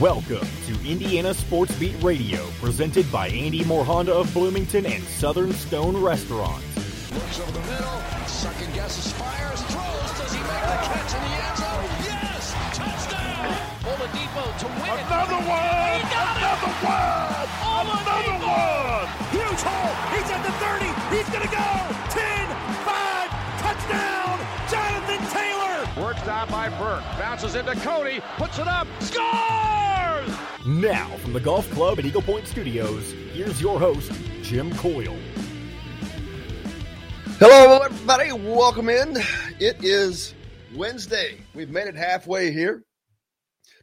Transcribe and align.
Welcome 0.00 0.46
to 0.66 0.88
Indiana 0.88 1.34
Sports 1.34 1.76
Beat 1.76 2.00
Radio, 2.04 2.46
presented 2.60 3.10
by 3.10 3.26
Andy 3.30 3.64
Moore 3.64 3.84
Honda 3.84 4.14
of 4.14 4.32
Bloomington 4.32 4.86
and 4.86 5.02
Southern 5.02 5.52
Stone 5.52 5.96
Restaurant. 6.00 6.62
Looks 7.12 7.40
over 7.40 7.50
the 7.50 7.58
middle, 7.66 7.98
second 8.28 8.72
guesses, 8.74 9.10
fires, 9.14 9.60
throws. 9.62 10.10
Does 10.22 10.30
he 10.30 10.38
make 10.38 10.62
the 10.62 10.78
oh. 10.78 10.86
catch 10.86 11.14
in 11.18 11.22
the 11.26 11.34
end 11.34 11.58
zone? 11.58 11.90
Yes! 12.06 12.54
Touchdown! 12.78 13.50
Oladipo 13.90 14.46
to 14.62 14.66
win 14.70 14.86
it. 14.86 15.02
Another 15.02 15.42
one! 15.42 15.98
He 15.98 16.06
got 16.14 16.30
Another 16.38 16.70
it! 16.70 16.86
one! 16.86 17.58
Another 17.90 18.38
one! 18.38 19.06
Huge 19.34 19.62
hole. 19.66 19.94
He's 20.14 20.30
at 20.30 20.46
the 20.46 20.54
30. 20.62 20.94
He's 21.10 21.26
going 21.34 21.42
to 21.42 21.50
go. 21.50 21.66
10, 22.14 22.46
5, 22.86 23.34
touchdown. 23.66 24.38
Jonathan 24.70 25.26
Taylor. 25.34 26.06
Worked 26.06 26.28
out 26.28 26.48
by 26.50 26.68
Burke. 26.78 27.02
Bounces 27.18 27.56
into 27.56 27.74
Cody. 27.80 28.20
Puts 28.36 28.60
it 28.60 28.68
up. 28.68 28.86
Scores! 29.00 29.87
Now, 30.66 31.08
from 31.18 31.32
the 31.32 31.40
Golf 31.40 31.70
Club 31.70 31.98
at 31.98 32.04
Eagle 32.04 32.22
Point 32.22 32.46
Studios, 32.46 33.12
here's 33.32 33.60
your 33.60 33.78
host, 33.78 34.12
Jim 34.42 34.74
Coyle. 34.76 35.16
Hello, 37.38 37.78
everybody. 37.84 38.32
Welcome 38.32 38.88
in. 38.88 39.16
It 39.60 39.84
is 39.84 40.34
Wednesday. 40.74 41.38
We've 41.54 41.70
made 41.70 41.86
it 41.86 41.94
halfway 41.94 42.52
here 42.52 42.84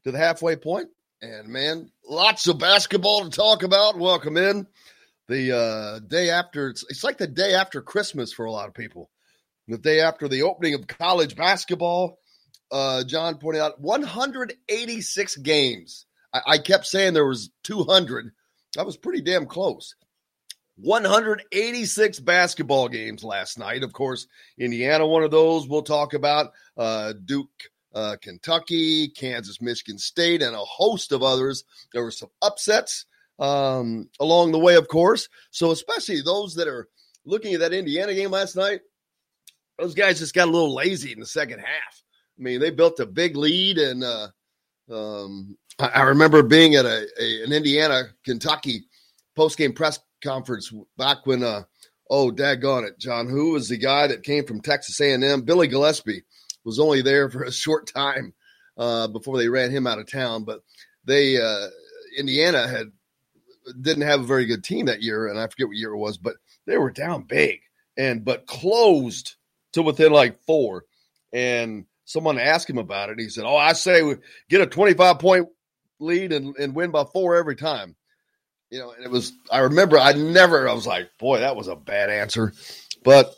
to 0.04 0.12
the 0.12 0.18
halfway 0.18 0.56
point. 0.56 0.90
and 1.22 1.48
man, 1.48 1.90
lots 2.08 2.48
of 2.48 2.60
basketball 2.60 3.24
to 3.24 3.30
talk 3.30 3.64
about. 3.64 3.98
Welcome 3.98 4.38
in 4.38 4.68
the 5.28 5.58
uh, 5.58 6.00
day 6.00 6.30
after. 6.30 6.70
It's, 6.70 6.86
it's 6.90 7.04
like 7.04 7.18
the 7.18 7.28
day 7.28 7.54
after 7.54 7.82
Christmas 7.82 8.34
for 8.34 8.46
a 8.46 8.52
lot 8.52 8.68
of 8.68 8.74
people. 8.74 9.10
The 9.68 9.78
day 9.78 10.02
after 10.02 10.28
the 10.28 10.44
opening 10.44 10.74
of 10.76 10.86
college 10.88 11.36
basketball. 11.36 12.20
Uh, 12.72 13.04
John 13.04 13.38
pointed 13.38 13.62
out 13.62 13.80
186 13.80 15.38
games. 15.38 16.06
I, 16.36 16.42
I 16.54 16.58
kept 16.58 16.86
saying 16.86 17.14
there 17.14 17.26
was 17.26 17.50
200. 17.64 18.32
That 18.76 18.86
was 18.86 18.98
pretty 18.98 19.22
damn 19.22 19.46
close. 19.46 19.96
186 20.78 22.20
basketball 22.20 22.90
games 22.90 23.24
last 23.24 23.58
night. 23.58 23.84
Of 23.84 23.94
course, 23.94 24.28
Indiana, 24.58 25.08
one 25.08 25.24
of 25.24 25.32
those 25.32 25.68
we'll 25.68 25.84
talk 25.84 26.14
about. 26.14 26.52
Uh, 26.76 27.14
Duke, 27.24 27.50
uh, 27.94 28.18
Kentucky, 28.22 29.08
Kansas, 29.08 29.62
Michigan 29.62 29.98
State, 29.98 30.42
and 30.42 30.54
a 30.54 30.60
host 30.60 31.14
of 31.14 31.24
others. 31.24 31.64
There 31.94 32.04
were 32.04 32.12
some 32.12 32.30
upsets 32.42 33.06
um, 33.40 34.10
along 34.20 34.52
the 34.52 34.60
way, 34.60 34.76
of 34.76 34.90
course. 34.90 35.30
So, 35.52 35.72
especially 35.72 36.22
those 36.22 36.56
that 36.56 36.68
are 36.68 36.90
looking 37.24 37.54
at 37.54 37.62
that 37.62 37.74
Indiana 37.74 38.14
game 38.14 38.32
last 38.32 38.58
night, 38.58 38.82
those 39.80 39.96
guys 39.96 40.20
just 40.20 40.36
got 40.36 40.50
a 40.50 40.52
little 40.52 40.76
lazy 40.76 41.14
in 41.14 41.22
the 41.22 41.26
second 41.26 41.60
half. 41.60 42.04
I 42.38 42.44
mean, 42.44 42.60
they 42.60 42.70
built 42.70 43.00
a 43.00 43.06
big 43.06 43.38
lead, 43.38 43.78
and 43.78 44.04
uh, 44.04 44.28
um, 44.92 45.58
I, 45.80 46.04
remember 46.04 46.42
being 46.42 46.76
at 46.76 46.86
a, 46.86 47.08
a 47.20 47.44
an 47.44 47.52
Indiana 47.52 48.04
Kentucky 48.24 48.86
post 49.36 49.58
game 49.58 49.74
press 49.74 50.00
conference 50.24 50.72
back 50.98 51.26
when 51.26 51.44
uh 51.44 51.64
oh 52.10 52.32
daggone 52.32 52.88
it 52.88 52.98
john 52.98 53.28
who 53.28 53.52
was 53.52 53.68
the 53.68 53.78
guy 53.78 54.08
that 54.08 54.24
came 54.24 54.46
from 54.46 54.62
texas 54.62 55.00
a&m 55.00 55.42
billy 55.42 55.68
gillispie 55.68 56.24
was 56.64 56.80
only 56.80 57.02
there 57.02 57.30
for 57.30 57.44
a 57.44 57.52
short 57.52 57.86
time 57.86 58.34
uh 58.78 59.08
before 59.08 59.38
they 59.38 59.50
ran 59.50 59.70
him 59.70 59.86
out 59.86 60.00
of 60.00 60.10
town 60.10 60.44
but 60.44 60.62
they 61.04 61.40
uh 61.40 61.68
indiana 62.18 62.68
had 62.68 62.88
didn't 63.82 64.04
have 64.04 64.22
a 64.22 64.26
very 64.26 64.46
good 64.46 64.64
team 64.64 64.86
that 64.86 65.04
year 65.04 65.28
and 65.28 65.38
i 65.38 65.46
forget 65.48 65.68
what 65.68 65.78
year 65.78 65.92
it 65.92 65.98
was 65.98 66.18
but 66.18 66.36
they 66.66 66.78
were 66.78 66.92
down 66.92 67.24
big 67.24 67.60
and 67.98 68.26
but 68.26 68.48
closed 68.48 69.36
to 69.74 69.82
within 69.82 70.12
like 70.12 70.42
four. 70.46 70.86
And 71.34 71.86
someone 72.06 72.40
asked 72.40 72.70
him 72.70 72.78
about 72.78 73.10
it 73.10 73.20
he 73.20 73.30
said 73.30 73.46
oh 73.46 73.58
i 73.58 73.74
say 73.74 74.04
we 74.04 74.16
get 74.48 74.62
a 74.62 74.68
25 74.68 75.20
point 75.20 75.48
lead 76.00 76.32
and, 76.32 76.56
and 76.58 76.76
win 76.76 76.92
by 76.92 77.04
four 77.04 77.36
every 77.36 77.56
time 77.56 77.96
you 78.70 78.80
know, 78.80 78.92
and 78.92 79.06
it 79.06 79.12
was, 79.12 79.32
I 79.52 79.60
remember 79.60 79.98
I 79.98 80.14
never, 80.14 80.68
I 80.68 80.74
was 80.74 80.88
like, 80.88 81.10
boy, 81.18 81.40
that 81.40 81.56
was 81.56 81.68
a 81.68 81.76
bad 81.76 82.10
answer. 82.10 82.54
But 83.04 83.34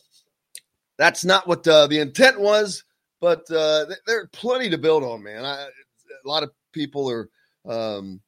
that's 0.97 1.25
not 1.25 1.47
what 1.47 1.67
uh, 1.67 1.87
the 1.87 1.99
intent 1.99 2.39
was. 2.39 2.83
But 3.19 3.49
uh, 3.51 3.85
th- 3.85 3.99
there's 4.05 4.29
plenty 4.31 4.69
to 4.71 4.77
build 4.77 5.03
on, 5.03 5.23
man. 5.23 5.43
I, 5.43 5.63
a 5.63 6.27
lot 6.27 6.43
of 6.43 6.51
people 6.71 7.09
are 7.11 7.29
um, 7.67 8.21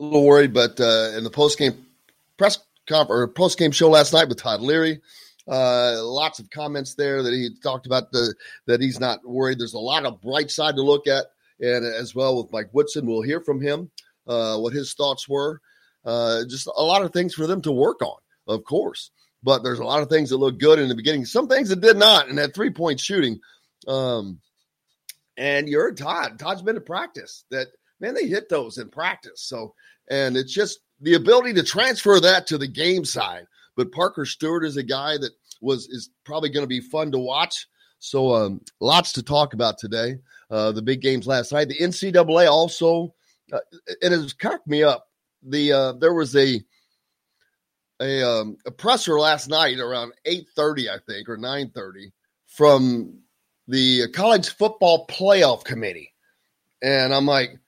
a 0.00 0.04
little 0.04 0.24
worried, 0.24 0.54
but 0.54 0.80
uh, 0.80 1.12
in 1.16 1.24
the 1.24 1.30
post 1.30 1.58
game 1.58 1.86
press 2.36 2.58
conf- 2.88 3.10
or 3.10 3.26
post 3.28 3.58
game 3.58 3.72
show 3.72 3.90
last 3.90 4.12
night 4.12 4.28
with 4.28 4.40
Todd 4.40 4.60
Leary, 4.60 5.00
uh, 5.48 5.96
lots 6.02 6.38
of 6.38 6.50
comments 6.50 6.94
there 6.94 7.22
that 7.22 7.32
he 7.32 7.50
talked 7.62 7.86
about 7.86 8.12
the 8.12 8.34
that 8.66 8.80
he's 8.80 9.00
not 9.00 9.26
worried. 9.28 9.58
There's 9.58 9.74
a 9.74 9.78
lot 9.78 10.04
of 10.04 10.22
bright 10.22 10.50
side 10.50 10.76
to 10.76 10.82
look 10.82 11.06
at, 11.06 11.26
and 11.60 11.84
as 11.84 12.14
well 12.14 12.36
with 12.36 12.52
Mike 12.52 12.70
Woodson, 12.72 13.06
we'll 13.06 13.22
hear 13.22 13.40
from 13.40 13.60
him 13.60 13.90
uh, 14.26 14.58
what 14.58 14.72
his 14.72 14.94
thoughts 14.94 15.28
were. 15.28 15.60
Uh, 16.04 16.44
just 16.48 16.66
a 16.66 16.82
lot 16.82 17.02
of 17.02 17.12
things 17.12 17.34
for 17.34 17.46
them 17.46 17.60
to 17.62 17.72
work 17.72 18.00
on, 18.02 18.18
of 18.46 18.64
course. 18.64 19.10
But 19.42 19.62
there's 19.62 19.78
a 19.78 19.84
lot 19.84 20.02
of 20.02 20.08
things 20.08 20.30
that 20.30 20.36
look 20.36 20.58
good 20.58 20.78
in 20.78 20.88
the 20.88 20.94
beginning, 20.94 21.24
some 21.24 21.48
things 21.48 21.68
that 21.68 21.80
did 21.80 21.96
not. 21.96 22.28
And 22.28 22.38
that 22.38 22.54
three 22.54 22.70
point 22.70 23.00
shooting, 23.00 23.40
um, 23.86 24.40
and 25.36 25.68
you 25.68 25.78
heard 25.78 25.96
Todd. 25.96 26.38
Todd's 26.38 26.62
been 26.62 26.74
to 26.74 26.80
practice. 26.80 27.44
That 27.50 27.68
man, 28.00 28.14
they 28.14 28.26
hit 28.26 28.48
those 28.48 28.78
in 28.78 28.88
practice. 28.90 29.42
So, 29.42 29.74
and 30.10 30.36
it's 30.36 30.52
just 30.52 30.80
the 31.00 31.14
ability 31.14 31.54
to 31.54 31.62
transfer 31.62 32.18
that 32.20 32.48
to 32.48 32.58
the 32.58 32.66
game 32.66 33.04
side. 33.04 33.46
But 33.76 33.92
Parker 33.92 34.24
Stewart 34.24 34.64
is 34.64 34.76
a 34.76 34.82
guy 34.82 35.18
that 35.18 35.30
was 35.60 35.88
is 35.88 36.10
probably 36.24 36.50
going 36.50 36.64
to 36.64 36.68
be 36.68 36.80
fun 36.80 37.12
to 37.12 37.18
watch. 37.18 37.68
So, 38.00 38.34
um, 38.34 38.60
lots 38.80 39.12
to 39.12 39.22
talk 39.22 39.54
about 39.54 39.78
today. 39.78 40.18
Uh, 40.50 40.72
the 40.72 40.82
big 40.82 41.02
games 41.02 41.26
last 41.26 41.52
night. 41.52 41.68
The 41.68 41.78
NCAA 41.78 42.48
also, 42.48 43.14
uh, 43.52 43.58
and 44.00 44.14
it's 44.14 44.32
cracked 44.32 44.66
me 44.66 44.82
up 44.82 45.08
the 45.42 45.72
uh, 45.72 45.92
there 45.92 46.14
was 46.14 46.34
a 46.36 46.60
a, 48.00 48.22
um, 48.22 48.56
a 48.64 48.70
presser 48.70 49.18
last 49.18 49.48
night 49.48 49.78
around 49.78 50.12
eight 50.24 50.46
thirty, 50.54 50.88
I 50.88 50.98
think, 51.06 51.28
or 51.28 51.36
nine 51.36 51.70
thirty, 51.70 52.12
from 52.46 53.20
the 53.66 54.08
college 54.08 54.50
football 54.50 55.06
playoff 55.06 55.64
committee, 55.64 56.14
and 56.82 57.14
I'm 57.14 57.26
like, 57.26 57.58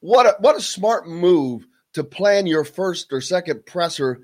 what 0.00 0.26
a, 0.26 0.36
what 0.40 0.56
a 0.56 0.60
smart 0.60 1.08
move 1.08 1.66
to 1.94 2.04
plan 2.04 2.46
your 2.46 2.64
first 2.64 3.12
or 3.12 3.20
second 3.20 3.66
presser 3.66 4.20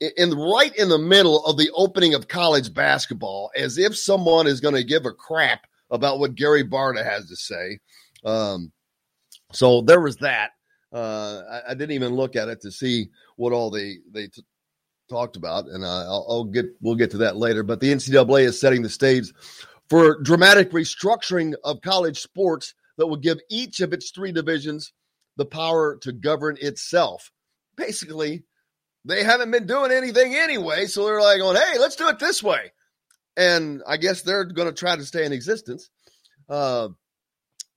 in 0.00 0.32
right 0.32 0.74
in 0.74 0.88
the 0.88 0.98
middle 0.98 1.44
of 1.44 1.56
the 1.56 1.70
opening 1.74 2.14
of 2.14 2.26
college 2.26 2.72
basketball, 2.74 3.50
as 3.56 3.78
if 3.78 3.96
someone 3.96 4.46
is 4.46 4.60
going 4.60 4.74
to 4.74 4.82
give 4.82 5.06
a 5.06 5.12
crap 5.12 5.66
about 5.92 6.18
what 6.18 6.34
Gary 6.34 6.64
Barta 6.64 7.04
has 7.04 7.28
to 7.28 7.36
say. 7.36 7.78
Um, 8.24 8.72
so 9.52 9.82
there 9.82 10.00
was 10.00 10.16
that. 10.16 10.50
Uh, 10.92 11.42
I, 11.50 11.70
I, 11.70 11.74
didn't 11.74 11.92
even 11.92 12.14
look 12.14 12.36
at 12.36 12.48
it 12.48 12.60
to 12.62 12.70
see 12.70 13.08
what 13.36 13.52
all 13.52 13.70
they 13.70 13.98
they 14.10 14.26
t- 14.26 14.44
talked 15.08 15.36
about, 15.36 15.66
and 15.66 15.84
uh, 15.84 16.04
I'll, 16.04 16.26
I'll, 16.28 16.44
get 16.44 16.66
we'll 16.82 16.96
get 16.96 17.10
to 17.12 17.18
that 17.18 17.36
later. 17.36 17.62
But 17.62 17.80
the 17.80 17.92
NCAA 17.92 18.42
is 18.42 18.60
setting 18.60 18.82
the 18.82 18.90
stage 18.90 19.32
for 19.88 20.20
dramatic 20.20 20.70
restructuring 20.70 21.54
of 21.64 21.80
college 21.80 22.20
sports 22.20 22.74
that 22.98 23.06
will 23.06 23.16
give 23.16 23.40
each 23.48 23.80
of 23.80 23.94
its 23.94 24.10
three 24.10 24.32
divisions 24.32 24.92
the 25.36 25.46
power 25.46 25.96
to 26.02 26.12
govern 26.12 26.58
itself. 26.60 27.30
Basically, 27.74 28.44
they 29.06 29.24
haven't 29.24 29.50
been 29.50 29.66
doing 29.66 29.92
anything 29.92 30.34
anyway, 30.34 30.84
so 30.84 31.06
they're 31.06 31.22
like, 31.22 31.38
"going, 31.38 31.56
hey, 31.56 31.78
let's 31.78 31.96
do 31.96 32.08
it 32.08 32.18
this 32.18 32.42
way," 32.42 32.70
and 33.36 33.82
I 33.86 33.96
guess 33.96 34.22
they're 34.22 34.44
going 34.44 34.68
to 34.68 34.74
try 34.74 34.96
to 34.96 35.04
stay 35.04 35.24
in 35.24 35.32
existence. 35.32 35.90
Uh, 36.48 36.88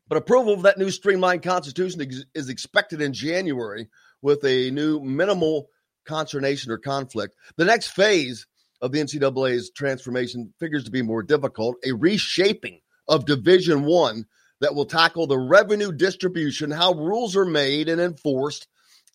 but 0.07 0.17
approval 0.17 0.53
of 0.53 0.63
that 0.63 0.77
new 0.77 0.91
streamlined 0.91 1.43
constitution 1.43 2.01
ex- 2.01 2.25
is 2.33 2.49
expected 2.49 3.01
in 3.01 3.13
January 3.13 3.89
with 4.21 4.43
a 4.43 4.71
new 4.71 4.99
minimal 4.99 5.67
consternation 6.05 6.71
or 6.71 6.77
conflict. 6.77 7.35
The 7.57 7.65
next 7.65 7.87
phase 7.87 8.45
of 8.81 8.91
the 8.91 8.99
NCAA's 8.99 9.71
transformation 9.71 10.53
figures 10.59 10.83
to 10.83 10.91
be 10.91 11.01
more 11.01 11.23
difficult, 11.23 11.77
a 11.83 11.93
reshaping 11.93 12.81
of 13.07 13.25
Division 13.25 13.83
1 13.83 14.25
that 14.61 14.75
will 14.75 14.85
tackle 14.85 15.27
the 15.27 15.37
revenue 15.37 15.91
distribution, 15.91 16.71
how 16.71 16.93
rules 16.93 17.35
are 17.35 17.45
made 17.45 17.89
and 17.89 17.99
enforced, 17.99 18.67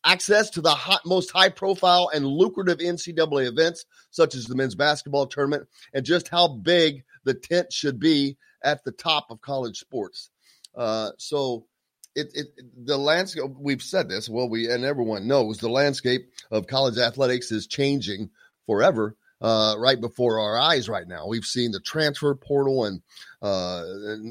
access 0.05 0.51
to 0.51 0.61
the 0.61 0.71
hot, 0.71 1.03
most 1.05 1.31
high 1.31 1.49
profile 1.49 2.11
and 2.15 2.27
lucrative 2.27 2.79
NCAA 2.79 3.47
events, 3.47 3.85
such 4.11 4.35
as 4.35 4.47
the 4.47 4.55
men's 4.55 4.75
basketball 4.75 5.27
tournament, 5.27 5.69
and 5.93 6.05
just 6.05 6.29
how 6.29 6.49
big 6.49 7.05
the 7.25 7.35
tent 7.35 7.73
should 7.73 7.99
be 7.99 8.37
at 8.63 8.85
the 8.85 8.93
top 8.93 9.31
of 9.31 9.41
college 9.41 9.79
sports. 9.79 10.31
Uh, 10.75 11.11
so 11.19 11.67
it, 12.15 12.31
it 12.35 12.47
the 12.85 12.97
landscape 12.97 13.45
we've 13.59 13.83
said 13.83 14.09
this 14.09 14.29
well 14.29 14.49
we 14.49 14.71
and 14.71 14.85
everyone 14.85 15.29
knows 15.29 15.59
the 15.59 15.69
landscape 15.69 16.29
of 16.51 16.67
college 16.67 16.99
athletics 16.99 17.53
is 17.53 17.67
changing 17.67 18.31
forever 18.67 19.17
uh, 19.41 19.75
right 19.79 20.01
before 20.01 20.41
our 20.41 20.59
eyes 20.59 20.89
right 20.89 21.07
now 21.07 21.27
we've 21.27 21.45
seen 21.45 21.71
the 21.71 21.81
transfer 21.81 22.35
portal 22.35 22.85
and 22.85 23.01
uh, 23.43 23.85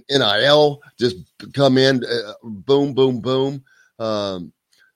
nil 0.09 0.81
just 0.99 1.15
come 1.53 1.77
in 1.77 2.03
uh, 2.03 2.33
boom 2.43 2.93
boom 2.93 3.21
boom 3.21 3.63
um, 3.97 4.51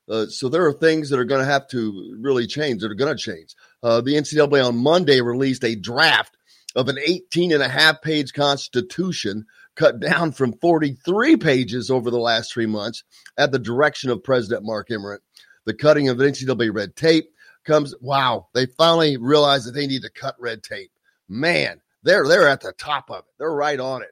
uh, 0.09 0.25
so 0.27 0.49
there 0.49 0.65
are 0.65 0.73
things 0.73 1.09
that 1.09 1.19
are 1.19 1.25
going 1.25 1.41
to 1.41 1.51
have 1.51 1.67
to 1.67 2.15
really 2.19 2.45
change 2.45 2.81
that 2.81 2.91
are 2.91 2.95
going 2.95 3.15
to 3.15 3.21
change 3.21 3.55
uh, 3.83 4.01
the 4.01 4.13
ncaa 4.13 4.67
on 4.67 4.75
monday 4.77 5.21
released 5.21 5.63
a 5.63 5.75
draft 5.75 6.35
of 6.75 6.89
an 6.89 6.97
18 6.99 7.51
and 7.51 7.63
a 7.63 7.69
half 7.69 8.01
page 8.01 8.33
constitution 8.33 9.45
cut 9.75 9.99
down 9.99 10.31
from 10.31 10.53
43 10.53 11.37
pages 11.37 11.89
over 11.89 12.11
the 12.11 12.19
last 12.19 12.53
three 12.53 12.65
months 12.65 13.03
at 13.37 13.51
the 13.51 13.59
direction 13.59 14.09
of 14.09 14.23
President 14.23 14.63
Mark 14.63 14.91
Emmert. 14.91 15.23
The 15.65 15.73
cutting 15.73 16.09
of 16.09 16.17
NCAA 16.17 16.73
red 16.73 16.95
tape 16.95 17.29
comes, 17.65 17.95
wow, 18.01 18.47
they 18.53 18.65
finally 18.65 19.17
realized 19.17 19.67
that 19.67 19.71
they 19.71 19.87
need 19.87 20.01
to 20.03 20.11
cut 20.11 20.35
red 20.39 20.63
tape. 20.63 20.91
Man, 21.29 21.81
they're 22.03 22.27
they're 22.27 22.49
at 22.49 22.61
the 22.61 22.73
top 22.73 23.09
of 23.09 23.19
it. 23.19 23.33
They're 23.39 23.53
right 23.53 23.79
on 23.79 24.01
it. 24.01 24.11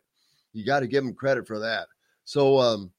You 0.53 0.65
got 0.65 0.79
to 0.79 0.87
give 0.87 1.03
them 1.03 1.13
credit 1.13 1.45
for 1.45 1.59
that. 1.59 1.87
So 2.23 2.57
um, 2.59 2.91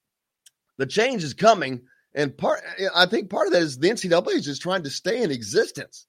the 0.77 0.85
change 0.85 1.23
is 1.23 1.33
coming, 1.33 1.81
and 2.15 2.37
part 2.37 2.61
I 2.95 3.05
think 3.05 3.29
part 3.29 3.47
of 3.47 3.53
that 3.53 3.61
is 3.61 3.77
the 3.77 3.89
NCAA 3.89 4.35
is 4.35 4.45
just 4.45 4.61
trying 4.61 4.83
to 4.83 4.89
stay 4.89 5.23
in 5.23 5.31
existence, 5.31 6.07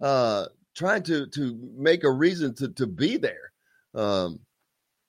uh, 0.00 0.46
trying 0.76 1.02
to 1.04 1.26
to 1.28 1.58
make 1.76 2.04
a 2.04 2.10
reason 2.10 2.54
to 2.56 2.68
to 2.74 2.86
be 2.86 3.16
there, 3.16 3.52
um, 3.94 4.40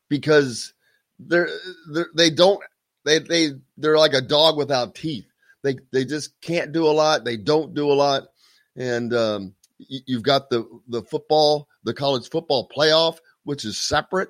because 0.09 0.73
they're, 1.19 1.49
they're 1.91 2.09
they 2.15 2.29
don't 2.29 2.61
they 3.05 3.19
they 3.19 3.49
they're 3.77 3.97
like 3.97 4.13
a 4.13 4.21
dog 4.21 4.57
without 4.57 4.95
teeth. 4.95 5.25
They 5.63 5.77
they 5.91 6.05
just 6.05 6.39
can't 6.41 6.71
do 6.71 6.87
a 6.87 6.91
lot. 6.91 7.25
They 7.25 7.37
don't 7.37 7.73
do 7.73 7.91
a 7.91 7.93
lot, 7.93 8.27
and 8.75 9.13
um, 9.13 9.55
you've 9.77 10.23
got 10.23 10.49
the 10.49 10.65
the 10.87 11.01
football, 11.03 11.67
the 11.83 11.93
college 11.93 12.29
football 12.29 12.69
playoff, 12.75 13.17
which 13.43 13.65
is 13.65 13.77
separate. 13.77 14.29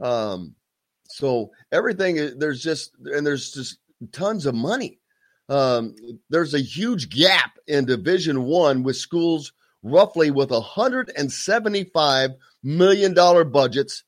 Um, 0.00 0.54
so 1.08 1.52
everything 1.72 2.38
there's 2.38 2.62
just 2.62 2.92
and 3.04 3.26
there's 3.26 3.52
just 3.52 3.78
tons 4.12 4.44
of 4.44 4.54
money. 4.54 4.98
Um, 5.48 5.94
there's 6.28 6.54
a 6.54 6.60
huge 6.60 7.08
gap 7.08 7.58
in 7.66 7.84
Division 7.84 8.44
One 8.44 8.82
with 8.82 8.96
schools 8.96 9.52
roughly 9.82 10.30
with 10.30 10.50
175 10.50 12.30
million 12.62 13.14
dollar 13.14 13.44
budgets 13.44 14.04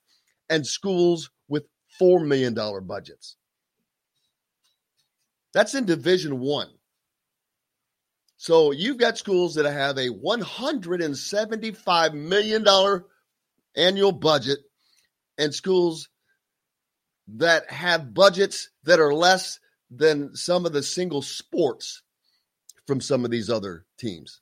and 0.49 0.67
schools 0.67 1.31
with 1.49 1.65
$4 2.01 2.27
million 2.27 2.55
budgets. 2.87 3.37
That's 5.55 5.75
in 5.75 5.85
Division 5.85 6.41
One. 6.41 6.69
So 8.37 8.71
you've 8.71 8.99
got 8.99 9.19
schools 9.19 9.57
that 9.57 9.65
have 9.65 9.99
a 9.99 10.11
$175 10.11 12.15
million 12.15 12.65
annual 13.77 14.13
budget 14.13 14.59
and 15.37 15.53
schools 15.53 16.09
that 17.37 17.71
have 17.71 18.15
budgets 18.15 18.71
that 18.85 19.01
are 19.01 19.13
less 19.13 19.59
than 19.91 20.35
some 20.35 20.67
of 20.67 20.73
the 20.73 20.83
single 20.83 21.23
sports 21.23 22.03
from 22.87 23.01
some 23.01 23.25
of 23.25 23.31
these 23.31 23.51
other 23.51 23.85
teams. 23.99 24.41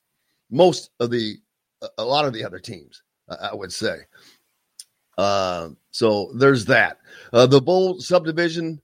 Most 0.50 0.90
of 1.00 1.10
the, 1.10 1.36
a 1.98 2.04
lot 2.04 2.24
of 2.24 2.32
the 2.32 2.44
other 2.44 2.58
teams, 2.58 3.02
I 3.28 3.54
would 3.54 3.72
say. 3.72 3.98
Uh, 5.18 5.70
so 5.90 6.30
there's 6.34 6.64
that. 6.66 6.98
Uh, 7.32 7.46
the 7.46 7.60
bowl 7.60 8.00
subdivision 8.00 8.80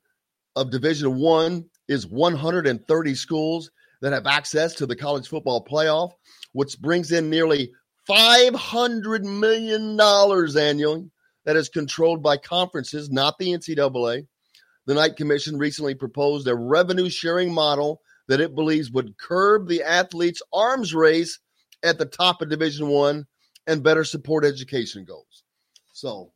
of 0.57 0.71
Division 0.71 1.17
One 1.19 1.65
is 1.89 2.07
130 2.07 3.15
schools 3.15 3.71
that 4.01 4.13
have 4.13 4.27
access 4.27 4.75
to 4.75 4.87
the 4.87 4.97
college 4.97 5.29
football 5.29 5.65
playoff, 5.65 6.13
which 6.53 6.81
brings 6.81 7.13
in 7.13 7.31
nearly 7.31 7.71
500 8.07 9.25
million 9.25 9.97
dollars 9.97 10.57
annually. 10.57 11.11
That 11.45 11.57
is 11.57 11.69
controlled 11.69 12.23
by 12.23 12.37
conferences, 12.37 13.11
not 13.11 13.37
the 13.37 13.49
NCAA. 13.49 14.27
The 14.87 14.95
Knight 14.95 15.17
Commission 15.17 15.59
recently 15.59 15.95
proposed 15.95 16.49
a 16.49 16.55
revenue 16.55 17.09
sharing 17.09 17.53
model 17.53 18.01
that 18.29 18.41
it 18.41 18.55
believes 18.55 18.91
would 18.91 19.17
curb 19.19 19.69
the 19.69 19.83
athletes' 19.83 20.43
arms 20.53 20.95
race 20.95 21.39
at 21.83 21.99
the 21.99 22.07
top 22.07 22.43
of 22.43 22.51
Division 22.51 22.89
One 22.89 23.27
and 23.67 23.83
better 23.83 24.05
support 24.05 24.45
education 24.45 25.05
goals. 25.05 25.45
So 25.93 26.33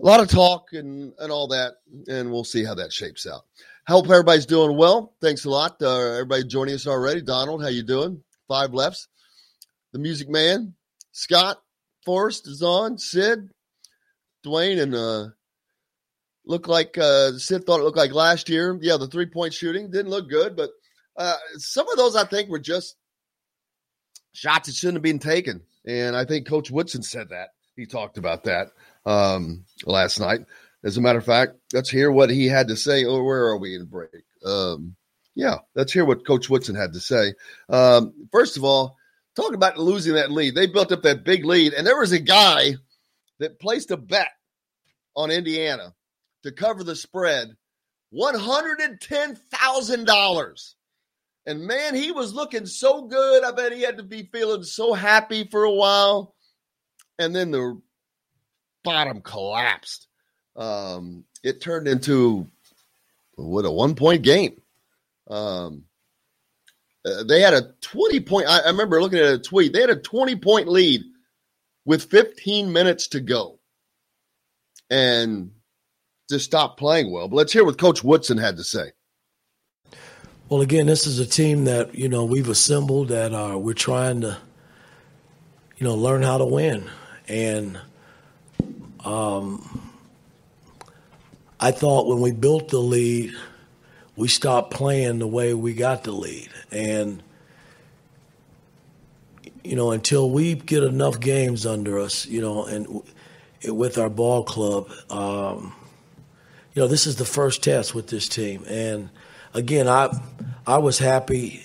a 0.00 0.04
lot 0.06 0.20
of 0.20 0.28
talk 0.28 0.72
and, 0.72 1.12
and 1.18 1.30
all 1.30 1.48
that, 1.48 1.74
and 2.08 2.30
we'll 2.30 2.44
see 2.44 2.64
how 2.64 2.74
that 2.76 2.92
shapes 2.92 3.26
out. 3.26 3.42
Hope 3.86 4.08
everybody's 4.08 4.46
doing 4.46 4.76
well. 4.76 5.14
Thanks 5.20 5.44
a 5.44 5.50
lot. 5.50 5.82
Uh, 5.82 6.12
everybody 6.12 6.44
joining 6.44 6.74
us 6.74 6.86
already. 6.86 7.20
Donald, 7.20 7.62
how 7.62 7.68
you 7.68 7.82
doing? 7.82 8.22
Five 8.48 8.72
lefts. 8.72 9.08
The 9.92 9.98
Music 9.98 10.28
Man, 10.28 10.74
Scott 11.12 11.60
Forrest 12.04 12.46
is 12.46 12.62
on. 12.62 12.98
Sid, 12.98 13.50
Dwayne, 14.46 14.80
and 14.80 14.94
uh, 14.94 15.26
look 16.44 16.68
like 16.68 16.96
uh, 16.98 17.32
Sid 17.32 17.64
thought 17.64 17.80
it 17.80 17.84
looked 17.84 17.96
like 17.96 18.12
last 18.12 18.48
year. 18.48 18.78
Yeah, 18.80 18.96
the 18.96 19.06
three 19.06 19.26
point 19.26 19.54
shooting 19.54 19.90
didn't 19.90 20.10
look 20.10 20.28
good, 20.28 20.56
but 20.56 20.70
uh, 21.16 21.36
some 21.56 21.88
of 21.88 21.96
those 21.96 22.16
I 22.16 22.24
think 22.24 22.48
were 22.48 22.58
just 22.58 22.96
shots 24.32 24.68
that 24.68 24.74
shouldn't 24.74 24.96
have 24.96 25.02
been 25.02 25.18
taken. 25.18 25.62
And 25.86 26.16
I 26.16 26.24
think 26.24 26.46
Coach 26.46 26.70
Woodson 26.70 27.02
said 27.02 27.30
that. 27.30 27.50
He 27.76 27.86
talked 27.86 28.18
about 28.18 28.44
that 28.44 28.68
um, 29.06 29.64
last 29.84 30.20
night. 30.20 30.40
As 30.82 30.96
a 30.96 31.00
matter 31.00 31.18
of 31.18 31.24
fact, 31.24 31.56
let's 31.72 31.90
hear 31.90 32.10
what 32.10 32.30
he 32.30 32.46
had 32.46 32.68
to 32.68 32.76
say. 32.76 33.04
Oh, 33.04 33.22
where 33.22 33.46
are 33.46 33.58
we 33.58 33.74
in 33.74 33.86
break? 33.86 34.24
Um, 34.44 34.96
yeah, 35.34 35.58
let's 35.74 35.92
hear 35.92 36.04
what 36.04 36.26
Coach 36.26 36.50
Woodson 36.50 36.74
had 36.74 36.94
to 36.94 37.00
say. 37.00 37.34
Um, 37.68 38.12
first 38.32 38.56
of 38.56 38.64
all, 38.64 38.96
talk 39.36 39.54
about 39.54 39.78
losing 39.78 40.14
that 40.14 40.30
lead. 40.30 40.54
They 40.54 40.66
built 40.66 40.92
up 40.92 41.02
that 41.02 41.24
big 41.24 41.44
lead, 41.44 41.74
and 41.74 41.86
there 41.86 41.98
was 41.98 42.12
a 42.12 42.18
guy 42.18 42.74
that 43.38 43.60
placed 43.60 43.90
a 43.90 43.96
bet 43.96 44.30
on 45.14 45.30
Indiana 45.30 45.94
to 46.42 46.52
cover 46.52 46.84
the 46.84 46.96
spread, 46.96 47.56
one 48.10 48.34
hundred 48.34 48.80
and 48.80 49.00
ten 49.00 49.36
thousand 49.36 50.06
dollars. 50.06 50.76
And 51.46 51.66
man, 51.66 51.94
he 51.94 52.12
was 52.12 52.34
looking 52.34 52.66
so 52.66 53.02
good. 53.02 53.44
I 53.44 53.52
bet 53.52 53.72
he 53.72 53.82
had 53.82 53.96
to 53.96 54.02
be 54.02 54.28
feeling 54.30 54.62
so 54.62 54.92
happy 54.92 55.44
for 55.50 55.64
a 55.64 55.72
while. 55.72 56.34
And 57.18 57.34
then 57.34 57.50
the 57.50 57.80
bottom 58.84 59.20
collapsed. 59.22 60.06
Um, 60.56 61.24
it 61.42 61.60
turned 61.60 61.88
into 61.88 62.46
what 63.36 63.64
a 63.64 63.70
one 63.70 63.94
point 63.94 64.22
game. 64.22 64.60
Um, 65.28 65.84
uh, 67.04 67.24
they 67.24 67.40
had 67.40 67.54
a 67.54 67.72
20 67.80 68.20
point. 68.20 68.46
I, 68.46 68.60
I 68.60 68.66
remember 68.68 69.00
looking 69.00 69.18
at 69.18 69.32
a 69.32 69.38
tweet. 69.38 69.72
They 69.72 69.80
had 69.80 69.90
a 69.90 69.96
20 69.96 70.36
point 70.36 70.68
lead 70.68 71.02
with 71.84 72.10
15 72.10 72.72
minutes 72.72 73.08
to 73.08 73.20
go 73.20 73.58
and 74.90 75.52
just 76.30 76.46
stopped 76.46 76.78
playing 76.78 77.12
well. 77.12 77.28
But 77.28 77.36
let's 77.36 77.52
hear 77.52 77.64
what 77.64 77.78
Coach 77.78 78.02
Woodson 78.02 78.38
had 78.38 78.56
to 78.56 78.64
say. 78.64 78.92
Well, 80.48 80.62
again, 80.62 80.86
this 80.86 81.06
is 81.06 81.18
a 81.18 81.26
team 81.26 81.64
that 81.66 81.94
you 81.94 82.08
know 82.08 82.24
we've 82.24 82.48
assembled 82.48 83.08
that 83.08 83.34
are 83.34 83.58
we're 83.58 83.74
trying 83.74 84.22
to 84.22 84.38
you 85.76 85.84
know 85.84 85.94
learn 85.94 86.22
how 86.22 86.38
to 86.38 86.46
win, 86.46 86.88
and 87.28 87.78
um, 89.04 89.90
I 91.60 91.72
thought 91.72 92.06
when 92.06 92.20
we 92.20 92.32
built 92.32 92.68
the 92.68 92.78
lead, 92.78 93.34
we 94.16 94.28
stopped 94.28 94.72
playing 94.72 95.18
the 95.18 95.26
way 95.26 95.52
we 95.52 95.74
got 95.74 96.04
the 96.04 96.12
lead. 96.12 96.48
And, 96.70 97.22
you 99.62 99.76
know, 99.76 99.90
until 99.90 100.30
we 100.30 100.54
get 100.54 100.82
enough 100.82 101.20
games 101.20 101.66
under 101.66 101.98
us, 101.98 102.26
you 102.26 102.40
know, 102.40 102.64
and 102.64 103.02
with 103.64 103.98
our 103.98 104.08
ball 104.08 104.42
club, 104.44 104.90
um, 105.10 105.74
you 106.80 106.86
know, 106.86 106.88
this 106.88 107.06
is 107.06 107.16
the 107.16 107.26
first 107.26 107.62
test 107.62 107.94
with 107.94 108.06
this 108.06 108.26
team. 108.26 108.64
And 108.66 109.10
again, 109.52 109.86
I, 109.86 110.18
I 110.66 110.78
was 110.78 110.98
happy 110.98 111.60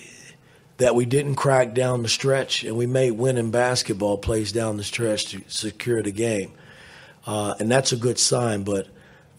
that 0.76 0.94
we 0.94 1.06
didn't 1.06 1.36
crack 1.36 1.72
down 1.72 2.02
the 2.02 2.08
stretch 2.10 2.64
and 2.64 2.76
we 2.76 2.84
made 2.84 3.12
winning 3.12 3.50
basketball 3.50 4.18
plays 4.18 4.52
down 4.52 4.76
the 4.76 4.84
stretch 4.84 5.30
to 5.30 5.40
secure 5.48 6.02
the 6.02 6.10
game 6.10 6.52
uh, 7.26 7.54
and 7.58 7.70
that's 7.70 7.92
a 7.92 7.96
good 7.96 8.18
sign. 8.18 8.62
But 8.62 8.88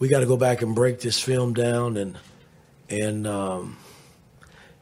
we 0.00 0.08
got 0.08 0.18
to 0.18 0.26
go 0.26 0.36
back 0.36 0.62
and 0.62 0.74
break 0.74 0.98
this 0.98 1.20
film 1.20 1.54
down 1.54 1.96
and 1.96 2.18
and 2.90 3.24
um, 3.28 3.76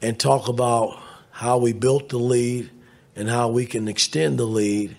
and 0.00 0.18
talk 0.18 0.48
about 0.48 0.98
how 1.30 1.58
we 1.58 1.74
built 1.74 2.08
the 2.08 2.18
lead 2.18 2.70
and 3.14 3.28
how 3.28 3.48
we 3.48 3.66
can 3.66 3.86
extend 3.86 4.38
the 4.38 4.46
lead 4.46 4.96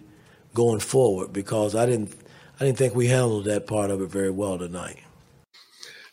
going 0.54 0.80
forward. 0.80 1.34
Because 1.34 1.74
I 1.74 1.88
didn't 1.88 2.16
I 2.60 2.66
didn't 2.66 2.78
think 2.78 2.94
we 2.94 3.08
handled 3.08 3.46
that 3.46 3.66
part 3.66 3.90
of 3.90 4.00
it 4.00 4.12
very 4.12 4.30
well 4.30 4.60
tonight 4.60 5.00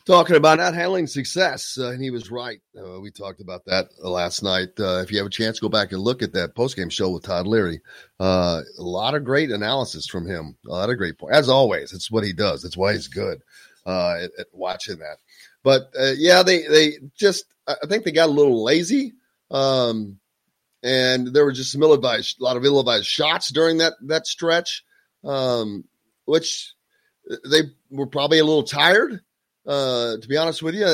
talking 0.05 0.35
about 0.35 0.59
not 0.59 0.73
handling 0.73 1.07
success, 1.07 1.77
uh, 1.79 1.89
and 1.89 2.01
he 2.01 2.11
was 2.11 2.29
right. 2.29 2.61
Uh, 2.77 2.99
we 2.99 3.11
talked 3.11 3.41
about 3.41 3.65
that 3.65 3.87
last 3.99 4.43
night. 4.43 4.69
Uh, 4.79 5.01
if 5.01 5.11
you 5.11 5.17
have 5.17 5.27
a 5.27 5.31
chance, 5.31 5.59
go 5.59 5.69
back 5.69 5.91
and 5.91 6.01
look 6.01 6.21
at 6.21 6.33
that 6.33 6.55
postgame 6.55 6.91
show 6.91 7.09
with 7.09 7.23
Todd 7.23 7.47
Leary. 7.47 7.81
Uh, 8.19 8.61
a 8.77 8.83
lot 8.83 9.15
of 9.15 9.23
great 9.23 9.51
analysis 9.51 10.07
from 10.07 10.27
him. 10.27 10.55
A 10.67 10.71
lot 10.71 10.89
of 10.89 10.97
great 10.97 11.17
points. 11.17 11.35
As 11.35 11.49
always, 11.49 11.91
it's 11.93 12.11
what 12.11 12.23
he 12.23 12.33
does. 12.33 12.61
That's 12.61 12.77
why 12.77 12.93
he's 12.93 13.07
good 13.07 13.41
uh, 13.85 14.15
at, 14.21 14.31
at, 14.39 14.47
watching 14.53 14.99
that. 14.99 15.17
But 15.63 15.91
uh, 15.99 16.13
yeah, 16.17 16.43
they 16.43 16.67
they 16.67 16.93
just 17.15 17.45
I 17.67 17.75
think 17.87 18.03
they 18.03 18.11
got 18.11 18.29
a 18.29 18.31
little 18.31 18.63
lazy. 18.63 19.13
Um, 19.49 20.19
and 20.83 21.33
there 21.33 21.45
were 21.45 21.51
just 21.51 21.71
some 21.71 21.81
ill-advised, 21.81 22.39
a 22.39 22.43
lot 22.43 22.57
of 22.57 22.65
ill-advised 22.65 23.07
shots 23.07 23.51
during 23.51 23.79
that 23.79 23.93
that 24.03 24.27
stretch, 24.27 24.83
um, 25.23 25.85
which 26.25 26.75
they 27.49 27.61
were 27.89 28.05
probably 28.05 28.37
a 28.37 28.45
little 28.45 28.63
tired. 28.63 29.21
Uh, 29.65 30.17
to 30.17 30.27
be 30.27 30.37
honest 30.37 30.61
with 30.61 30.75
you, 30.75 30.85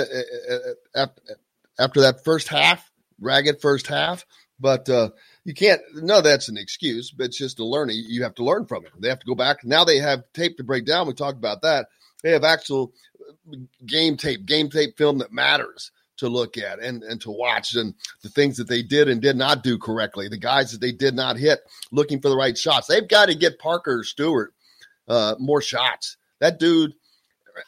after 1.78 2.02
that 2.02 2.24
first 2.24 2.48
half, 2.48 2.90
ragged 3.20 3.62
first 3.62 3.88
half, 3.88 4.26
but 4.60 4.88
uh, 4.90 5.10
you 5.44 5.54
can't. 5.54 5.82
No, 5.96 6.22
that's 6.22 6.48
an 6.48 6.58
excuse, 6.58 7.12
but 7.12 7.26
it's 7.28 7.38
just 7.38 7.60
a 7.60 7.66
learning. 7.66 8.04
You 8.08 8.24
have 8.24 8.36
to 8.36 8.44
learn 8.44 8.66
from 8.66 8.86
it. 8.86 8.92
They 9.00 9.10
have 9.10 9.20
to 9.20 9.26
go 9.26 9.36
back. 9.36 9.66
Now 9.66 9.84
they 9.84 9.98
have 9.98 10.24
tape 10.34 10.58
to 10.58 10.64
break 10.64 10.86
down. 10.86 11.08
We 11.08 11.14
talked 11.14 11.38
about 11.38 11.64
that. 11.64 11.88
They 12.24 12.32
have 12.32 12.44
actual 12.44 12.94
game 13.86 14.18
tape, 14.18 14.46
game 14.46 14.70
tape 14.70 14.98
film 14.98 15.18
that 15.18 15.34
matters 15.34 15.92
to 16.18 16.30
look 16.30 16.58
at 16.58 16.80
and, 16.80 17.02
and 17.02 17.20
to 17.22 17.32
watch 17.32 17.74
and 17.74 17.96
the 18.22 18.30
things 18.30 18.58
that 18.58 18.68
they 18.68 18.84
did 18.84 19.10
and 19.10 19.22
did 19.22 19.36
not 19.36 19.64
do 19.64 19.80
correctly, 19.80 20.28
the 20.28 20.38
guys 20.38 20.72
that 20.72 20.80
they 20.80 20.92
did 20.92 21.16
not 21.16 21.36
hit, 21.36 21.62
looking 21.92 22.22
for 22.22 22.30
the 22.30 22.38
right 22.38 22.58
shots. 22.58 22.86
They've 22.86 23.08
got 23.08 23.28
to 23.28 23.36
get 23.36 23.58
Parker 23.58 24.04
Stewart 24.04 24.54
uh, 25.08 25.36
more 25.40 25.62
shots. 25.62 26.18
That 26.40 26.60
dude, 26.60 26.94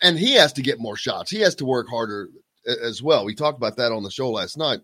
and 0.02 0.18
he 0.18 0.34
has 0.36 0.54
to 0.54 0.62
get 0.62 0.80
more 0.80 0.98
shots. 0.98 1.32
He 1.32 1.40
has 1.40 1.56
to 1.56 1.66
work 1.66 1.88
harder 1.90 2.30
as 2.66 3.02
well. 3.02 3.26
We 3.26 3.36
talked 3.36 3.58
about 3.58 3.78
that 3.78 3.92
on 3.92 4.04
the 4.04 4.12
show 4.12 4.30
last 4.30 4.58
night. 4.58 4.80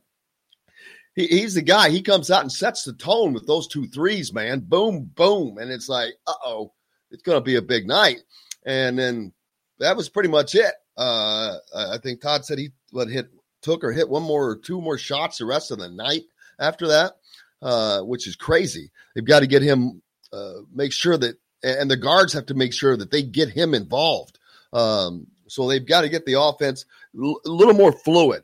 He, 1.15 1.27
he's 1.27 1.53
the 1.53 1.61
guy. 1.61 1.89
He 1.89 2.01
comes 2.01 2.29
out 2.31 2.41
and 2.41 2.51
sets 2.51 2.83
the 2.83 2.93
tone 2.93 3.33
with 3.33 3.47
those 3.47 3.67
two 3.67 3.87
threes, 3.87 4.33
man. 4.33 4.59
Boom, 4.61 5.09
boom. 5.15 5.57
And 5.57 5.71
it's 5.71 5.89
like, 5.89 6.13
uh 6.27 6.33
oh, 6.45 6.73
it's 7.11 7.23
going 7.23 7.37
to 7.37 7.43
be 7.43 7.55
a 7.55 7.61
big 7.61 7.87
night. 7.87 8.19
And 8.65 8.97
then 8.97 9.33
that 9.79 9.97
was 9.97 10.09
pretty 10.09 10.29
much 10.29 10.55
it. 10.55 10.73
Uh, 10.97 11.55
I 11.75 11.97
think 12.03 12.21
Todd 12.21 12.45
said 12.45 12.57
he 12.57 12.69
would 12.91 13.09
hit 13.09 13.29
took 13.61 13.83
or 13.83 13.91
hit 13.91 14.09
one 14.09 14.23
more 14.23 14.49
or 14.49 14.55
two 14.57 14.81
more 14.81 14.97
shots 14.97 15.37
the 15.37 15.45
rest 15.45 15.71
of 15.71 15.79
the 15.79 15.89
night 15.89 16.23
after 16.59 16.87
that, 16.87 17.13
uh, 17.61 18.01
which 18.01 18.27
is 18.27 18.35
crazy. 18.35 18.91
They've 19.15 19.25
got 19.25 19.41
to 19.41 19.47
get 19.47 19.61
him, 19.61 20.01
uh, 20.31 20.61
make 20.73 20.93
sure 20.93 21.17
that, 21.17 21.37
and 21.63 21.91
the 21.91 21.97
guards 21.97 22.33
have 22.33 22.47
to 22.47 22.53
make 22.53 22.73
sure 22.73 22.95
that 22.95 23.11
they 23.11 23.23
get 23.23 23.49
him 23.49 23.73
involved. 23.73 24.38
Um, 24.73 25.27
so 25.47 25.67
they've 25.67 25.85
got 25.85 26.01
to 26.01 26.09
get 26.09 26.25
the 26.25 26.39
offense 26.39 26.85
a 27.15 27.49
little 27.49 27.73
more 27.73 27.91
fluid. 27.91 28.43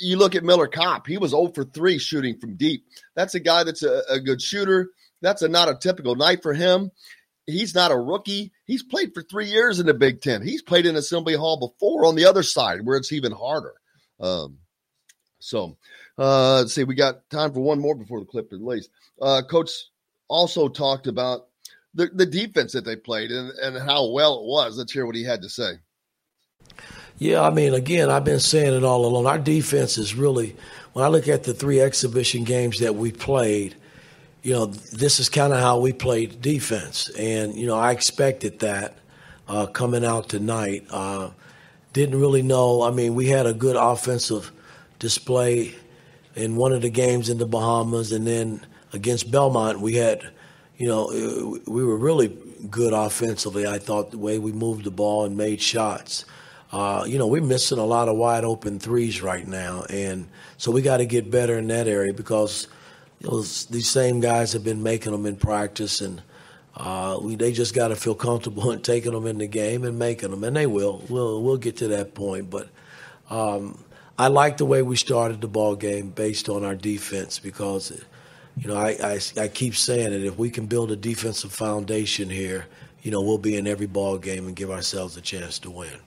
You 0.00 0.18
look 0.18 0.34
at 0.34 0.44
Miller 0.44 0.66
Kopp, 0.66 1.06
he 1.06 1.16
was 1.16 1.30
0 1.30 1.52
for 1.54 1.64
3 1.64 1.98
shooting 1.98 2.38
from 2.38 2.56
deep. 2.56 2.84
That's 3.14 3.34
a 3.34 3.40
guy 3.40 3.64
that's 3.64 3.82
a, 3.82 4.02
a 4.10 4.20
good 4.20 4.42
shooter. 4.42 4.90
That's 5.22 5.42
a 5.42 5.48
not 5.48 5.70
a 5.70 5.74
typical 5.74 6.14
night 6.14 6.42
for 6.42 6.52
him. 6.52 6.90
He's 7.46 7.74
not 7.74 7.90
a 7.90 7.98
rookie. 7.98 8.52
He's 8.66 8.82
played 8.82 9.14
for 9.14 9.22
three 9.22 9.46
years 9.46 9.80
in 9.80 9.86
the 9.86 9.94
Big 9.94 10.20
Ten. 10.20 10.42
He's 10.42 10.62
played 10.62 10.86
in 10.86 10.96
Assembly 10.96 11.34
Hall 11.34 11.58
before 11.58 12.06
on 12.06 12.14
the 12.14 12.26
other 12.26 12.42
side 12.42 12.84
where 12.84 12.96
it's 12.96 13.12
even 13.12 13.32
harder. 13.32 13.74
Um, 14.20 14.58
so 15.38 15.76
uh, 16.18 16.58
let's 16.58 16.74
see, 16.74 16.84
we 16.84 16.94
got 16.94 17.28
time 17.30 17.52
for 17.52 17.60
one 17.60 17.80
more 17.80 17.94
before 17.94 18.20
the 18.20 18.26
clip 18.26 18.52
is 18.52 18.60
released. 18.60 18.90
Uh, 19.20 19.42
Coach 19.48 19.70
also 20.28 20.68
talked 20.68 21.06
about 21.06 21.48
the, 21.94 22.08
the 22.12 22.26
defense 22.26 22.72
that 22.72 22.84
they 22.84 22.96
played 22.96 23.30
and, 23.30 23.50
and 23.50 23.78
how 23.78 24.10
well 24.10 24.40
it 24.40 24.44
was. 24.44 24.78
Let's 24.78 24.92
hear 24.92 25.06
what 25.06 25.16
he 25.16 25.24
had 25.24 25.42
to 25.42 25.48
say. 25.48 25.72
Yeah, 27.18 27.42
I 27.42 27.50
mean, 27.50 27.74
again, 27.74 28.10
I've 28.10 28.24
been 28.24 28.40
saying 28.40 28.74
it 28.74 28.84
all 28.84 29.06
along. 29.06 29.26
Our 29.26 29.38
defense 29.38 29.98
is 29.98 30.14
really, 30.14 30.56
when 30.92 31.04
I 31.04 31.08
look 31.08 31.28
at 31.28 31.44
the 31.44 31.54
three 31.54 31.80
exhibition 31.80 32.44
games 32.44 32.80
that 32.80 32.96
we 32.96 33.12
played, 33.12 33.76
you 34.42 34.54
know, 34.54 34.66
this 34.66 35.20
is 35.20 35.28
kind 35.28 35.52
of 35.52 35.60
how 35.60 35.78
we 35.78 35.92
played 35.92 36.40
defense. 36.40 37.10
And, 37.10 37.54
you 37.54 37.66
know, 37.66 37.76
I 37.76 37.92
expected 37.92 38.58
that 38.60 38.96
uh, 39.46 39.66
coming 39.66 40.04
out 40.04 40.28
tonight. 40.28 40.86
Uh, 40.90 41.30
didn't 41.92 42.18
really 42.18 42.42
know. 42.42 42.82
I 42.82 42.90
mean, 42.90 43.14
we 43.14 43.26
had 43.26 43.46
a 43.46 43.54
good 43.54 43.76
offensive 43.76 44.50
display 44.98 45.74
in 46.34 46.56
one 46.56 46.72
of 46.72 46.82
the 46.82 46.90
games 46.90 47.28
in 47.28 47.38
the 47.38 47.46
Bahamas, 47.46 48.10
and 48.10 48.26
then 48.26 48.66
against 48.92 49.30
Belmont, 49.30 49.80
we 49.80 49.94
had, 49.94 50.28
you 50.76 50.88
know, 50.88 51.58
we 51.66 51.84
were 51.84 51.96
really 51.96 52.36
good 52.70 52.92
offensively. 52.92 53.66
I 53.66 53.78
thought 53.78 54.10
the 54.10 54.18
way 54.18 54.38
we 54.38 54.52
moved 54.52 54.84
the 54.84 54.90
ball 54.90 55.24
and 55.24 55.36
made 55.36 55.60
shots. 55.60 56.24
Uh, 56.72 57.04
you 57.06 57.18
know, 57.18 57.26
we're 57.26 57.42
missing 57.42 57.78
a 57.78 57.84
lot 57.84 58.08
of 58.08 58.16
wide 58.16 58.44
open 58.44 58.78
threes 58.78 59.20
right 59.20 59.46
now, 59.46 59.84
and 59.90 60.28
so 60.56 60.70
we 60.70 60.80
got 60.80 60.98
to 60.98 61.06
get 61.06 61.30
better 61.30 61.58
in 61.58 61.66
that 61.68 61.86
area 61.86 62.14
because 62.14 62.66
these 63.20 63.90
same 63.90 64.20
guys 64.20 64.52
have 64.54 64.64
been 64.64 64.82
making 64.82 65.12
them 65.12 65.26
in 65.26 65.36
practice 65.36 66.00
and 66.00 66.22
uh, 66.74 67.18
we, 67.20 67.36
they 67.36 67.52
just 67.52 67.74
got 67.74 67.88
to 67.88 67.96
feel 67.96 68.14
comfortable 68.14 68.70
in 68.72 68.80
taking 68.80 69.12
them 69.12 69.26
in 69.26 69.38
the 69.38 69.46
game 69.46 69.84
and 69.84 69.98
making 69.98 70.30
them, 70.30 70.44
and 70.44 70.56
they 70.56 70.66
will. 70.66 71.02
We'll 71.08 71.42
we'll 71.42 71.58
get 71.58 71.76
to 71.78 71.88
that 71.88 72.14
point, 72.14 72.50
but 72.50 72.68
um, 73.30 73.84
I 74.18 74.28
like 74.28 74.56
the 74.56 74.64
way 74.64 74.82
we 74.82 74.96
started 74.96 75.40
the 75.40 75.48
ball 75.48 75.76
game 75.76 76.10
based 76.10 76.48
on 76.48 76.64
our 76.64 76.74
defense 76.74 77.38
because, 77.38 77.92
you 78.56 78.68
know, 78.68 78.76
I, 78.76 78.90
I, 79.02 79.20
I 79.40 79.48
keep 79.48 79.74
saying 79.74 80.12
it. 80.12 80.24
If 80.24 80.38
we 80.38 80.50
can 80.50 80.66
build 80.66 80.92
a 80.92 80.96
defensive 80.96 81.52
foundation 81.52 82.30
here, 82.30 82.66
you 83.02 83.10
know, 83.10 83.20
we'll 83.20 83.38
be 83.38 83.56
in 83.56 83.66
every 83.66 83.86
ball 83.86 84.18
game 84.18 84.46
and 84.46 84.56
give 84.56 84.70
ourselves 84.70 85.16
a 85.16 85.20
chance 85.20 85.58
to 85.60 85.70
win. 85.70 85.98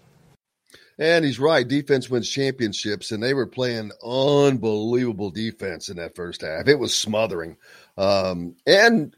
And 0.97 1.25
he's 1.25 1.39
right. 1.39 1.67
Defense 1.67 2.09
wins 2.09 2.29
championships, 2.29 3.11
and 3.11 3.21
they 3.21 3.33
were 3.33 3.47
playing 3.47 3.91
unbelievable 4.03 5.29
defense 5.29 5.89
in 5.89 5.97
that 5.97 6.15
first 6.15 6.41
half. 6.41 6.67
It 6.67 6.79
was 6.79 6.97
smothering. 6.97 7.57
Um, 7.97 8.55
and 8.65 9.13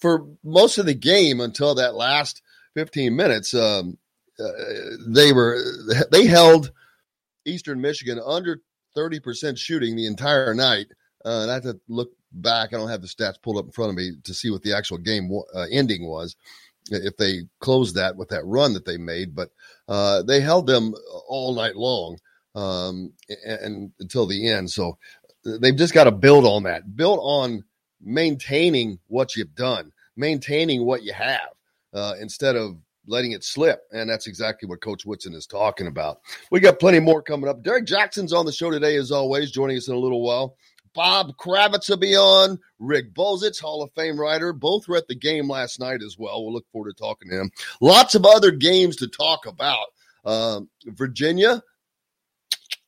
for 0.00 0.26
most 0.42 0.78
of 0.78 0.86
the 0.86 0.94
game 0.94 1.40
until 1.40 1.74
that 1.74 1.94
last 1.94 2.40
15 2.74 3.14
minutes, 3.14 3.52
um, 3.52 3.98
uh, 4.38 4.50
they 5.08 5.32
were 5.32 5.62
they 6.10 6.24
held 6.24 6.72
Eastern 7.44 7.82
Michigan 7.82 8.18
under 8.24 8.62
30% 8.96 9.58
shooting 9.58 9.96
the 9.96 10.06
entire 10.06 10.54
night. 10.54 10.86
Uh, 11.22 11.42
and 11.42 11.50
I 11.50 11.60
to 11.60 11.78
look 11.88 12.12
back. 12.32 12.72
I 12.72 12.76
don't 12.76 12.88
have 12.88 13.02
the 13.02 13.08
stats 13.08 13.40
pulled 13.40 13.58
up 13.58 13.66
in 13.66 13.72
front 13.72 13.90
of 13.90 13.96
me 13.96 14.12
to 14.24 14.34
see 14.34 14.50
what 14.50 14.62
the 14.62 14.76
actual 14.76 14.98
game 14.98 15.30
uh, 15.54 15.66
ending 15.70 16.06
was, 16.06 16.36
if 16.90 17.16
they 17.16 17.42
closed 17.60 17.94
that 17.96 18.16
with 18.16 18.28
that 18.30 18.44
run 18.44 18.72
that 18.74 18.84
they 18.84 18.96
made. 18.96 19.34
But 19.34 19.50
uh, 19.88 20.22
they 20.22 20.40
held 20.40 20.66
them 20.66 20.94
all 21.28 21.54
night 21.54 21.76
long 21.76 22.18
um, 22.54 23.12
and, 23.44 23.60
and 23.60 23.92
until 24.00 24.26
the 24.26 24.48
end. 24.48 24.70
So 24.70 24.98
they've 25.44 25.76
just 25.76 25.94
got 25.94 26.04
to 26.04 26.12
build 26.12 26.44
on 26.44 26.62
that, 26.64 26.96
build 26.96 27.20
on 27.22 27.64
maintaining 28.02 28.98
what 29.08 29.36
you've 29.36 29.54
done, 29.54 29.92
maintaining 30.16 30.84
what 30.84 31.02
you 31.02 31.12
have 31.12 31.50
uh, 31.92 32.14
instead 32.20 32.56
of 32.56 32.76
letting 33.06 33.32
it 33.32 33.42
slip. 33.44 33.82
And 33.92 34.08
that's 34.08 34.26
exactly 34.26 34.68
what 34.68 34.80
Coach 34.80 35.04
Woodson 35.04 35.34
is 35.34 35.46
talking 35.46 35.86
about. 35.86 36.20
We 36.50 36.60
got 36.60 36.78
plenty 36.78 37.00
more 37.00 37.22
coming 37.22 37.48
up. 37.48 37.62
Derek 37.62 37.84
Jackson's 37.84 38.32
on 38.32 38.46
the 38.46 38.52
show 38.52 38.70
today, 38.70 38.96
as 38.96 39.10
always, 39.10 39.50
joining 39.50 39.76
us 39.76 39.88
in 39.88 39.94
a 39.94 39.98
little 39.98 40.22
while. 40.22 40.56
Bob 40.94 41.36
Kravitz 41.36 41.88
will 41.88 41.96
be 41.96 42.16
on. 42.16 42.58
Rick 42.78 43.14
Bozich, 43.14 43.60
Hall 43.60 43.82
of 43.82 43.92
Fame 43.92 44.18
writer. 44.18 44.52
Both 44.52 44.88
were 44.88 44.96
at 44.96 45.08
the 45.08 45.14
game 45.14 45.48
last 45.48 45.78
night 45.78 46.02
as 46.02 46.16
well. 46.18 46.42
We'll 46.42 46.54
look 46.54 46.66
forward 46.72 46.94
to 46.94 47.00
talking 47.00 47.30
to 47.30 47.40
him. 47.40 47.50
Lots 47.80 48.14
of 48.14 48.26
other 48.26 48.50
games 48.50 48.96
to 48.96 49.08
talk 49.08 49.46
about. 49.46 49.86
Uh, 50.24 50.60
Virginia, 50.84 51.62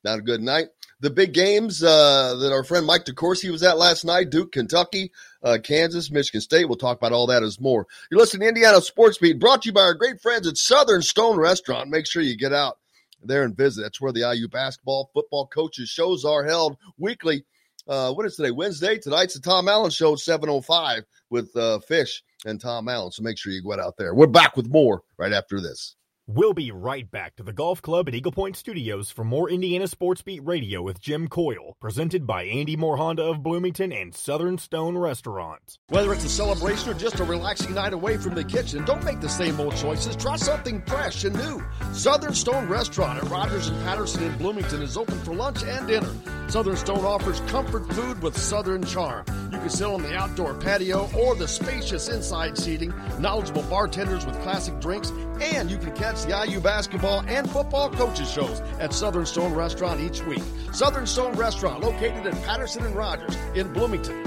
not 0.04 0.18
a 0.18 0.22
good 0.22 0.42
night 0.42 0.68
the 1.02 1.10
big 1.10 1.34
games 1.34 1.82
uh, 1.82 2.36
that 2.36 2.52
our 2.52 2.62
friend 2.62 2.86
Mike 2.86 3.04
DeCourcy 3.04 3.50
was 3.50 3.64
at 3.64 3.76
last 3.76 4.04
night 4.04 4.30
Duke, 4.30 4.52
Kentucky, 4.52 5.10
uh, 5.42 5.58
Kansas, 5.62 6.12
Michigan 6.12 6.40
State. 6.40 6.66
We'll 6.68 6.78
talk 6.78 6.96
about 6.96 7.12
all 7.12 7.26
that 7.26 7.42
as 7.42 7.60
more. 7.60 7.88
You're 8.08 8.20
listening 8.20 8.42
to 8.42 8.48
Indiana 8.48 8.80
Sports 8.80 9.18
Beat, 9.18 9.40
brought 9.40 9.62
to 9.62 9.68
you 9.68 9.72
by 9.72 9.80
our 9.82 9.94
great 9.94 10.20
friends 10.20 10.46
at 10.46 10.56
Southern 10.56 11.02
Stone 11.02 11.38
Restaurant. 11.38 11.90
Make 11.90 12.06
sure 12.06 12.22
you 12.22 12.36
get 12.36 12.52
out 12.52 12.78
there 13.20 13.42
and 13.42 13.56
visit. 13.56 13.82
That's 13.82 14.00
where 14.00 14.12
the 14.12 14.32
IU 14.32 14.46
basketball, 14.46 15.10
football 15.12 15.48
coaches 15.48 15.88
shows 15.88 16.24
are 16.24 16.44
held 16.44 16.76
weekly. 16.96 17.44
Uh, 17.88 18.12
what 18.12 18.26
is 18.26 18.36
today? 18.36 18.50
Wednesday. 18.50 18.98
Tonight's 18.98 19.34
the 19.34 19.40
Tom 19.40 19.68
Allen 19.68 19.90
Show, 19.90 20.14
7.05 20.14 21.02
with 21.30 21.54
uh, 21.56 21.78
Fish 21.80 22.22
and 22.44 22.60
Tom 22.60 22.88
Allen. 22.88 23.12
So 23.12 23.22
make 23.22 23.38
sure 23.38 23.52
you 23.52 23.62
go 23.62 23.72
out 23.72 23.96
there. 23.96 24.14
We're 24.14 24.26
back 24.26 24.56
with 24.56 24.68
more 24.68 25.02
right 25.18 25.32
after 25.32 25.60
this. 25.60 25.96
We'll 26.28 26.54
be 26.54 26.70
right 26.70 27.10
back 27.10 27.34
to 27.36 27.42
the 27.42 27.52
Golf 27.52 27.82
Club 27.82 28.06
at 28.06 28.14
Eagle 28.14 28.30
Point 28.30 28.56
Studios 28.56 29.10
for 29.10 29.24
more 29.24 29.50
Indiana 29.50 29.88
Sports 29.88 30.22
Beat 30.22 30.38
Radio 30.44 30.80
with 30.80 31.00
Jim 31.00 31.26
Coyle, 31.26 31.76
presented 31.80 32.28
by 32.28 32.44
Andy 32.44 32.76
Moore 32.76 32.96
Honda 32.96 33.24
of 33.24 33.42
Bloomington 33.42 33.90
and 33.92 34.14
Southern 34.14 34.56
Stone 34.56 34.96
Restaurant. 34.96 35.78
Whether 35.88 36.12
it's 36.12 36.24
a 36.24 36.28
celebration 36.28 36.90
or 36.90 36.94
just 36.94 37.18
a 37.18 37.24
relaxing 37.24 37.74
night 37.74 37.92
away 37.92 38.18
from 38.18 38.36
the 38.36 38.44
kitchen, 38.44 38.84
don't 38.84 39.04
make 39.04 39.20
the 39.20 39.28
same 39.28 39.58
old 39.58 39.74
choices. 39.76 40.14
Try 40.14 40.36
something 40.36 40.80
fresh 40.82 41.24
and 41.24 41.34
new. 41.34 41.60
Southern 41.92 42.34
Stone 42.34 42.68
Restaurant 42.68 43.22
at 43.22 43.28
Rogers 43.28 43.66
and 43.66 43.82
Patterson 43.82 44.22
in 44.22 44.38
Bloomington 44.38 44.80
is 44.80 44.96
open 44.96 45.18
for 45.22 45.34
lunch 45.34 45.64
and 45.64 45.88
dinner. 45.88 46.41
Southern 46.52 46.76
Stone 46.76 47.06
offers 47.06 47.40
comfort 47.48 47.90
food 47.94 48.22
with 48.22 48.36
Southern 48.36 48.84
charm. 48.84 49.24
You 49.50 49.58
can 49.58 49.70
sit 49.70 49.86
on 49.86 50.02
the 50.02 50.14
outdoor 50.14 50.52
patio 50.52 51.08
or 51.16 51.34
the 51.34 51.48
spacious 51.48 52.10
inside 52.10 52.58
seating, 52.58 52.92
knowledgeable 53.18 53.62
bartenders 53.62 54.26
with 54.26 54.38
classic 54.42 54.78
drinks, 54.78 55.12
and 55.40 55.70
you 55.70 55.78
can 55.78 55.92
catch 55.92 56.24
the 56.24 56.44
IU 56.46 56.60
basketball 56.60 57.24
and 57.26 57.50
football 57.50 57.88
coaches 57.88 58.30
shows 58.30 58.60
at 58.80 58.92
Southern 58.92 59.24
Stone 59.24 59.54
Restaurant 59.54 59.98
each 60.02 60.22
week. 60.26 60.42
Southern 60.74 61.06
Stone 61.06 61.32
Restaurant, 61.38 61.82
located 61.82 62.26
at 62.26 62.42
Patterson 62.42 62.84
and 62.84 62.94
Rogers 62.94 63.34
in 63.54 63.72
Bloomington. 63.72 64.22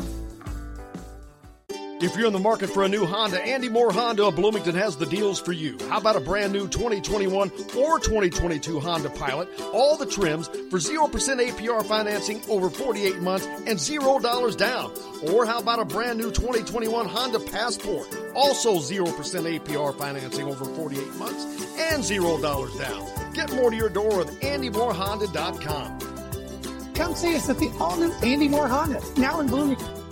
If 2.01 2.17
you're 2.17 2.27
in 2.27 2.33
the 2.33 2.39
market 2.39 2.69
for 2.69 2.83
a 2.83 2.89
new 2.89 3.05
Honda, 3.05 3.41
Andy 3.41 3.69
Moore 3.69 3.89
Honda 3.89 4.25
of 4.25 4.35
Bloomington 4.35 4.75
has 4.75 4.97
the 4.97 5.05
deals 5.05 5.39
for 5.39 5.53
you. 5.53 5.77
How 5.87 5.99
about 5.99 6.17
a 6.17 6.19
brand 6.19 6.51
new 6.51 6.67
2021 6.67 7.49
or 7.77 7.99
2022 7.99 8.81
Honda 8.81 9.09
Pilot? 9.11 9.47
All 9.71 9.95
the 9.95 10.05
trims 10.05 10.49
for 10.49 10.77
0% 10.77 11.09
APR 11.09 11.85
financing 11.85 12.41
over 12.49 12.69
48 12.69 13.21
months 13.21 13.45
and 13.45 13.79
$0 13.79 14.57
down. 14.57 14.91
Or 15.31 15.45
how 15.45 15.59
about 15.59 15.79
a 15.79 15.85
brand 15.85 16.17
new 16.19 16.31
2021 16.31 17.07
Honda 17.07 17.39
Passport? 17.39 18.13
Also 18.35 18.79
0% 18.79 19.05
APR 19.07 19.97
financing 19.97 20.47
over 20.47 20.65
48 20.65 21.15
months 21.15 21.45
and 21.79 22.03
$0 22.03 22.77
down. 22.77 23.33
Get 23.33 23.53
more 23.53 23.71
to 23.71 23.75
your 23.75 23.87
door 23.87 24.17
with 24.17 24.37
AndyMooreHonda.com. 24.41 25.99
Come 26.93 27.15
see 27.15 27.35
us 27.37 27.49
at 27.49 27.57
the 27.57 27.71
all 27.79 27.95
new 27.95 28.11
Andy 28.21 28.49
Moore 28.49 28.67
Honda, 28.67 29.01
now 29.15 29.39
in 29.39 29.47
Bloomington. 29.47 30.04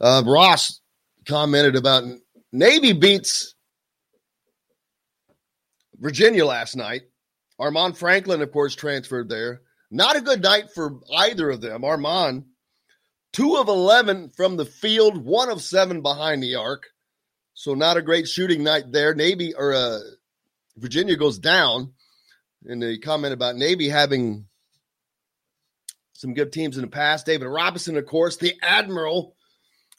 Uh, 0.00 0.22
Ross 0.26 0.80
commented 1.26 1.76
about 1.76 2.04
Navy 2.52 2.92
beats 2.92 3.54
Virginia 5.98 6.44
last 6.44 6.76
night. 6.76 7.02
Armaan 7.60 7.96
Franklin, 7.96 8.42
of 8.42 8.52
course, 8.52 8.74
transferred 8.74 9.28
there. 9.28 9.62
Not 9.90 10.16
a 10.16 10.20
good 10.20 10.42
night 10.42 10.70
for 10.74 10.98
either 11.16 11.50
of 11.50 11.60
them. 11.60 11.82
Armaan 11.82 12.44
two 13.32 13.56
of 13.56 13.68
11 13.68 14.30
from 14.30 14.56
the 14.56 14.64
field, 14.64 15.24
one 15.24 15.50
of 15.50 15.62
seven 15.62 16.02
behind 16.02 16.42
the 16.42 16.56
arc. 16.56 16.88
So 17.54 17.74
not 17.74 17.96
a 17.96 18.02
great 18.02 18.28
shooting 18.28 18.62
night 18.62 18.92
there. 18.92 19.14
Navy 19.14 19.54
or 19.54 19.74
uh, 19.74 19.98
Virginia 20.76 21.16
goes 21.16 21.38
down. 21.38 21.92
And 22.64 22.82
the 22.82 22.98
comment 22.98 23.34
about 23.34 23.56
Navy 23.56 23.88
having 23.88 24.46
some 26.12 26.34
good 26.34 26.52
teams 26.52 26.76
in 26.76 26.82
the 26.82 26.88
past. 26.88 27.26
David 27.26 27.46
Robinson, 27.46 27.96
of 27.96 28.06
course, 28.06 28.36
the 28.36 28.54
Admiral. 28.62 29.34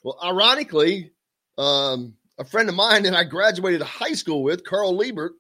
Well, 0.04 0.18
ironically, 0.24 1.12
um, 1.58 2.14
a 2.38 2.46
friend 2.46 2.70
of 2.70 2.76
mine 2.76 3.04
that 3.04 3.16
I 3.16 3.26
graduated 3.26 3.82
high 3.82 4.14
school 4.14 4.44
with, 4.44 4.64
Carl 4.64 4.98
Liebert, 4.98 5.34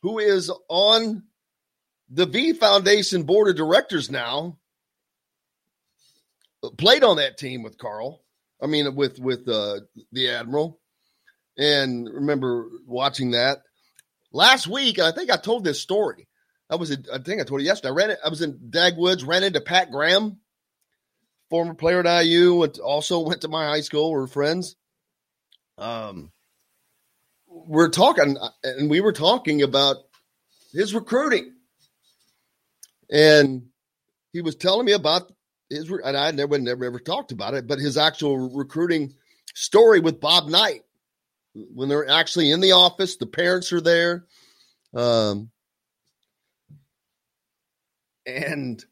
who 0.00 0.18
is 0.18 0.50
on 0.68 1.24
the 2.10 2.26
V 2.26 2.54
Foundation 2.54 3.24
board 3.24 3.48
of 3.48 3.56
directors 3.56 4.10
now, 4.10 4.58
played 6.76 7.04
on 7.04 7.16
that 7.16 7.38
team 7.38 7.62
with 7.62 7.78
Carl. 7.78 8.22
I 8.60 8.66
mean, 8.66 8.94
with 8.94 9.18
with 9.18 9.48
uh, 9.48 9.80
the 10.12 10.30
Admiral, 10.30 10.80
and 11.58 12.08
remember 12.08 12.68
watching 12.86 13.32
that 13.32 13.62
last 14.32 14.66
week. 14.66 14.98
I 14.98 15.12
think 15.12 15.30
I 15.30 15.36
told 15.36 15.64
this 15.64 15.80
story. 15.80 16.28
I 16.70 16.76
was, 16.76 16.96
I 17.12 17.18
think 17.18 17.40
I 17.40 17.44
told 17.44 17.60
you 17.60 17.66
yesterday. 17.66 17.90
I 17.90 17.94
ran. 17.94 18.16
I 18.24 18.28
was 18.28 18.40
in 18.40 18.58
Dagwoods, 18.70 19.26
ran 19.26 19.44
into 19.44 19.60
Pat 19.60 19.90
Graham, 19.90 20.38
former 21.50 21.74
player 21.74 22.06
at 22.06 22.24
IU. 22.24 22.54
Went 22.54 22.78
also 22.78 23.20
went 23.20 23.42
to 23.42 23.48
my 23.48 23.66
high 23.66 23.82
school. 23.82 24.12
We're 24.12 24.26
friends. 24.26 24.76
Um, 25.76 26.30
we're 27.46 27.90
talking, 27.90 28.36
and 28.62 28.88
we 28.88 29.00
were 29.00 29.12
talking 29.12 29.62
about 29.62 29.96
his 30.72 30.94
recruiting, 30.94 31.52
and 33.10 33.66
he 34.32 34.40
was 34.40 34.54
telling 34.54 34.86
me 34.86 34.92
about 34.92 35.30
his 35.72 35.90
and 35.90 36.16
I 36.16 36.30
never 36.30 36.58
never 36.58 36.84
ever 36.84 36.98
talked 36.98 37.32
about 37.32 37.54
it, 37.54 37.66
but 37.66 37.78
his 37.78 37.96
actual 37.96 38.50
recruiting 38.50 39.14
story 39.54 40.00
with 40.00 40.20
Bob 40.20 40.48
Knight 40.48 40.82
when 41.54 41.88
they're 41.88 42.08
actually 42.08 42.50
in 42.50 42.60
the 42.60 42.72
office, 42.72 43.16
the 43.16 43.26
parents 43.26 43.72
are 43.72 43.80
there, 43.80 44.24
um, 44.94 45.50
and 48.26 48.84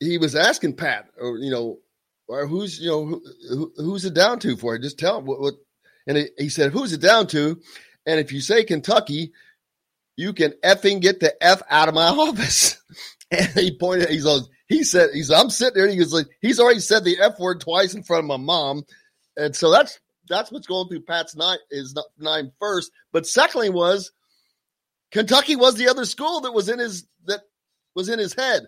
he 0.00 0.18
was 0.18 0.34
asking 0.34 0.74
Pat, 0.74 1.06
or 1.20 1.38
you 1.38 1.50
know, 1.50 1.78
or 2.28 2.46
who's 2.46 2.80
you 2.80 2.88
know 2.88 3.20
who, 3.48 3.72
who's 3.76 4.04
it 4.04 4.14
down 4.14 4.38
to 4.40 4.56
for? 4.56 4.78
Just 4.78 4.98
tell 4.98 5.18
him 5.18 5.26
what, 5.26 5.40
what 5.40 5.54
and 6.06 6.16
he, 6.16 6.28
he 6.38 6.48
said, 6.48 6.72
"Who's 6.72 6.92
it 6.92 7.00
down 7.00 7.26
to?" 7.28 7.60
And 8.06 8.18
if 8.18 8.32
you 8.32 8.40
say 8.40 8.64
Kentucky, 8.64 9.32
you 10.16 10.32
can 10.32 10.52
effing 10.64 11.00
get 11.00 11.20
the 11.20 11.34
f 11.42 11.62
out 11.70 11.88
of 11.88 11.94
my 11.94 12.06
office. 12.08 12.78
And 13.30 13.48
he 13.52 13.74
pointed, 13.74 14.10
he's 14.10 14.26
like, 14.26 14.42
he 14.72 14.84
said, 14.84 15.10
"He's 15.12 15.30
I'm 15.30 15.50
sitting 15.50 15.74
there, 15.74 15.88
he 15.88 15.98
was 15.98 16.12
like, 16.12 16.28
he's 16.40 16.58
already 16.58 16.80
said 16.80 17.04
the 17.04 17.18
f 17.20 17.38
word 17.38 17.60
twice 17.60 17.94
in 17.94 18.02
front 18.02 18.24
of 18.24 18.28
my 18.28 18.36
mom, 18.36 18.84
and 19.36 19.54
so 19.54 19.70
that's 19.70 20.00
that's 20.28 20.50
what's 20.50 20.66
going 20.66 20.88
through 20.88 21.02
Pat's 21.02 21.36
night 21.36 21.58
is 21.70 21.96
nine 22.18 22.52
first. 22.58 22.90
But 23.12 23.26
secondly, 23.26 23.70
was 23.70 24.12
Kentucky 25.10 25.56
was 25.56 25.74
the 25.74 25.88
other 25.88 26.04
school 26.04 26.40
that 26.40 26.52
was 26.52 26.68
in 26.68 26.78
his 26.78 27.06
that 27.26 27.42
was 27.94 28.08
in 28.08 28.18
his 28.18 28.34
head. 28.34 28.62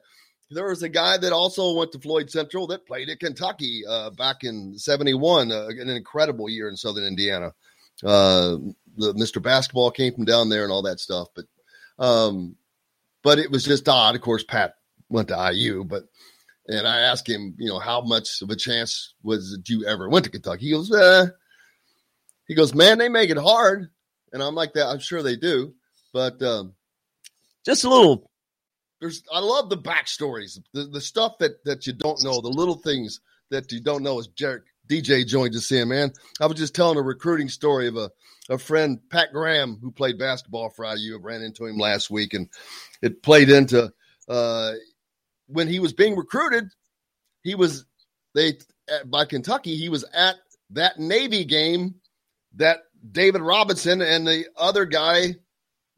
There 0.51 0.69
was 0.69 0.83
a 0.83 0.89
guy 0.89 1.17
that 1.17 1.33
also 1.33 1.75
went 1.75 1.93
to 1.93 1.99
Floyd 1.99 2.31
Central 2.31 2.67
that 2.69 2.87
played 2.87 3.09
at 3.09 3.19
Kentucky 3.19 3.83
uh, 3.89 4.11
back 4.11 4.45
in 4.45 4.79
'71, 4.79 5.51
uh, 5.51 5.69
an 5.69 5.89
incredible 5.89 6.49
year 6.49 6.69
in 6.69 6.77
Southern 6.77 7.05
Indiana. 7.05 7.53
Uh, 8.05 8.59
the 8.97 9.15
Mr. 9.15 9.43
Basketball 9.43 9.91
came 9.91 10.13
from 10.13 10.27
down 10.27 10.51
there 10.51 10.65
and 10.65 10.73
all 10.73 10.83
that 10.83 11.01
stuff, 11.01 11.29
but 11.35 11.47
um, 11.99 12.57
but 13.23 13.39
it 13.39 13.51
was 13.51 13.65
just 13.65 13.89
odd. 13.89 14.15
Of 14.15 14.21
course, 14.21 14.45
Pat 14.45 14.75
went 15.15 15.29
to 15.29 15.51
IU, 15.53 15.85
but 15.85 16.05
and 16.67 16.87
I 16.87 17.01
asked 17.01 17.29
him, 17.29 17.55
you 17.59 17.69
know, 17.69 17.79
how 17.79 18.01
much 18.01 18.43
of 18.43 18.51
a 18.51 18.57
chance 18.57 19.15
was 19.23 19.53
it 19.53 19.69
you 19.69 19.87
ever 19.87 20.09
went 20.09 20.25
to 20.25 20.31
Kentucky? 20.31 20.67
He 20.67 20.73
goes, 20.73 20.93
eh. 20.93 21.27
he 22.49 22.55
goes, 22.55 22.75
man, 22.75 22.99
they 22.99 23.09
make 23.09 23.31
it 23.31 23.39
hard, 23.39 23.91
and 24.33 24.43
I'm 24.43 24.55
like 24.55 24.73
that. 24.75 24.89
I'm 24.89 24.99
sure 24.99 25.23
they 25.23 25.37
do, 25.37 25.75
but 26.13 26.41
um, 26.43 26.75
just 27.65 27.85
a 27.85 27.89
little 27.89 28.31
there's 29.01 29.23
I 29.33 29.41
love 29.41 29.69
the 29.69 29.77
backstories, 29.79 30.59
the, 30.73 30.85
the 30.85 31.01
stuff 31.01 31.39
that 31.39 31.63
that 31.65 31.87
you 31.87 31.93
don't 31.93 32.23
know, 32.23 32.41
the 32.41 32.49
little 32.49 32.77
things 32.77 33.21
that 33.51 33.71
you 33.71 33.81
don't 33.81 34.03
know. 34.03 34.19
As 34.19 34.29
Jerry, 34.29 34.61
DJ 34.89 35.27
joined 35.27 35.55
see 35.57 35.79
him, 35.79 35.89
man. 35.89 36.13
I 36.41 36.47
was 36.47 36.57
just 36.57 36.75
telling 36.75 36.99
a 36.99 37.03
recruiting 37.03 37.49
story 37.49 37.89
of 37.89 37.97
a 37.97 38.11
a 38.51 38.59
friend, 38.59 38.99
Pat 39.11 39.33
Graham, 39.33 39.79
who 39.81 39.91
played 39.91 40.19
basketball 40.19 40.71
for 40.71 40.85
IU. 40.85 41.17
I 41.17 41.21
ran 41.21 41.43
into 41.43 41.67
him 41.67 41.77
last 41.77 42.11
week, 42.11 42.35
and 42.35 42.49
it 43.03 43.23
played 43.23 43.51
into 43.51 43.93
uh, 44.29 44.73
when 45.47 45.69
he 45.69 45.81
was 45.81 45.93
being 45.93 46.17
recruited. 46.17 46.65
He 47.43 47.55
was 47.55 47.85
they 48.35 48.59
by 49.07 49.25
Kentucky. 49.25 49.77
He 49.77 49.89
was 49.89 50.05
at 50.15 50.37
that 50.71 50.99
Navy 50.99 51.45
game 51.45 51.97
that 52.57 52.81
David 53.09 53.43
Robinson 53.43 54.01
and 54.01 54.27
the 54.27 54.47
other 54.57 54.87
guy 54.87 55.37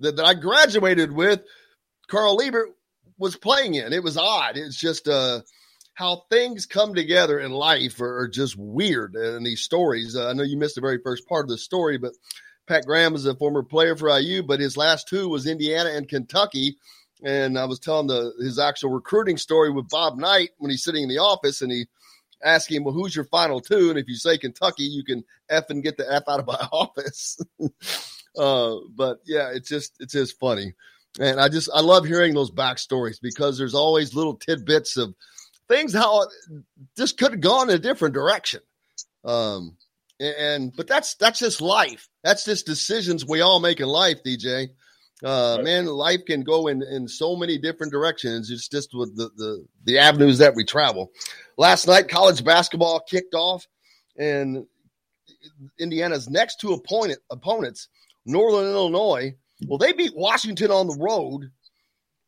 that, 0.01 0.17
that 0.17 0.25
I 0.25 0.35
graduated 0.35 1.13
with, 1.13 1.41
Carl 2.09 2.37
Liebert, 2.37 2.69
was 3.19 3.37
playing 3.37 3.75
in. 3.75 3.93
It 3.93 4.03
was 4.03 4.17
odd. 4.17 4.57
It's 4.57 4.77
just 4.77 5.09
uh, 5.09 5.41
how 5.95 6.25
things 6.31 6.67
come 6.67 6.95
together 6.95 7.39
in 7.39 7.53
life 7.53 8.01
are, 8.01 8.19
are 8.21 8.29
just 8.29 8.57
weird. 8.59 9.15
And 9.15 9.47
these 9.47 9.63
stories, 9.63 10.17
uh, 10.17 10.29
I 10.29 10.33
know 10.33 10.43
you 10.43 10.59
missed 10.59 10.75
the 10.75 10.81
very 10.81 10.99
first 11.03 11.27
part 11.27 11.45
of 11.45 11.49
the 11.49 11.59
story, 11.59 11.97
but 11.99 12.13
Pat 12.67 12.85
Graham 12.85 13.15
is 13.15 13.27
a 13.27 13.35
former 13.35 13.63
player 13.63 13.97
for 13.97 14.17
IU, 14.19 14.43
but 14.43 14.61
his 14.61 14.77
last 14.77 15.09
two 15.09 15.29
was 15.29 15.47
Indiana 15.47 15.91
and 15.91 16.09
Kentucky. 16.09 16.77
And 17.25 17.59
I 17.59 17.65
was 17.65 17.79
telling 17.79 18.09
the 18.09 18.33
his 18.41 18.59
actual 18.59 18.91
recruiting 18.91 19.37
story 19.39 19.71
with 19.71 19.89
Bob 19.89 20.19
Knight 20.19 20.51
when 20.59 20.71
he's 20.71 20.85
sitting 20.85 21.03
in 21.03 21.09
the 21.09 21.19
office 21.19 21.63
and 21.63 21.73
he 21.73 21.87
asked 22.45 22.71
him, 22.71 22.85
Well, 22.85 22.95
who's 22.95 23.17
your 23.17 23.25
final 23.25 23.61
two? 23.61 23.91
And 23.91 23.99
if 23.99 24.09
you 24.09 24.17
say 24.17 24.39
Kentucky, 24.39 24.85
you 24.85 25.05
can 25.05 25.25
F 25.49 25.71
and 25.71 25.83
get 25.83 25.97
the 25.97 26.11
F 26.13 26.25
out 26.29 26.41
of 26.41 26.47
my 26.47 26.55
office. 26.73 27.39
uh, 28.39 28.77
but 28.95 29.21
yeah, 29.25 29.51
it's 29.55 29.69
just 29.69 29.95
it's 30.01 30.13
just 30.13 30.39
funny. 30.39 30.75
And 31.19 31.41
I 31.41 31.49
just 31.49 31.71
I 31.75 31.81
love 31.81 32.05
hearing 32.05 32.35
those 32.35 32.51
backstories 32.51 33.19
because 33.21 33.57
there's 33.57 33.75
always 33.75 34.15
little 34.15 34.35
tidbits 34.35 34.97
of 34.97 35.15
things 35.69 35.95
how 35.95 36.27
this 36.97 37.13
could 37.13 37.33
have 37.33 37.41
gone 37.41 37.71
a 37.71 37.79
different 37.79 38.15
direction. 38.15 38.61
Um, 39.25 39.77
and 40.21 40.75
but 40.75 40.87
that's 40.87 41.15
that's 41.15 41.39
just 41.39 41.61
life. 41.61 42.09
That's 42.23 42.45
just 42.45 42.67
decisions 42.67 43.27
we 43.27 43.41
all 43.41 43.61
make 43.61 43.81
in 43.81 43.87
life, 43.87 44.23
DJ. 44.25 44.71
Uh, 45.25 45.59
man, 45.63 45.87
life 45.87 46.21
can 46.27 46.43
go 46.43 46.67
in 46.67 46.83
in 46.83 47.09
so 47.09 47.37
many 47.37 47.57
different 47.57 47.93
directions. 47.93 48.51
It's 48.51 48.69
just 48.69 48.91
with 48.93 49.17
the 49.17 49.31
the 49.37 49.67
the 49.85 49.99
avenues 49.99 50.39
that 50.39 50.55
we 50.55 50.65
travel. 50.65 51.11
Last 51.57 51.87
night, 51.87 52.09
college 52.09 52.45
basketball 52.45 53.01
kicked 53.01 53.35
off, 53.35 53.67
and 54.19 54.67
Indiana's 55.79 56.29
next 56.29 56.61
two 56.61 56.73
opponent 56.73 57.21
opponents, 57.31 57.89
Northern 58.27 58.71
Illinois 58.71 59.35
well, 59.65 59.79
they 59.79 59.93
beat 59.93 60.15
Washington 60.15 60.71
on 60.71 60.87
the 60.87 60.99
road, 60.99 61.51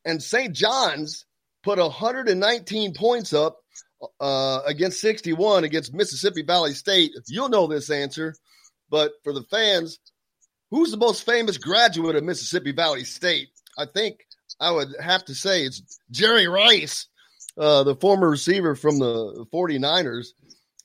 and 0.05 0.23
St. 0.23 0.55
John's 0.55 1.27
put 1.63 1.79
119 1.79 2.95
points 2.95 3.33
up 3.33 3.59
uh, 4.21 4.61
against 4.65 5.01
61 5.01 5.65
against 5.65 5.93
Mississippi 5.93 6.43
Valley 6.43 6.73
State. 6.73 7.13
You'll 7.27 7.51
know 7.51 7.67
this 7.67 7.91
answer, 7.91 8.35
but 8.89 9.13
for 9.25 9.33
the 9.33 9.43
fans, 9.43 9.99
who's 10.71 10.91
the 10.91 10.97
most 10.97 11.25
famous 11.25 11.59
graduate 11.59 12.17
of 12.17 12.25
Mississippi 12.25 12.73
Valley 12.73 13.05
State? 13.05 13.49
I 13.77 13.87
think 13.87 14.27
I 14.61 14.71
would 14.71 14.89
have 15.01 15.25
to 15.27 15.35
say 15.35 15.63
it's 15.63 16.01
Jerry 16.11 16.49
Rice, 16.49 17.07
uh, 17.57 17.85
the 17.85 17.97
former 17.97 18.29
receiver 18.29 18.75
from 18.75 18.99
the 18.99 19.47
49ers. 19.53 20.29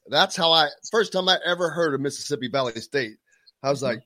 That's 0.08 0.36
how 0.36 0.52
I 0.52 0.69
first 0.91 1.13
time 1.13 1.30
I 1.30 1.38
ever 1.46 1.69
heard 1.69 1.93
of 1.93 2.02
Mississippi 2.02 2.50
Valley 2.50 2.80
State. 2.82 3.17
I 3.62 3.69
was 3.69 3.82
like, 3.82 4.04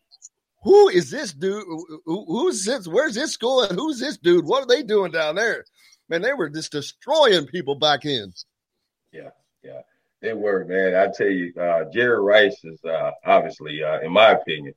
who 0.64 0.90
is 0.90 1.10
this 1.10 1.34
dude? 1.34 1.64
Who, 2.06 2.26
who's 2.28 2.66
this? 2.66 2.88
Where's 2.88 3.16
this 3.16 3.32
school? 3.32 3.64
And 3.64 3.78
who's 3.78 4.00
this 4.00 4.18
dude? 4.18 4.46
What 4.46 4.64
are 4.64 4.68
they 4.68 4.84
doing 4.84 5.12
down 5.12 5.36
there? 5.36 5.66
Man, 6.10 6.22
they 6.22 6.34
were 6.34 6.50
just 6.50 6.72
destroying 6.72 7.48
people 7.48 7.76
back 7.76 8.06
in. 8.06 8.32
Yeah, 9.12 9.30
yeah, 9.64 9.82
they 10.22 10.34
were, 10.34 10.66
man. 10.66 10.96
I 10.96 11.12
tell 11.12 11.30
you, 11.30 11.54
uh, 11.60 11.86
Jerry 11.92 12.22
Rice 12.22 12.64
is 12.64 12.84
uh, 12.86 13.12
obviously, 13.26 13.84
uh, 13.84 14.00
in 14.02 14.12
my 14.12 14.32
opinion, 14.32 14.74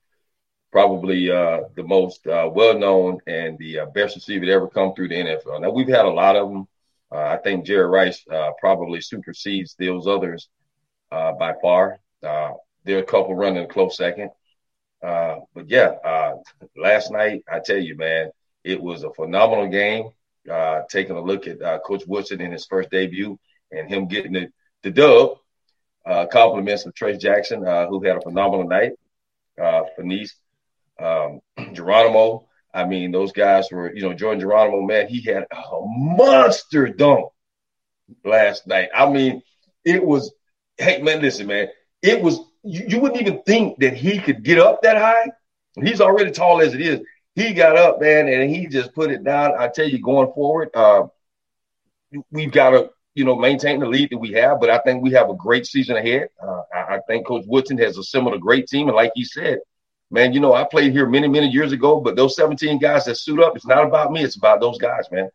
probably 0.73 1.31
uh, 1.31 1.63
the 1.75 1.83
most 1.83 2.27
uh, 2.27 2.49
well-known 2.53 3.19
and 3.27 3.59
the 3.59 3.81
uh, 3.81 3.87
best 3.87 4.17
receiver 4.17 4.47
to 4.47 4.53
ever 4.53 4.69
come 4.69 4.95
through 4.95 5.09
the 5.09 5.17
NFL. 5.17 5.61
Now 5.61 5.71
we've 5.71 5.89
had 5.89 6.05
a 6.05 6.11
lot 6.11 6.37
of 6.37 6.49
them. 6.49 6.69
I 7.13 7.39
think 7.39 7.67
Jerry 7.67 7.89
Rice 7.89 8.25
probably 8.61 9.01
supersedes 9.01 9.75
those 9.75 10.07
others 10.07 10.49
by 11.11 11.55
far. 11.61 11.99
there 12.23 12.99
are 12.99 12.99
a 12.99 13.03
couple 13.03 13.35
running 13.35 13.65
a 13.65 13.67
close 13.67 13.97
second. 13.97 14.31
Uh, 15.03 15.37
but 15.55 15.69
yeah, 15.69 15.93
uh, 16.05 16.35
last 16.77 17.11
night, 17.11 17.43
I 17.51 17.61
tell 17.61 17.79
you, 17.79 17.97
man, 17.97 18.31
it 18.65 18.81
was 18.81 19.03
a 19.03 19.13
phenomenal 19.13 19.69
game. 19.69 20.11
Uh, 20.51 20.83
taking 20.91 21.17
a 21.17 21.21
look 21.21 21.47
at 21.47 21.61
uh, 21.61 21.79
Coach 21.81 22.03
Woodson 22.07 22.41
in 22.41 22.51
his 22.51 22.67
first 22.67 22.91
debut 22.91 23.39
and 23.71 23.89
him 23.89 24.09
getting 24.09 24.33
the, 24.33 24.49
the 24.83 24.91
dub. 24.91 25.39
Uh, 26.05 26.27
compliments 26.27 26.87
of 26.87 26.95
Trayce 26.95 27.21
Jackson, 27.21 27.67
uh, 27.67 27.87
who 27.87 28.03
had 28.03 28.17
a 28.17 28.23
phenomenal 28.23 28.67
night. 28.67 28.93
Uh, 29.61 29.83
Phenice, 29.99 30.33
um, 31.01 31.41
Geronimo. 31.73 32.47
I 32.73 32.85
mean, 32.85 33.11
those 33.11 33.33
guys 33.33 33.67
were, 33.73 33.93
you 33.93 34.03
know, 34.03 34.15
Jordan 34.15 34.41
Geronimo, 34.41 34.83
man, 34.83 35.09
he 35.09 35.23
had 35.23 35.45
a 35.51 35.81
monster 35.83 36.89
dunk 36.89 37.31
last 38.25 38.67
night. 38.67 38.91
I 38.95 39.11
mean, 39.11 39.43
it 39.85 40.05
was, 40.05 40.33
hey, 40.79 41.03
man, 41.03 41.21
listen, 41.21 41.49
man, 41.49 41.69
it 42.03 42.23
was 42.23 42.41
you, 42.63 42.85
you 42.89 43.01
wouldn't 43.01 43.21
even 43.21 43.43
think 43.43 43.79
that 43.81 43.95
he 43.95 44.19
could 44.19 44.43
get 44.43 44.59
up 44.59 44.83
that 44.83 44.97
high. 44.97 45.31
He's 45.83 46.01
already 46.01 46.31
tall 46.31 46.61
as 46.61 46.75
it 46.75 46.81
is. 46.81 47.01
He 47.35 47.55
got 47.55 47.77
up, 47.77 48.01
man, 48.01 48.29
and 48.29 48.51
he 48.51 48.67
just 48.67 48.95
put 48.95 49.11
it 49.11 49.25
down. 49.25 49.53
I 49.59 49.69
tell 49.69 49.89
you, 49.89 50.01
going 50.01 50.33
forward, 50.33 50.71
uh, 50.75 51.07
we've 52.31 52.51
got 52.51 52.71
to, 52.71 52.91
you 53.15 53.25
know, 53.25 53.37
maintain 53.37 53.81
the 53.81 53.87
lead 53.87 54.11
that 54.11 54.19
we 54.19 54.33
have. 54.33 54.61
But 54.61 54.71
I 54.71 54.79
think 54.79 55.03
we 55.03 55.13
have 55.13 55.31
a 55.31 55.35
great 55.35 55.67
season 55.67 55.97
ahead. 55.97 56.29
Uh, 56.43 56.63
I, 56.75 56.97
I 56.97 57.01
think 57.07 57.27
Coach 57.27 57.45
Woodson 57.47 57.79
has 57.79 57.97
assembled 57.97 58.35
a 58.35 58.39
great 58.39 58.67
team, 58.67 58.89
and 58.89 58.97
like 58.97 59.13
he 59.15 59.25
said, 59.25 59.61
man, 60.11 60.33
you 60.33 60.41
know, 60.41 60.55
I 60.55 60.65
played 60.65 60.93
here 60.93 61.07
many, 61.07 61.29
many 61.29 61.49
years 61.49 61.73
ago. 61.73 62.01
But 62.01 62.17
those 62.17 62.37
17 62.37 62.79
guys 62.79 63.05
that 63.05 63.17
suit 63.17 63.41
up, 63.41 63.57
it's 63.57 63.67
not 63.67 63.85
about 63.85 64.13
me; 64.13 64.23
it's 64.23 64.37
about 64.37 64.61
those 64.61 64.79
guys, 64.79 65.11
man. 65.11 65.31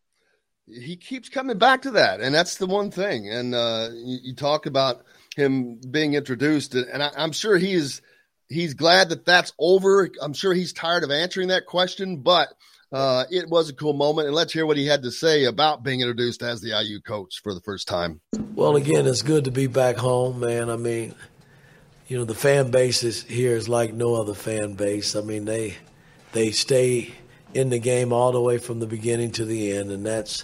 He 0.67 0.95
keeps 0.95 1.29
coming 1.29 1.57
back 1.57 1.83
to 1.83 1.91
that, 1.91 2.21
and 2.21 2.33
that's 2.33 2.57
the 2.57 2.65
one 2.65 2.91
thing. 2.91 3.29
And 3.29 3.53
uh, 3.53 3.89
you, 3.93 4.19
you 4.23 4.35
talk 4.35 4.65
about 4.65 5.05
him 5.35 5.79
being 5.91 6.15
introduced, 6.15 6.75
and 6.75 7.03
I, 7.03 7.11
am 7.17 7.31
sure 7.31 7.57
he's 7.57 8.01
he's 8.49 8.73
glad 8.73 9.09
that 9.09 9.25
that's 9.25 9.53
over. 9.59 10.09
I'm 10.21 10.33
sure 10.33 10.53
he's 10.53 10.73
tired 10.73 11.03
of 11.03 11.11
answering 11.11 11.49
that 11.49 11.65
question, 11.65 12.17
but 12.17 12.49
uh, 12.91 13.25
it 13.29 13.49
was 13.49 13.69
a 13.69 13.73
cool 13.73 13.93
moment. 13.93 14.27
And 14.27 14.35
let's 14.35 14.53
hear 14.53 14.65
what 14.65 14.77
he 14.77 14.87
had 14.87 15.03
to 15.03 15.11
say 15.11 15.45
about 15.45 15.83
being 15.83 16.01
introduced 16.01 16.41
as 16.41 16.61
the 16.61 16.79
IU 16.81 16.99
coach 17.01 17.41
for 17.43 17.53
the 17.53 17.61
first 17.61 17.87
time. 17.87 18.21
Well, 18.55 18.75
again, 18.75 19.05
it's 19.05 19.21
good 19.21 19.45
to 19.45 19.51
be 19.51 19.67
back 19.67 19.97
home, 19.97 20.39
man. 20.39 20.69
I 20.69 20.77
mean, 20.77 21.13
you 22.07 22.17
know, 22.17 22.25
the 22.25 22.35
fan 22.35 22.69
base 22.69 23.03
is 23.03 23.23
here 23.23 23.55
is 23.55 23.67
like 23.67 23.93
no 23.93 24.15
other 24.15 24.33
fan 24.33 24.73
base. 24.73 25.15
I 25.15 25.21
mean, 25.21 25.45
they 25.45 25.75
they 26.33 26.51
stay 26.51 27.13
in 27.53 27.69
the 27.69 27.79
game 27.79 28.13
all 28.13 28.31
the 28.31 28.41
way 28.41 28.57
from 28.57 28.79
the 28.79 28.85
beginning 28.85 29.31
to 29.31 29.45
the 29.45 29.71
end, 29.71 29.91
and 29.91 30.05
that's 30.05 30.43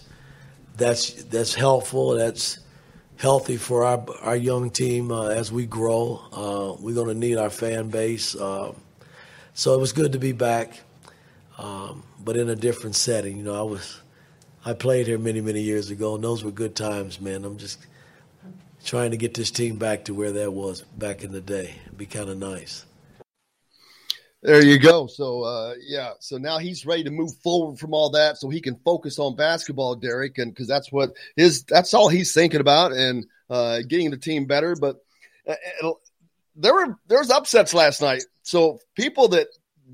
that's 0.75 1.23
that's 1.25 1.53
helpful. 1.53 2.15
That's 2.15 2.59
healthy 3.17 3.57
for 3.57 3.83
our 3.83 4.03
our 4.21 4.35
young 4.35 4.71
team 4.71 5.11
uh, 5.11 5.27
as 5.27 5.51
we 5.51 5.65
grow. 5.67 6.21
Uh, 6.31 6.81
we're 6.81 6.95
going 6.95 7.09
to 7.09 7.13
need 7.13 7.37
our 7.37 7.51
fan 7.51 7.89
base. 7.89 8.35
Uh, 8.35 8.73
so 9.53 9.75
it 9.75 9.79
was 9.79 9.93
good 9.93 10.13
to 10.13 10.19
be 10.19 10.31
back, 10.31 10.79
um, 11.59 12.03
but 12.23 12.37
in 12.37 12.49
a 12.49 12.55
different 12.55 12.95
setting. 12.95 13.37
You 13.37 13.43
know, 13.43 13.59
I 13.59 13.63
was 13.63 14.01
I 14.65 14.73
played 14.73 15.05
here 15.05 15.19
many 15.19 15.41
many 15.41 15.61
years 15.61 15.91
ago, 15.91 16.15
and 16.15 16.23
those 16.23 16.43
were 16.43 16.51
good 16.51 16.75
times, 16.75 17.21
man. 17.21 17.45
I'm 17.45 17.57
just 17.57 17.85
trying 18.83 19.11
to 19.11 19.17
get 19.17 19.33
this 19.33 19.51
team 19.51 19.77
back 19.77 20.05
to 20.05 20.13
where 20.13 20.31
that 20.31 20.53
was 20.53 20.81
back 20.81 21.23
in 21.23 21.31
the 21.31 21.41
day. 21.41 21.75
It'd 21.85 21.97
be 21.97 22.05
kind 22.05 22.29
of 22.29 22.37
nice. 22.37 22.85
There 24.43 24.63
you 24.63 24.79
go. 24.79 25.05
So 25.05 25.43
uh, 25.43 25.75
yeah, 25.85 26.13
so 26.19 26.37
now 26.37 26.57
he's 26.57 26.85
ready 26.85 27.03
to 27.03 27.11
move 27.11 27.35
forward 27.43 27.77
from 27.77 27.93
all 27.93 28.09
that, 28.11 28.37
so 28.37 28.49
he 28.49 28.59
can 28.59 28.75
focus 28.83 29.19
on 29.19 29.35
basketball, 29.35 29.95
Derek, 29.95 30.39
and 30.39 30.51
because 30.51 30.67
that's 30.67 30.91
what 30.91 31.11
his 31.35 31.63
that's 31.63 31.93
all 31.93 32.09
he's 32.09 32.33
thinking 32.33 32.59
about, 32.59 32.91
and 32.91 33.25
uh, 33.51 33.79
getting 33.87 34.09
the 34.09 34.17
team 34.17 34.45
better. 34.45 34.75
But 34.75 34.97
uh, 35.47 35.91
there 36.55 36.73
were 36.73 36.97
there's 37.07 37.29
upsets 37.29 37.75
last 37.75 38.01
night, 38.01 38.23
so 38.41 38.79
people 38.95 39.27
that 39.29 39.47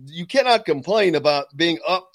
you 0.06 0.26
cannot 0.26 0.64
complain 0.66 1.16
about 1.16 1.48
being 1.56 1.80
up. 1.86 2.10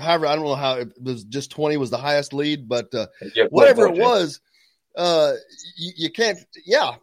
However, 0.00 0.26
I 0.26 0.34
don't 0.34 0.44
know 0.44 0.56
how 0.56 0.74
it 0.78 0.92
was 1.00 1.22
just 1.24 1.52
twenty 1.52 1.76
was 1.76 1.90
the 1.90 1.96
highest 1.96 2.32
lead, 2.32 2.68
but 2.68 2.92
uh, 2.92 3.06
whatever 3.50 3.86
it 3.86 3.96
was, 3.96 4.40
uh, 4.98 5.32
you, 5.76 5.92
you 5.96 6.10
can't. 6.10 6.38
Yeah, 6.66 6.96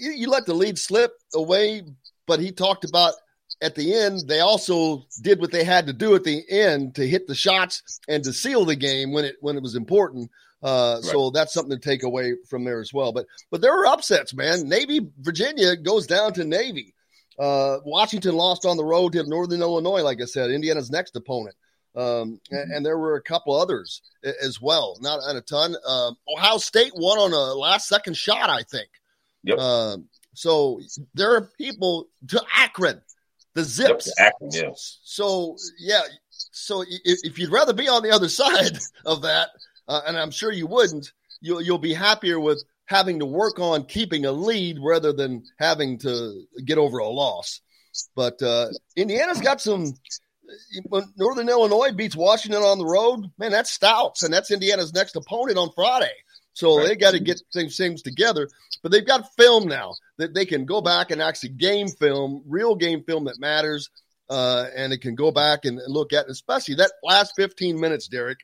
you, 0.00 0.12
you 0.12 0.28
let 0.28 0.46
the 0.46 0.54
lead 0.54 0.78
slip 0.78 1.12
away, 1.34 1.82
but 2.26 2.40
he 2.40 2.50
talked 2.50 2.84
about 2.84 3.14
at 3.62 3.76
the 3.76 3.94
end, 3.94 4.24
they 4.26 4.40
also 4.40 5.06
did 5.22 5.40
what 5.40 5.52
they 5.52 5.62
had 5.62 5.86
to 5.86 5.92
do 5.92 6.14
at 6.16 6.24
the 6.24 6.42
end 6.50 6.96
to 6.96 7.06
hit 7.06 7.28
the 7.28 7.34
shots 7.34 8.00
and 8.08 8.24
to 8.24 8.32
seal 8.32 8.64
the 8.64 8.74
game 8.74 9.12
when 9.12 9.24
it 9.24 9.36
when 9.40 9.56
it 9.56 9.62
was 9.62 9.76
important. 9.76 10.30
Uh, 10.62 11.00
right. 11.02 11.04
So 11.04 11.30
that's 11.30 11.54
something 11.54 11.78
to 11.78 11.78
take 11.78 12.02
away 12.02 12.34
from 12.50 12.64
there 12.64 12.80
as 12.80 12.92
well. 12.92 13.12
But 13.12 13.26
but 13.50 13.60
there 13.60 13.74
were 13.74 13.86
upsets, 13.86 14.34
man. 14.34 14.68
Navy 14.68 15.08
Virginia 15.20 15.76
goes 15.76 16.06
down 16.06 16.32
to 16.34 16.44
Navy. 16.44 16.94
Uh, 17.38 17.78
Washington 17.84 18.34
lost 18.34 18.66
on 18.66 18.76
the 18.76 18.84
road 18.84 19.12
to 19.12 19.22
Northern 19.22 19.62
Illinois, 19.62 20.02
like 20.02 20.20
I 20.20 20.26
said, 20.26 20.50
Indiana's 20.50 20.90
next 20.90 21.16
opponent. 21.16 21.56
Um, 21.94 22.04
mm-hmm. 22.04 22.54
and, 22.54 22.72
and, 22.72 22.86
there 22.86 22.96
were 22.96 23.16
a 23.16 23.22
couple 23.22 23.54
others 23.54 24.00
as 24.24 24.62
well, 24.62 24.96
not, 25.02 25.20
not 25.26 25.36
a 25.36 25.42
ton. 25.42 25.76
Uh, 25.86 26.12
Ohio 26.26 26.56
State 26.56 26.92
won 26.94 27.18
on 27.18 27.32
a 27.34 27.54
last 27.54 27.86
second 27.86 28.16
shot, 28.16 28.48
I 28.48 28.62
think. 28.62 28.88
Yep. 29.44 29.58
Uh, 29.58 29.96
so 30.32 30.80
there 31.12 31.34
are 31.34 31.50
people 31.58 32.08
to 32.28 32.42
Akron 32.56 33.02
the 33.54 33.64
zips. 33.64 34.12
Akron, 34.18 34.50
yes. 34.52 34.98
So 35.02 35.56
yeah, 35.78 36.00
so 36.30 36.82
if, 36.82 37.18
if, 37.24 37.38
you'd 37.38 37.50
rather 37.50 37.72
be 37.72 37.88
on 37.88 38.02
the 38.02 38.10
other 38.10 38.28
side 38.40 38.78
of 39.04 39.22
that, 39.22 39.48
uh, 39.88 40.00
and 40.06 40.16
I'm 40.16 40.30
sure 40.30 40.52
you 40.52 40.66
wouldn't, 40.66 41.12
you'll 41.40 41.62
you'll 41.62 41.78
be 41.78 41.94
happier 41.94 42.38
with 42.40 42.64
having 42.86 43.18
to 43.20 43.26
work 43.26 43.58
on 43.58 43.84
keeping 43.84 44.24
a 44.24 44.32
lead 44.32 44.78
rather 44.80 45.12
than 45.12 45.44
having 45.58 45.98
to 45.98 46.44
get 46.64 46.78
over 46.78 46.98
a 46.98 47.08
loss. 47.08 47.60
But 48.14 48.40
uh, 48.42 48.68
Indiana's 48.96 49.40
got 49.40 49.60
some. 49.60 49.94
Northern 51.16 51.48
Illinois 51.48 51.92
beats 51.92 52.16
Washington 52.16 52.62
on 52.62 52.78
the 52.78 52.86
road. 52.86 53.30
Man, 53.38 53.52
that's 53.52 53.70
stouts, 53.70 54.22
and 54.22 54.32
that's 54.32 54.50
Indiana's 54.50 54.94
next 54.94 55.16
opponent 55.16 55.58
on 55.58 55.70
Friday. 55.74 56.12
So 56.54 56.78
right. 56.78 56.88
they 56.88 56.96
got 56.96 57.12
to 57.12 57.20
get 57.20 57.40
things, 57.52 57.76
things 57.76 58.02
together. 58.02 58.48
But 58.82 58.92
they've 58.92 59.06
got 59.06 59.34
film 59.36 59.68
now 59.68 59.94
that 60.18 60.34
they 60.34 60.44
can 60.44 60.64
go 60.64 60.80
back 60.80 61.10
and 61.10 61.22
actually 61.22 61.50
game 61.50 61.88
film, 61.88 62.42
real 62.46 62.74
game 62.74 63.04
film 63.04 63.24
that 63.24 63.40
matters. 63.40 63.90
Uh, 64.28 64.66
and 64.74 64.92
it 64.92 65.02
can 65.02 65.14
go 65.14 65.30
back 65.30 65.64
and, 65.64 65.80
look 65.86 66.12
at, 66.12 66.28
especially 66.28 66.76
that 66.76 66.92
last 67.02 67.34
15 67.36 67.78
minutes, 67.78 68.08
Derek. 68.08 68.38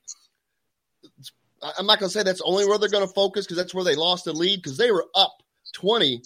I'm 1.62 1.86
not 1.86 1.98
going 1.98 2.08
to 2.08 2.12
say 2.12 2.22
that's 2.22 2.42
only 2.42 2.66
where 2.66 2.78
they're 2.78 2.88
going 2.88 3.06
to 3.06 3.12
focus 3.12 3.46
because 3.46 3.56
that's 3.56 3.74
where 3.74 3.84
they 3.84 3.94
lost 3.94 4.26
the 4.26 4.32
lead 4.32 4.62
because 4.62 4.76
they 4.76 4.90
were 4.90 5.06
up 5.14 5.42
20, 5.72 6.22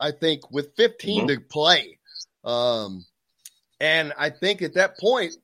I 0.00 0.10
think, 0.10 0.50
with 0.50 0.74
15 0.76 1.18
mm-hmm. 1.18 1.26
to 1.28 1.40
play. 1.40 1.98
Um, 2.44 3.04
and 3.80 4.12
I 4.18 4.30
think 4.30 4.62
at 4.62 4.74
that 4.74 4.98
point, 4.98 5.34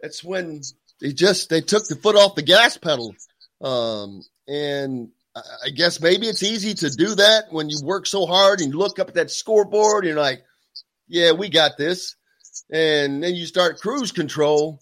it's 0.00 0.22
when 0.22 0.62
they 1.00 1.12
just 1.12 1.48
they 1.48 1.60
took 1.60 1.86
the 1.86 1.96
foot 1.96 2.16
off 2.16 2.34
the 2.34 2.42
gas 2.42 2.76
pedal. 2.76 3.14
Um, 3.60 4.22
and 4.46 5.10
I 5.64 5.70
guess 5.70 6.00
maybe 6.00 6.26
it's 6.26 6.42
easy 6.42 6.74
to 6.74 6.90
do 6.90 7.14
that 7.16 7.52
when 7.52 7.68
you 7.68 7.78
work 7.82 8.06
so 8.06 8.26
hard 8.26 8.60
and 8.60 8.72
you 8.72 8.78
look 8.78 8.98
up 8.98 9.08
at 9.08 9.14
that 9.14 9.30
scoreboard 9.30 10.04
and 10.04 10.14
you're 10.14 10.22
like, 10.22 10.42
yeah, 11.06 11.32
we 11.32 11.48
got 11.48 11.76
this. 11.76 12.16
And 12.70 13.22
then 13.22 13.34
you 13.34 13.46
start 13.46 13.80
cruise 13.80 14.12
control. 14.12 14.80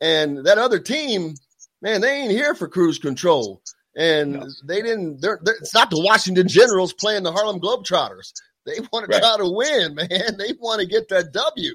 And 0.00 0.46
that 0.46 0.58
other 0.58 0.78
team, 0.78 1.34
man, 1.82 2.00
they 2.00 2.12
ain't 2.12 2.30
here 2.30 2.54
for 2.54 2.68
cruise 2.68 2.98
control. 2.98 3.62
And 3.96 4.32
no. 4.32 4.46
they 4.66 4.82
didn't, 4.82 5.20
they're, 5.20 5.40
they're, 5.42 5.56
it's 5.56 5.74
not 5.74 5.90
the 5.90 6.00
Washington 6.00 6.48
Generals 6.48 6.92
playing 6.92 7.24
the 7.24 7.32
Harlem 7.32 7.60
Globetrotters. 7.60 8.32
They 8.64 8.78
want 8.92 9.10
to 9.10 9.12
right. 9.12 9.22
try 9.22 9.36
to 9.38 9.50
win, 9.50 9.94
man. 10.10 10.36
They 10.38 10.54
want 10.58 10.80
to 10.80 10.86
get 10.86 11.08
that 11.08 11.32
W. 11.32 11.74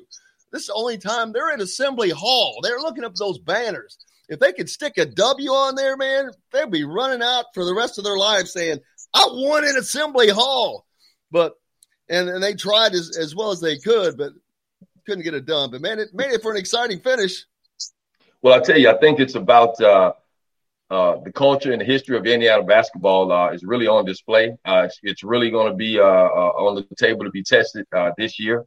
This 0.56 0.64
is 0.64 0.68
the 0.70 0.74
only 0.74 0.98
time 0.98 1.32
they're 1.32 1.54
in 1.54 1.62
Assembly 1.62 2.10
Hall. 2.10 2.60
They're 2.64 2.80
looking 2.80 3.04
up 3.04 3.14
those 3.16 3.38
banners 3.38 3.98
if 4.30 4.40
they 4.40 4.54
could 4.54 4.70
stick 4.70 4.98
a 4.98 5.06
W 5.06 5.50
on 5.52 5.76
there, 5.76 5.98
man, 5.98 6.32
they'd 6.52 6.72
be 6.72 6.84
running 6.84 7.22
out 7.22 7.46
for 7.54 7.66
the 7.66 7.74
rest 7.74 7.98
of 7.98 8.04
their 8.04 8.18
lives 8.18 8.54
saying, 8.54 8.80
I 9.14 9.28
won 9.32 9.66
in 9.66 9.78
Assembly 9.78 10.30
Hall. 10.30 10.86
But, 11.32 11.54
and, 12.10 12.30
and 12.30 12.44
they 12.44 12.54
tried 12.54 12.94
as, 12.94 13.18
as 13.18 13.36
well 13.36 13.52
as 13.52 13.60
they 13.60 13.78
could, 13.78 14.18
but 14.18 14.34
couldn't 15.06 15.24
get 15.24 15.34
it 15.34 15.46
done. 15.46 15.72
But 15.72 15.82
man, 15.82 16.00
it 16.00 16.10
made 16.14 16.32
it 16.32 16.42
for 16.42 16.52
an 16.52 16.58
exciting 16.58 17.00
finish. 17.00 17.46
Well, 18.42 18.54
I 18.54 18.60
tell 18.60 18.78
you, 18.78 18.90
I 18.90 18.98
think 18.98 19.20
it's 19.20 19.36
about 19.36 19.80
uh, 19.82 20.14
uh, 20.90 21.18
the 21.24 21.32
culture 21.32 21.72
and 21.72 21.82
the 21.82 21.86
history 21.86 22.18
of 22.18 22.26
Indiana 22.26 22.64
basketball 22.64 23.32
uh, 23.32 23.52
is 23.52 23.64
really 23.64 23.88
on 23.88 24.06
display. 24.06 24.56
Uh, 24.66 24.84
it's, 24.86 25.00
it's, 25.04 25.24
really 25.24 25.50
going 25.50 25.72
to 25.72 25.76
be 25.76 26.00
uh, 26.00 26.04
uh, 26.04 26.52
on 26.58 26.76
the 26.76 26.96
table 26.96 27.26
to 27.26 27.32
be 27.32 27.44
tested 27.44 27.86
this 28.18 28.40
year. 28.40 28.66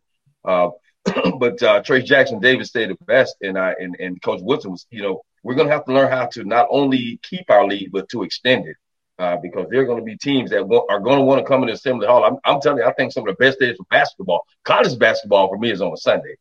but 1.38 1.62
uh, 1.62 1.82
Trayce 1.82 2.04
Jackson 2.04 2.40
Davis 2.40 2.70
said 2.70 2.90
it 2.90 3.06
best, 3.06 3.37
and 3.40 3.58
I 3.58 3.74
and, 3.78 3.96
and 3.98 4.20
Coach 4.22 4.40
Woodson 4.42 4.72
was, 4.72 4.87
you 4.90 5.02
know, 5.02 5.22
we're 5.42 5.54
going 5.54 5.68
to 5.68 5.72
have 5.72 5.84
to 5.87 5.92
learn 5.92 6.11
how 6.11 6.26
to 6.26 6.44
not 6.44 6.66
only 6.70 7.20
keep 7.22 7.50
our 7.50 7.66
lead, 7.66 7.90
but 7.92 8.08
to 8.11 8.22
extend 8.22 8.66
it. 8.66 8.76
Uh, 9.18 9.37
because 9.42 9.66
there 9.68 9.80
are 9.80 9.84
going 9.84 9.98
to 9.98 10.04
be 10.04 10.16
teams 10.16 10.48
that 10.50 10.61
are 10.61 11.00
going 11.00 11.18
to 11.18 11.24
want 11.24 11.40
to 11.40 11.44
come 11.44 11.64
in 11.64 11.68
Assembly 11.70 12.06
Hall. 12.06 12.22
I'm, 12.22 12.37
I'm, 12.44 12.61
telling 12.61 12.78
you, 12.78 12.84
I 12.84 12.92
think 12.92 13.12
some 13.12 13.26
of 13.26 13.37
the 13.37 13.44
best 13.44 13.58
days 13.58 13.76
for 13.76 13.84
basketball, 13.90 14.46
college 14.62 14.96
basketball 14.96 15.48
for 15.48 15.58
me 15.58 15.72
is 15.72 15.82
on 15.82 15.92
a 15.92 15.96
Sunday. 15.96 16.37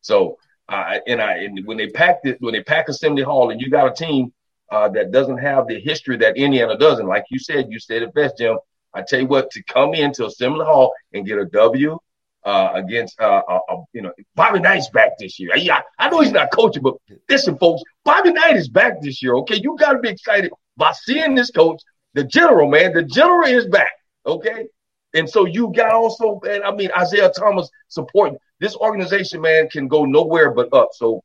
So, 0.00 0.38
uh, 0.68 0.98
and 1.08 1.20
I, 1.20 1.38
and 1.38 1.66
when 1.66 1.76
they 1.76 1.88
pack 1.88 2.20
it, 2.22 2.36
when 2.38 2.54
they 2.54 2.62
pack 2.62 2.88
Assembly 2.88 3.24
Hall, 3.24 3.50
and 3.50 3.60
you 3.60 3.68
got 3.68 3.88
a 3.90 3.92
team 3.92 4.32
uh, 4.70 4.88
that 4.90 5.10
doesn't 5.10 5.38
have 5.38 5.66
the 5.66 5.80
history 5.80 6.18
that 6.18 6.36
Indiana 6.36 6.78
does, 6.78 7.00
and 7.00 7.08
like 7.08 7.24
you 7.30 7.40
said, 7.40 7.66
you 7.68 7.80
said 7.80 8.02
it 8.02 8.14
best, 8.14 8.38
Jim. 8.38 8.58
I 8.94 9.02
tell 9.02 9.20
you 9.20 9.26
what, 9.26 9.50
to 9.50 9.62
come 9.64 9.94
into 9.94 10.24
Assembly 10.26 10.64
Hall 10.64 10.92
and 11.12 11.26
get 11.26 11.38
a 11.38 11.46
W 11.46 11.98
uh, 12.44 12.70
against 12.74 13.20
uh, 13.20 13.42
uh, 13.48 13.60
uh, 13.68 13.76
you 13.92 14.02
know 14.02 14.12
Bobby 14.34 14.60
Knight's 14.60 14.88
back 14.90 15.18
this 15.18 15.38
year. 15.38 15.56
Yeah, 15.56 15.80
I 15.98 16.08
know 16.08 16.20
he's 16.20 16.32
not 16.32 16.52
coaching, 16.52 16.82
but 16.82 16.94
listen, 17.28 17.58
folks, 17.58 17.82
Bobby 18.04 18.32
Knight 18.32 18.56
is 18.56 18.68
back 18.68 19.00
this 19.00 19.22
year. 19.22 19.34
Okay, 19.36 19.56
you 19.56 19.76
got 19.78 19.92
to 19.92 19.98
be 19.98 20.08
excited 20.08 20.50
by 20.76 20.92
seeing 20.92 21.34
this 21.34 21.50
coach, 21.50 21.82
the 22.14 22.24
general 22.24 22.68
man. 22.68 22.92
The 22.94 23.02
general 23.02 23.46
is 23.46 23.66
back. 23.66 23.92
Okay, 24.26 24.66
and 25.14 25.28
so 25.28 25.44
you 25.46 25.72
got 25.74 25.92
also, 25.92 26.40
and 26.48 26.64
I 26.64 26.74
mean 26.74 26.90
Isiah 27.00 27.30
Thomas 27.30 27.68
supporting 27.88 28.38
this 28.58 28.76
organization. 28.76 29.40
Man 29.40 29.68
can 29.68 29.88
go 29.88 30.04
nowhere 30.04 30.50
but 30.50 30.72
up. 30.72 30.90
So. 30.94 31.22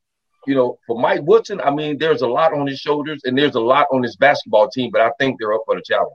You 0.47 0.53
know, 0.53 0.77
for 0.85 0.99
Mike 0.99 1.21
Woodson, 1.23 1.59
I 1.59 1.71
mean, 1.71 1.97
there's 1.97 2.21
a 2.21 2.27
lot 2.27 2.53
on 2.53 2.67
his 2.67 2.79
shoulders 2.79 3.21
and 3.23 3.35
there's 3.35 3.55
a 3.55 3.59
lot 3.59 3.87
on 3.91 4.03
his 4.03 4.15
basketball 4.15 4.69
team, 4.69 4.91
but 4.91 5.01
I 5.01 5.09
think 5.17 5.39
they're 5.39 5.55
up 5.55 5.63
for 5.65 5.73
the 5.73 5.81
challenge. 5.81 6.13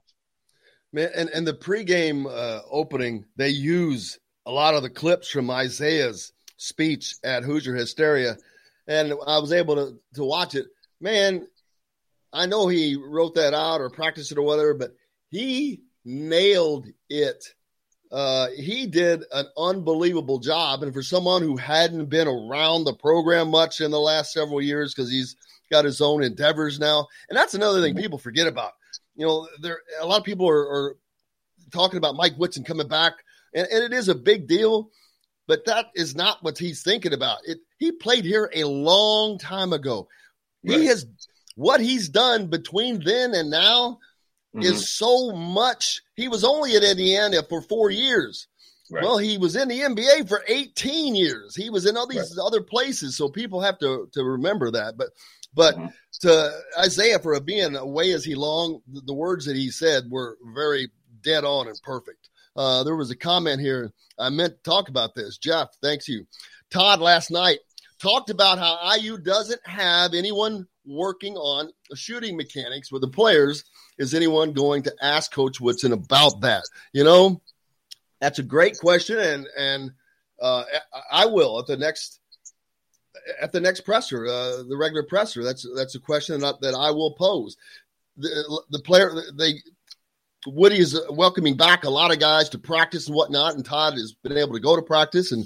Man, 0.93 1.11
and, 1.17 1.29
and 1.31 1.45
the 1.45 1.53
pregame 1.53 2.27
uh, 2.27 2.63
opening, 2.71 3.25
they 3.35 3.49
use 3.49 4.20
a 4.47 4.51
lot 4.51 4.75
of 4.75 4.83
the 4.83 4.91
clips 4.91 5.29
from 5.29 5.51
Isiah's 5.51 6.33
speech 6.57 7.17
at 7.25 7.43
Hoosier 7.43 7.75
Hysteria, 7.75 8.37
and 8.87 9.13
I 9.27 9.39
was 9.39 9.53
able 9.53 9.77
to 9.77 9.99
to 10.15 10.25
watch 10.25 10.55
it. 10.55 10.67
Man, 11.01 11.47
I 12.33 12.47
know 12.47 12.69
he 12.69 12.97
wrote 12.97 13.35
that 13.35 13.55
out 13.55 13.81
or 13.81 13.91
practiced 13.91 14.33
it 14.33 14.39
or 14.39 14.43
whatever, 14.43 14.75
but 14.75 14.95
he 15.31 15.83
nailed 16.05 16.87
it. 17.09 17.55
Uh, 18.11 18.49
he 18.57 18.87
did 18.87 19.23
an 19.33 19.47
unbelievable 19.57 20.41
job, 20.41 20.83
and 20.83 20.93
for 20.93 21.03
someone 21.03 21.43
who 21.43 21.57
hadn't 21.57 22.07
been 22.07 22.27
around 22.27 22.85
the 22.85 22.95
program 22.95 23.51
much 23.51 23.81
in 23.81 23.91
the 23.93 24.01
last 24.01 24.33
several 24.33 24.61
years, 24.61 24.93
because 24.93 25.11
he's 25.11 25.37
got 25.71 25.85
his 25.85 26.01
own 26.01 26.23
endeavors 26.23 26.81
now, 26.81 27.07
and 27.29 27.37
that's 27.37 27.55
another 27.55 27.81
thing 27.81 27.95
people 27.95 28.19
forget 28.19 28.49
about. 28.49 28.73
You 29.15 29.27
know, 29.27 29.49
there 29.61 29.79
a 30.01 30.07
lot 30.07 30.19
of 30.19 30.25
people 30.25 30.49
are, 30.49 30.69
are 30.69 30.97
talking 31.71 31.99
about 31.99 32.17
Mike 32.17 32.35
Woodson 32.37 32.65
coming 32.65 32.89
back 32.89 33.15
and, 33.55 33.67
and 33.67 33.85
it 33.85 33.93
is 33.93 34.09
a 34.09 34.15
big 34.15 34.47
deal, 34.47 34.91
but 35.47 35.67
that 35.67 35.87
is 35.95 36.15
not 36.15 36.43
what 36.43 36.59
he's 36.59 36.83
thinking 36.83 37.13
about. 37.13 37.39
It 37.45 37.59
he 37.79 37.93
played 37.93 38.25
here 38.25 38.51
a 38.55 38.65
long 38.65 39.39
time 39.39 39.73
ago. 39.73 40.09
Right. 40.65 40.81
He 40.81 40.87
has 40.87 41.07
what 41.57 41.81
he's 41.81 42.09
done 42.09 42.47
between 42.47 43.03
then 43.03 43.35
and 43.35 43.51
now 43.51 43.99
mm-hmm. 44.55 44.63
is 44.63 44.91
so 44.91 45.33
much. 45.33 46.03
He 46.15 46.29
was 46.29 46.45
only 46.45 46.77
at 46.77 46.85
Indiana 46.85 47.43
for 47.49 47.63
four 47.63 47.91
years. 47.91 48.47
Right. 48.91 49.05
Well, 49.05 49.19
he 49.19 49.39
was 49.39 49.55
in 49.55 49.69
the 49.69 49.81
NBA 49.81 50.29
for 50.29 50.43
18 50.47 51.15
years. 51.15 51.55
He 51.55 51.71
was 51.71 51.87
in 51.87 51.97
all 51.97 52.09
these 52.09 52.35
right. 52.37 52.45
other 52.45 52.61
places, 52.61 53.17
so 53.17 53.29
people 53.29 53.61
have 53.61 53.79
to 53.79 54.09
to 54.13 54.25
remember 54.25 54.73
that. 54.73 54.97
But 54.97 55.11
but 55.55 55.77
mm-hmm. 55.77 55.87
to 56.23 56.53
Isiah 56.85 57.21
for 57.21 57.39
being 57.41 57.77
away 57.77 58.13
as 58.13 58.25
he 58.25 58.35
long, 58.35 58.81
the, 58.93 59.01
the 59.07 59.15
words 59.15 59.47
that 59.47 59.57
he 59.57 59.71
said 59.71 60.11
were 60.11 60.37
very 60.55 60.91
dead 61.23 61.45
on 61.45 61.69
and 61.69 61.81
perfect. 61.83 62.30
Uh, 62.57 62.83
there 62.83 62.97
was 62.97 63.11
a 63.11 63.17
comment 63.17 63.61
here. 63.61 63.93
I 64.19 64.31
meant 64.31 64.57
to 64.57 64.71
talk 64.71 64.89
about 64.89 65.15
this. 65.15 65.39
Jeff, 65.39 65.69
thanks 65.83 66.09
you. 66.09 66.27
Todd 66.71 67.01
last 67.01 67.31
night 67.31 67.59
talked 68.01 68.31
about 68.31 68.59
how 68.59 68.95
IU 68.97 69.19
doesn't 69.19 69.61
have 69.67 70.15
anyone 70.15 70.67
working 70.87 71.37
on 71.37 71.71
the 71.89 71.97
shooting 71.97 72.37
mechanics 72.37 72.91
with 72.91 73.03
the 73.03 73.09
players. 73.09 73.65
Is 73.99 74.15
anyone 74.15 74.53
going 74.53 74.83
to 74.85 74.95
ask 75.01 75.33
Coach 75.33 75.61
Woodson 75.61 75.93
about 75.93 76.41
that? 76.41 76.65
You 76.93 77.05
know, 77.05 77.41
that's 78.21 78.39
a 78.39 78.45
great 78.45 78.79
question, 78.79 79.19
and 79.19 79.47
and 79.57 79.93
uh, 80.41 80.65
I 81.11 81.27
will 81.27 81.59
at 81.59 81.67
the 81.67 81.77
next 81.77 82.21
at 83.41 83.53
the 83.53 83.61
next 83.61 83.83
presser, 83.83 84.27
uh, 84.27 84.63
the 84.69 84.77
regular 84.77 85.03
presser. 85.03 85.45
That's 85.45 85.67
that's 85.77 85.95
a 85.95 86.01
question 86.01 86.41
that, 86.41 86.61
that 86.61 86.75
I 86.75 86.91
will 86.91 87.13
pose. 87.13 87.57
The 88.17 88.63
the 88.71 88.81
player 88.81 89.13
they 89.35 89.55
Woody 90.47 90.79
is 90.79 90.95
uh, 90.95 91.01
welcoming 91.11 91.57
back 91.57 91.85
a 91.85 91.91
lot 91.91 92.13
of 92.13 92.19
guys 92.19 92.49
to 92.51 92.59
practice 92.59 93.07
and 93.07 93.15
whatnot, 93.15 93.55
and 93.55 93.65
Todd 93.65 93.95
has 93.95 94.13
been 94.13 94.39
able 94.39 94.55
to 94.55 94.61
go 94.61 94.77
to 94.77 94.83
practice 94.83 95.33
and 95.33 95.45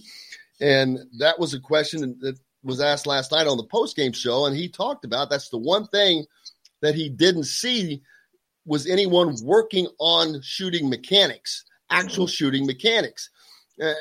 and 0.61 0.99
that 1.19 1.39
was 1.39 1.53
a 1.53 1.61
question 1.61 2.17
that 2.21 2.39
was 2.63 2.81
asked 2.81 3.07
last 3.07 3.33
night 3.33 3.47
on 3.47 3.57
the 3.57 3.65
post 3.65 3.97
game 3.97 4.13
show, 4.13 4.47
and 4.47 4.57
he 4.57 4.69
talked 4.69 5.05
about 5.05 5.31
that's 5.31 5.49
the 5.49 5.59
one 5.59 5.87
thing 5.89 6.25
that 6.81 6.95
he 6.95 7.09
didn't 7.09 7.45
see 7.45 8.03
was 8.65 8.87
anyone 8.87 9.35
working 9.43 9.89
on 9.99 10.41
shooting 10.43 10.89
mechanics, 10.89 11.65
actual 11.91 12.27
shooting 12.27 12.67
mechanics. 12.67 13.31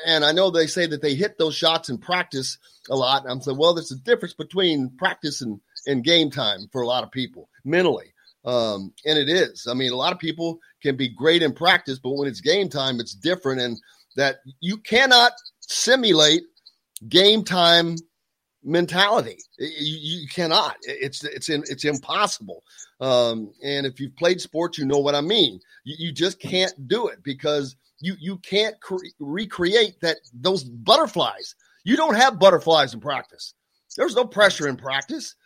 And 0.06 0.24
I 0.24 0.32
know 0.32 0.50
they 0.50 0.66
say 0.66 0.86
that 0.86 1.02
they 1.02 1.14
hit 1.14 1.36
those 1.36 1.56
shots 1.56 1.88
in 1.88 1.98
practice 1.98 2.58
a 2.88 2.94
lot. 2.94 3.22
And 3.22 3.32
I'm 3.32 3.40
saying, 3.40 3.58
well, 3.58 3.74
there's 3.74 3.90
a 3.90 3.96
difference 3.96 4.34
between 4.34 4.90
practice 4.96 5.40
and, 5.40 5.60
and 5.86 6.04
game 6.04 6.30
time 6.30 6.68
for 6.70 6.80
a 6.80 6.86
lot 6.86 7.02
of 7.04 7.10
people 7.10 7.48
mentally. 7.64 8.13
Um, 8.44 8.92
and 9.06 9.18
it 9.18 9.28
is. 9.28 9.66
I 9.70 9.74
mean, 9.74 9.92
a 9.92 9.96
lot 9.96 10.12
of 10.12 10.18
people 10.18 10.58
can 10.82 10.96
be 10.96 11.08
great 11.08 11.42
in 11.42 11.52
practice, 11.52 11.98
but 11.98 12.10
when 12.10 12.28
it's 12.28 12.40
game 12.40 12.68
time, 12.68 13.00
it's 13.00 13.14
different. 13.14 13.60
And 13.60 13.78
that 14.16 14.36
you 14.60 14.76
cannot 14.78 15.32
simulate 15.60 16.42
game 17.08 17.44
time 17.44 17.96
mentality. 18.62 19.38
You, 19.58 20.20
you 20.22 20.28
cannot. 20.28 20.76
It's 20.82 21.24
it's 21.24 21.48
in, 21.48 21.64
it's 21.68 21.84
impossible. 21.84 22.62
Um, 23.00 23.52
and 23.62 23.86
if 23.86 24.00
you've 24.00 24.16
played 24.16 24.40
sports, 24.40 24.78
you 24.78 24.86
know 24.86 24.98
what 24.98 25.14
I 25.14 25.20
mean. 25.20 25.60
You, 25.84 26.06
you 26.06 26.12
just 26.12 26.40
can't 26.40 26.72
do 26.88 27.08
it 27.08 27.22
because 27.22 27.76
you 28.00 28.14
you 28.18 28.38
can't 28.38 28.80
cre- 28.80 29.06
recreate 29.18 30.00
that 30.00 30.18
those 30.32 30.64
butterflies. 30.64 31.54
You 31.84 31.96
don't 31.96 32.14
have 32.16 32.38
butterflies 32.38 32.94
in 32.94 33.00
practice. 33.00 33.54
There's 33.96 34.16
no 34.16 34.24
pressure 34.24 34.66
in 34.66 34.76
practice, 34.76 35.36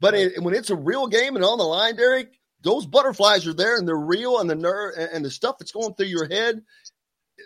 but 0.00 0.14
it, 0.14 0.42
when 0.42 0.54
it's 0.54 0.70
a 0.70 0.76
real 0.76 1.06
game 1.08 1.36
and 1.36 1.44
on 1.44 1.58
the 1.58 1.64
line, 1.64 1.96
Derek, 1.96 2.37
those 2.62 2.86
butterflies 2.86 3.46
are 3.46 3.54
there 3.54 3.76
and 3.76 3.86
they're 3.86 3.96
real, 3.96 4.40
and 4.40 4.48
the 4.48 4.54
nerve 4.54 4.94
and 4.96 5.24
the 5.24 5.30
stuff 5.30 5.58
that's 5.58 5.72
going 5.72 5.94
through 5.94 6.06
your 6.06 6.28
head, 6.28 6.62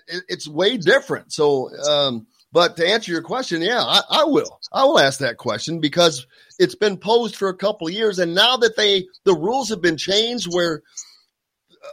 it, 0.09 0.25
it's 0.29 0.49
way 0.49 0.77
different. 0.77 1.33
So, 1.33 1.71
um, 1.77 2.27
but 2.53 2.77
to 2.77 2.87
answer 2.87 3.13
your 3.13 3.23
question, 3.23 3.63
yeah, 3.63 3.81
I, 3.81 4.03
I, 4.11 4.25
will. 4.25 4.61
I 4.73 4.85
will 4.85 4.99
ask 4.99 5.21
that 5.21 5.39
question 5.39 5.81
because 5.81 6.27
it's 6.59 6.75
been 6.75 6.99
posed 6.99 7.37
for 7.37 7.49
a 7.49 7.57
couple 7.57 7.87
of 7.87 7.95
years, 7.95 8.19
and 8.19 8.35
now 8.35 8.59
that 8.59 8.77
they 8.77 9.07
the 9.25 9.35
rules 9.35 9.71
have 9.71 9.81
been 9.81 9.97
changed, 9.97 10.53
where 10.53 10.83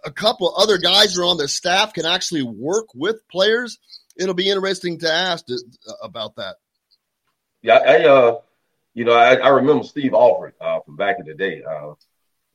a 0.03 0.11
couple 0.11 0.53
other 0.55 0.77
guys 0.77 1.17
are 1.17 1.23
on 1.23 1.37
their 1.37 1.47
staff 1.47 1.93
can 1.93 2.05
actually 2.05 2.43
work 2.43 2.87
with 2.93 3.27
players, 3.29 3.79
it'll 4.17 4.33
be 4.33 4.49
interesting 4.49 4.99
to 4.99 5.11
ask 5.11 5.45
about 6.03 6.35
that. 6.35 6.57
Yeah, 7.61 7.77
I, 7.77 8.05
uh, 8.05 8.39
you 8.93 9.05
know, 9.05 9.13
I, 9.13 9.35
I 9.35 9.49
remember 9.49 9.83
Steve 9.83 10.13
Alford 10.13 10.53
uh, 10.61 10.79
from 10.81 10.95
back 10.95 11.17
in 11.19 11.25
the 11.25 11.33
day, 11.33 11.63
uh, 11.63 11.93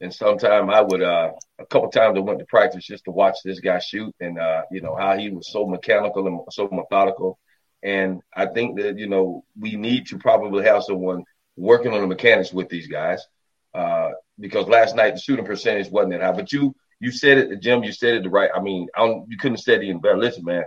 and 0.01 0.13
sometime 0.13 0.71
I 0.71 0.81
would, 0.81 1.03
uh, 1.03 1.33
a 1.59 1.67
couple 1.67 1.91
times 1.91 2.17
I 2.17 2.21
went 2.21 2.39
to 2.41 2.47
practice 2.47 2.85
just 2.85 3.05
to 3.05 3.11
watch 3.11 3.37
this 3.45 3.61
guy 3.61 3.79
shoot, 3.79 4.15
and 4.21 4.39
uh, 4.39 4.63
you 4.71 4.81
know 4.81 4.97
how 4.97 5.17
he 5.17 5.31
was 5.31 5.51
so 5.51 5.67
mechanical 5.67 6.27
and 6.27 6.41
so 6.51 6.69
methodical 6.71 7.39
and 7.85 8.23
I 8.35 8.47
think 8.47 8.81
that, 8.81 8.99
you 8.99 9.07
know, 9.07 9.45
we 9.61 9.77
need 9.77 10.07
to 10.07 10.19
probably 10.19 10.65
have 10.65 10.83
someone 10.83 11.25
working 11.57 11.93
on 11.93 12.01
the 12.01 12.07
mechanics 12.07 12.53
with 12.53 12.71
these 12.71 12.89
guys. 12.89 13.23
Uh, 13.75 14.13
because 14.41 14.67
last 14.67 14.97
night 14.97 15.15
the 15.15 15.21
shooting 15.21 15.45
percentage 15.45 15.91
wasn't 15.91 16.13
that 16.13 16.23
high. 16.23 16.33
But 16.33 16.51
you 16.51 16.75
you 16.99 17.13
said 17.13 17.37
it, 17.37 17.61
Jim, 17.61 17.85
you 17.85 17.93
said 17.93 18.15
it 18.15 18.23
the 18.23 18.31
right. 18.31 18.49
I 18.55 18.61
mean, 18.61 18.89
I 18.97 19.05
you 19.05 19.37
couldn't 19.39 19.59
have 19.59 19.65
said 19.65 19.83
it 19.83 19.85
even 19.85 20.01
better. 20.01 20.17
Listen, 20.17 20.45
man, 20.45 20.65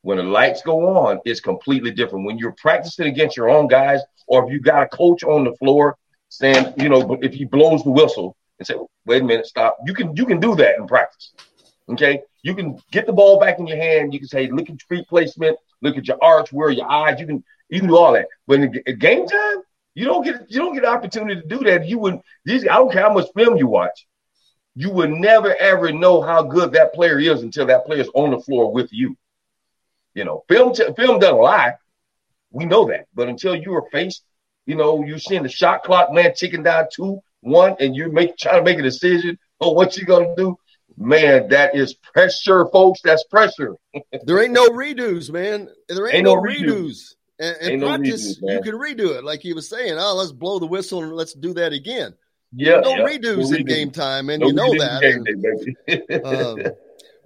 when 0.00 0.16
the 0.16 0.22
lights 0.22 0.62
go 0.62 0.96
on, 0.96 1.20
it's 1.24 1.40
completely 1.40 1.90
different. 1.90 2.24
When 2.24 2.38
you're 2.38 2.54
practicing 2.56 3.08
against 3.08 3.36
your 3.36 3.50
own 3.50 3.66
guys, 3.66 4.00
or 4.26 4.46
if 4.46 4.52
you 4.52 4.60
got 4.60 4.84
a 4.84 4.88
coach 4.88 5.22
on 5.22 5.44
the 5.44 5.52
floor 5.56 5.96
saying, 6.30 6.74
you 6.78 6.88
know, 6.88 7.18
if 7.20 7.34
he 7.34 7.44
blows 7.44 7.82
the 7.84 7.90
whistle 7.90 8.36
and 8.58 8.66
say, 8.66 8.74
wait 9.06 9.22
a 9.22 9.24
minute, 9.24 9.46
stop. 9.46 9.78
You 9.86 9.94
can 9.94 10.16
you 10.16 10.26
can 10.26 10.40
do 10.40 10.54
that 10.56 10.76
in 10.78 10.86
practice. 10.86 11.32
Okay. 11.88 12.22
You 12.42 12.54
can 12.54 12.80
get 12.90 13.06
the 13.06 13.12
ball 13.12 13.38
back 13.40 13.58
in 13.58 13.66
your 13.66 13.76
hand. 13.76 14.12
You 14.12 14.18
can 14.18 14.28
say, 14.28 14.50
look 14.50 14.68
at 14.70 14.76
your 14.80 14.98
feet 14.98 15.08
placement, 15.08 15.58
look 15.80 15.96
at 15.96 16.06
your 16.06 16.22
arch, 16.22 16.52
where 16.52 16.70
your 16.70 16.90
eyes. 16.90 17.20
You 17.20 17.26
can 17.26 17.44
you 17.68 17.80
can 17.80 17.88
do 17.88 17.96
all 17.96 18.12
that. 18.12 18.28
But 18.46 18.60
in, 18.60 18.82
in 18.86 18.98
game 18.98 19.26
time, 19.26 19.62
you 19.94 20.04
don't 20.06 20.24
get 20.24 20.50
you 20.50 20.58
don't 20.58 20.74
get 20.74 20.84
an 20.84 20.90
opportunity 20.90 21.40
to 21.40 21.46
do 21.46 21.58
that. 21.64 21.86
You 21.86 21.98
would 22.00 22.20
these 22.44 22.64
I 22.64 22.76
don't 22.76 22.92
care 22.92 23.02
how 23.02 23.12
much 23.12 23.28
film 23.34 23.56
you 23.56 23.66
watch. 23.66 24.06
You 24.76 24.90
would 24.90 25.10
never 25.10 25.54
ever 25.56 25.92
know 25.92 26.20
how 26.20 26.42
good 26.42 26.72
that 26.72 26.94
player 26.94 27.18
is 27.18 27.42
until 27.42 27.66
that 27.66 27.86
player 27.86 28.00
is 28.00 28.10
on 28.14 28.30
the 28.30 28.40
floor 28.40 28.72
with 28.72 28.92
you. 28.92 29.16
You 30.14 30.24
know, 30.24 30.44
film 30.48 30.74
t- 30.74 30.92
film 30.96 31.18
doesn't 31.18 31.38
lie. 31.38 31.74
We 32.50 32.66
know 32.66 32.86
that. 32.88 33.06
But 33.14 33.28
until 33.28 33.54
you 33.54 33.74
are 33.74 33.88
faced, 33.90 34.24
you 34.66 34.76
know, 34.76 35.04
you're 35.04 35.18
seeing 35.18 35.42
the 35.42 35.48
shot 35.48 35.82
clock 35.82 36.12
man 36.12 36.34
ticking 36.34 36.62
down 36.62 36.86
two, 36.92 37.20
one, 37.44 37.76
and 37.80 37.94
you're 37.94 38.10
make, 38.10 38.36
trying 38.36 38.64
to 38.64 38.70
make 38.70 38.78
a 38.78 38.82
decision 38.82 39.38
on 39.60 39.74
what 39.74 39.96
you're 39.96 40.06
gonna 40.06 40.34
do 40.36 40.58
Man, 40.96 41.48
that 41.48 41.74
is 41.74 41.94
pressure, 41.94 42.66
folks. 42.66 43.00
That's 43.02 43.24
pressure. 43.24 43.76
there 44.24 44.42
ain't 44.42 44.52
no 44.52 44.68
redos, 44.68 45.30
man. 45.30 45.68
There 45.88 46.06
ain't, 46.06 46.16
ain't 46.16 46.24
no, 46.24 46.36
no, 46.36 46.42
redos. 46.42 46.54
redos. 46.60 47.14
And, 47.40 47.56
and 47.56 47.82
practice, 47.82 48.40
no 48.40 48.52
you 48.52 48.62
can 48.62 48.74
redo 48.74 49.16
it, 49.18 49.24
like 49.24 49.40
he 49.40 49.54
was 49.54 49.68
saying. 49.68 49.96
Oh, 49.98 50.14
let's 50.14 50.30
blow 50.30 50.60
the 50.60 50.66
whistle 50.66 51.02
and 51.02 51.12
let's 51.12 51.34
do 51.34 51.52
that 51.54 51.72
again. 51.72 52.14
Yeah, 52.52 52.78
no 52.78 52.94
yeah. 52.94 53.04
redos 53.04 53.50
no 53.50 53.56
in 53.56 53.64
game 53.64 53.90
time, 53.90 54.30
and 54.30 54.40
you 54.40 54.52
know 54.52 54.70
that. 54.78 55.02
And, 55.88 56.24
um, 56.24 56.72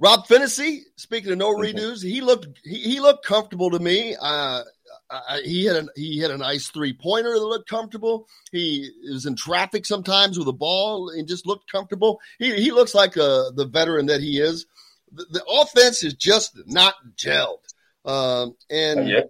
Rob 0.00 0.26
Phinisee, 0.26 0.81
speaking 0.96 1.33
of 1.33 1.37
no 1.37 1.54
mm-hmm. 1.54 1.76
redos, 1.76 2.02
he 2.02 2.22
looked 2.22 2.46
he, 2.64 2.78
he 2.78 3.00
looked 3.00 3.26
comfortable 3.26 3.70
to 3.70 3.78
me. 3.78 4.16
Uh, 4.18 4.62
I, 5.10 5.40
he 5.44 5.64
had 5.64 5.76
a 5.76 5.86
he 5.96 6.18
had 6.18 6.30
a 6.30 6.36
nice 6.36 6.68
three 6.68 6.92
pointer 6.92 7.32
that 7.32 7.44
looked 7.44 7.68
comfortable. 7.68 8.28
He 8.52 8.90
was 9.10 9.26
in 9.26 9.36
traffic 9.36 9.86
sometimes 9.86 10.38
with 10.38 10.48
a 10.48 10.52
ball 10.52 11.10
and 11.10 11.26
just 11.26 11.46
looked 11.46 11.70
comfortable. 11.70 12.20
He 12.38 12.54
he 12.56 12.72
looks 12.72 12.94
like 12.94 13.16
a, 13.16 13.24
uh, 13.24 13.50
the 13.52 13.66
veteran 13.66 14.06
that 14.06 14.20
he 14.20 14.38
is. 14.38 14.66
The, 15.12 15.24
the 15.30 15.44
offense 15.44 16.02
is 16.02 16.14
just 16.14 16.58
not 16.66 16.94
gelled, 17.16 17.60
um, 18.04 18.54
and, 18.68 19.08
yeah. 19.08 19.22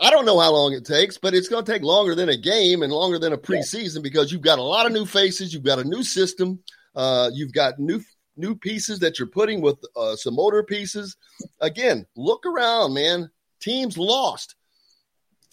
I 0.00 0.08
don't 0.08 0.24
know 0.24 0.40
how 0.40 0.50
long 0.50 0.72
it 0.72 0.86
takes, 0.86 1.18
but 1.18 1.34
it's 1.34 1.48
going 1.48 1.62
to 1.62 1.70
take 1.70 1.82
longer 1.82 2.14
than 2.14 2.30
a 2.30 2.38
game 2.38 2.82
and 2.82 2.90
longer 2.90 3.18
than 3.18 3.34
a 3.34 3.36
preseason 3.36 4.02
because 4.02 4.32
you've 4.32 4.40
got 4.40 4.58
a 4.58 4.62
lot 4.62 4.86
of 4.86 4.92
new 4.92 5.04
faces, 5.04 5.52
you've 5.52 5.62
got 5.62 5.78
a 5.78 5.84
new 5.84 6.02
system, 6.02 6.60
uh, 6.96 7.30
you've 7.34 7.52
got 7.52 7.78
new 7.78 8.02
new 8.36 8.56
pieces 8.56 9.00
that 9.00 9.18
you're 9.18 9.28
putting 9.28 9.60
with 9.60 9.76
uh, 9.94 10.16
some 10.16 10.36
motor 10.36 10.62
pieces. 10.62 11.16
Again, 11.60 12.06
look 12.16 12.46
around, 12.46 12.94
man. 12.94 13.30
Teams 13.60 13.98
lost 13.98 14.56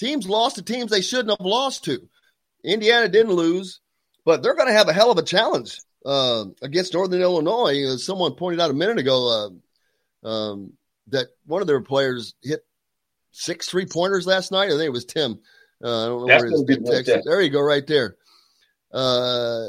Teams 0.02 0.28
lost 0.28 0.56
to 0.56 0.64
teams 0.64 0.90
they 0.90 1.02
shouldn't 1.02 1.30
have 1.30 1.46
lost 1.46 1.86
to. 1.86 2.10
Indiana 2.64 3.08
didn't 3.08 3.34
lose, 3.34 3.82
but 4.26 4.42
they're 4.42 4.56
going 4.56 4.68
to 4.68 4.74
have 4.74 4.88
a 4.88 4.94
hell 4.94 5.12
of 5.12 5.20
a 5.20 5.24
challenge 5.24 5.78
uh, 6.04 6.46
against 6.64 6.96
Northern 6.96 7.22
Illinois. 7.22 7.84
As 7.86 8.04
someone 8.04 8.34
pointed 8.34 8.60
out 8.60 8.72
a 8.72 8.74
minute 8.74 8.98
ago, 8.98 9.52
uh, 10.26 10.28
um, 10.28 10.74
that 11.10 11.28
one 11.46 11.62
of 11.62 11.68
their 11.68 11.82
players 11.82 12.34
hit 12.42 12.66
six 13.30 13.70
three 13.70 13.86
pointers 13.86 14.26
last 14.26 14.52
night. 14.52 14.70
I 14.70 14.72
think 14.72 14.86
it 14.86 14.90
was 14.90 15.06
Tim. 15.06 15.40
Uh, 15.84 16.04
I 16.04 16.08
don't 16.08 16.22
know 16.22 16.28
That's 16.28 16.44
where 16.46 16.52
his 16.52 17.06
text. 17.06 17.24
There 17.24 17.42
you 17.42 17.52
go, 17.52 17.62
right 17.62 17.86
there. 17.86 18.16
Uh, 18.92 19.68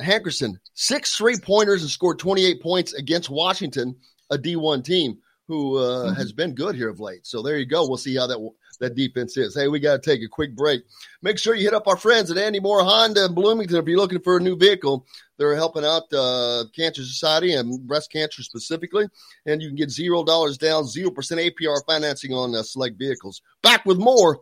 Hankerson, 0.00 0.54
six 0.72 1.14
three 1.14 1.36
pointers 1.36 1.82
and 1.82 1.90
scored 1.90 2.18
28 2.18 2.62
points 2.62 2.94
against 2.94 3.28
Washington, 3.28 3.96
a 4.30 4.38
D1 4.38 4.82
team 4.82 5.18
who 5.46 5.76
uh, 5.76 6.06
mm-hmm. 6.06 6.14
has 6.14 6.32
been 6.32 6.54
good 6.54 6.74
here 6.74 6.88
of 6.88 7.00
late. 7.00 7.26
So 7.26 7.42
there 7.42 7.58
you 7.58 7.66
go. 7.66 7.86
We'll 7.86 7.98
see 7.98 8.16
how 8.16 8.28
that 8.28 8.50
that 8.80 8.94
defense 8.94 9.36
is. 9.36 9.54
Hey, 9.54 9.68
we 9.68 9.80
got 9.80 10.02
to 10.02 10.10
take 10.10 10.22
a 10.22 10.28
quick 10.28 10.54
break. 10.54 10.82
Make 11.22 11.38
sure 11.38 11.54
you 11.54 11.64
hit 11.64 11.74
up 11.74 11.88
our 11.88 11.96
friends 11.96 12.30
at 12.30 12.38
Andy 12.38 12.60
Moore 12.60 12.82
Honda 12.82 13.26
in 13.26 13.34
Bloomington 13.34 13.76
if 13.76 13.86
you're 13.86 13.98
looking 13.98 14.20
for 14.20 14.36
a 14.36 14.40
new 14.40 14.56
vehicle. 14.56 15.06
They're 15.38 15.54
helping 15.54 15.84
out 15.84 16.12
uh, 16.12 16.64
Cancer 16.74 17.02
Society 17.02 17.54
and 17.54 17.86
breast 17.86 18.10
cancer 18.10 18.42
specifically, 18.42 19.06
and 19.46 19.62
you 19.62 19.68
can 19.68 19.76
get 19.76 19.90
zero 19.90 20.24
dollars 20.24 20.58
down, 20.58 20.86
zero 20.86 21.10
percent 21.10 21.40
APR 21.40 21.78
financing 21.86 22.32
on 22.32 22.54
uh, 22.54 22.62
select 22.62 22.98
vehicles. 22.98 23.40
Back 23.62 23.84
with 23.86 23.98
more 23.98 24.40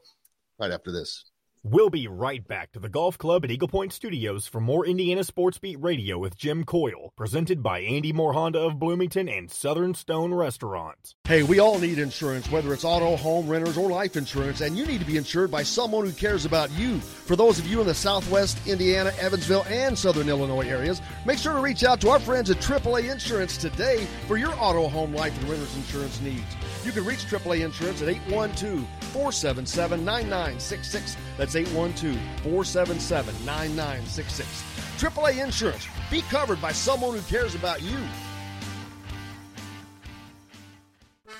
right 0.59 0.71
after 0.71 0.93
this. 0.93 1.25
We'll 1.69 1.91
be 1.91 2.07
right 2.07 2.47
back 2.47 2.71
to 2.73 2.79
the 2.79 2.89
Golf 2.89 3.19
Club 3.19 3.45
at 3.45 3.51
Eagle 3.51 3.67
Point 3.67 3.93
Studios 3.93 4.47
for 4.47 4.61
more 4.61 4.87
Indiana 4.87 5.25
Sports 5.25 5.59
Beat 5.59 5.83
Radio 5.83 6.17
with 6.17 6.39
Jim 6.39 6.63
Coyle, 6.63 7.13
presented 7.17 7.61
by 7.61 7.81
Andy 7.81 8.13
Moore 8.13 8.35
Honda 8.35 8.61
of 8.61 8.79
Bloomington 8.79 9.29
and 9.29 9.51
Southern 9.51 9.93
Stone 9.93 10.33
Restaurants. 10.33 11.17
Hey, 11.25 11.43
we 11.43 11.59
all 11.59 11.81
need 11.81 11.99
insurance, 11.99 12.49
whether 12.53 12.73
it's 12.73 12.85
auto, 12.85 13.17
home, 13.17 13.49
renters, 13.49 13.77
or 13.77 13.91
life 13.91 14.17
insurance, 14.17 14.61
and 14.61 14.79
you 14.79 14.87
need 14.87 15.01
to 15.01 15.07
be 15.07 15.17
insured 15.17 15.51
by 15.51 15.65
someone 15.65 16.07
who 16.07 16.13
cares 16.13 16.45
about 16.45 16.71
you. 16.79 17.01
For 17.01 17.35
those 17.35 17.59
of 17.59 17.67
you 17.67 17.81
in 17.81 17.89
the 17.89 17.95
Southwest, 17.95 18.65
Indiana, 18.69 19.13
Evansville, 19.19 19.67
and 19.69 19.99
Southern 19.99 20.29
Illinois 20.29 20.69
areas, 20.69 21.03
make 21.25 21.41
sure 21.41 21.55
to 21.55 21.61
reach 21.61 21.83
out 21.83 22.01
to 22.03 22.11
our 22.11 22.21
friends 22.21 22.49
at 22.49 22.59
AAA 22.59 23.11
Insurance 23.11 23.57
today 23.57 24.07
for 24.29 24.37
your 24.37 24.55
auto, 24.61 24.87
home, 24.87 25.13
life, 25.13 25.37
and 25.41 25.49
renters 25.49 25.75
insurance 25.75 26.21
needs. 26.21 26.47
You 26.85 26.93
can 26.93 27.05
reach 27.05 27.27
AAA 27.27 27.65
Insurance 27.65 28.03
at 28.03 28.09
812 28.09 28.87
477 29.13 30.05
9966. 30.05 31.17
That's 31.37 31.56
812 31.57 32.17
477 32.43 33.35
9966. 33.45 34.63
AAA 34.99 35.45
Insurance. 35.45 35.89
Be 36.11 36.23
covered 36.23 36.61
by 36.61 36.73
someone 36.73 37.15
who 37.15 37.23
cares 37.23 37.55
about 37.55 37.83
you. 37.83 37.99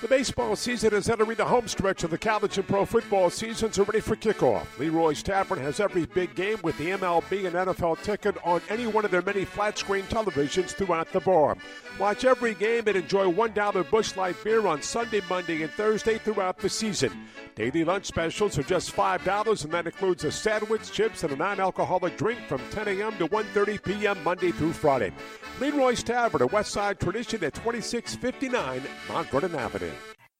The 0.01 0.07
baseball 0.07 0.55
season 0.55 0.93
is 0.93 1.09
entering 1.09 1.37
the 1.37 1.45
home 1.45 1.67
stretch 1.67 2.03
of 2.03 2.11
the 2.11 2.17
college 2.17 2.57
and 2.57 2.67
pro 2.67 2.85
football 2.85 3.29
seasons 3.29 3.79
are 3.79 3.83
ready 3.83 4.01
for 4.01 4.15
kickoff. 4.15 4.67
Leroy's 4.77 5.23
Tavern 5.23 5.59
has 5.59 5.79
every 5.79 6.05
big 6.05 6.35
game 6.35 6.57
with 6.61 6.77
the 6.77 6.89
MLB 6.89 7.47
and 7.47 7.55
NFL 7.55 8.03
ticket 8.03 8.35
on 8.43 8.61
any 8.69 8.85
one 8.85 9.05
of 9.05 9.11
their 9.11 9.23
many 9.23 9.43
flat 9.43 9.77
screen 9.77 10.03
televisions 10.03 10.69
throughout 10.71 11.11
the 11.13 11.21
bar. 11.21 11.57
Watch 11.99 12.25
every 12.25 12.53
game 12.53 12.83
and 12.87 12.97
enjoy 12.97 13.25
$1 13.31 13.89
Busch 13.89 14.15
Light 14.15 14.35
beer 14.43 14.67
on 14.67 14.83
Sunday, 14.83 15.21
Monday, 15.27 15.63
and 15.63 15.71
Thursday 15.71 16.19
throughout 16.19 16.59
the 16.59 16.69
season. 16.69 17.11
Daily 17.55 17.83
lunch 17.83 18.05
specials 18.05 18.55
are 18.59 18.63
just 18.63 18.95
$5, 18.95 19.63
and 19.63 19.73
that 19.73 19.87
includes 19.87 20.23
a 20.23 20.31
sandwich, 20.31 20.91
chips, 20.91 21.23
and 21.23 21.33
a 21.33 21.35
non-alcoholic 21.35 22.15
drink 22.15 22.39
from 22.47 22.61
10 22.69 22.87
a.m. 22.87 23.17
to 23.17 23.27
1.30 23.27 23.83
p.m. 23.83 24.23
Monday 24.23 24.51
through 24.51 24.73
Friday. 24.73 25.11
Leroy's 25.59 26.03
Tavern, 26.03 26.43
a 26.43 26.47
Westside 26.47 26.99
tradition 26.99 27.43
at 27.43 27.55
2659 27.55 28.83
Mount 29.09 29.29
Vernon 29.29 29.55
Avenue. 29.55 29.76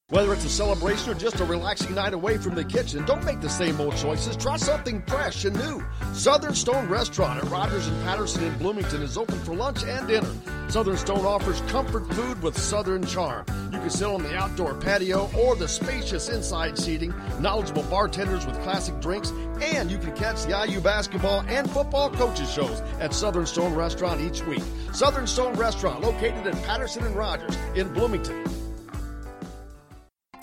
Whether 0.10 0.32
it's 0.32 0.46
a 0.46 0.50
celebration 0.50 1.12
or 1.12 1.16
just 1.16 1.42
a 1.42 1.44
relaxing 1.44 1.94
night 1.94 2.14
away 2.14 2.38
from 2.38 2.56
the 2.56 2.64
kitchen, 2.64 3.06
don't 3.06 3.26
make 3.26 3.42
the 3.42 3.50
same 3.50 3.82
old 3.82 3.98
choices. 3.98 4.38
Try 4.38 4.56
something 4.56 5.02
fresh 5.02 5.44
and 5.44 5.54
new. 5.58 5.84
Southern 6.14 6.56
Stone 6.56 6.88
Restaurant 6.88 7.44
at 7.44 7.52
Rogers 7.52 7.88
and 7.88 8.04
Patterson 8.06 8.46
in 8.46 8.58
Bloomington 8.58 9.02
is 9.02 9.18
open 9.18 9.38
for 9.40 9.54
lunch 9.54 9.84
and 9.84 10.08
dinner. 10.08 10.34
Southern 10.70 10.96
Stone 10.96 11.26
offers 11.26 11.60
comfort 11.70 12.08
food 12.14 12.42
with 12.42 12.58
Southern 12.58 13.06
charm. 13.06 13.46
You 13.74 13.80
can 13.80 13.90
sit 13.90 14.08
on 14.08 14.24
the 14.24 14.34
outdoor 14.34 14.76
patio 14.76 15.30
or 15.38 15.58
the 15.58 15.68
spacious 15.68 16.30
inside 16.30 16.78
seating, 16.78 17.14
knowledgeable 17.42 17.84
bartenders 17.84 18.46
with 18.46 18.58
classic 18.64 19.02
drinks, 19.02 19.32
and 19.62 19.92
you 19.92 19.98
can 19.98 20.16
catch 20.16 20.46
the 20.46 20.66
IU 20.70 20.80
basketball 20.80 21.42
and 21.50 21.70
football 21.70 22.10
coaches 22.12 22.50
shows 22.50 22.80
at 23.02 23.14
Southern 23.14 23.46
Stone 23.46 23.76
Restaurant 23.76 24.22
each 24.22 24.42
week. 24.46 24.64
Southern 24.94 25.28
Stone 25.28 25.56
Restaurant, 25.56 26.00
located 26.00 26.48
at 26.48 26.64
Patterson 26.64 27.06
and 27.06 27.14
Rogers 27.14 27.58
in 27.76 27.92
Bloomington. 27.92 28.57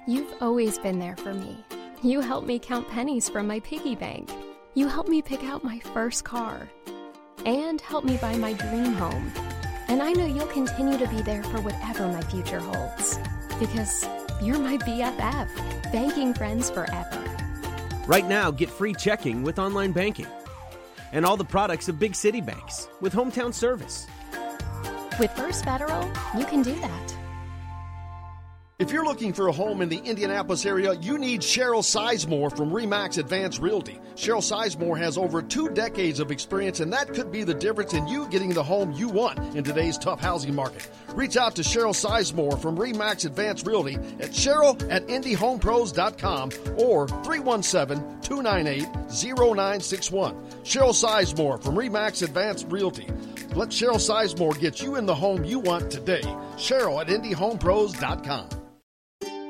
You've 0.06 0.34
always 0.42 0.78
been 0.78 0.98
there 0.98 1.16
for 1.16 1.32
me. 1.32 1.64
You 2.02 2.20
helped 2.20 2.46
me 2.46 2.58
count 2.58 2.86
pennies 2.90 3.30
from 3.30 3.46
my 3.46 3.60
piggy 3.60 3.94
bank. 3.94 4.30
You 4.74 4.86
helped 4.86 5.08
me 5.08 5.22
pick 5.22 5.42
out 5.44 5.64
my 5.64 5.78
first 5.78 6.24
car. 6.24 6.68
And 7.46 7.80
helped 7.80 8.06
me 8.06 8.18
buy 8.18 8.36
my 8.36 8.52
dream 8.52 8.92
home. 8.92 9.32
And 9.88 10.02
I 10.02 10.12
know 10.12 10.26
you'll 10.26 10.46
continue 10.48 10.98
to 10.98 11.08
be 11.08 11.22
there 11.22 11.42
for 11.44 11.58
whatever 11.62 12.06
my 12.06 12.20
future 12.20 12.60
holds. 12.60 13.18
Because 13.58 14.06
you're 14.42 14.58
my 14.58 14.76
BFF, 14.76 15.90
banking 15.90 16.34
friends 16.34 16.68
forever. 16.68 17.24
Right 18.06 18.26
now, 18.26 18.50
get 18.50 18.68
free 18.68 18.92
checking 18.92 19.42
with 19.42 19.58
online 19.58 19.92
banking. 19.92 20.26
And 21.12 21.24
all 21.24 21.38
the 21.38 21.46
products 21.46 21.88
of 21.88 21.98
big 21.98 22.14
city 22.14 22.42
banks 22.42 22.88
with 23.00 23.14
hometown 23.14 23.54
service. 23.54 24.06
With 25.18 25.30
First 25.30 25.64
Federal, 25.64 26.04
you 26.36 26.44
can 26.44 26.60
do 26.60 26.74
that. 26.74 27.13
If 28.76 28.90
you're 28.90 29.04
looking 29.04 29.32
for 29.32 29.46
a 29.46 29.52
home 29.52 29.82
in 29.82 29.88
the 29.88 29.98
Indianapolis 29.98 30.66
area, 30.66 30.94
you 30.94 31.16
need 31.16 31.42
Cheryl 31.42 31.78
Sizemore 31.78 32.56
from 32.56 32.72
Remax 32.72 33.18
Advanced 33.18 33.60
Realty. 33.60 34.00
Cheryl 34.16 34.42
Sizemore 34.42 34.98
has 34.98 35.16
over 35.16 35.42
two 35.42 35.68
decades 35.68 36.18
of 36.18 36.32
experience, 36.32 36.80
and 36.80 36.92
that 36.92 37.14
could 37.14 37.30
be 37.30 37.44
the 37.44 37.54
difference 37.54 37.94
in 37.94 38.08
you 38.08 38.26
getting 38.30 38.48
the 38.50 38.64
home 38.64 38.90
you 38.90 39.08
want 39.08 39.38
in 39.54 39.62
today's 39.62 39.96
tough 39.96 40.18
housing 40.18 40.56
market. 40.56 40.90
Reach 41.14 41.36
out 41.36 41.54
to 41.54 41.62
Cheryl 41.62 41.94
Sizemore 41.94 42.60
from 42.60 42.76
Remax 42.76 43.24
Advanced 43.24 43.64
Realty 43.64 43.94
at 43.94 44.32
Cheryl 44.32 44.74
at 44.90 45.06
IndyHomePros.com 45.06 46.50
or 46.76 47.06
317 47.06 48.22
298 48.22 48.88
0961. 49.08 50.34
Cheryl 50.64 50.90
Sizemore 50.90 51.62
from 51.62 51.76
Remax 51.76 52.24
Advanced 52.24 52.66
Realty. 52.68 53.06
Let 53.54 53.68
Cheryl 53.68 54.02
Sizemore 54.02 54.58
get 54.58 54.82
you 54.82 54.96
in 54.96 55.06
the 55.06 55.14
home 55.14 55.44
you 55.44 55.60
want 55.60 55.92
today. 55.92 56.22
Cheryl 56.56 57.00
at 57.00 57.06
IndyHomePros.com. 57.06 58.63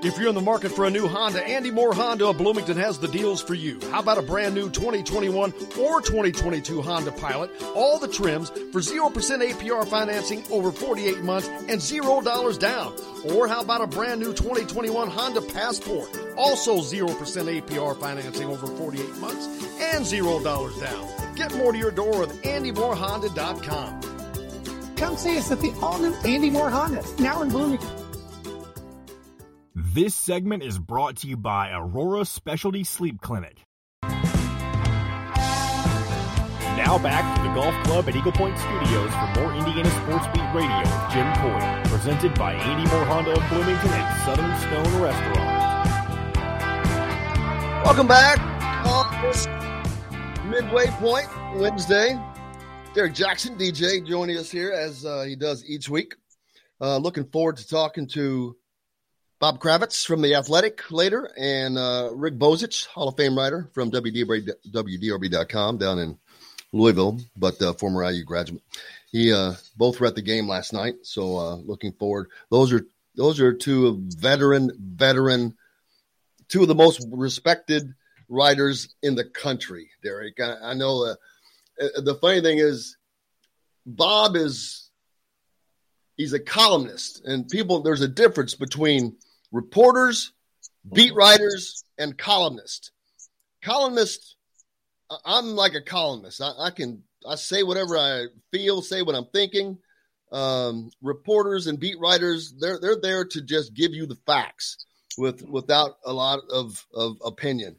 If 0.05 0.19
you're 0.19 0.29
in 0.29 0.35
the 0.35 0.43
market 0.43 0.71
for 0.71 0.85
a 0.85 0.91
new 0.91 1.09
Honda, 1.09 1.43
Andy 1.43 1.71
Moore 1.71 1.95
Honda 1.95 2.27
of 2.27 2.37
Bloomington 2.37 2.77
has 2.77 2.99
the 2.99 3.09
deals 3.09 3.43
for 3.43 3.55
you. 3.55 3.81
How 3.91 4.01
about 4.01 4.19
a 4.19 4.23
brand 4.23 4.55
new 4.55 4.69
2021 4.69 5.55
or 5.81 6.03
2022 6.03 6.83
Honda 6.83 7.11
Pilot? 7.13 7.51
All 7.75 7.99
the 7.99 8.09
trims 8.09 8.51
for 8.51 8.81
0% 8.81 9.11
APR 9.11 9.89
financing 9.89 10.45
over 10.51 10.71
48 10.71 11.23
months 11.23 11.49
and 11.49 11.81
$0 11.81 12.59
down. 12.59 12.95
Or 13.33 13.49
how 13.49 13.63
about 13.63 13.81
a 13.81 13.87
brand 13.87 14.21
new 14.21 14.35
2021 14.35 15.09
Honda 15.09 15.41
Passport? 15.41 16.11
Also 16.37 16.81
0% 16.81 17.09
APR 17.09 17.99
financing 17.99 18.49
over 18.49 18.67
48 18.67 19.17
months 19.17 19.47
and 19.81 20.05
$0 20.05 20.81
down. 20.83 21.35
Get 21.35 21.55
more 21.57 21.73
to 21.73 21.79
your 21.79 21.91
door 21.91 22.21
with 22.21 22.43
AndyMooreHonda.com. 22.43 24.01
Come 24.97 25.17
see 25.17 25.39
us 25.39 25.51
at 25.51 25.61
the 25.61 25.73
all 25.81 25.99
new 25.99 26.13
Andy 26.27 26.51
Moore 26.51 26.69
Honda, 26.69 27.03
now 27.19 27.41
in 27.41 27.49
Bloomington. 27.49 28.04
This 29.77 30.15
segment 30.15 30.63
is 30.63 30.79
brought 30.79 31.17
to 31.17 31.27
you 31.27 31.37
by 31.37 31.73
Aurora 31.73 32.25
Specialty 32.25 32.85
Sleep 32.85 33.21
Clinic. 33.21 33.65
Now 36.79 36.97
back 37.03 37.37
to 37.37 37.43
the 37.43 37.53
Golf 37.53 37.75
Club 37.83 38.09
at 38.09 38.15
Eagle 38.15 38.31
Point 38.31 38.57
Studios 38.57 39.11
for 39.11 39.41
more 39.41 39.53
Indiana 39.53 39.91
Sports 39.91 40.29
Beat 40.33 40.47
Radio 40.55 40.79
with 40.79 41.11
Jim 41.11 41.27
Coyle, 41.43 41.83
presented 41.87 42.35
by 42.37 42.55
Andy 42.55 42.89
Moore 42.89 43.05
Honda 43.05 43.33
of 43.33 43.49
Bloomington 43.49 43.91
and 43.91 44.23
Southern 44.23 44.57
Stone 44.61 45.03
Restaurant. 45.03 45.85
Welcome 47.85 48.07
back 48.07 48.39
on 48.87 49.23
this 49.23 49.49
midway 50.45 50.87
point 51.01 51.27
Wednesday. 51.57 52.17
Derek 52.95 53.13
Jackson, 53.13 53.59
DJ, 53.59 54.07
joining 54.07 54.37
us 54.37 54.53
here 54.53 54.71
as 54.71 55.05
uh, 55.05 55.23
he 55.23 55.35
does 55.35 55.65
each 55.65 55.89
week. 55.89 56.15
Uh, 56.81 56.99
looking 56.99 57.25
forward 57.25 57.57
to 57.57 57.67
talking 57.67 58.07
to 58.07 58.55
Bob 59.41 59.59
Kravitz 59.59 60.07
from 60.07 60.23
The 60.23 60.37
Athletic 60.37 60.91
later 60.91 61.31
and 61.37 61.77
uh, 61.77 62.11
Rick 62.15 62.39
Bozich, 62.39 62.87
Hall 62.87 63.09
of 63.09 63.17
Fame 63.17 63.37
writer 63.37 63.69
from 63.73 63.91
WDRB, 63.91 64.49
WDRB.com 64.71 65.79
down 65.79 65.99
in 65.99 66.19
Louisville, 66.73 67.21
but 67.37 67.61
uh, 67.61 67.73
former 67.75 68.09
IU 68.11 68.25
graduate. 68.25 68.63
He 69.11 69.33
uh, 69.33 69.55
both 69.77 70.01
were 70.01 70.07
at 70.07 70.15
the 70.15 70.23
game 70.23 70.49
last 70.49 70.73
night, 70.73 70.95
so 71.03 71.37
uh, 71.37 71.55
looking 71.57 71.93
forward. 71.93 72.31
Those 72.51 72.73
are 72.73 72.87
those 73.17 73.41
are 73.41 73.53
two 73.53 74.03
veteran 74.17 74.73
veteran, 74.79 75.57
two 76.49 76.63
of 76.63 76.69
the 76.69 76.75
most 76.75 77.07
respected 77.13 77.95
writers 78.29 78.95
in 79.03 79.15
the 79.15 79.25
country. 79.25 79.91
Derek, 80.03 80.41
I, 80.41 80.57
I 80.71 80.75
know. 80.75 81.05
Uh, 81.05 81.15
the 82.03 82.17
funny 82.21 82.41
thing 82.41 82.59
is, 82.59 82.97
Bob 83.87 84.37
is 84.37 84.91
he's 86.17 86.33
a 86.33 86.41
columnist, 86.41 87.25
and 87.25 87.49
people 87.49 87.83
there's 87.83 88.01
a 88.01 88.09
difference 88.09 88.55
between 88.55 89.17
reporters, 89.55 90.33
beat 90.93 91.15
writers, 91.15 91.85
and 91.97 92.19
columnists. 92.19 92.91
Columnists 93.63 94.35
I'm 95.25 95.57
like 95.57 95.75
a 95.75 95.83
columnist. 95.83 96.41
I, 96.41 96.53
I, 96.59 96.71
can 96.71 97.03
I 97.29 97.35
say 97.37 97.63
whatever 97.63 97.97
I 97.97 98.27
feel, 98.53 98.83
say 98.83 99.03
what 99.03 99.15
I'm 99.15 99.27
thinking. 99.33 99.79
Um, 100.33 100.91
reporters 101.03 101.67
and 101.67 101.79
beat 101.79 101.99
writers, 102.01 102.55
they're 102.59 102.79
they're 102.81 103.01
there 103.01 103.25
to 103.25 103.43
just 103.43 103.75
give 103.75 103.93
you 103.93 104.07
the 104.07 104.19
facts 104.27 104.85
with 105.17 105.43
without 105.43 105.99
a 106.05 106.13
lot 106.13 106.41
of, 106.51 106.85
of 106.93 107.19
opinion. 107.25 107.77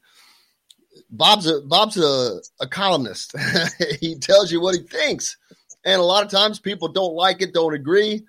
Bob's 1.10 1.48
a 1.48 1.62
Bob's 1.62 1.98
a, 1.98 2.40
a 2.62 2.68
columnist. 2.68 3.36
he 4.00 4.18
tells 4.18 4.52
you 4.52 4.62
what 4.62 4.76
he 4.76 4.84
thinks, 4.84 5.36
and 5.84 6.00
a 6.00 6.06
lot 6.06 6.24
of 6.24 6.32
times 6.32 6.60
people 6.60 6.88
don't 6.88 7.16
like 7.16 7.42
it, 7.42 7.54
don't 7.54 7.74
agree, 7.74 8.24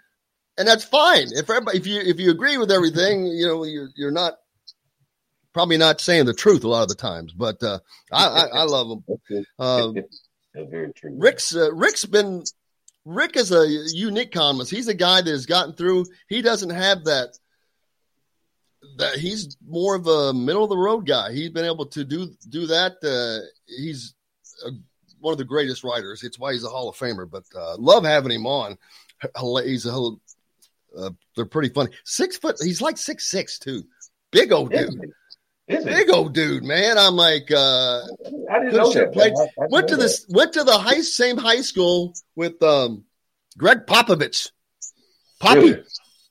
and 0.59 0.67
that's 0.67 0.85
fine. 0.85 1.29
If 1.33 1.47
if 1.49 1.87
you 1.87 2.01
if 2.01 2.19
you 2.19 2.31
agree 2.31 2.59
with 2.59 2.71
everything, 2.71 3.27
you 3.27 3.47
know 3.47 3.65
you're 3.65 3.91
you're 3.97 4.11
not 4.11 4.35
probably 5.53 5.79
not 5.79 6.01
saying 6.01 6.27
the 6.27 6.35
truth 6.35 6.65
a 6.65 6.69
lot 6.69 6.83
of 6.83 6.89
the 6.89 6.95
times, 6.95 7.33
but 7.33 7.63
uh, 7.63 7.79
I, 8.13 8.27
I, 8.27 8.47
I, 8.47 8.63
love 8.65 8.91
him. 8.91 9.47
Um, 9.59 9.95
That's 9.95 10.71
very 10.71 10.93
true. 10.93 11.15
Rick's 11.17 11.57
uh, 11.57 11.73
Rick's 11.73 12.05
been 12.05 12.45
Rick 13.07 13.37
is 13.37 13.53
a 13.53 13.67
unique 13.95 14.33
columnist. 14.33 14.71
He's 14.71 14.89
a 14.89 14.95
guy 14.95 15.23
that 15.23 15.31
has 15.31 15.47
gotten 15.47 15.75
through. 15.75 16.07
He 16.29 16.43
doesn't 16.43 16.71
have 16.71 17.05
that. 17.05 17.39
That 18.99 19.15
he's 19.15 19.57
more 19.67 19.95
of 19.95 20.07
a 20.07 20.35
middle 20.35 20.65
of 20.65 20.71
the 20.71 20.77
road 20.77 21.07
guy. 21.07 21.33
He's 21.33 21.51
been 21.51 21.65
able 21.65 21.87
to 21.87 22.05
do 22.05 22.31
do 22.49 22.67
that. 22.67 22.97
Uh, 23.03 23.47
he's 23.67 24.15
a, 24.67 24.71
one 25.21 25.33
of 25.33 25.39
the 25.39 25.45
greatest 25.45 25.85
writers. 25.85 26.23
It's 26.23 26.39
why 26.39 26.53
he's 26.53 26.65
a 26.65 26.69
Hall 26.69 26.89
of 26.89 26.97
Famer. 26.97 27.31
But 27.31 27.45
uh, 27.55 27.77
love 27.79 28.05
having 28.05 28.33
him 28.33 28.47
on. 28.47 28.77
He's 29.65 29.87
a 29.87 30.11
uh, 30.99 31.11
they're 31.35 31.47
pretty 31.47 31.69
funny. 31.69 31.91
Six 32.05 32.37
foot. 32.37 32.57
He's 32.61 32.83
like 32.83 32.99
six 32.99 33.31
six 33.31 33.59
too. 33.59 33.85
Big 34.31 34.53
old 34.53 34.73
dude. 34.73 35.13
Big 35.69 36.11
old 36.11 36.33
dude, 36.33 36.63
man. 36.63 36.97
I'm 36.97 37.17
like, 37.17 37.51
uh, 37.51 38.03
I 38.51 38.61
didn't 38.61 38.77
know 38.77 38.93
that. 38.93 39.13
Played, 39.13 39.33
I, 39.37 39.65
I 39.65 39.67
went 39.69 39.89
to 39.89 39.97
this, 39.97 40.25
went 40.29 40.53
to 40.53 40.63
the 40.63 40.79
high, 40.79 41.01
same 41.01 41.37
high 41.37 41.61
school 41.63 42.15
with 42.37 42.63
um, 42.63 43.05
Gregg 43.59 43.87
Popovich, 43.87 44.51
Poppy, 45.41 45.61
really? 45.61 45.83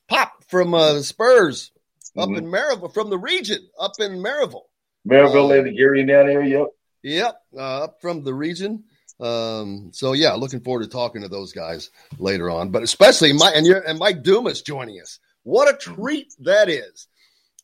Pop 0.08 0.42
from 0.48 0.72
uh, 0.72 0.94
the 0.94 1.04
Spurs 1.04 1.70
up 2.16 2.30
mm-hmm. 2.30 2.38
in 2.38 2.44
Merrillville, 2.46 2.94
from 2.94 3.10
the 3.10 3.18
region 3.18 3.58
up 3.78 3.92
in 3.98 4.12
Merrillville. 4.12 4.68
Merrillville 5.06 5.50
uh, 5.50 5.58
and 5.58 5.66
the 5.66 5.76
Gary 5.76 6.06
down 6.06 6.30
area. 6.30 6.60
Yep. 6.60 6.68
Yep, 7.02 7.42
uh, 7.58 7.84
up 7.84 8.00
from 8.00 8.24
the 8.24 8.32
region. 8.32 8.84
Um, 9.18 9.90
so 9.92 10.12
yeah, 10.12 10.32
looking 10.34 10.60
forward 10.60 10.82
to 10.82 10.88
talking 10.88 11.22
to 11.22 11.28
those 11.28 11.52
guys 11.52 11.90
later 12.18 12.50
on, 12.50 12.70
but 12.70 12.82
especially 12.82 13.32
Mike 13.32 13.54
and, 13.56 13.66
your 13.66 13.80
and 13.80 13.98
Mike 13.98 14.22
Dumas 14.22 14.62
joining 14.62 15.00
us. 15.00 15.18
What 15.42 15.72
a 15.72 15.76
treat 15.76 16.34
that 16.40 16.68
is. 16.68 17.08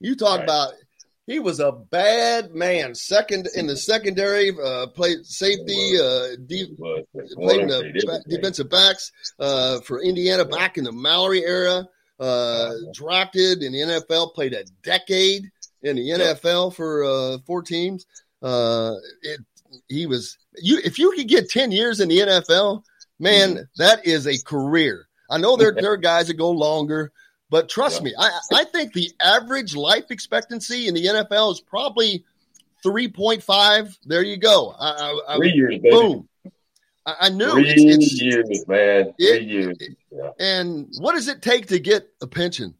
You 0.01 0.17
talk 0.17 0.39
right. 0.39 0.45
about 0.45 0.73
he 1.27 1.39
was 1.39 1.61
a 1.61 1.73
bad 1.73 2.55
man. 2.55 2.95
Second 2.95 3.49
in 3.55 3.67
the 3.67 3.77
secondary, 3.77 4.53
uh, 4.63 4.89
played 4.89 5.25
safety, 5.25 5.99
uh, 6.01 6.37
deep, 6.47 6.77
played 6.79 7.61
in 7.61 7.69
the 7.69 8.25
defensive 8.29 8.69
backs 8.69 9.13
uh, 9.39 9.81
for 9.81 10.03
Indiana 10.03 10.45
back 10.45 10.79
in 10.79 10.85
the 10.85 10.93
Mallory 10.93 11.45
era. 11.45 11.87
Uh, 12.19 12.75
drafted 12.93 13.63
in 13.63 13.73
the 13.73 13.79
NFL, 13.79 14.35
played 14.35 14.53
a 14.53 14.65
decade 14.83 15.51
in 15.83 15.97
the 15.97 16.09
NFL 16.11 16.75
for 16.75 17.03
uh, 17.03 17.39
four 17.47 17.63
teams. 17.63 18.07
Uh, 18.41 18.95
it, 19.23 19.41
he 19.89 20.07
was 20.07 20.39
you. 20.57 20.81
If 20.85 20.99
you 20.99 21.13
could 21.13 21.29
get 21.29 21.51
ten 21.51 21.73
years 21.73 22.01
in 22.01 22.09
the 22.09 22.19
NFL, 22.19 22.85
man, 23.19 23.51
mm-hmm. 23.55 23.63
that 23.77 24.07
is 24.07 24.27
a 24.27 24.43
career. 24.43 25.07
I 25.31 25.39
know 25.39 25.57
there 25.57 25.73
there 25.73 25.93
are 25.93 25.97
guys 25.97 26.29
that 26.29 26.35
go 26.35 26.51
longer, 26.51 27.13
but 27.51 27.69
trust 27.69 28.01
yeah. 28.01 28.05
me, 28.05 28.15
I, 28.19 28.41
I 28.53 28.65
think 28.65 28.93
the 28.93 29.11
average 29.21 29.77
life 29.77 30.11
expectancy 30.11 30.89
in 30.89 30.95
the 30.95 31.05
NFL 31.05 31.53
is 31.53 31.61
probably 31.61 32.25
3.5. 32.85 33.97
There 34.05 34.23
you 34.23 34.37
go. 34.37 34.75
I, 34.79 35.21
I, 35.29 35.37
Three 35.37 35.53
years, 35.53 35.79
baby. 35.79 35.91
Boom. 35.91 36.29
I, 37.05 37.15
I 37.21 37.29
knew 37.29 37.51
Three 37.53 37.71
it's, 37.71 37.83
it's, 37.83 38.23
years, 38.23 38.65
man. 38.67 39.13
Three 39.19 39.27
it, 39.27 39.43
years. 39.43 39.77
Yeah. 40.11 40.31
And 40.39 40.89
what 40.99 41.15
does 41.15 41.29
it 41.29 41.43
take 41.43 41.67
to 41.67 41.79
get 41.79 42.09
a 42.21 42.27
pension? 42.27 42.75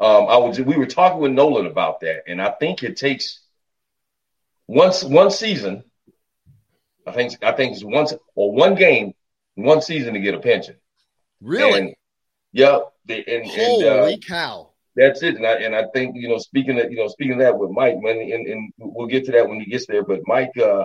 Um, 0.00 0.26
I 0.28 0.36
was 0.36 0.60
we 0.60 0.76
were 0.76 0.86
talking 0.86 1.20
with 1.20 1.30
Nolan 1.30 1.66
about 1.66 2.00
that, 2.00 2.24
and 2.26 2.42
I 2.42 2.50
think 2.50 2.82
it 2.82 2.96
takes 2.96 3.40
once 4.66 5.04
one 5.04 5.30
season. 5.30 5.84
I 7.06 7.12
think 7.12 7.42
I 7.42 7.52
think 7.52 7.72
it's 7.74 7.84
once 7.84 8.14
or 8.34 8.52
one 8.52 8.74
game, 8.74 9.14
one 9.54 9.82
season 9.82 10.14
to 10.14 10.20
get 10.20 10.34
a 10.34 10.40
pension. 10.40 10.76
Really? 11.40 11.78
And, 11.78 11.94
yep. 12.52 12.92
The, 13.06 13.24
and, 13.26 13.46
Holy 13.46 13.88
and, 13.88 14.14
uh, 14.14 14.16
cow! 14.26 14.70
That's 14.94 15.22
it, 15.22 15.36
and 15.36 15.46
I, 15.46 15.54
and 15.54 15.74
I 15.74 15.86
think 15.92 16.14
you 16.16 16.28
know 16.28 16.38
speaking 16.38 16.78
of 16.78 16.90
you 16.90 16.98
know 16.98 17.08
speaking 17.08 17.34
of 17.34 17.38
that 17.40 17.58
with 17.58 17.70
Mike, 17.70 17.96
when 18.00 18.18
and, 18.18 18.46
and 18.46 18.72
we'll 18.78 19.08
get 19.08 19.24
to 19.26 19.32
that 19.32 19.48
when 19.48 19.58
he 19.58 19.66
gets 19.66 19.86
there. 19.86 20.04
But 20.04 20.20
Mike, 20.26 20.56
uh, 20.56 20.84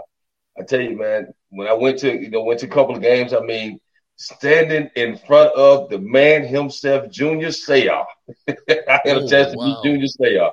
I 0.58 0.64
tell 0.64 0.82
you, 0.82 0.98
man, 0.98 1.34
when 1.50 1.68
I 1.68 1.74
went 1.74 2.00
to 2.00 2.12
you 2.12 2.30
know 2.30 2.44
went 2.44 2.62
to 2.62 2.66
a 2.66 2.70
couple 2.70 2.96
of 2.96 3.02
games, 3.02 3.34
I 3.34 3.42
mean, 3.42 3.80
standing 4.16 4.90
in 4.96 5.18
front 5.18 5.54
of 5.56 5.90
the 5.90 6.00
man 6.00 6.46
himself, 6.46 7.12
Junior 7.12 7.50
Seau. 7.50 8.06
I 8.48 9.02
had 9.06 9.18
oh, 9.18 9.26
a 9.26 9.30
chance 9.30 9.52
to 9.52 9.58
wow. 9.58 9.66
meet 9.66 9.78
Junior 9.84 10.08
Seau. 10.08 10.52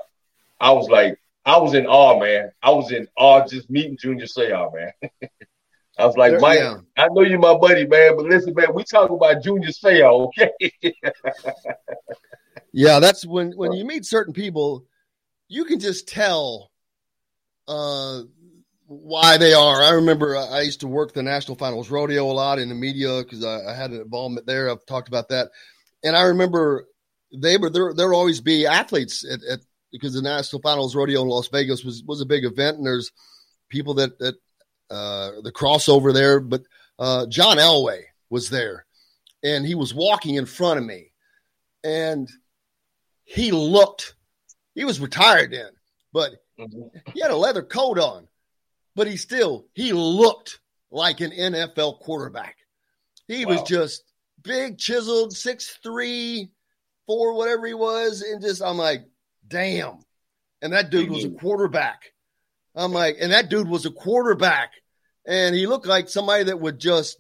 I 0.61 0.73
was 0.73 0.89
like, 0.89 1.19
I 1.45 1.59
was 1.59 1.75
in 1.75 1.87
awe, 1.87 2.19
man. 2.19 2.53
I 2.63 2.71
was 2.71 2.91
in 2.91 3.07
awe 3.17 3.47
just 3.47 3.69
meeting 3.71 3.99
Junior 4.01 4.27
Seau, 4.27 4.73
man. 4.75 4.93
I 5.99 6.07
was 6.07 6.17
like, 6.17 6.33
there, 6.33 6.41
Mike, 6.41 6.59
yeah. 6.59 6.79
I 6.97 7.09
know 7.09 7.21
you're 7.21 7.39
my 7.39 7.57
buddy, 7.57 7.87
man, 7.87 8.17
but 8.17 8.27
listen, 8.27 8.53
man, 8.55 8.75
we 8.75 8.83
talk 8.83 9.11
about 9.11 9.43
Junior 9.43 9.69
Seau, 9.69 10.29
okay? 10.29 10.53
yeah, 12.73 12.99
that's 12.99 13.25
when 13.25 13.53
when 13.53 13.73
you 13.73 13.85
meet 13.85 14.05
certain 14.05 14.33
people, 14.33 14.87
you 15.49 15.65
can 15.65 15.79
just 15.79 16.09
tell 16.09 16.73
uh, 17.69 18.23
why 18.87 19.37
they 19.37 19.53
are. 19.53 19.83
I 19.83 19.91
remember 19.91 20.37
I 20.37 20.63
used 20.63 20.81
to 20.81 20.89
work 20.89 21.13
the 21.13 21.23
National 21.23 21.57
Finals 21.57 21.91
Rodeo 21.91 22.25
a 22.25 22.33
lot 22.33 22.59
in 22.59 22.69
the 22.69 22.75
media 22.75 23.23
because 23.23 23.45
I, 23.45 23.61
I, 23.71 23.75
had 23.75 23.91
an 23.91 24.01
involvement 24.01 24.47
there. 24.47 24.71
I've 24.71 24.85
talked 24.87 25.09
about 25.09 25.29
that, 25.29 25.51
and 26.03 26.17
I 26.17 26.23
remember 26.23 26.87
they 27.33 27.57
were 27.57 27.71
there. 27.71 27.95
There 27.95 28.13
always 28.13 28.41
be 28.41 28.67
athletes 28.67 29.25
at, 29.25 29.45
at 29.45 29.61
because 29.95 30.15
the 30.15 30.23
National 30.23 30.61
Finals 30.61 30.97
Rodeo 30.97 31.23
in 31.23 31.29
Las 31.29 31.47
Vegas 31.49 31.85
was 31.85 32.03
was 32.05 32.21
a 32.21 32.27
big 32.27 32.45
event, 32.45 32.79
and 32.79 32.87
there's 32.87 33.13
people 33.69 33.95
that 33.95 34.19
that 34.19 34.35
uh, 34.91 35.41
the 35.43 35.53
crossover 35.53 36.13
there. 36.13 36.41
But 36.41 36.63
uh, 36.99 37.27
John 37.27 37.59
Elway 37.59 38.03
was 38.29 38.51
there, 38.51 38.87
and 39.45 39.65
he 39.65 39.77
was 39.77 39.95
walking 39.95 40.35
in 40.35 40.47
front 40.47 40.81
of 40.81 40.85
me, 40.85 41.13
and 41.85 42.29
he 43.25 43.53
looked. 43.53 44.17
He 44.75 44.85
was 44.85 44.99
retired 45.01 45.53
then, 45.53 45.71
but 46.13 46.33
he 47.15 47.21
had 47.21 47.31
a 47.31 47.37
leather 47.37 47.63
coat 47.63 47.99
on, 47.99 48.27
but 48.97 49.07
he 49.07 49.17
still 49.17 49.67
he 49.75 49.93
looked 49.93 50.59
like 50.91 51.21
an 51.21 51.31
NFL 51.31 52.01
quarterback. 52.01 52.57
He 53.29 53.47
wow. 53.47 53.53
was 53.53 53.63
just 53.63 54.03
big, 54.43 54.77
chiseled, 54.77 55.37
six 55.37 55.79
three, 55.85 56.51
four, 57.07 57.35
whatever 57.35 57.65
he 57.65 57.75
was, 57.75 58.23
and 58.23 58.43
just 58.43 58.61
I'm 58.61 58.77
like, 58.77 59.05
damn. 59.47 59.99
And 60.63 60.73
that 60.73 60.91
dude 60.91 61.11
was 61.11 61.25
a 61.25 61.31
quarterback. 61.31 62.03
I'm 62.75 62.93
like, 62.93 63.17
and 63.21 63.33
that 63.33 63.51
dude 63.51 63.69
was 63.69 63.87
a 63.87 63.91
quarterback 63.91 64.73
and 65.27 65.55
he 65.55 65.67
looked 65.67 65.87
like 65.87 66.09
somebody 66.09 66.45
that 66.45 66.61
would 66.61 66.79
just 66.79 67.17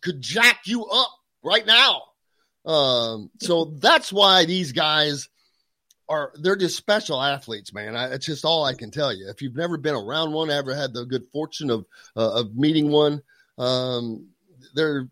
could 0.00 0.20
jack 0.20 0.60
you 0.66 0.84
up 0.86 1.10
right 1.42 1.66
now. 1.66 2.02
Um, 2.64 3.30
so 3.40 3.64
that's 3.78 4.12
why 4.12 4.44
these 4.44 4.72
guys 4.72 5.28
are 6.08 6.32
they're 6.40 6.56
just 6.56 6.76
special 6.76 7.20
athletes, 7.20 7.72
man. 7.72 7.96
I, 7.96 8.12
it's 8.12 8.26
just 8.26 8.44
all 8.44 8.64
I 8.64 8.74
can 8.74 8.90
tell 8.90 9.12
you. 9.12 9.28
If 9.28 9.42
you've 9.42 9.56
never 9.56 9.76
been 9.76 9.94
around 9.94 10.32
one, 10.32 10.50
ever 10.50 10.74
had 10.74 10.92
the 10.92 11.04
good 11.04 11.26
fortune 11.32 11.70
of 11.70 11.84
uh, 12.16 12.40
of 12.40 12.56
meeting 12.56 12.90
one, 12.90 13.22
um, 13.58 14.28
there 14.74 15.08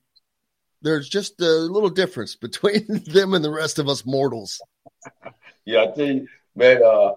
there's 0.83 1.09
just 1.09 1.41
a 1.41 1.45
little 1.45 1.89
difference 1.89 2.37
between 2.37 2.87
them 3.07 3.35
and 3.35 3.45
the 3.45 3.51
rest 3.51 3.79
of 3.79 3.89
us 3.89 4.07
mortals. 4.07 4.61
Yeah, 5.65 5.83
I 5.83 5.87
tell 5.95 6.07
you, 6.07 6.29
man. 6.55 6.83
Uh, 6.83 7.13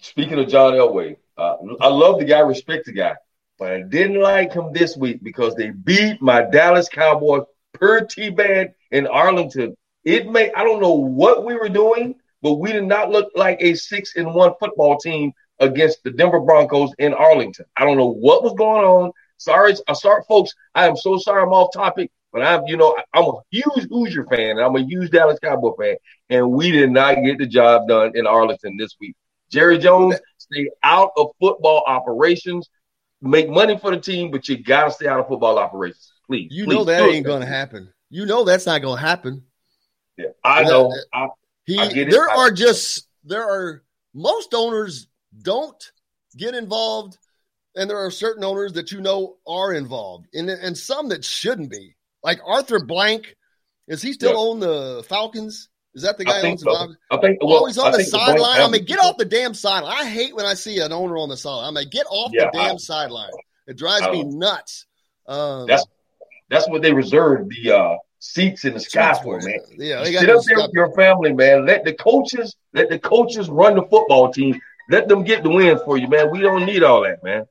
speaking 0.00 0.38
of 0.38 0.48
John 0.48 0.74
Elway, 0.74 1.16
uh, 1.36 1.56
I 1.80 1.88
love 1.88 2.18
the 2.18 2.24
guy, 2.24 2.40
respect 2.40 2.86
the 2.86 2.92
guy. 2.92 3.16
But 3.58 3.72
I 3.72 3.82
didn't 3.82 4.20
like 4.20 4.52
him 4.52 4.72
this 4.72 4.96
week 4.96 5.22
because 5.22 5.54
they 5.54 5.70
beat 5.70 6.20
my 6.20 6.42
Dallas 6.42 6.88
Cowboys 6.88 7.42
per 7.74 8.04
T 8.04 8.30
band 8.30 8.70
in 8.90 9.06
Arlington. 9.06 9.76
It 10.04 10.28
may 10.30 10.52
I 10.52 10.64
don't 10.64 10.80
know 10.80 10.94
what 10.94 11.44
we 11.44 11.54
were 11.54 11.68
doing, 11.68 12.16
but 12.42 12.54
we 12.54 12.72
did 12.72 12.84
not 12.84 13.10
look 13.10 13.30
like 13.34 13.58
a 13.60 13.74
six 13.74 14.16
in 14.16 14.32
one 14.32 14.52
football 14.58 14.98
team 14.98 15.32
against 15.60 16.02
the 16.02 16.10
Denver 16.10 16.40
Broncos 16.40 16.92
in 16.98 17.14
Arlington. 17.14 17.66
I 17.76 17.84
don't 17.84 17.96
know 17.96 18.12
what 18.12 18.42
was 18.42 18.54
going 18.54 18.84
on. 18.84 19.12
Sorry, 19.36 19.74
uh, 19.88 19.94
sorry, 19.94 20.22
folks. 20.28 20.52
I 20.74 20.86
am 20.86 20.96
so 20.96 21.18
sorry 21.18 21.42
I'm 21.42 21.52
off 21.52 21.72
topic, 21.72 22.10
but 22.32 22.42
I'm, 22.42 22.66
you 22.66 22.76
know, 22.76 22.96
I'm 23.12 23.24
a 23.24 23.40
huge 23.50 23.88
Hoosier 23.90 24.26
fan 24.26 24.50
and 24.50 24.60
I'm 24.60 24.76
a 24.76 24.82
huge 24.82 25.10
Dallas 25.10 25.38
Cowboy 25.38 25.74
fan, 25.78 25.96
and 26.30 26.50
we 26.50 26.70
did 26.70 26.90
not 26.90 27.22
get 27.22 27.38
the 27.38 27.46
job 27.46 27.88
done 27.88 28.12
in 28.14 28.26
Arlington 28.26 28.76
this 28.76 28.96
week. 29.00 29.14
Jerry 29.50 29.78
Jones, 29.78 30.16
stay 30.38 30.70
out 30.82 31.10
of 31.16 31.28
football 31.38 31.84
operations 31.86 32.68
make 33.22 33.48
money 33.48 33.78
for 33.78 33.90
the 33.90 34.00
team, 34.00 34.30
but 34.30 34.48
you 34.48 34.58
gotta 34.58 34.90
stay 34.90 35.06
out 35.06 35.20
of 35.20 35.28
football 35.28 35.58
operations, 35.58 36.12
please. 36.26 36.48
You 36.50 36.64
please, 36.64 36.74
know 36.74 36.84
that 36.84 37.08
ain't 37.08 37.24
gonna 37.24 37.46
happen. 37.46 37.92
You 38.10 38.26
know 38.26 38.44
that's 38.44 38.66
not 38.66 38.82
gonna 38.82 39.00
happen. 39.00 39.44
Yeah, 40.18 40.26
I 40.44 40.64
know. 40.64 40.92
I, 41.14 41.28
he, 41.64 41.78
I 41.78 41.88
there 41.88 42.28
I, 42.28 42.34
are 42.36 42.50
just 42.50 43.06
there 43.24 43.48
are 43.48 43.82
most 44.12 44.52
owners 44.52 45.06
don't 45.40 45.92
get 46.36 46.54
involved, 46.54 47.16
and 47.76 47.88
there 47.88 48.04
are 48.04 48.10
certain 48.10 48.44
owners 48.44 48.74
that 48.74 48.92
you 48.92 49.00
know 49.00 49.36
are 49.46 49.72
involved, 49.72 50.26
and 50.34 50.50
and 50.50 50.76
some 50.76 51.08
that 51.10 51.24
shouldn't 51.24 51.70
be. 51.70 51.94
Like 52.22 52.40
Arthur 52.44 52.84
Blank, 52.84 53.34
is 53.88 54.02
he 54.02 54.12
still 54.12 54.32
yeah. 54.32 54.38
own 54.38 54.60
the 54.60 55.04
Falcons? 55.08 55.68
Is 55.94 56.02
that 56.02 56.16
the 56.16 56.24
guy 56.24 56.40
owns 56.40 56.62
so. 56.62 56.70
the 56.70 56.96
I 57.10 57.18
think 57.18 57.42
well, 57.42 57.58
always 57.58 57.76
on 57.76 57.92
I 57.92 57.98
the 57.98 58.04
sideline. 58.04 58.62
I 58.62 58.68
mean, 58.68 58.84
get 58.84 58.98
off 58.98 59.18
the 59.18 59.26
damn 59.26 59.52
sideline. 59.52 59.94
I 59.94 60.08
hate 60.08 60.34
when 60.34 60.46
I 60.46 60.54
see 60.54 60.78
an 60.78 60.92
owner 60.92 61.18
on 61.18 61.28
the 61.28 61.36
sideline. 61.36 61.76
I 61.76 61.80
mean, 61.80 61.90
get 61.90 62.06
off 62.08 62.30
yeah, 62.32 62.46
the 62.46 62.58
damn 62.58 62.78
sideline. 62.78 63.30
It 63.66 63.76
drives 63.76 64.08
me 64.08 64.24
nuts. 64.24 64.86
Um, 65.26 65.66
that's 65.66 65.84
that's 66.48 66.68
what 66.68 66.82
they 66.82 66.92
reserve 66.92 67.48
the 67.48 67.76
uh, 67.76 67.96
seats 68.18 68.64
in 68.64 68.72
the 68.72 68.80
sky 68.80 69.18
for, 69.22 69.38
man. 69.40 69.58
Yeah, 69.76 70.02
sit 70.04 70.30
up 70.30 70.44
there 70.44 70.56
with 70.56 70.72
your 70.72 70.94
family, 70.94 71.32
man. 71.32 71.66
Let 71.66 71.84
the 71.84 71.92
coaches 71.92 72.56
let 72.72 72.88
the 72.88 72.98
coaches 72.98 73.50
run 73.50 73.74
the 73.74 73.82
football 73.82 74.32
team. 74.32 74.58
Let 74.90 75.08
them 75.08 75.24
get 75.24 75.42
the 75.42 75.50
wins 75.50 75.80
for 75.84 75.98
you, 75.98 76.08
man. 76.08 76.30
We 76.30 76.40
don't 76.40 76.64
need 76.64 76.82
all 76.82 77.02
that, 77.02 77.22
man. 77.22 77.44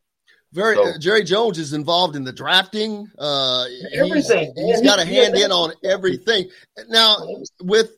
Very 0.54 0.76
so, 0.76 0.89
uh, 0.89 0.97
Jerry 0.97 1.24
Jones 1.24 1.58
is 1.58 1.74
involved 1.74 2.16
in 2.16 2.24
the 2.24 2.34
drafting. 2.34 3.10
Uh, 3.18 3.66
everything. 3.93 4.54
he's, 4.56 4.66
he's 4.66 4.82
got 4.82 4.99
a 4.99 5.06
hand 5.06 5.36
in 5.36 5.52
on 5.52 5.74
everything. 5.84 6.49
Now 6.89 7.18
with 7.62 7.91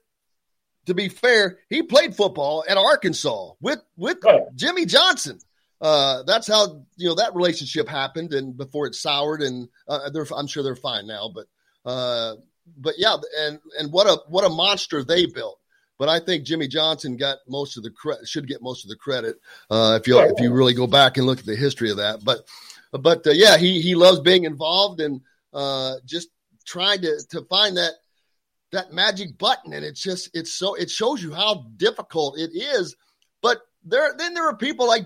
to 0.86 0.93
be 0.93 1.10
fair, 1.10 1.60
he 1.70 1.84
played 1.84 2.16
football 2.16 2.64
at 2.68 2.78
Arkansas 2.78 3.51
with 3.60 3.80
with 3.97 4.18
right. 4.24 4.41
Jimmy 4.56 4.86
Johnson. 4.86 5.39
Uh, 5.82 6.24
that's 6.24 6.47
how 6.47 6.86
you 6.95 7.10
know 7.10 7.16
that 7.16 7.36
relationship 7.36 7.89
happened, 7.89 8.34
and 8.34 8.56
before 8.56 8.88
it 8.88 8.95
soured, 8.95 9.41
and 9.41 9.68
uh, 9.88 10.10
I'm 10.36 10.47
sure 10.47 10.64
they're 10.64 10.76
fine 10.76 11.08
now. 11.08 11.32
But 11.34 11.47
uh, 11.86 12.36
but 12.78 12.95
yeah, 12.97 13.18
and 13.39 13.60
and 13.80 13.91
what 13.91 14.08
a 14.08 14.22
what 14.28 14.45
a 14.45 14.49
monster 14.49 15.04
they 15.04 15.26
built. 15.26 15.60
But 15.99 16.09
I 16.09 16.19
think 16.19 16.43
Jimmy 16.43 16.67
Johnson 16.67 17.17
got 17.17 17.37
most 17.47 17.77
of 17.77 17.83
the 17.83 17.91
credit. 17.91 18.27
Should 18.27 18.47
get 18.47 18.61
most 18.61 18.83
of 18.83 18.89
the 18.89 18.95
credit 18.95 19.37
uh, 19.69 19.97
if 19.99 20.07
you 20.07 20.19
if 20.19 20.39
you 20.39 20.51
really 20.51 20.73
go 20.73 20.87
back 20.87 21.17
and 21.17 21.25
look 21.25 21.39
at 21.39 21.45
the 21.45 21.55
history 21.55 21.91
of 21.91 21.97
that. 21.97 22.23
But 22.23 22.45
but 22.91 23.25
uh, 23.27 23.31
yeah, 23.31 23.57
he 23.57 23.81
he 23.81 23.95
loves 23.95 24.19
being 24.19 24.45
involved 24.45 24.99
and 24.99 25.21
uh, 25.53 25.95
just 26.05 26.29
trying 26.65 27.01
to 27.01 27.21
to 27.29 27.43
find 27.43 27.77
that 27.77 27.93
that 28.73 28.91
magic 28.91 29.37
button 29.37 29.71
and 29.73 29.85
it's 29.85 30.01
just 30.01 30.29
it's 30.33 30.53
so 30.53 30.73
it 30.73 30.89
shows 30.89 31.21
you 31.21 31.31
how 31.31 31.65
difficult 31.77 32.39
it 32.39 32.49
is 32.53 32.95
but 33.41 33.61
there 33.85 34.15
then 34.17 34.33
there 34.33 34.47
are 34.47 34.57
people 34.57 34.87
like 34.87 35.05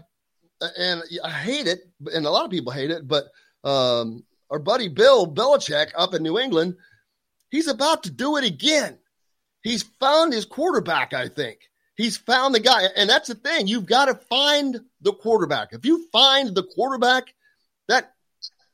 and 0.78 1.04
i 1.24 1.30
hate 1.30 1.68
it 1.68 1.82
and 2.14 2.26
a 2.26 2.30
lot 2.30 2.46
of 2.46 2.52
people 2.52 2.72
hate 2.72 2.92
it 2.92 3.06
but 3.06 3.26
um 3.66 4.24
our 4.50 4.58
buddy 4.58 4.88
bill 4.88 5.32
belichick 5.32 5.92
up 5.98 6.14
in 6.14 6.24
new 6.24 6.40
england 6.40 6.76
he's 7.50 7.68
about 7.68 8.04
to 8.04 8.10
do 8.10 8.38
it 8.38 8.46
again 8.46 8.98
he's 9.68 9.84
found 10.00 10.34
his 10.34 10.46
quarterback 10.46 11.14
i 11.14 11.28
think 11.28 11.60
He's 11.98 12.16
found 12.16 12.54
the 12.54 12.60
guy. 12.60 12.84
And 12.96 13.10
that's 13.10 13.28
the 13.28 13.36
thing. 13.36 13.68
You've 13.68 13.88
got 13.88 14.06
to 14.06 14.14
find 14.14 14.80
the 15.02 15.14
quarterback. 15.14 15.74
If 15.74 15.84
you 15.84 16.08
find 16.12 16.54
the 16.54 16.64
quarterback, 16.64 17.34
that 17.88 18.14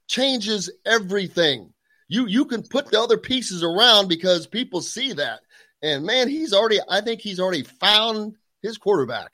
changes 0.08 0.70
everything. 0.86 1.74
You 2.10 2.28
you 2.28 2.44
can 2.44 2.64
put 2.64 2.91
the 2.91 3.00
other 3.00 3.18
pieces 3.18 3.64
around 3.64 4.10
because 4.10 4.46
people 4.46 4.82
see 4.82 5.14
that. 5.14 5.39
And 5.82 6.06
man, 6.06 6.28
he's 6.28 6.54
already 6.54 6.80
I 6.89 7.00
think 7.00 7.22
he's 7.22 7.39
already 7.39 7.64
found 7.64 8.36
his 8.62 8.78
quarterback. 8.78 9.32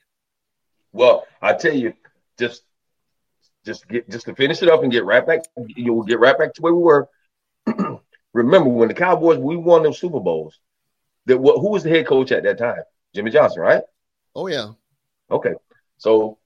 Well, 0.93 1.25
I 1.41 1.53
tell 1.53 1.73
you, 1.73 1.93
just 2.37 2.61
just 3.65 3.87
get 3.87 4.07
just 4.07 4.27
to 4.27 4.35
finish 4.35 4.61
it 4.61 4.69
up 4.69 4.83
and 4.83 4.91
get 4.91 5.03
right 5.03 5.25
back, 5.25 5.45
you'll 5.57 6.03
get 6.03 6.19
right 6.19 6.37
back 6.37 6.53
to 6.53 6.61
where 6.61 6.75
we 6.75 6.83
were. 6.83 7.09
Remember 8.33 8.69
when 8.69 8.87
the 8.87 8.93
Cowboys 8.93 9.39
we 9.39 9.57
won 9.57 9.81
those 9.81 9.99
Super 9.99 10.19
Bowls? 10.19 10.59
That 11.29 11.37
who 11.37 11.69
was 11.69 11.83
the 11.83 11.89
head 11.89 12.07
coach 12.07 12.31
at 12.31 12.43
that 12.43 12.57
time? 12.57 12.81
Jimmy 13.13 13.31
Johnson, 13.31 13.61
right? 13.61 13.83
Oh 14.35 14.47
yeah. 14.47 14.71
Okay, 15.31 15.53
so 15.97 16.37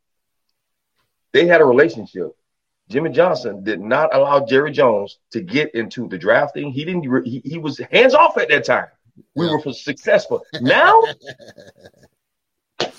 they 1.31 1.47
had 1.47 1.61
a 1.61 1.65
relationship. 1.65 2.35
Jimmy 2.89 3.11
Johnson 3.11 3.63
did 3.63 3.79
not 3.79 4.13
allow 4.13 4.45
Jerry 4.45 4.71
Jones 4.71 5.19
to 5.31 5.41
get 5.41 5.73
into 5.73 6.07
the 6.07 6.17
drafting. 6.17 6.71
He 6.71 6.83
didn't. 6.83 7.25
He, 7.25 7.41
he 7.45 7.57
was 7.57 7.79
hands 7.91 8.13
off 8.13 8.37
at 8.37 8.49
that 8.49 8.65
time. 8.65 8.87
We 9.35 9.45
yeah. 9.45 9.57
were 9.65 9.73
successful. 9.73 10.43
Now, 10.59 11.01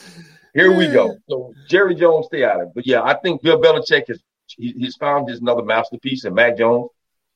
here 0.55 0.77
we 0.77 0.89
go. 0.89 1.17
So 1.29 1.53
Jerry 1.69 1.95
Jones, 1.95 2.27
stay 2.27 2.45
out 2.45 2.61
of 2.61 2.69
it. 2.69 2.75
But 2.75 2.87
yeah, 2.87 3.03
I 3.03 3.15
think 3.15 3.43
Bill 3.43 3.61
Belichick 3.61 4.09
has 4.09 4.21
he, 4.47 4.73
he's 4.73 4.97
found 4.97 5.29
his 5.29 5.41
another 5.41 5.63
masterpiece 5.63 6.25
in 6.25 6.35
Mac 6.35 6.57
Jones. 6.57 6.91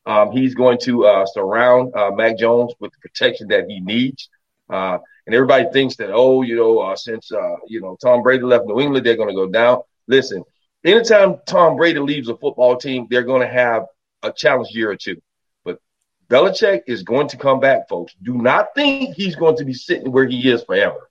Um, 0.07 0.33
he's 0.33 0.55
going 0.55 0.79
to 0.85 1.07
uh, 1.07 1.27
surround 1.27 1.95
uh, 1.95 2.11
Mac 2.11 2.39
Jones 2.39 2.73
with 2.81 2.93
the 2.93 2.99
protection 2.99 3.49
that 3.49 3.67
he 3.69 3.81
needs. 3.81 4.31
Uh, 4.71 4.99
and 5.27 5.35
everybody 5.35 5.67
thinks 5.73 5.97
that, 5.97 6.11
oh, 6.11 6.43
you 6.43 6.57
know, 6.57 6.79
uh, 6.79 6.97
since 6.97 7.33
uh, 7.33 7.57
you 7.67 7.81
know 7.81 7.97
Tom 8.01 8.23
Brady 8.23 8.45
left 8.45 8.67
New 8.67 8.81
England, 8.81 9.05
they're 9.05 9.17
going 9.17 9.29
to 9.29 9.35
go 9.35 9.49
down. 9.49 9.81
Listen, 10.07 10.43
anytime 10.85 11.37
Tom 11.47 11.77
Brady 11.77 12.01
leaves 12.01 12.29
a 12.29 12.37
football 12.37 12.77
team, 12.77 13.07
they're 13.11 13.23
going 13.23 13.43
to 13.43 13.53
have 13.53 13.85
a 14.23 14.33
challenge 14.33 14.71
year 14.73 14.91
or 14.91 14.97
two. 14.97 15.21
But 15.65 15.81
Belichick 16.29 16.83
is 16.87 17.03
going 17.03 17.29
to 17.29 17.37
come 17.37 17.61
back, 17.61 17.89
folks. 17.89 18.15
Do 18.23 18.35
not 18.35 18.75
think 18.75 19.15
he's 19.15 19.37
going 19.37 19.57
to 19.57 19.65
be 19.65 19.75
sitting 19.75 20.13
where 20.13 20.27
he 20.27 20.51
is 20.51 20.65
forever. 20.65 21.11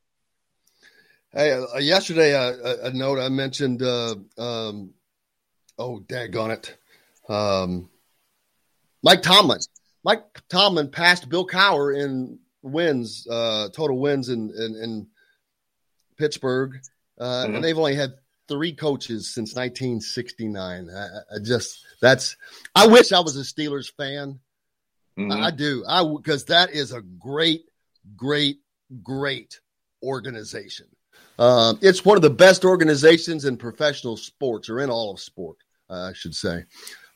Hey, 1.32 1.52
uh, 1.52 1.78
yesterday, 1.78 2.34
uh, 2.34 2.88
a 2.88 2.92
note 2.92 3.20
I 3.20 3.30
mentioned. 3.30 3.82
Uh, 3.82 4.16
um, 4.38 4.94
oh, 5.78 6.00
daggone 6.00 6.54
it, 6.54 6.78
um, 7.32 7.90
Mike 9.04 9.22
Tomlin. 9.22 9.60
Mike 10.04 10.24
Tomlin 10.50 10.90
passed 10.90 11.30
Bill 11.30 11.46
Cowher 11.46 11.96
in 11.96 12.40
wins, 12.62 13.28
uh, 13.30 13.70
total 13.70 14.00
wins 14.00 14.30
in 14.30 14.52
in, 14.52 14.76
in 14.76 15.08
Pittsburgh, 16.18 16.76
uh, 17.20 17.24
mm-hmm. 17.24 17.56
and 17.56 17.64
they've 17.64 17.78
only 17.78 17.96
had 17.96 18.14
three 18.48 18.74
coaches 18.74 19.34
since 19.34 19.54
1969. 19.56 20.90
I, 20.90 21.06
I, 21.36 21.40
just 21.44 21.86
that's. 22.02 22.38
I 22.76 22.88
wish 22.88 23.12
I 23.12 23.20
was 23.20 23.36
a 23.38 23.42
Steelers 23.42 23.92
fan. 23.96 24.40
Mm-hmm. 25.18 25.32
I, 25.32 25.48
I 25.48 25.52
do. 25.52 25.84
I 25.88 26.04
because 26.16 26.46
that 26.46 26.72
is 26.72 26.92
a 26.92 27.02
great, 27.02 27.66
great, 28.16 28.58
great 29.04 29.60
organization. 30.04 30.88
Um, 31.40 31.80
it's 31.82 32.04
one 32.04 32.18
of 32.18 32.24
the 32.24 32.30
best 32.30 32.66
organizations 32.66 33.46
in 33.46 33.58
professional 33.58 34.18
sports, 34.18 34.70
or 34.70 34.80
in 34.80 34.90
all 34.90 35.12
of 35.12 35.20
sport, 35.20 35.58
uh, 35.90 36.10
I 36.10 36.14
should 36.14 36.36
say. 36.36 36.66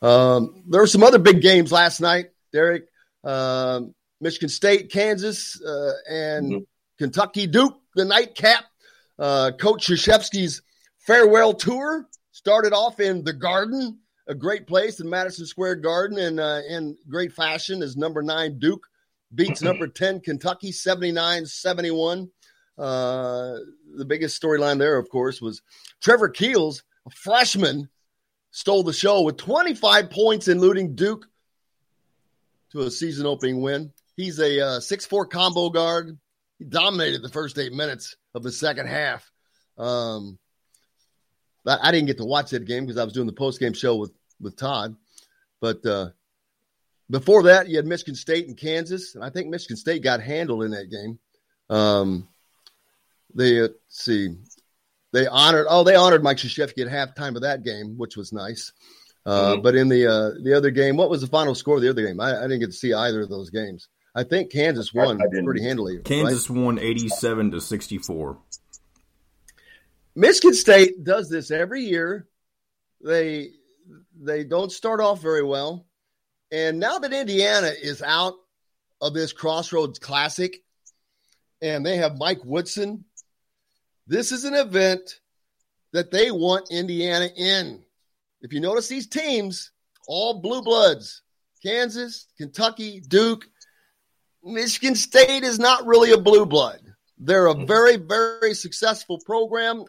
Um, 0.01 0.63
there 0.67 0.81
were 0.81 0.87
some 0.87 1.03
other 1.03 1.19
big 1.19 1.41
games 1.41 1.71
last 1.71 2.01
night, 2.01 2.31
Derek. 2.51 2.85
Um, 3.23 3.93
Michigan 4.21 4.49
State, 4.49 4.91
Kansas, 4.91 5.61
uh, 5.61 5.91
and 6.09 6.51
mm-hmm. 6.51 6.63
Kentucky 6.97 7.47
Duke, 7.47 7.79
the 7.95 8.05
nightcap. 8.05 8.65
Uh, 9.19 9.51
Coach 9.51 9.87
Krzyzewski's 9.87 10.61
farewell 10.99 11.53
tour 11.53 12.07
started 12.31 12.73
off 12.73 12.99
in 12.99 13.23
the 13.23 13.33
Garden, 13.33 13.99
a 14.27 14.33
great 14.33 14.65
place 14.67 14.99
in 14.99 15.09
Madison 15.09 15.45
Square 15.45 15.75
Garden, 15.77 16.17
and 16.17 16.39
uh, 16.39 16.61
in 16.69 16.97
great 17.09 17.33
fashion 17.33 17.83
as 17.83 17.97
number 17.97 18.21
nine 18.21 18.57
Duke 18.57 18.87
beats 19.33 19.61
number 19.61 19.87
10 19.87 20.21
Kentucky 20.21 20.71
79 20.71 21.45
71. 21.45 22.29
Uh, 22.77 23.57
the 23.95 24.05
biggest 24.05 24.41
storyline 24.41 24.79
there, 24.79 24.97
of 24.97 25.09
course, 25.09 25.41
was 25.41 25.61
Trevor 26.01 26.29
Keels, 26.29 26.83
a 27.05 27.11
freshman, 27.11 27.89
stole 28.51 28.83
the 28.83 28.93
show 28.93 29.21
with 29.21 29.37
25 29.37 30.09
points, 30.09 30.47
including 30.47 30.95
Duke 30.95 31.27
to 32.71 32.81
a 32.81 32.91
season 32.91 33.25
opening 33.25 33.61
win. 33.61 33.91
He's 34.15 34.39
a 34.39 34.59
uh, 34.59 34.79
six 34.79 35.05
four 35.05 35.25
combo 35.25 35.69
guard. 35.69 36.17
He 36.59 36.65
dominated 36.65 37.21
the 37.21 37.29
first 37.29 37.57
eight 37.57 37.73
minutes 37.73 38.15
of 38.35 38.43
the 38.43 38.51
second 38.51 38.87
half. 38.87 39.29
Um, 39.77 40.37
I 41.65 41.91
didn't 41.91 42.07
get 42.07 42.17
to 42.17 42.25
watch 42.25 42.51
that 42.51 42.65
game 42.65 42.85
because 42.85 42.99
I 42.99 43.03
was 43.03 43.13
doing 43.13 43.27
the 43.27 43.33
post 43.33 43.59
game 43.59 43.73
show 43.73 43.95
with 43.95 44.11
with 44.39 44.55
Todd. 44.55 44.95
But 45.59 45.85
uh, 45.85 46.09
before 47.09 47.43
that, 47.43 47.69
you 47.69 47.77
had 47.77 47.85
Michigan 47.85 48.15
State 48.15 48.47
and 48.47 48.57
Kansas, 48.57 49.15
and 49.15 49.23
I 49.23 49.29
think 49.29 49.47
Michigan 49.47 49.77
State 49.77 50.03
got 50.03 50.21
handled 50.21 50.63
in 50.63 50.71
that 50.71 50.89
game. 50.89 51.19
Um, 51.69 52.27
they 53.33 53.61
uh, 53.61 53.69
see 53.87 54.35
they 55.13 55.27
honored 55.27 55.67
oh 55.69 55.83
they 55.83 55.95
honored 55.95 56.23
Mike 56.23 56.37
Krzyzewski 56.37 56.85
at 56.85 57.15
halftime 57.15 57.35
of 57.35 57.43
that 57.43 57.63
game, 57.63 57.97
which 57.97 58.17
was 58.17 58.33
nice. 58.33 58.71
Uh, 59.25 59.53
mm-hmm. 59.53 59.61
But 59.61 59.75
in 59.75 59.87
the 59.87 60.07
uh, 60.07 60.31
the 60.43 60.55
other 60.55 60.71
game, 60.71 60.97
what 60.97 61.09
was 61.09 61.21
the 61.21 61.27
final 61.27 61.53
score 61.53 61.75
of 61.75 61.81
the 61.81 61.89
other 61.89 62.05
game? 62.05 62.19
I, 62.19 62.37
I, 62.37 62.41
didn't 62.43 62.59
get 62.59 62.67
to 62.67 62.71
see 62.73 62.93
either 62.93 63.21
of 63.21 63.29
those 63.29 63.49
games. 63.49 63.87
I 64.13 64.23
think 64.23 64.51
Kansas 64.51 64.93
won 64.93 65.17
pretty 65.17 65.63
handily. 65.63 65.99
Kansas 65.99 66.49
right? 66.49 66.59
won 66.59 66.79
eighty-seven 66.79 67.51
to 67.51 67.61
sixty-four. 67.61 68.37
Michigan 70.15 70.53
State 70.53 71.03
does 71.03 71.29
this 71.29 71.51
every 71.51 71.83
year. 71.83 72.27
They 73.01 73.51
they 74.19 74.43
don't 74.43 74.71
start 74.71 74.99
off 74.99 75.21
very 75.21 75.43
well. 75.43 75.85
And 76.51 76.79
now 76.79 76.99
that 76.99 77.13
Indiana 77.13 77.71
is 77.81 78.01
out 78.01 78.33
of 78.99 79.13
this 79.13 79.31
Crossroads 79.31 79.99
Classic 79.99 80.61
and 81.61 81.85
they 81.85 81.97
have 81.97 82.17
Mike 82.17 82.43
Woodson, 82.43 83.05
this 84.07 84.33
is 84.33 84.43
an 84.43 84.53
event 84.53 85.21
that 85.93 86.11
they 86.11 86.29
want 86.31 86.71
Indiana 86.71 87.29
in. 87.35 87.81
If 88.41 88.51
you 88.51 88.59
notice 88.59 88.89
these 88.89 89.07
teams, 89.07 89.71
all 90.07 90.41
blue 90.41 90.61
bloods, 90.61 91.21
Kansas, 91.63 92.27
Kentucky, 92.37 92.99
Duke, 92.99 93.47
Michigan 94.43 94.95
State 94.95 95.43
is 95.43 95.59
not 95.59 95.85
really 95.85 96.11
a 96.11 96.17
blue 96.17 96.45
blood. 96.45 96.79
They're 97.17 97.47
a 97.47 97.65
very, 97.65 97.97
very 97.97 98.53
successful 98.53 99.19
program 99.25 99.85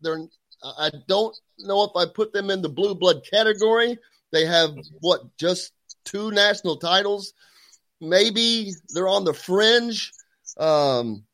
they're 0.00 0.26
I 0.62 0.90
don't 1.06 1.36
know 1.58 1.84
if 1.84 1.90
I 1.96 2.06
put 2.06 2.32
them 2.32 2.50
in 2.50 2.62
the 2.62 2.68
blue 2.68 2.94
blood 2.94 3.22
category. 3.30 3.98
They 4.32 4.46
have 4.46 4.74
what 5.00 5.36
just 5.36 5.72
two 6.04 6.30
national 6.30 6.78
titles. 6.78 7.34
Maybe 8.00 8.72
they're 8.88 9.08
on 9.08 9.24
the 9.24 9.34
fringe. 9.34 10.12
Um, 10.58 11.24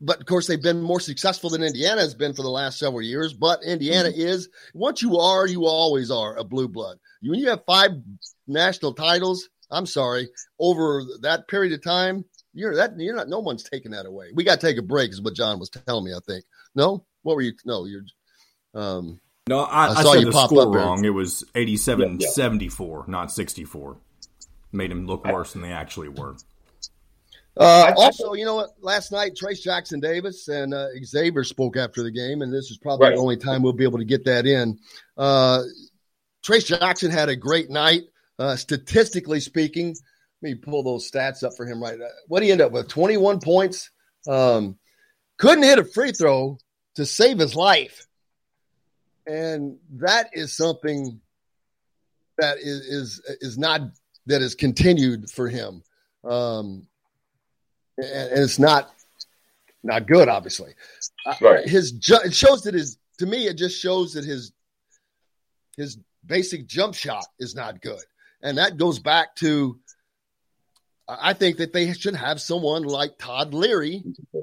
but 0.00 0.20
of 0.20 0.26
course, 0.26 0.46
they've 0.46 0.62
been 0.62 0.82
more 0.82 1.00
successful 1.00 1.50
than 1.50 1.62
Indiana 1.62 2.00
has 2.00 2.14
been 2.14 2.34
for 2.34 2.42
the 2.42 2.50
last 2.50 2.78
several 2.78 3.02
years. 3.02 3.32
But 3.32 3.64
Indiana 3.64 4.10
mm-hmm. 4.10 4.20
is 4.20 4.48
once 4.74 5.02
you 5.02 5.18
are, 5.18 5.46
you 5.46 5.66
always 5.66 6.10
are 6.10 6.36
a 6.36 6.44
blue 6.44 6.68
blood. 6.68 6.98
When 7.22 7.38
you 7.38 7.48
have 7.48 7.64
five 7.64 7.92
national 8.46 8.94
titles, 8.94 9.48
I'm 9.72 9.86
sorry, 9.86 10.28
over 10.58 11.02
that 11.22 11.48
period 11.48 11.72
of 11.72 11.82
time, 11.82 12.24
you're 12.54 12.76
that 12.76 12.98
you're 12.98 13.16
not. 13.16 13.28
No 13.28 13.40
one's 13.40 13.64
taking 13.64 13.92
that 13.92 14.06
away. 14.06 14.30
We 14.34 14.44
got 14.44 14.60
to 14.60 14.66
take 14.66 14.78
a 14.78 14.82
break, 14.82 15.10
is 15.10 15.22
what 15.22 15.34
John 15.34 15.58
was 15.58 15.70
telling 15.70 16.04
me. 16.04 16.12
I 16.12 16.20
think 16.26 16.44
no. 16.74 17.04
What 17.22 17.36
were 17.36 17.42
you? 17.42 17.52
No, 17.64 17.84
you're. 17.86 18.02
Um, 18.74 19.20
no, 19.48 19.60
I, 19.60 19.86
I, 19.86 19.90
I 19.90 20.02
saw 20.02 20.14
you 20.14 20.30
the 20.30 20.46
score 20.46 20.70
wrong. 20.70 21.04
It 21.04 21.10
was 21.10 21.44
87 21.54 22.20
yeah, 22.20 22.26
yeah. 22.26 22.30
74, 22.30 23.04
not 23.08 23.32
64. 23.32 23.96
Made 24.72 24.90
him 24.90 25.06
look 25.06 25.24
worse 25.24 25.52
than 25.52 25.62
they 25.62 25.72
actually 25.72 26.08
were. 26.08 26.36
Uh, 27.56 27.92
also, 27.96 28.32
you 28.32 28.44
know 28.44 28.54
what? 28.54 28.70
Last 28.80 29.12
night, 29.12 29.32
Trayce 29.34 29.60
Jackson 29.60 30.00
Davis 30.00 30.48
and 30.48 30.72
uh, 30.72 30.88
Xavier 31.04 31.44
spoke 31.44 31.76
after 31.76 32.02
the 32.02 32.10
game, 32.10 32.40
and 32.40 32.52
this 32.52 32.70
is 32.70 32.78
probably 32.78 33.08
right. 33.08 33.14
the 33.14 33.20
only 33.20 33.36
time 33.36 33.62
we'll 33.62 33.74
be 33.74 33.84
able 33.84 33.98
to 33.98 34.04
get 34.04 34.24
that 34.24 34.46
in. 34.46 34.78
Uh, 35.18 35.62
Trayce 36.42 36.66
Jackson 36.66 37.10
had 37.10 37.28
a 37.28 37.36
great 37.36 37.68
night, 37.68 38.04
uh, 38.38 38.56
statistically 38.56 39.40
speaking. 39.40 39.96
Let 40.42 40.50
me 40.50 40.54
pull 40.56 40.82
those 40.82 41.10
stats 41.10 41.42
up 41.44 41.52
for 41.56 41.66
him 41.66 41.82
right 41.82 41.98
now. 41.98 42.06
What 42.26 42.40
did 42.40 42.46
he 42.46 42.52
end 42.52 42.60
up 42.60 42.72
with? 42.72 42.88
21 42.88 43.40
points. 43.40 43.90
Um, 44.28 44.78
couldn't 45.38 45.64
hit 45.64 45.78
a 45.78 45.84
free 45.84 46.12
throw, 46.12 46.58
to 46.96 47.06
save 47.06 47.38
his 47.38 47.54
life. 47.54 48.06
And 49.26 49.78
that 49.96 50.30
is 50.32 50.56
something 50.56 51.20
that 52.38 52.58
is 52.58 52.80
is, 52.80 53.22
is 53.40 53.58
not 53.58 53.82
that 54.26 54.42
is 54.42 54.54
continued 54.54 55.30
for 55.30 55.48
him. 55.48 55.82
Um, 56.24 56.86
and, 57.98 58.32
and 58.32 58.40
it's 58.40 58.58
not 58.58 58.92
not 59.84 60.06
good, 60.06 60.28
obviously. 60.28 60.74
Uh, 61.24 61.34
right. 61.40 61.68
His 61.68 61.94
it 62.24 62.34
shows 62.34 62.62
that 62.62 62.74
his 62.74 62.98
to 63.18 63.26
me 63.26 63.46
it 63.46 63.54
just 63.54 63.80
shows 63.80 64.14
that 64.14 64.24
his 64.24 64.52
his 65.76 65.98
basic 66.26 66.66
jump 66.66 66.94
shot 66.94 67.26
is 67.38 67.54
not 67.54 67.80
good, 67.80 68.02
and 68.42 68.58
that 68.58 68.76
goes 68.76 68.98
back 68.98 69.36
to 69.36 69.78
I 71.08 71.32
think 71.32 71.58
that 71.58 71.72
they 71.72 71.92
should 71.92 72.14
have 72.14 72.40
someone 72.40 72.84
like 72.84 73.18
Todd 73.18 73.54
Leary 73.54 74.02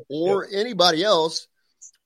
or 0.10 0.48
anybody 0.52 1.04
else 1.04 1.48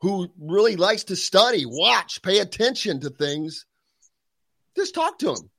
who 0.01 0.29
really 0.39 0.75
likes 0.75 1.05
to 1.05 1.15
study, 1.15 1.65
watch, 1.65 2.21
pay 2.21 2.39
attention 2.39 3.01
to 3.01 3.09
things, 3.09 3.65
just 4.75 4.93
talk 4.93 5.19
to 5.19 5.29
him. 5.29 5.49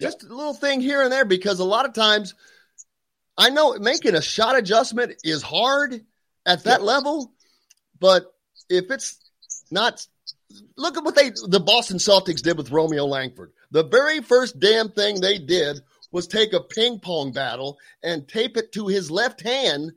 Just 0.00 0.24
a 0.24 0.34
little 0.34 0.54
thing 0.54 0.80
here 0.80 1.02
and 1.02 1.12
there 1.12 1.24
because 1.24 1.60
a 1.60 1.64
lot 1.64 1.86
of 1.86 1.92
times 1.92 2.34
I 3.36 3.50
know 3.50 3.78
making 3.78 4.14
a 4.14 4.22
shot 4.22 4.58
adjustment 4.58 5.14
is 5.22 5.42
hard 5.42 6.00
at 6.44 6.64
that 6.64 6.82
level, 6.82 7.32
but 8.00 8.26
if 8.68 8.90
it's 8.90 9.18
not 9.70 10.04
look 10.76 10.96
at 10.96 11.04
what 11.04 11.14
they 11.14 11.30
the 11.30 11.60
Boston 11.60 11.98
Celtics 11.98 12.42
did 12.42 12.56
with 12.56 12.70
Romeo 12.70 13.06
Langford. 13.06 13.52
The 13.72 13.84
very 13.84 14.20
first 14.20 14.60
damn 14.60 14.90
thing 14.90 15.20
they 15.20 15.38
did 15.38 15.80
was 16.12 16.26
take 16.26 16.52
a 16.52 16.60
ping 16.60 17.00
pong 17.00 17.32
battle 17.32 17.78
and 18.02 18.28
tape 18.28 18.56
it 18.56 18.70
to 18.72 18.86
his 18.86 19.10
left 19.10 19.40
hand 19.40 19.92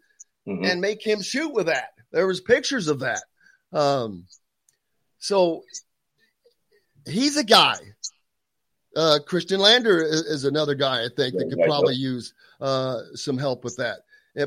mm-hmm. 0.47 0.63
and 0.63 0.81
make 0.81 1.05
him 1.05 1.21
shoot 1.21 1.53
with 1.53 1.67
that. 1.67 1.89
There 2.11 2.25
was 2.25 2.39
pictures 2.39 2.87
of 2.87 2.99
that. 2.99 3.21
Um, 3.73 4.25
so 5.19 5.63
he's 7.05 7.35
a 7.35 7.43
guy. 7.43 7.75
Uh, 8.95 9.19
Khristian 9.27 9.59
Lander 9.59 10.01
is, 10.01 10.21
is, 10.21 10.45
another 10.45 10.73
guy 10.73 11.03
I 11.03 11.09
think 11.13 11.35
that 11.35 11.49
could 11.49 11.65
probably 11.65 11.95
use 11.95 12.33
uh, 12.61 13.01
some 13.13 13.37
help 13.37 13.65
with 13.65 13.75
that. 13.75 13.99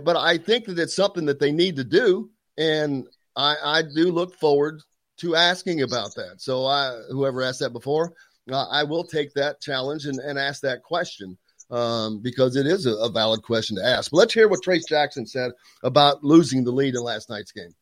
But 0.03 0.17
I 0.17 0.39
think 0.39 0.65
that 0.65 0.79
it's 0.79 0.97
something 0.97 1.27
that 1.27 1.39
they 1.39 1.53
need 1.53 1.77
to 1.77 1.85
do, 1.85 2.31
and 2.57 3.07
I, 3.37 3.57
I 3.63 3.83
do 3.83 4.11
look 4.11 4.35
forward 4.35 4.81
to 5.19 5.37
asking 5.37 5.83
about 5.83 6.15
that. 6.15 6.41
So 6.41 6.65
I, 6.65 6.99
whoever 7.11 7.43
asked 7.43 7.61
that 7.61 7.75
before, 7.75 8.15
uh, 8.51 8.67
I 8.71 8.85
will 8.85 9.05
take 9.05 9.35
that 9.35 9.61
challenge 9.61 10.07
and, 10.07 10.19
and 10.19 10.39
ask 10.39 10.63
that 10.63 10.83
question 10.83 11.37
um, 11.71 12.21
because 12.21 12.57
it 12.57 12.67
is 12.67 12.87
a, 12.87 12.95
a, 12.95 13.11
valid 13.11 13.43
question 13.43 13.77
to 13.77 13.85
ask. 13.85 14.11
But 14.11 14.19
let's 14.19 14.35
hear 14.35 14.49
what 14.49 14.61
Trayce 14.65 14.89
Jackson 14.89 15.27
said 15.27 15.53
about 15.83 16.25
losing 16.25 16.65
the 16.65 16.71
lead 16.71 16.95
in 16.95 17.03
last 17.03 17.29
night's 17.29 17.53
game. 17.53 17.75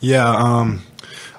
Yeah, 0.00 0.28
um, 0.28 0.82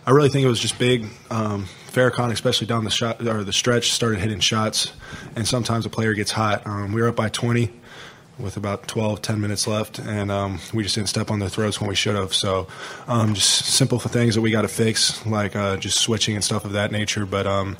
I 0.05 0.11
really 0.11 0.29
think 0.29 0.43
it 0.43 0.49
was 0.49 0.59
just 0.59 0.77
big. 0.77 1.07
Um, 1.31 1.65
Farrakhan, 1.87 2.31
especially 2.31 2.67
down 2.67 2.83
the 2.83 2.89
shot 2.89 3.25
or 3.25 3.43
the 3.43 3.53
stretch, 3.53 3.91
started 3.91 4.19
hitting 4.19 4.41
shots, 4.41 4.91
and 5.35 5.47
sometimes 5.47 5.85
a 5.85 5.89
player 5.89 6.13
gets 6.13 6.31
hot. 6.31 6.67
Um, 6.67 6.91
we 6.91 7.01
were 7.01 7.07
up 7.07 7.15
by 7.15 7.29
20 7.29 7.71
with 8.37 8.57
about 8.57 8.87
12, 8.87 9.21
10 9.21 9.41
minutes 9.41 9.67
left, 9.67 9.99
and 9.99 10.31
um, 10.31 10.59
we 10.73 10.83
just 10.83 10.95
didn't 10.95 11.09
step 11.09 11.29
on 11.31 11.39
their 11.39 11.49
throats 11.49 11.79
when 11.79 11.89
we 11.89 11.95
should 11.95 12.15
have. 12.15 12.33
So, 12.33 12.67
um, 13.07 13.33
just 13.33 13.65
simple 13.65 13.99
things 13.99 14.35
that 14.35 14.41
we 14.41 14.51
got 14.51 14.61
to 14.63 14.67
fix, 14.67 15.25
like 15.25 15.55
uh, 15.55 15.77
just 15.77 15.99
switching 15.99 16.35
and 16.35 16.43
stuff 16.43 16.65
of 16.65 16.73
that 16.73 16.91
nature. 16.91 17.25
But 17.25 17.47
um, 17.47 17.77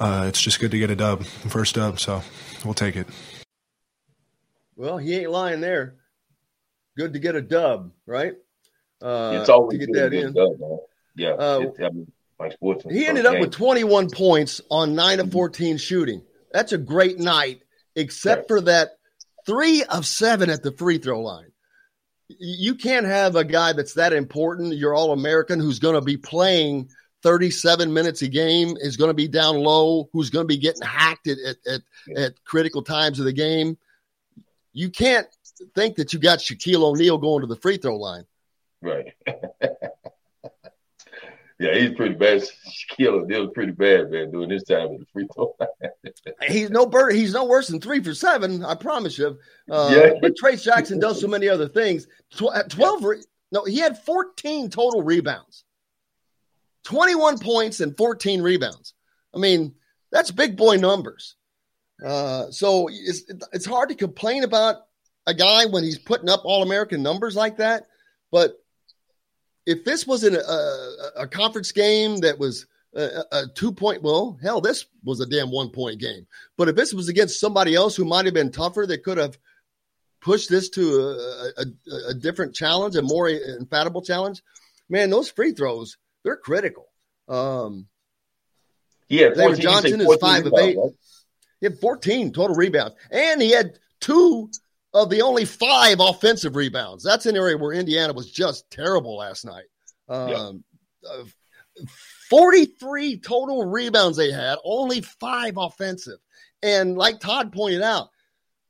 uh, 0.00 0.26
it's 0.28 0.40
just 0.40 0.60
good 0.60 0.70
to 0.70 0.78
get 0.78 0.90
a 0.90 0.96
dub, 0.96 1.24
first 1.24 1.74
dub. 1.74 2.00
So, 2.00 2.22
we'll 2.64 2.74
take 2.74 2.96
it. 2.96 3.06
Well, 4.76 4.98
he 4.98 5.16
ain't 5.16 5.30
lying 5.30 5.60
there. 5.60 5.96
Good 6.96 7.12
to 7.12 7.18
get 7.18 7.36
a 7.36 7.42
dub, 7.42 7.92
right? 8.06 8.34
Uh, 9.00 9.38
it's 9.40 9.48
always 9.48 9.78
to 9.78 9.86
get 9.86 9.94
that 9.94 10.12
in. 10.12 10.32
Dub, 10.32 10.52
yeah. 11.16 11.30
Uh, 11.30 11.60
it, 11.60 11.84
I 11.84 11.90
mean, 11.90 12.12
he 12.90 13.06
ended 13.06 13.26
up 13.26 13.38
with 13.38 13.52
21 13.52 14.10
points 14.10 14.60
on 14.70 14.94
9 14.94 15.20
of 15.20 15.32
14 15.32 15.76
shooting. 15.76 16.22
That's 16.52 16.72
a 16.72 16.78
great 16.78 17.18
night, 17.18 17.62
except 17.94 18.42
right. 18.42 18.48
for 18.48 18.60
that 18.62 18.98
three 19.46 19.84
of 19.84 20.06
seven 20.06 20.50
at 20.50 20.62
the 20.62 20.72
free 20.72 20.98
throw 20.98 21.20
line. 21.20 21.52
You 22.28 22.74
can't 22.74 23.06
have 23.06 23.36
a 23.36 23.44
guy 23.44 23.72
that's 23.74 23.94
that 23.94 24.12
important, 24.12 24.74
you're 24.74 24.94
all 24.94 25.12
American, 25.12 25.60
who's 25.60 25.78
going 25.78 25.94
to 25.94 26.00
be 26.00 26.16
playing 26.16 26.88
37 27.22 27.92
minutes 27.92 28.22
a 28.22 28.28
game, 28.28 28.76
is 28.80 28.96
going 28.96 29.10
to 29.10 29.14
be 29.14 29.28
down 29.28 29.56
low, 29.56 30.08
who's 30.12 30.30
going 30.30 30.44
to 30.44 30.48
be 30.48 30.58
getting 30.58 30.82
hacked 30.82 31.28
at, 31.28 31.38
at, 31.38 31.56
at, 31.66 31.80
at 32.16 32.44
critical 32.44 32.82
times 32.82 33.18
of 33.18 33.24
the 33.24 33.32
game. 33.32 33.78
You 34.72 34.90
can't 34.90 35.26
think 35.74 35.96
that 35.96 36.12
you 36.12 36.18
got 36.18 36.38
Shaquille 36.38 36.82
O'Neal 36.82 37.18
going 37.18 37.42
to 37.42 37.46
the 37.46 37.56
free 37.56 37.76
throw 37.76 37.96
line. 37.96 38.24
Right. 38.80 39.12
Yeah, 41.62 41.78
he's 41.78 41.94
pretty 41.94 42.16
bad. 42.16 42.42
Shaquille 42.42 43.22
O'Neal's 43.22 43.52
pretty 43.54 43.70
bad, 43.70 44.10
man, 44.10 44.32
doing 44.32 44.48
this 44.48 44.64
time 44.64 44.94
at 44.94 44.98
the 44.98 45.06
free 45.12 45.28
throw 45.32 45.54
he's 46.48 46.70
no 46.70 46.86
bird. 46.86 47.14
He's 47.14 47.32
no 47.32 47.44
worse 47.44 47.68
than 47.68 47.80
three 47.80 48.02
for 48.02 48.14
seven. 48.14 48.64
I 48.64 48.74
promise 48.74 49.16
you. 49.16 49.38
Uh, 49.70 49.94
yeah. 49.94 50.12
But 50.20 50.34
Trayce 50.36 50.64
Jackson 50.64 50.98
does 50.98 51.20
so 51.20 51.28
many 51.28 51.48
other 51.48 51.68
things. 51.68 52.08
Tw- 52.34 52.68
Twelve. 52.68 53.04
Re- 53.04 53.22
no, 53.52 53.64
he 53.64 53.78
had 53.78 54.02
fourteen 54.02 54.70
total 54.70 55.02
rebounds, 55.02 55.62
twenty-one 56.84 57.38
points 57.38 57.80
and 57.80 57.96
fourteen 57.96 58.42
rebounds. 58.42 58.94
I 59.34 59.38
mean, 59.38 59.74
that's 60.10 60.30
big 60.30 60.56
boy 60.56 60.76
numbers. 60.76 61.36
Uh, 62.04 62.50
so 62.50 62.88
it's 62.90 63.22
it's 63.52 63.66
hard 63.66 63.88
to 63.88 63.94
complain 63.94 64.44
about 64.44 64.76
a 65.26 65.34
guy 65.34 65.66
when 65.66 65.84
he's 65.84 65.98
putting 65.98 66.28
up 66.28 66.42
all 66.44 66.62
American 66.62 67.02
numbers 67.02 67.36
like 67.36 67.58
that. 67.58 67.86
But 68.30 68.58
if 69.66 69.84
this 69.84 70.06
was 70.06 70.24
in 70.24 70.34
a, 70.34 71.22
a, 71.22 71.28
conference 71.28 71.70
game 71.70 72.16
that 72.18 72.38
was 72.38 72.66
a, 72.96 73.24
a, 73.30 73.46
two 73.54 73.72
point, 73.72 74.02
well, 74.02 74.36
hell, 74.42 74.60
this 74.60 74.86
was 75.04 75.20
a 75.20 75.26
damn 75.26 75.50
one 75.50 75.70
point 75.70 76.00
game. 76.00 76.26
But 76.56 76.68
if 76.68 76.74
this 76.74 76.92
was 76.92 77.08
against 77.08 77.38
somebody 77.38 77.74
else 77.74 77.94
who 77.94 78.04
might 78.04 78.24
have 78.24 78.34
been 78.34 78.50
tougher, 78.50 78.86
that 78.86 79.04
could 79.04 79.18
have 79.18 79.38
pushed 80.20 80.50
this 80.50 80.68
to 80.70 81.16
a, 81.56 81.64
a 82.08 82.14
different 82.14 82.54
challenge, 82.54 82.96
a 82.96 83.02
more 83.02 83.28
infallible 83.28 84.02
challenge, 84.02 84.42
man, 84.88 85.10
those 85.10 85.30
free 85.30 85.52
throws, 85.52 85.96
they're 86.24 86.36
critical. 86.36 86.88
Um, 87.28 87.86
yeah, 89.08 89.30
David 89.30 89.60
Johnson 89.60 90.00
is 90.00 90.16
five 90.16 90.46
of 90.46 90.54
eight. 90.58 90.76
Right? 90.76 90.92
He 91.60 91.66
had 91.66 91.78
14 91.78 92.32
total 92.32 92.56
rebounds, 92.56 92.96
and 93.10 93.40
he 93.40 93.50
had 93.52 93.78
two 94.00 94.50
of 94.94 95.10
the 95.10 95.22
only 95.22 95.44
five 95.44 96.00
offensive 96.00 96.56
rebounds. 96.56 97.04
That's 97.04 97.26
an 97.26 97.36
area 97.36 97.56
where 97.56 97.72
Indiana 97.72 98.12
was 98.12 98.30
just 98.30 98.70
terrible 98.70 99.16
last 99.16 99.44
night. 99.44 99.64
Um, 100.08 100.64
uh, 101.08 101.24
43 102.28 103.18
total 103.18 103.64
rebounds 103.64 104.16
they 104.16 104.30
had, 104.30 104.58
only 104.64 105.00
five 105.00 105.54
offensive. 105.56 106.18
And 106.62 106.96
like 106.96 107.20
Todd 107.20 107.52
pointed 107.52 107.82
out, 107.82 108.10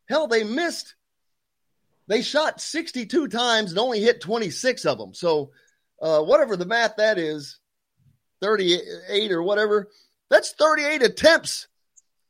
hell, 0.08 0.26
they 0.26 0.44
missed. 0.44 0.94
They 2.08 2.22
shot 2.22 2.60
62 2.60 3.28
times 3.28 3.70
and 3.70 3.78
only 3.78 4.00
hit 4.00 4.20
26 4.20 4.84
of 4.84 4.98
them. 4.98 5.14
So, 5.14 5.50
uh, 6.02 6.20
whatever 6.20 6.56
the 6.56 6.66
math 6.66 6.96
that 6.96 7.16
is, 7.16 7.58
38 8.42 9.32
or 9.32 9.42
whatever, 9.42 9.88
that's 10.28 10.52
38 10.52 11.02
attempts 11.02 11.68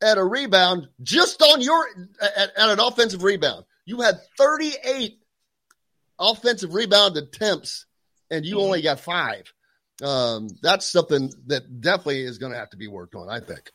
at 0.03 0.19
a 0.19 0.25
rebound 0.25 0.89
just 1.03 1.41
on 1.41 1.61
your 1.61 1.87
at, 2.21 2.57
at 2.57 2.69
an 2.71 2.81
offensive 2.81 3.23
rebound. 3.23 3.65
You 3.87 4.03
had 4.03 4.21
38 4.37 5.19
offensive 6.19 6.75
rebound 6.75 7.17
attempts, 7.17 7.87
and 8.31 8.45
you 8.45 8.61
only 8.61 8.83
got 8.83 9.01
five. 9.01 9.53
Um, 10.03 10.49
that's 10.61 10.91
something 10.91 11.33
that 11.47 11.81
definitely 11.81 12.23
is 12.23 12.39
going 12.39 12.53
to 12.53 12.59
have 12.59 12.71
to 12.71 12.77
be 12.77 12.89
worked 12.89 13.15
on, 13.15 13.29
I 13.29 13.41
think. 13.41 13.71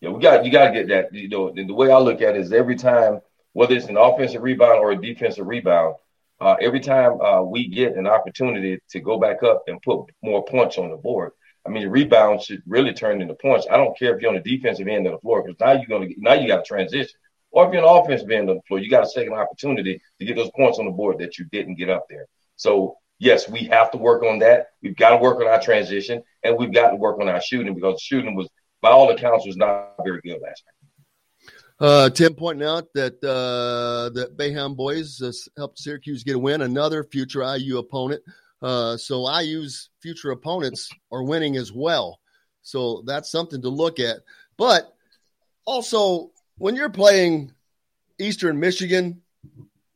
Yeah, 0.00 0.10
we 0.10 0.20
got 0.20 0.44
you 0.44 0.50
got 0.50 0.68
to 0.68 0.72
get 0.72 0.88
that. 0.88 1.14
You 1.14 1.28
know, 1.28 1.48
and 1.48 1.68
the 1.68 1.74
way 1.74 1.92
I 1.92 1.98
look 1.98 2.22
at 2.22 2.34
it 2.34 2.40
is 2.40 2.52
every 2.52 2.76
time, 2.76 3.20
whether 3.52 3.74
it's 3.74 3.86
an 3.86 3.96
offensive 3.96 4.42
rebound 4.42 4.80
or 4.80 4.90
a 4.90 5.00
defensive 5.00 5.46
rebound, 5.46 5.96
uh, 6.42 6.56
every 6.60 6.80
time 6.80 7.20
uh, 7.20 7.40
we 7.42 7.68
get 7.68 7.96
an 7.96 8.06
opportunity 8.06 8.80
to 8.90 9.00
go 9.00 9.18
back 9.18 9.42
up 9.44 9.62
and 9.68 9.80
put 9.80 10.06
more 10.22 10.44
points 10.44 10.76
on 10.76 10.90
the 10.90 10.96
board, 10.96 11.30
I 11.64 11.70
mean, 11.70 11.84
the 11.84 11.90
rebounds 11.90 12.44
should 12.46 12.62
really 12.66 12.92
turn 12.92 13.22
into 13.22 13.34
points. 13.34 13.68
I 13.70 13.76
don't 13.76 13.96
care 13.96 14.14
if 14.14 14.20
you're 14.20 14.34
on 14.34 14.42
the 14.42 14.56
defensive 14.56 14.88
end 14.88 15.06
of 15.06 15.12
the 15.12 15.20
floor 15.20 15.42
because 15.42 15.60
now 15.60 15.72
you're 15.72 16.00
to 16.00 16.14
now 16.18 16.34
you 16.34 16.48
got 16.48 16.64
to 16.64 16.68
transition. 16.68 17.14
Or 17.52 17.66
if 17.66 17.72
you're 17.72 17.84
an 17.84 17.88
offensive 17.88 18.30
end 18.30 18.50
of 18.50 18.56
the 18.56 18.62
floor, 18.66 18.80
you 18.80 18.90
got 18.90 19.04
a 19.04 19.08
second 19.08 19.34
opportunity 19.34 20.00
to 20.18 20.24
get 20.24 20.36
those 20.36 20.50
points 20.56 20.78
on 20.80 20.86
the 20.86 20.90
board 20.90 21.18
that 21.18 21.38
you 21.38 21.44
didn't 21.52 21.76
get 21.76 21.90
up 21.90 22.06
there. 22.10 22.26
So 22.56 22.96
yes, 23.20 23.48
we 23.48 23.60
have 23.64 23.92
to 23.92 23.98
work 23.98 24.24
on 24.24 24.40
that. 24.40 24.68
We've 24.82 24.96
got 24.96 25.10
to 25.10 25.18
work 25.18 25.40
on 25.40 25.46
our 25.46 25.60
transition, 25.60 26.22
and 26.42 26.58
we've 26.58 26.74
got 26.74 26.90
to 26.90 26.96
work 26.96 27.20
on 27.20 27.28
our 27.28 27.40
shooting 27.40 27.74
because 27.74 28.00
shooting 28.02 28.34
was, 28.34 28.48
by 28.80 28.90
all 28.90 29.10
accounts, 29.10 29.46
was 29.46 29.56
not 29.56 29.94
very 30.04 30.20
good 30.22 30.40
last 30.42 30.64
night. 30.66 30.81
Uh, 31.82 32.08
Tim 32.10 32.34
pointing 32.34 32.64
out 32.64 32.92
that 32.94 33.14
uh, 33.24 34.08
the 34.10 34.30
Boeheim 34.36 34.76
boys 34.76 35.20
uh, 35.20 35.32
helped 35.56 35.80
Syracuse 35.80 36.22
get 36.22 36.36
a 36.36 36.38
win, 36.38 36.62
another 36.62 37.02
future 37.02 37.42
IU 37.56 37.78
opponent. 37.78 38.22
Uh, 38.62 38.96
so 38.96 39.28
IU's 39.28 39.90
future 40.00 40.30
opponents 40.30 40.90
are 41.10 41.24
winning 41.24 41.56
as 41.56 41.72
well. 41.72 42.20
So 42.62 43.02
that's 43.04 43.32
something 43.32 43.60
to 43.62 43.68
look 43.68 43.98
at. 43.98 44.18
But 44.56 44.94
also, 45.64 46.30
when 46.56 46.76
you're 46.76 46.88
playing 46.88 47.50
Eastern 48.16 48.60
Michigan, 48.60 49.20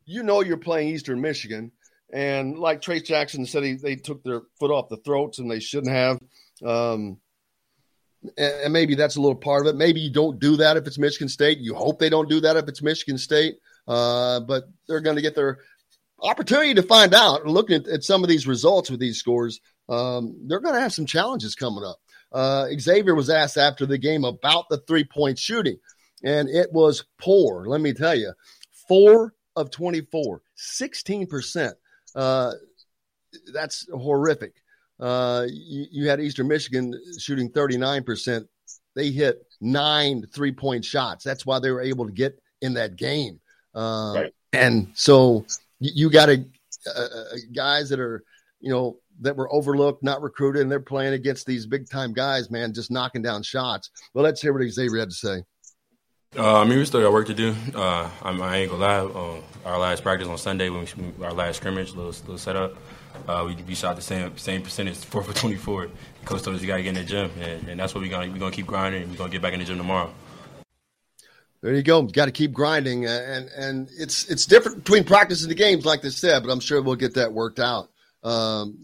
you 0.05 0.23
know 0.23 0.41
you're 0.41 0.57
playing 0.57 0.89
Eastern 0.89 1.21
Michigan. 1.21 1.71
And 2.11 2.59
like 2.59 2.81
Trayce 2.81 3.05
Jackson 3.05 3.45
said, 3.45 3.63
he, 3.63 3.73
they 3.75 3.95
took 3.95 4.23
their 4.23 4.41
foot 4.59 4.71
off 4.71 4.89
the 4.89 4.97
throats 4.97 5.39
and 5.39 5.49
they 5.49 5.61
shouldn't 5.61 5.93
have. 5.93 6.19
Um, 6.65 7.19
and, 8.37 8.73
maybe 8.73 8.95
that's 8.95 9.15
a 9.15 9.21
little 9.21 9.35
part 9.35 9.65
of 9.65 9.73
it. 9.73 9.77
Maybe 9.77 9.99
you 9.99 10.11
don't 10.11 10.39
do 10.39 10.57
that 10.57 10.77
if 10.77 10.87
it's 10.87 10.97
Michigan 10.97 11.29
State. 11.29 11.59
You 11.59 11.75
hope 11.75 11.99
they 11.99 12.09
don't 12.09 12.29
do 12.29 12.41
that 12.41 12.57
if 12.57 12.67
it's 12.67 12.81
Michigan 12.81 13.17
State. 13.17 13.57
Uh, 13.87 14.41
but 14.41 14.65
they're 14.87 15.01
going 15.01 15.15
to 15.15 15.21
get 15.21 15.35
their 15.35 15.59
opportunity 16.21 16.73
to 16.75 16.83
find 16.83 17.13
out. 17.13 17.45
Looking 17.45 17.77
at, 17.77 17.87
at 17.87 18.03
some 18.03 18.23
of 18.23 18.29
these 18.29 18.47
results 18.47 18.89
with 18.89 18.99
these 18.99 19.17
scores, 19.17 19.61
um, 19.89 20.35
they're 20.47 20.59
going 20.59 20.75
to 20.75 20.81
have 20.81 20.93
some 20.93 21.05
challenges 21.05 21.55
coming 21.55 21.83
up. 21.83 21.99
Uh, 22.31 22.67
Xavier 22.77 23.15
was 23.15 23.29
asked 23.29 23.57
after 23.57 23.85
the 23.85 23.97
game 23.97 24.25
about 24.25 24.65
the 24.69 24.77
three 24.79 25.05
point 25.05 25.39
shooting, 25.39 25.77
and 26.23 26.49
it 26.49 26.71
was 26.73 27.05
poor. 27.17 27.65
Let 27.67 27.79
me 27.79 27.93
tell 27.93 28.15
you, 28.15 28.33
four 28.87 29.33
of 29.55 29.71
24, 29.71 30.41
16%. 30.57 31.73
Uh, 32.15 32.51
that's 33.53 33.87
horrific. 33.91 34.53
Uh, 34.99 35.45
you, 35.47 35.85
you, 35.91 36.09
had 36.09 36.19
Eastern 36.19 36.47
Michigan 36.47 36.93
shooting 37.19 37.51
39%. 37.51 38.47
They 38.95 39.11
hit 39.11 39.45
nine 39.61 40.25
three 40.33 40.51
point 40.51 40.83
shots. 40.83 41.23
That's 41.23 41.45
why 41.45 41.59
they 41.59 41.71
were 41.71 41.81
able 41.81 42.05
to 42.05 42.11
get 42.11 42.41
in 42.61 42.73
that 42.73 42.95
game. 42.95 43.39
Uh, 43.75 44.13
right. 44.15 44.33
And 44.53 44.91
so 44.95 45.45
you, 45.79 45.91
you 45.93 46.09
got 46.09 46.27
to, 46.27 46.43
uh, 46.87 46.99
uh, 46.99 47.23
guys 47.55 47.89
that 47.89 47.99
are, 47.99 48.23
you 48.59 48.71
know, 48.71 48.97
that 49.21 49.35
were 49.35 49.51
overlooked, 49.53 50.03
not 50.03 50.21
recruited, 50.21 50.61
and 50.63 50.71
they're 50.71 50.79
playing 50.79 51.13
against 51.13 51.45
these 51.45 51.65
big 51.65 51.89
time 51.89 52.13
guys, 52.13 52.49
man, 52.49 52.73
just 52.73 52.91
knocking 52.91 53.21
down 53.21 53.43
shots. 53.43 53.89
Well, 54.13 54.23
let's 54.23 54.41
hear 54.41 54.53
what 54.53 54.67
Xavier 54.67 54.99
had 54.99 55.09
to 55.09 55.15
say. 55.15 55.43
Uh, 56.37 56.59
I 56.59 56.65
mean, 56.65 56.77
we 56.77 56.85
still 56.85 57.01
got 57.01 57.13
work 57.13 57.27
to 57.27 57.33
do. 57.33 57.55
Uh, 57.73 58.09
I, 58.21 58.31
I, 58.31 58.57
ain't 58.57 58.71
gonna 58.71 58.83
lie. 58.83 58.97
Uh, 58.97 59.41
our 59.65 59.79
last 59.79 60.03
practice 60.03 60.27
on 60.27 60.37
Sunday, 60.37 60.69
when 60.69 60.81
we, 60.81 61.25
our 61.25 61.33
last 61.33 61.57
scrimmage, 61.57 61.93
little, 61.93 62.11
little 62.11 62.37
setup, 62.37 62.75
uh, 63.27 63.43
we, 63.45 63.55
we 63.63 63.75
shot 63.75 63.95
the 63.95 64.01
same 64.01 64.37
same 64.37 64.61
percentage, 64.61 64.97
four 64.97 65.23
for 65.23 65.33
twenty 65.33 65.55
four. 65.55 65.89
Coach 66.25 66.43
told 66.43 66.55
us 66.55 66.61
you 66.61 66.67
gotta 66.67 66.83
get 66.83 66.89
in 66.89 66.95
the 66.95 67.03
gym, 67.03 67.31
and, 67.39 67.67
and 67.69 67.79
that's 67.79 67.93
what 67.93 68.01
we're 68.01 68.09
gonna 68.09 68.31
we're 68.31 68.39
gonna 68.39 68.51
keep 68.51 68.67
grinding. 68.67 69.03
and 69.03 69.11
We 69.11 69.15
are 69.15 69.19
gonna 69.19 69.31
get 69.31 69.41
back 69.41 69.53
in 69.53 69.59
the 69.59 69.65
gym 69.65 69.77
tomorrow. 69.77 70.13
There 71.61 71.73
you 71.73 71.83
go. 71.83 72.03
Got 72.03 72.25
to 72.25 72.31
keep 72.31 72.53
grinding, 72.53 73.05
and 73.05 73.49
and 73.49 73.89
it's 73.97 74.29
it's 74.29 74.45
different 74.45 74.83
between 74.83 75.03
practice 75.03 75.41
and 75.41 75.51
the 75.51 75.55
games, 75.55 75.85
like 75.85 76.01
they 76.01 76.09
said. 76.09 76.43
But 76.43 76.51
I'm 76.51 76.59
sure 76.59 76.81
we'll 76.81 76.95
get 76.95 77.15
that 77.15 77.33
worked 77.33 77.59
out. 77.59 77.89
Um, 78.23 78.81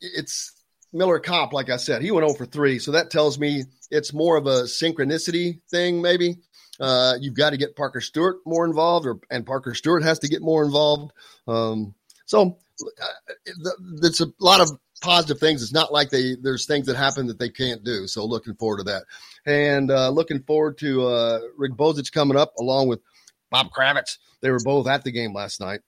it's 0.00 0.52
Miller 0.92 1.20
Kopp, 1.20 1.52
like 1.52 1.70
I 1.70 1.76
said, 1.76 2.02
he 2.02 2.10
went 2.10 2.26
over 2.26 2.44
3. 2.44 2.78
So 2.78 2.92
that 2.92 3.10
tells 3.10 3.38
me 3.38 3.64
it's 3.90 4.12
more 4.12 4.36
of 4.36 4.46
a 4.46 4.62
synchronicity 4.62 5.60
thing, 5.70 6.02
maybe. 6.02 6.38
Uh, 6.78 7.14
you've 7.20 7.34
got 7.34 7.50
to 7.50 7.56
get 7.56 7.76
Parker 7.76 8.00
Stewart 8.00 8.38
more 8.46 8.64
involved, 8.64 9.06
or 9.06 9.20
and 9.30 9.44
Parker 9.44 9.74
Stewart 9.74 10.02
has 10.02 10.20
to 10.20 10.28
get 10.28 10.40
more 10.40 10.64
involved. 10.64 11.12
Um, 11.46 11.94
so 12.24 12.58
it's 14.02 14.20
a 14.20 14.26
lot 14.38 14.60
of 14.60 14.70
positive 15.00 15.38
things. 15.38 15.62
It's 15.62 15.72
not 15.72 15.92
like 15.92 16.10
they 16.10 16.36
there's 16.40 16.66
things 16.66 16.86
that 16.86 16.96
happen 16.96 17.26
that 17.28 17.38
they 17.38 17.48
can't 17.48 17.84
do. 17.84 18.06
So 18.06 18.24
looking 18.24 18.54
forward 18.54 18.78
to 18.78 18.84
that, 18.84 19.04
and 19.46 19.90
uh, 19.90 20.10
looking 20.10 20.42
forward 20.42 20.78
to 20.78 21.06
uh, 21.06 21.40
Rick 21.56 21.72
Bozich 21.72 22.12
coming 22.12 22.36
up 22.36 22.54
along 22.58 22.88
with 22.88 23.00
Bob 23.50 23.70
Kravitz. 23.70 24.18
They 24.40 24.50
were 24.50 24.60
both 24.60 24.86
at 24.86 25.04
the 25.04 25.12
game 25.12 25.34
last 25.34 25.60
night. 25.60 25.80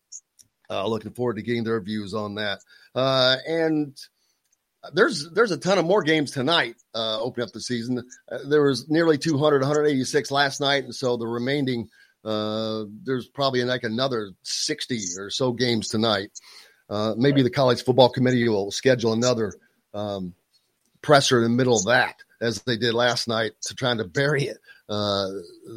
Uh, 0.70 0.86
looking 0.86 1.12
forward 1.12 1.36
to 1.36 1.42
getting 1.42 1.64
their 1.64 1.80
views 1.80 2.14
on 2.14 2.36
that. 2.36 2.60
Uh, 2.94 3.36
and 3.46 3.96
there's 4.94 5.30
there's 5.30 5.50
a 5.50 5.58
ton 5.58 5.78
of 5.78 5.84
more 5.84 6.02
games 6.02 6.30
tonight 6.30 6.76
uh, 6.94 7.20
opening 7.20 7.46
up 7.46 7.52
the 7.52 7.60
season. 7.60 8.02
Uh, 8.30 8.38
there 8.48 8.62
was 8.62 8.88
nearly 8.88 9.18
200, 9.18 9.60
186 9.60 10.30
last 10.30 10.60
night, 10.60 10.84
and 10.84 10.94
so 10.94 11.16
the 11.16 11.26
remaining 11.26 11.88
uh, 12.24 12.84
there's 13.02 13.26
probably 13.28 13.64
like 13.64 13.82
another 13.82 14.32
60 14.42 15.00
or 15.18 15.30
so 15.30 15.52
games 15.52 15.88
tonight. 15.88 16.30
Uh, 16.92 17.14
maybe 17.16 17.42
the 17.42 17.48
college 17.48 17.82
football 17.82 18.10
committee 18.10 18.46
will 18.46 18.70
schedule 18.70 19.14
another 19.14 19.54
um, 19.94 20.34
presser 21.00 21.38
in 21.38 21.44
the 21.44 21.48
middle 21.48 21.74
of 21.74 21.86
that, 21.86 22.16
as 22.38 22.60
they 22.64 22.76
did 22.76 22.92
last 22.92 23.28
night, 23.28 23.52
to 23.62 23.74
trying 23.74 23.96
to 23.96 24.04
bury 24.04 24.42
it. 24.44 24.58
Uh, 24.90 25.28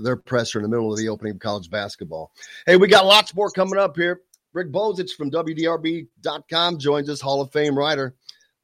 their 0.04 0.18
presser 0.18 0.60
in 0.60 0.64
the 0.64 0.68
middle 0.68 0.92
of 0.92 1.00
the 1.00 1.08
opening 1.08 1.32
of 1.32 1.40
college 1.40 1.70
basketball. 1.70 2.34
Hey, 2.66 2.76
we 2.76 2.90
got 2.90 3.06
lots 3.06 3.34
more 3.34 3.50
coming 3.50 3.80
up 3.80 3.96
here. 3.96 4.24
Rick 4.52 4.74
Bozich 4.74 5.12
from 5.12 5.32
WDRB.com 5.32 6.80
joins 6.80 7.10
us, 7.10 7.22
Hall 7.22 7.40
of 7.40 7.50
Fame 7.54 7.78
writer. 7.78 8.14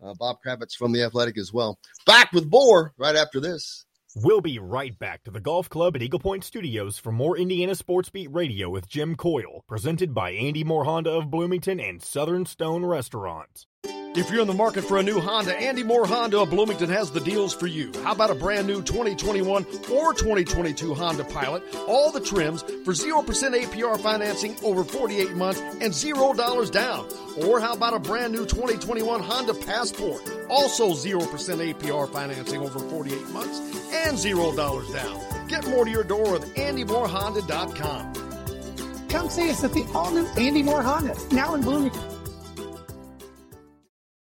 Uh, 0.04 0.14
Bob 0.16 0.40
Kravitz 0.46 0.76
from 0.76 0.92
The 0.92 1.04
Athletic 1.04 1.38
as 1.38 1.54
well. 1.54 1.80
Back 2.06 2.34
with 2.34 2.52
more 2.52 2.94
right 2.98 3.16
after 3.16 3.40
this. 3.40 3.86
We'll 4.14 4.42
be 4.42 4.60
right 4.60 5.00
back 5.00 5.24
to 5.24 5.32
the 5.32 5.40
Golf 5.40 5.70
Club 5.70 5.96
at 5.96 6.02
Eagle 6.02 6.20
Point 6.20 6.44
Studios 6.44 6.98
for 6.98 7.14
more 7.14 7.38
Indiana 7.38 7.76
Sports 7.76 8.10
Beat 8.10 8.28
Radio 8.30 8.70
with 8.70 8.90
Jim 8.90 9.16
Coyle, 9.16 9.64
presented 9.70 10.14
by 10.14 10.32
Andy 10.32 10.66
Moore 10.66 10.84
Honda 10.84 11.12
of 11.12 11.32
Bloomington 11.32 11.80
and 11.80 12.04
Southern 12.04 12.46
Stone 12.46 12.84
Restaurant. 12.84 13.66
If 14.14 14.30
you're 14.30 14.42
in 14.42 14.48
the 14.48 14.54
market 14.54 14.84
for 14.84 14.98
a 14.98 15.04
new 15.04 15.22
Honda, 15.22 15.56
Andy 15.56 15.84
Moore 15.84 16.06
Honda 16.06 16.42
of 16.42 16.50
Bloomington 16.50 16.90
has 16.90 17.12
the 17.12 17.22
deals 17.22 17.54
for 17.54 17.68
you. 17.68 17.94
How 18.04 18.12
about 18.12 18.30
a 18.30 18.36
brand 18.36 18.68
new 18.68 18.82
2021 18.82 19.66
or 19.90 20.14
2022 20.14 20.94
Honda 20.94 21.24
Pilot? 21.24 21.64
All 21.88 22.12
the 22.12 22.20
trims 22.20 22.62
for 22.84 22.92
0% 22.92 23.24
APR 23.24 23.98
financing 24.02 24.58
over 24.64 24.84
48 24.84 25.38
months 25.38 25.62
and 25.62 25.94
$0 25.94 26.72
down. 26.72 27.08
Or 27.38 27.62
how 27.62 27.74
about 27.74 27.94
a 27.94 28.00
brand 28.00 28.34
new 28.34 28.46
2021 28.46 29.22
Honda 29.22 29.54
Passport? 29.54 30.30
Also 30.50 30.90
0% 30.90 31.74
APR 31.74 32.12
financing 32.12 32.60
over 32.60 32.80
48 32.80 33.30
months 33.30 33.60
and 33.94 34.18
$0 34.18 34.94
down. 34.94 35.48
Get 35.48 35.66
more 35.68 35.86
to 35.86 35.92
your 35.92 36.04
door 36.04 36.34
with 36.34 36.54
AndyMooreHonda.com. 36.56 39.08
Come 39.08 39.30
see 39.30 39.50
us 39.50 39.64
at 39.64 39.72
the 39.72 39.86
all 39.94 40.12
new 40.12 40.26
Andy 40.38 40.64
Moore 40.64 40.84
Honda, 40.84 41.16
now 41.32 41.56
in 41.56 41.62
Bloomington. 41.62 42.11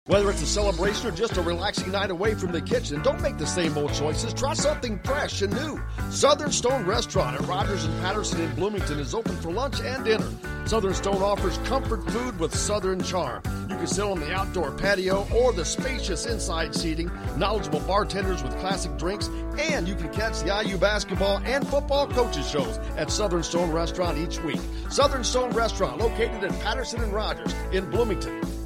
Whether 0.08 0.30
it's 0.30 0.44
a 0.44 0.46
celebration 0.46 1.08
or 1.08 1.12
just 1.12 1.36
a 1.38 1.42
relaxing 1.42 1.92
night 1.92 2.12
away 2.12 2.36
from 2.36 2.52
the 2.52 2.62
kitchen, 2.62 3.02
don't 3.02 3.20
make 3.24 3.40
the 3.40 3.48
same 3.48 3.76
old 3.76 3.92
choices. 3.92 4.36
Try 4.36 4.54
something 4.54 5.00
fresh 5.00 5.42
and 5.42 5.52
new. 5.52 5.82
Southern 6.12 6.52
Stone 6.52 6.86
Restaurant 6.86 7.42
at 7.42 7.48
Rogers 7.48 7.86
and 7.86 8.02
Patterson 8.02 8.40
in 8.42 8.54
Bloomington 8.54 9.00
is 9.00 9.16
open 9.16 9.36
for 9.38 9.52
lunch 9.52 9.82
and 9.82 10.06
dinner. 10.06 10.30
Southern 10.68 10.94
Stone 10.94 11.24
offers 11.24 11.58
comfort 11.68 12.08
food 12.12 12.40
with 12.40 12.56
Southern 12.56 13.02
charm. 13.02 13.42
You 13.68 13.78
can 13.78 13.88
sit 13.88 14.06
on 14.06 14.20
the 14.20 14.32
outdoor 14.32 14.74
patio 14.74 15.28
or 15.34 15.54
the 15.54 15.66
spacious 15.66 16.28
inside 16.28 16.76
seating, 16.76 17.10
knowledgeable 17.36 17.80
bartenders 17.80 18.44
with 18.44 18.56
classic 18.60 18.96
drinks, 19.00 19.32
and 19.58 19.88
you 19.88 19.96
can 19.96 20.14
catch 20.14 20.40
the 20.42 20.64
IU 20.64 20.78
basketball 20.78 21.40
and 21.46 21.68
football 21.68 22.08
coaches 22.08 22.48
shows 22.48 22.78
at 22.96 23.10
Southern 23.10 23.42
Stone 23.42 23.72
Restaurant 23.72 24.20
each 24.20 24.40
week. 24.44 24.62
Southern 24.92 25.24
Stone 25.24 25.50
Restaurant 25.54 25.98
located 25.98 26.44
at 26.44 26.52
Patterson 26.62 27.02
and 27.02 27.12
Rogers 27.12 27.56
in 27.72 27.90
Bloomington. 27.90 28.65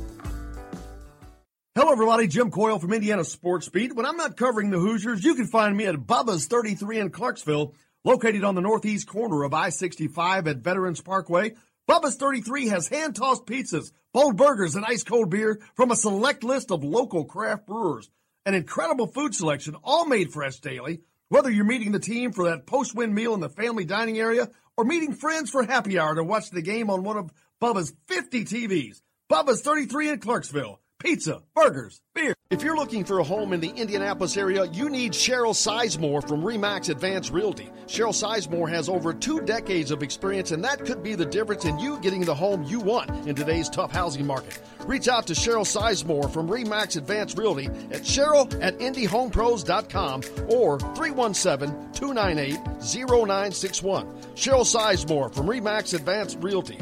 Hello, 1.76 1.92
everybody. 1.92 2.28
Jim 2.28 2.50
Coyle 2.50 2.80
from 2.80 2.94
Indiana 2.94 3.24
Sports 3.24 3.70
Beat. 3.70 3.96
When 3.96 4.08
I'm 4.08 4.18
not 4.18 4.36
covering 4.36 4.72
the 4.72 4.80
Hoosiers, 4.80 5.24
you 5.24 5.36
can 5.36 5.46
find 5.46 5.78
me 5.78 5.86
at 5.86 5.96
Bubba's 5.96 6.48
33 6.48 7.00
in 7.00 7.10
Clarksville, 7.12 7.76
located 8.04 8.44
on 8.44 8.56
the 8.56 8.62
northeast 8.62 9.08
corner 9.08 9.44
of 9.44 9.54
I-65 9.54 10.48
at 10.48 10.58
Veterans 10.58 11.00
Parkway. 11.00 11.54
Bubba's 11.88 12.16
33 12.16 12.70
has 12.70 12.88
hand-tossed 12.88 13.46
pizzas, 13.46 13.92
bold 14.14 14.36
burgers, 14.36 14.76
and 14.76 14.84
ice-cold 14.84 15.30
beer 15.30 15.62
from 15.76 15.92
a 15.92 15.96
select 15.96 16.44
list 16.44 16.72
of 16.72 16.84
local 16.84 17.24
craft 17.24 17.68
brewers. 17.68 18.10
An 18.48 18.56
incredible 18.56 19.06
food 19.06 19.36
selection, 19.36 19.76
all 19.84 20.08
made 20.08 20.34
fresh 20.34 20.60
daily. 20.62 21.02
Whether 21.28 21.52
you're 21.52 21.66
meeting 21.66 21.92
the 21.92 22.00
team 22.00 22.32
for 22.32 22.46
that 22.46 22.66
post-win 22.66 23.14
meal 23.14 23.36
in 23.36 23.42
the 23.42 23.50
family 23.50 23.86
dining 23.86 24.18
area 24.18 24.50
or 24.76 24.86
meeting 24.86 25.14
friends 25.14 25.52
for 25.52 25.62
happy 25.62 26.00
hour 26.00 26.16
to 26.16 26.24
watch 26.24 26.50
the 26.50 26.64
game 26.64 26.90
on 26.90 27.04
one 27.04 27.18
of 27.18 27.32
Bubba's 27.62 27.94
50 28.08 28.46
TVs. 28.46 29.04
Bubba's 29.32 29.62
33 29.62 30.10
in 30.10 30.20
Clarksville 30.20 30.80
pizza, 31.00 31.42
burgers, 31.56 32.02
beer. 32.14 32.36
If 32.50 32.62
you're 32.62 32.76
looking 32.76 33.06
for 33.06 33.20
a 33.20 33.24
home 33.24 33.54
in 33.54 33.60
the 33.60 33.70
Indianapolis 33.70 34.36
area, 34.36 34.66
you 34.66 34.90
need 34.90 35.14
Cheryl 35.14 35.54
Sizemore 35.54 36.28
from 36.28 36.42
Remax 36.42 36.90
Advanced 36.90 37.32
Realty. 37.32 37.70
Cheryl 37.86 38.10
Sizemore 38.10 38.70
has 38.70 38.90
over 38.90 39.14
two 39.14 39.40
decades 39.42 39.92
of 39.92 40.04
experience, 40.04 40.52
and 40.52 40.64
that 40.64 40.84
could 40.86 41.02
be 41.02 41.16
the 41.16 41.26
difference 41.26 41.66
in 41.66 41.80
you 41.80 42.00
getting 42.00 42.26
the 42.26 42.36
home 42.36 42.64
you 42.64 42.80
want 42.80 43.10
in 43.28 43.36
today's 43.36 43.70
tough 43.70 43.92
housing 43.92 44.26
market. 44.26 44.60
Reach 44.86 45.08
out 45.08 45.28
to 45.28 45.34
Cheryl 45.34 45.62
Sizemore 45.62 46.32
from 46.32 46.48
Remax 46.48 46.98
Advanced 46.98 47.38
Realty 47.38 47.66
at 47.66 48.02
cheryl 48.02 48.52
at 48.62 48.78
IndyHomePros.com 48.80 50.22
or 50.50 50.80
317 50.80 51.94
298 51.94 52.58
0961. 52.82 54.08
Cheryl 54.36 54.66
Sizemore 54.66 55.34
from 55.34 55.46
Remax 55.46 55.94
Advanced 55.94 56.40
Realty. 56.42 56.80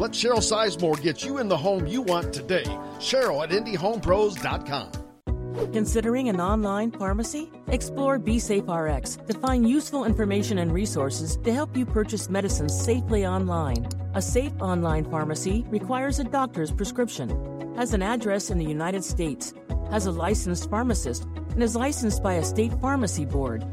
Let 0.00 0.12
Cheryl 0.12 0.40
Sizemore 0.40 1.02
get 1.02 1.26
you 1.26 1.36
in 1.36 1.48
the 1.48 1.58
home 1.58 1.86
you 1.86 2.00
want 2.00 2.32
today. 2.32 2.64
Cheryl 2.98 3.44
at 3.44 3.50
IndyHomePros.com. 3.50 5.72
Considering 5.74 6.30
an 6.30 6.40
online 6.40 6.90
pharmacy? 6.90 7.50
Explore 7.68 8.18
BeSafeRx 8.18 9.26
to 9.26 9.38
find 9.40 9.68
useful 9.68 10.06
information 10.06 10.56
and 10.56 10.72
resources 10.72 11.36
to 11.44 11.52
help 11.52 11.76
you 11.76 11.84
purchase 11.84 12.30
medicines 12.30 12.82
safely 12.82 13.26
online. 13.26 13.86
A 14.14 14.22
safe 14.22 14.54
online 14.58 15.04
pharmacy 15.04 15.66
requires 15.68 16.18
a 16.18 16.24
doctor's 16.24 16.72
prescription, 16.72 17.74
has 17.76 17.92
an 17.92 18.00
address 18.00 18.48
in 18.48 18.56
the 18.56 18.64
United 18.64 19.04
States, 19.04 19.52
has 19.90 20.06
a 20.06 20.12
licensed 20.12 20.70
pharmacist, 20.70 21.26
and 21.50 21.62
is 21.62 21.76
licensed 21.76 22.22
by 22.22 22.36
a 22.36 22.42
state 22.42 22.72
pharmacy 22.80 23.26
board. 23.26 23.66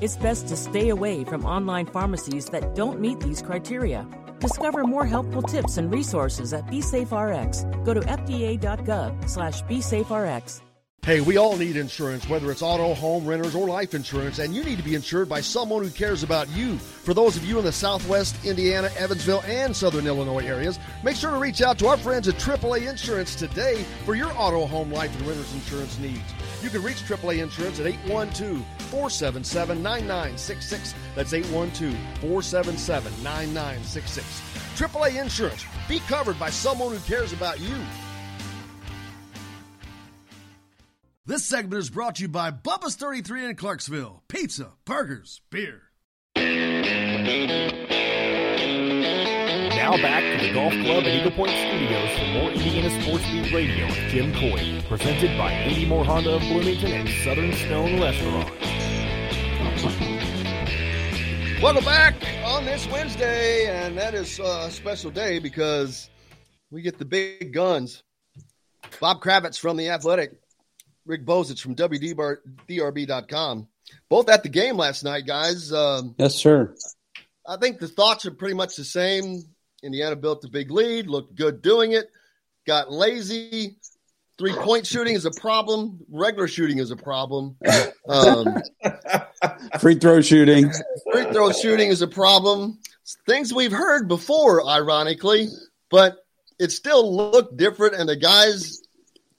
It's 0.00 0.16
best 0.16 0.48
to 0.48 0.56
stay 0.56 0.88
away 0.88 1.22
from 1.22 1.44
online 1.44 1.86
pharmacies 1.86 2.46
that 2.46 2.74
don't 2.74 2.98
meet 2.98 3.20
these 3.20 3.40
criteria. 3.40 4.04
Discover 4.40 4.84
more 4.84 5.06
helpful 5.06 5.42
tips 5.42 5.76
and 5.76 5.92
resources 5.92 6.52
at 6.52 6.66
BeSafeRx. 6.66 7.84
Go 7.84 7.94
to 7.94 8.00
fda.gov 8.00 9.28
slash 9.28 9.62
BeSafeRx. 9.64 10.62
Hey, 11.02 11.22
we 11.22 11.38
all 11.38 11.56
need 11.56 11.76
insurance, 11.76 12.28
whether 12.28 12.50
it's 12.50 12.60
auto, 12.60 12.92
home, 12.92 13.26
renters, 13.26 13.54
or 13.54 13.66
life 13.66 13.94
insurance, 13.94 14.38
and 14.38 14.54
you 14.54 14.62
need 14.62 14.76
to 14.76 14.84
be 14.84 14.94
insured 14.94 15.30
by 15.30 15.40
someone 15.40 15.82
who 15.82 15.88
cares 15.88 16.22
about 16.22 16.46
you. 16.50 16.76
For 16.76 17.14
those 17.14 17.38
of 17.38 17.44
you 17.44 17.58
in 17.58 17.64
the 17.64 17.72
Southwest, 17.72 18.36
Indiana, 18.44 18.90
Evansville, 18.98 19.42
and 19.46 19.74
Southern 19.74 20.06
Illinois 20.06 20.44
areas, 20.44 20.78
make 21.02 21.16
sure 21.16 21.30
to 21.30 21.38
reach 21.38 21.62
out 21.62 21.78
to 21.78 21.86
our 21.86 21.96
friends 21.96 22.28
at 22.28 22.34
AAA 22.34 22.86
Insurance 22.86 23.34
today 23.34 23.82
for 24.04 24.14
your 24.14 24.30
auto, 24.36 24.66
home, 24.66 24.92
life, 24.92 25.16
and 25.18 25.26
renters 25.26 25.52
insurance 25.54 25.98
needs. 25.98 26.34
You 26.62 26.70
can 26.70 26.82
reach 26.82 27.02
AAA 27.04 27.42
Insurance 27.42 27.80
at 27.80 27.86
812 27.86 28.64
477 28.90 29.82
9966. 29.82 30.94
That's 31.14 31.32
812 31.32 31.94
477 32.20 33.12
9966. 33.22 34.42
AAA 34.76 35.20
Insurance. 35.20 35.64
Be 35.88 36.00
covered 36.00 36.38
by 36.38 36.50
someone 36.50 36.92
who 36.94 37.00
cares 37.00 37.32
about 37.32 37.60
you. 37.60 37.76
This 41.26 41.44
segment 41.44 41.80
is 41.80 41.90
brought 41.90 42.16
to 42.16 42.22
you 42.22 42.28
by 42.28 42.50
Bubba's 42.50 42.96
33 42.96 43.46
in 43.46 43.56
Clarksville. 43.56 44.22
Pizza, 44.26 44.72
burgers, 44.84 45.40
beer. 45.50 45.82
Now 49.80 49.96
back 49.96 50.38
to 50.38 50.46
the 50.46 50.52
Golf 50.52 50.74
Club 50.74 51.04
at 51.04 51.06
Eagle 51.06 51.30
Point 51.30 51.52
Studios 51.52 52.10
for 52.18 52.26
more 52.34 52.50
Indiana 52.50 52.90
Sports 53.02 53.24
Beat 53.30 53.50
Radio 53.50 53.86
with 53.86 53.96
Jim 54.10 54.30
Coyle, 54.34 54.82
presented 54.82 55.38
by 55.38 55.50
Andy 55.52 55.86
Moore 55.86 56.04
Honda 56.04 56.34
of 56.34 56.42
Bloomington 56.42 56.92
and 56.92 57.08
Southern 57.08 57.50
Stone 57.54 57.98
Restaurant. 57.98 58.50
Welcome 61.62 61.84
back 61.86 62.14
on 62.44 62.66
this 62.66 62.86
Wednesday, 62.88 63.68
and 63.68 63.96
that 63.96 64.12
is 64.12 64.38
a 64.38 64.70
special 64.70 65.10
day 65.10 65.38
because 65.38 66.10
we 66.70 66.82
get 66.82 66.98
the 66.98 67.06
big 67.06 67.54
guns. 67.54 68.02
Bob 69.00 69.22
Kravitz 69.22 69.58
from 69.58 69.78
The 69.78 69.88
Athletic, 69.88 70.32
Rick 71.06 71.24
Bozich 71.24 71.58
from 71.58 71.74
WDRB.com. 71.74 73.66
Both 74.10 74.28
at 74.28 74.42
the 74.42 74.50
game 74.50 74.76
last 74.76 75.04
night, 75.04 75.24
guys. 75.26 75.72
Um, 75.72 76.16
yes, 76.18 76.34
sir. 76.34 76.74
I 77.48 77.56
think 77.56 77.78
the 77.78 77.88
thoughts 77.88 78.26
are 78.26 78.30
pretty 78.30 78.52
much 78.52 78.76
the 78.76 78.84
same. 78.84 79.44
Indiana 79.82 80.16
built 80.16 80.44
a 80.44 80.48
big 80.48 80.70
lead, 80.70 81.06
looked 81.06 81.34
good 81.34 81.62
doing 81.62 81.92
it, 81.92 82.10
got 82.66 82.90
lazy. 82.90 83.76
Three 84.38 84.52
point 84.52 84.86
shooting 84.86 85.14
is 85.14 85.26
a 85.26 85.30
problem. 85.32 86.00
Regular 86.10 86.48
shooting 86.48 86.78
is 86.78 86.90
a 86.90 86.96
problem. 86.96 87.56
Um, 88.08 88.62
free 89.80 89.96
throw 89.96 90.22
shooting. 90.22 90.70
Free 91.12 91.24
throw 91.24 91.52
shooting 91.52 91.88
is 91.88 92.00
a 92.00 92.06
problem. 92.06 92.78
Things 93.26 93.52
we've 93.52 93.72
heard 93.72 94.08
before, 94.08 94.66
ironically, 94.66 95.48
but 95.90 96.18
it 96.58 96.72
still 96.72 97.14
looked 97.14 97.56
different, 97.56 97.96
and 97.96 98.08
the 98.08 98.16
guys 98.16 98.80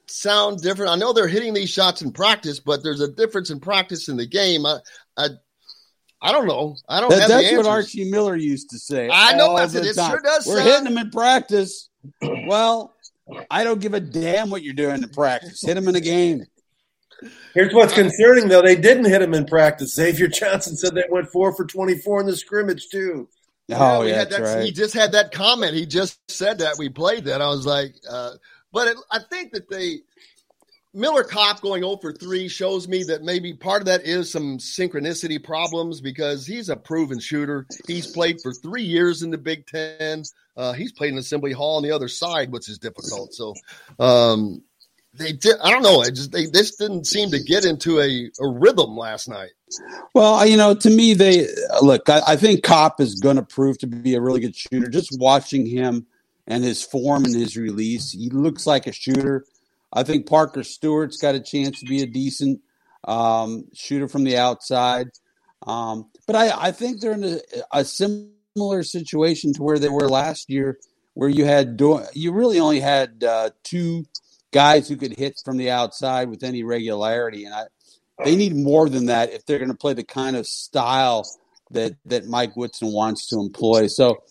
sound 0.07 0.61
different. 0.61 0.91
I 0.91 0.95
know 0.95 1.13
they're 1.13 1.27
hitting 1.27 1.53
these 1.53 1.69
shots 1.69 2.01
in 2.01 2.11
practice, 2.11 2.59
but 2.59 2.83
there's 2.83 3.01
a 3.01 3.07
difference 3.07 3.49
in 3.49 3.59
practice 3.59 4.07
in 4.07 4.17
the 4.17 4.27
game. 4.27 4.65
I, 4.65 4.77
I, 5.17 5.29
I 6.22 6.32
don't 6.32 6.47
know. 6.47 6.76
I 6.88 7.01
don't. 7.01 7.09
That, 7.09 7.28
that's 7.28 7.51
what. 7.53 7.65
Archie 7.65 8.09
Miller 8.09 8.36
used 8.36 8.69
to 8.69 8.78
say. 8.78 9.09
I 9.11 9.36
know 9.36 9.57
that's 9.57 9.74
it. 9.74 9.86
It 9.86 9.95
sure 9.95 10.22
does. 10.22 10.45
We're 10.45 10.57
sound... 10.57 10.69
hitting 10.69 10.84
them 10.86 10.97
in 10.97 11.09
practice. 11.09 11.89
well, 12.22 12.93
I 13.49 13.63
don't 13.63 13.82
give 13.82 13.93
a 13.93 13.99
damn 13.99 14.49
what 14.49 14.63
you're 14.63 14.74
doing 14.74 15.01
in 15.01 15.09
practice. 15.09 15.61
Hit 15.61 15.76
them 15.76 15.88
in 15.88 15.95
a 15.95 16.01
game. 16.01 16.45
Here's 17.53 17.74
what's 17.74 17.93
concerning, 17.93 18.47
though. 18.47 18.61
They 18.61 18.76
didn't 18.76 19.05
hit 19.05 19.22
him 19.22 19.34
in 19.34 19.45
practice. 19.45 19.93
Xavier 19.93 20.28
Johnson 20.28 20.76
said 20.76 20.95
they 20.95 21.03
went 21.09 21.30
four 21.30 21.53
for 21.55 21.65
24 21.65 22.22
in 22.22 22.26
the 22.28 22.36
scrimmage, 22.36 22.89
too. 22.89 23.28
Oh, 23.72 24.03
yeah, 24.03 24.26
that's 24.26 24.55
right. 24.55 24.65
He 24.65 24.72
just 24.72 24.93
had 24.93 25.13
that 25.13 25.32
comment. 25.32 25.76
He 25.76 25.86
just 25.86 26.19
said 26.30 26.59
that. 26.59 26.78
We 26.78 26.89
played 26.89 27.26
that. 27.26 27.41
I 27.41 27.47
was 27.47 27.65
like, 27.65 27.93
uh, 28.09 28.32
but 28.74 28.88
it, 28.89 28.97
I 29.11 29.19
think 29.30 29.53
that 29.53 29.69
they 29.69 29.99
Miller 30.93 31.23
Kopp 31.23 31.61
going 31.61 31.83
0 31.83 31.97
for 31.97 32.11
3 32.11 32.47
shows 32.49 32.87
me 32.87 33.03
that 33.03 33.23
maybe 33.23 33.53
part 33.53 33.81
of 33.81 33.85
that 33.85 34.01
is 34.03 34.29
some 34.29 34.57
synchronicity 34.57 35.41
problems 35.41 36.01
because 36.01 36.45
he's 36.45 36.69
a 36.69 36.75
proven 36.75 37.19
shooter. 37.19 37.65
He's 37.87 38.07
played 38.07 38.41
for 38.41 38.53
three 38.53 38.83
years 38.83 39.23
in 39.23 39.31
the 39.31 39.37
Big 39.37 39.65
Ten. 39.67 40.23
Uh, 40.57 40.73
he's 40.73 40.91
played 40.91 41.13
in 41.13 41.17
Assembly 41.17 41.53
Hall 41.53 41.77
on 41.77 41.83
the 41.83 41.91
other 41.91 42.09
side, 42.09 42.51
which 42.51 42.67
is 42.67 42.77
difficult. 42.77 43.33
So, 43.33 43.53
um, 43.99 44.61
they. 45.13 45.37
I 45.63 45.69
don't 45.69 45.83
know. 45.83 46.01
I 46.01 46.09
just 46.09 46.31
they 46.31 46.45
this 46.45 46.75
didn't 46.75 47.05
seem 47.05 47.31
to 47.31 47.39
get 47.39 47.65
into 47.65 47.99
a, 47.99 48.29
a 48.39 48.47
rhythm 48.47 48.95
last 48.97 49.27
night. 49.27 49.51
Well, 50.13 50.45
you 50.45 50.57
know, 50.57 50.73
to 50.73 50.89
me, 50.89 51.13
they 51.13 51.47
look. 51.81 52.09
I, 52.09 52.21
I 52.27 52.35
think 52.35 52.63
Kopp 52.63 53.01
is 53.01 53.15
going 53.15 53.35
to 53.37 53.43
prove 53.43 53.77
to 53.79 53.87
be 53.87 54.15
a 54.15 54.21
really 54.21 54.39
good 54.39 54.55
shooter. 54.55 54.89
Just 54.89 55.17
watching 55.19 55.65
him 55.65 56.05
and 56.47 56.63
his 56.63 56.83
form 56.83 57.25
and 57.25 57.35
his 57.35 57.57
release, 57.57 58.11
he 58.11 58.29
looks 58.29 58.65
like 58.65 58.87
a 58.87 58.93
shooter. 58.93 59.45
I 59.93 60.03
think 60.03 60.27
Parker 60.27 60.63
Stewart's 60.63 61.17
got 61.17 61.35
a 61.35 61.39
chance 61.39 61.79
to 61.79 61.85
be 61.85 62.01
a 62.01 62.07
decent 62.07 62.61
um, 63.03 63.65
shooter 63.73 64.07
from 64.07 64.23
the 64.23 64.37
outside. 64.37 65.07
Um, 65.65 66.09
but 66.27 66.35
I, 66.35 66.67
I, 66.67 66.71
think 66.71 67.01
they're 67.01 67.13
in 67.13 67.23
a, 67.23 67.39
a, 67.71 67.85
similar 67.85 68.83
situation 68.83 69.53
to 69.53 69.63
where 69.63 69.77
they 69.77 69.89
were 69.89 70.09
last 70.09 70.49
year, 70.49 70.79
where 71.13 71.29
you 71.29 71.45
had 71.45 71.79
you 72.13 72.31
really 72.31 72.59
only 72.59 72.79
had 72.79 73.23
uh, 73.23 73.51
two 73.63 74.05
guys 74.51 74.87
who 74.87 74.97
could 74.97 75.15
hit 75.15 75.39
from 75.45 75.57
the 75.57 75.69
outside 75.69 76.29
with 76.29 76.43
any 76.43 76.63
regularity, 76.63 77.45
and 77.45 77.53
I, 77.53 77.65
they 78.23 78.35
need 78.35 78.55
more 78.55 78.89
than 78.89 79.05
that 79.05 79.31
if 79.31 79.45
they're 79.45 79.59
going 79.59 79.69
to 79.69 79.77
play 79.77 79.93
the 79.93 80.03
kind 80.03 80.35
of 80.35 80.47
style 80.47 81.25
that 81.69 81.95
that 82.05 82.25
Mike 82.25 82.55
Woodson 82.55 82.91
wants 82.91 83.27
to 83.27 83.39
employ. 83.39 83.85
So 83.85 84.23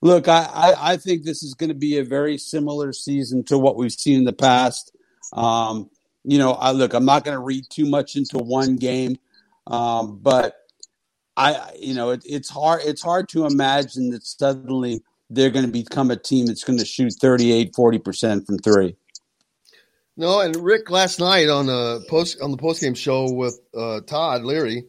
look, 0.00 0.28
I, 0.28 0.48
I, 0.52 0.92
I, 0.92 0.96
think 0.96 1.24
this 1.24 1.42
is 1.42 1.54
going 1.54 1.70
to 1.70 1.74
be 1.74 1.98
a 1.98 2.04
very 2.04 2.38
similar 2.38 2.92
season 2.92 3.44
to 3.44 3.58
what 3.58 3.76
we've 3.76 3.92
seen 3.92 4.18
in 4.18 4.24
the 4.24 4.32
past. 4.32 4.92
Um, 5.32 5.90
you 6.24 6.38
know, 6.38 6.52
I 6.52 6.72
look, 6.72 6.94
I'm 6.94 7.04
not 7.04 7.24
going 7.24 7.36
to 7.36 7.42
read 7.42 7.64
too 7.70 7.86
much 7.86 8.16
into 8.16 8.38
one 8.38 8.76
game, 8.76 9.16
um, 9.66 10.18
but 10.22 10.54
I, 11.36 11.70
you 11.78 11.94
know, 11.94 12.10
it, 12.10 12.22
it's 12.24 12.48
hard. 12.48 12.82
It's 12.84 13.02
hard 13.02 13.28
to 13.30 13.46
imagine 13.46 14.10
that 14.10 14.26
suddenly 14.26 15.02
they're 15.30 15.50
going 15.50 15.66
to 15.66 15.72
become 15.72 16.10
a 16.10 16.16
team 16.16 16.46
that's 16.46 16.64
going 16.64 16.78
to 16.78 16.84
shoot 16.84 17.14
38, 17.20 17.74
40 17.74 17.98
percent 17.98 18.46
from 18.46 18.58
three. 18.58 18.96
No, 20.16 20.40
and 20.40 20.56
Rick 20.56 20.90
last 20.90 21.20
night 21.20 21.48
on 21.48 21.66
the 21.66 22.04
post 22.08 22.40
on 22.42 22.50
the 22.50 22.56
post 22.56 22.80
game 22.82 22.94
show 22.94 23.30
with 23.30 23.60
uh, 23.72 24.00
Todd 24.00 24.42
Leary, 24.42 24.84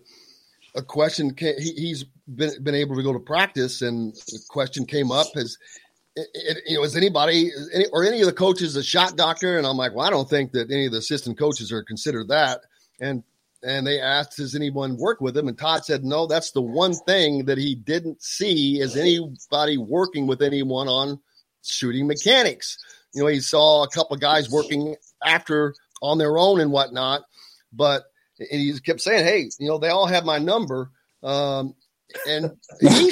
a 0.75 0.81
question 0.81 1.35
came, 1.35 1.53
he, 1.59 1.89
has 1.89 2.03
been 2.27 2.63
been 2.63 2.73
able 2.73 2.95
to 2.95 3.03
go 3.03 3.13
to 3.13 3.19
practice, 3.19 3.83
and 3.83 4.15
the 4.15 4.39
question 4.49 4.87
came 4.87 5.11
up: 5.11 5.27
Has 5.35 5.55
it, 6.33 6.57
you 6.67 6.77
know, 6.77 6.83
is 6.83 6.95
anybody 6.95 7.51
any, 7.73 7.85
or 7.91 8.03
any 8.03 8.21
of 8.21 8.27
the 8.27 8.33
coaches 8.33 8.75
a 8.75 8.83
shot 8.83 9.15
doctor? 9.15 9.57
And 9.57 9.65
I'm 9.65 9.77
like, 9.77 9.93
well, 9.93 10.05
I 10.05 10.09
don't 10.09 10.29
think 10.29 10.51
that 10.53 10.71
any 10.71 10.85
of 10.85 10.91
the 10.91 10.99
assistant 10.99 11.37
coaches 11.37 11.71
are 11.71 11.83
considered 11.83 12.27
that. 12.29 12.61
And 12.99 13.23
and 13.61 13.85
they 13.85 13.99
asked, 13.99 14.37
does 14.37 14.55
anyone 14.55 14.97
work 14.97 15.19
with 15.19 15.35
him? 15.35 15.47
And 15.47 15.57
Todd 15.57 15.83
said, 15.83 16.05
no, 16.05 16.27
that's 16.27 16.51
the 16.51 16.61
one 16.61 16.93
thing 16.93 17.45
that 17.45 17.57
he 17.57 17.75
didn't 17.75 18.21
see 18.23 18.79
is 18.79 18.95
anybody 18.95 19.77
working 19.77 20.27
with 20.27 20.41
anyone 20.41 20.87
on 20.87 21.19
shooting 21.61 22.07
mechanics. 22.07 22.77
You 23.13 23.23
know, 23.23 23.27
he 23.27 23.41
saw 23.41 23.83
a 23.83 23.89
couple 23.89 24.15
of 24.15 24.21
guys 24.21 24.49
working 24.49 24.95
after 25.25 25.75
on 26.01 26.17
their 26.17 26.37
own 26.37 26.61
and 26.61 26.71
whatnot, 26.71 27.23
but 27.73 28.03
and 28.39 28.61
he 28.61 28.79
kept 28.79 29.01
saying, 29.01 29.25
hey, 29.25 29.49
you 29.59 29.67
know, 29.67 29.77
they 29.77 29.89
all 29.89 30.07
have 30.07 30.23
my 30.23 30.37
number. 30.37 30.91
Um, 31.21 31.75
and 32.27 32.51
he 32.79 33.11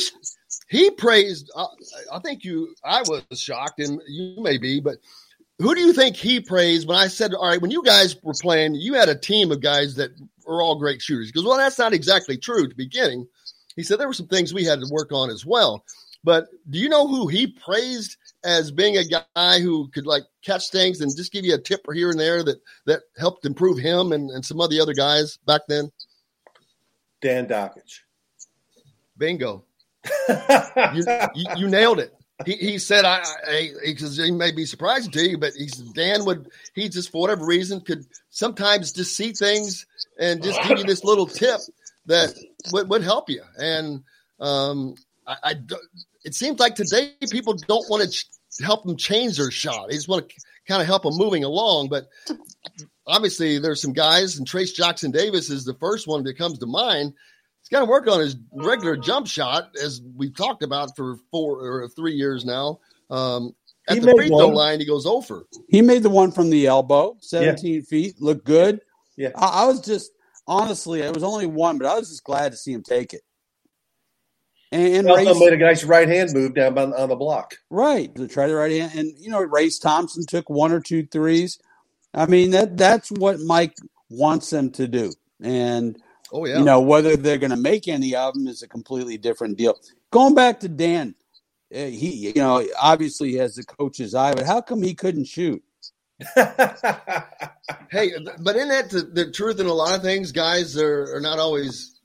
he 0.67 0.91
praised. 0.91 1.49
Uh, 1.55 1.67
I 2.11 2.19
think 2.19 2.43
you. 2.43 2.75
I 2.83 3.01
was 3.01 3.23
shocked, 3.39 3.79
and 3.79 4.01
you 4.07 4.35
may 4.41 4.57
be, 4.57 4.79
but 4.79 4.97
who 5.59 5.73
do 5.73 5.81
you 5.81 5.93
think 5.93 6.15
he 6.15 6.39
praised 6.39 6.87
when 6.87 6.97
I 6.97 7.07
said, 7.07 7.33
"All 7.33 7.47
right"? 7.47 7.61
When 7.61 7.71
you 7.71 7.83
guys 7.83 8.15
were 8.21 8.33
playing, 8.33 8.75
you 8.75 8.93
had 8.93 9.09
a 9.09 9.15
team 9.15 9.51
of 9.51 9.61
guys 9.61 9.95
that 9.95 10.11
are 10.45 10.61
all 10.61 10.77
great 10.77 11.01
shooters. 11.01 11.27
Because 11.27 11.45
well, 11.45 11.57
that's 11.57 11.79
not 11.79 11.93
exactly 11.93 12.37
true 12.37 12.63
at 12.63 12.69
the 12.69 12.75
beginning. 12.75 13.27
He 13.75 13.83
said 13.83 13.99
there 13.99 14.07
were 14.07 14.13
some 14.13 14.27
things 14.27 14.53
we 14.53 14.65
had 14.65 14.79
to 14.79 14.91
work 14.91 15.11
on 15.11 15.29
as 15.29 15.45
well. 15.45 15.85
But 16.23 16.47
do 16.69 16.79
you 16.79 16.89
know 16.89 17.07
who 17.07 17.27
he 17.27 17.47
praised 17.47 18.17
as 18.43 18.71
being 18.71 18.97
a 18.97 19.05
guy 19.05 19.59
who 19.59 19.87
could 19.89 20.05
like 20.05 20.23
catch 20.43 20.69
things 20.69 20.99
and 20.99 21.15
just 21.15 21.31
give 21.31 21.45
you 21.45 21.53
a 21.53 21.59
tip 21.59 21.85
here 21.93 22.09
and 22.09 22.19
there 22.19 22.43
that 22.43 22.59
that 22.85 23.01
helped 23.17 23.45
improve 23.45 23.77
him 23.77 24.11
and, 24.11 24.31
and 24.31 24.43
some 24.43 24.59
of 24.59 24.69
the 24.69 24.81
other 24.81 24.93
guys 24.93 25.37
back 25.45 25.61
then? 25.67 25.91
Dan 27.21 27.47
Dakich. 27.47 28.01
Bingo 29.17 29.63
you, 30.93 31.03
you, 31.35 31.45
you, 31.55 31.67
nailed 31.67 31.99
it. 31.99 32.13
He, 32.45 32.53
he 32.53 32.79
said, 32.79 33.03
I, 33.05 33.23
because 33.83 34.17
he 34.17 34.31
may 34.31 34.51
be 34.51 34.65
surprising 34.65 35.11
to 35.11 35.27
you, 35.27 35.37
but 35.37 35.53
he 35.53 35.67
said, 35.67 35.93
Dan 35.93 36.25
would, 36.25 36.49
he 36.75 36.89
just, 36.89 37.11
for 37.11 37.21
whatever 37.21 37.45
reason, 37.45 37.81
could 37.81 38.05
sometimes 38.29 38.91
just 38.91 39.15
see 39.15 39.33
things 39.33 39.85
and 40.19 40.43
just 40.43 40.61
give 40.63 40.77
you 40.77 40.83
this 40.83 41.03
little 41.03 41.25
tip 41.25 41.59
that 42.05 42.33
would, 42.71 42.89
would 42.89 43.03
help 43.03 43.29
you. 43.29 43.41
And, 43.57 44.03
um, 44.39 44.95
I, 45.25 45.35
I, 45.43 45.55
it 46.23 46.35
seems 46.35 46.59
like 46.59 46.75
today 46.75 47.13
people 47.29 47.55
don't 47.55 47.89
want 47.89 48.03
to 48.03 48.09
ch- 48.09 48.27
help 48.61 48.85
them 48.85 48.97
change 48.97 49.37
their 49.37 49.51
shot. 49.51 49.89
They 49.89 49.95
just 49.95 50.07
want 50.07 50.29
to 50.29 50.35
kind 50.67 50.81
of 50.81 50.87
help 50.87 51.03
them 51.03 51.15
moving 51.15 51.43
along. 51.43 51.89
But 51.89 52.09
obviously, 53.05 53.59
there's 53.59 53.81
some 53.81 53.93
guys, 53.93 54.37
and 54.37 54.47
Trayce 54.47 54.73
Jackson 54.73 55.11
Davis 55.11 55.49
is 55.49 55.65
the 55.65 55.73
first 55.75 56.07
one 56.07 56.23
that 56.23 56.37
comes 56.37 56.59
to 56.59 56.65
mind 56.65 57.13
he's 57.67 57.77
got 57.77 57.85
to 57.85 57.91
work 57.91 58.07
on 58.07 58.21
his 58.21 58.37
regular 58.53 58.95
jump 58.95 59.27
shot, 59.27 59.75
as 59.83 60.01
we've 60.15 60.35
talked 60.35 60.63
about 60.63 60.95
for 60.95 61.17
four 61.31 61.59
or 61.59 61.89
three 61.89 62.13
years 62.13 62.45
now. 62.45 62.79
Um, 63.09 63.55
at 63.89 63.95
he 63.95 63.99
the 63.99 64.11
free 64.11 64.27
throw 64.27 64.47
line, 64.47 64.79
he 64.79 64.85
goes 64.85 65.05
over. 65.05 65.45
He 65.67 65.81
made 65.81 66.03
the 66.03 66.09
one 66.09 66.31
from 66.31 66.49
the 66.49 66.67
elbow, 66.67 67.17
17 67.19 67.73
yeah. 67.73 67.81
feet, 67.81 68.21
looked 68.21 68.45
good. 68.45 68.81
Yeah. 69.17 69.31
I, 69.35 69.63
I, 69.63 69.65
was 69.65 69.81
just, 69.81 70.11
honestly, 70.47 71.01
it 71.01 71.13
was 71.13 71.23
only 71.23 71.45
one, 71.45 71.77
but 71.77 71.87
I 71.87 71.95
was 71.95 72.09
just 72.09 72.23
glad 72.23 72.51
to 72.53 72.57
see 72.57 72.71
him 72.71 72.83
take 72.83 73.13
it. 73.13 73.21
And, 74.71 75.07
and 75.07 75.09
also 75.09 75.39
made 75.39 75.53
a 75.53 75.57
nice 75.57 75.83
right 75.83 76.07
hand 76.07 76.31
move 76.33 76.53
down 76.53 76.77
on, 76.77 76.93
on 76.93 77.09
the 77.09 77.15
block. 77.15 77.57
Right. 77.69 78.13
To 78.15 78.27
try 78.27 78.47
the 78.47 78.55
right 78.55 78.71
hand. 78.71 78.91
And, 78.95 79.13
you 79.17 79.29
know, 79.29 79.41
Race 79.41 79.79
Thompson 79.79 80.25
took 80.25 80.49
one 80.49 80.73
or 80.73 80.81
two 80.81 81.05
threes. 81.05 81.59
I 82.13 82.25
mean, 82.25 82.51
that 82.51 82.77
that's 82.77 83.09
what 83.11 83.39
Mike 83.39 83.75
wants 84.09 84.49
them 84.49 84.71
to 84.71 84.87
do. 84.87 85.13
And 85.41 85.97
Oh 86.31 86.45
yeah. 86.45 86.59
You 86.59 86.65
know 86.65 86.81
whether 86.81 87.15
they're 87.15 87.37
going 87.37 87.51
to 87.51 87.57
make 87.57 87.87
any 87.87 88.15
of 88.15 88.33
them 88.33 88.47
is 88.47 88.61
a 88.61 88.67
completely 88.67 89.17
different 89.17 89.57
deal. 89.57 89.77
Going 90.11 90.35
back 90.35 90.59
to 90.61 90.69
Dan, 90.69 91.15
eh, 91.71 91.89
he 91.89 92.29
you 92.29 92.33
know 92.35 92.65
obviously 92.79 93.35
has 93.35 93.55
the 93.55 93.63
coach's 93.63 94.13
eye, 94.15 94.33
but 94.33 94.45
how 94.45 94.61
come 94.61 94.81
he 94.81 94.93
couldn't 94.93 95.25
shoot? 95.25 95.63
hey, 96.35 98.11
but 98.39 98.55
in 98.55 98.69
that 98.69 98.89
the, 98.89 99.07
the, 99.13 99.31
truth 99.31 99.59
in 99.59 99.67
a 99.67 99.73
lot 99.73 99.95
of 99.95 100.01
things, 100.01 100.31
guys 100.31 100.75
are, 100.75 101.15
are 101.15 101.21
not 101.21 101.37
always 101.37 101.96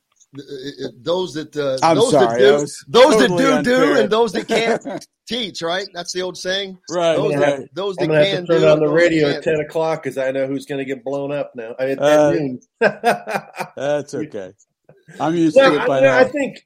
those 1.03 1.35
that 1.35 1.57
uh, 1.57 1.79
I'm 1.87 1.97
those 1.97 2.11
sorry, 2.11 2.43
that 2.43 2.49
do 2.49 2.59
those 2.89 3.17
totally 3.17 3.29
that 3.29 3.39
do 3.39 3.53
unfair. 3.53 3.95
do 3.95 4.01
and 4.01 4.11
those 4.11 4.33
that 4.33 4.49
can't 4.49 5.07
teach. 5.27 5.61
Right? 5.63 5.87
That's 5.93 6.13
the 6.13 6.23
old 6.23 6.39
saying. 6.39 6.79
Right. 6.91 7.17
Those 7.17 7.35
I'm 7.35 7.41
that 7.41 7.69
those 7.75 7.97
I'm 7.99 8.07
that 8.09 8.13
gonna 8.15 8.25
have 8.25 8.35
can 8.37 8.47
to 8.47 8.53
turn 8.53 8.61
do 8.63 8.69
on 8.69 8.79
the 8.81 8.85
and 8.87 8.93
those 8.93 9.01
that 9.01 9.05
radio 9.05 9.29
at 9.29 9.43
ten 9.43 9.61
o'clock 9.61 10.03
because 10.03 10.19
I 10.19 10.31
know 10.31 10.47
who's 10.47 10.67
going 10.67 10.79
to 10.79 10.85
get 10.85 11.05
blown 11.05 11.33
up 11.33 11.53
now. 11.55 11.75
I 11.79 11.85
mean, 11.87 11.99
at 11.99 12.03
Uh, 12.03 12.31
noon. 12.33 12.61
That's 12.81 14.15
okay. 14.15 14.53
I'm 15.21 15.35
used 15.35 15.57
to 15.57 15.75
it 15.75 15.87
by 15.87 15.99
I, 15.99 16.01
now. 16.01 16.19
I 16.19 16.25
think 16.25 16.65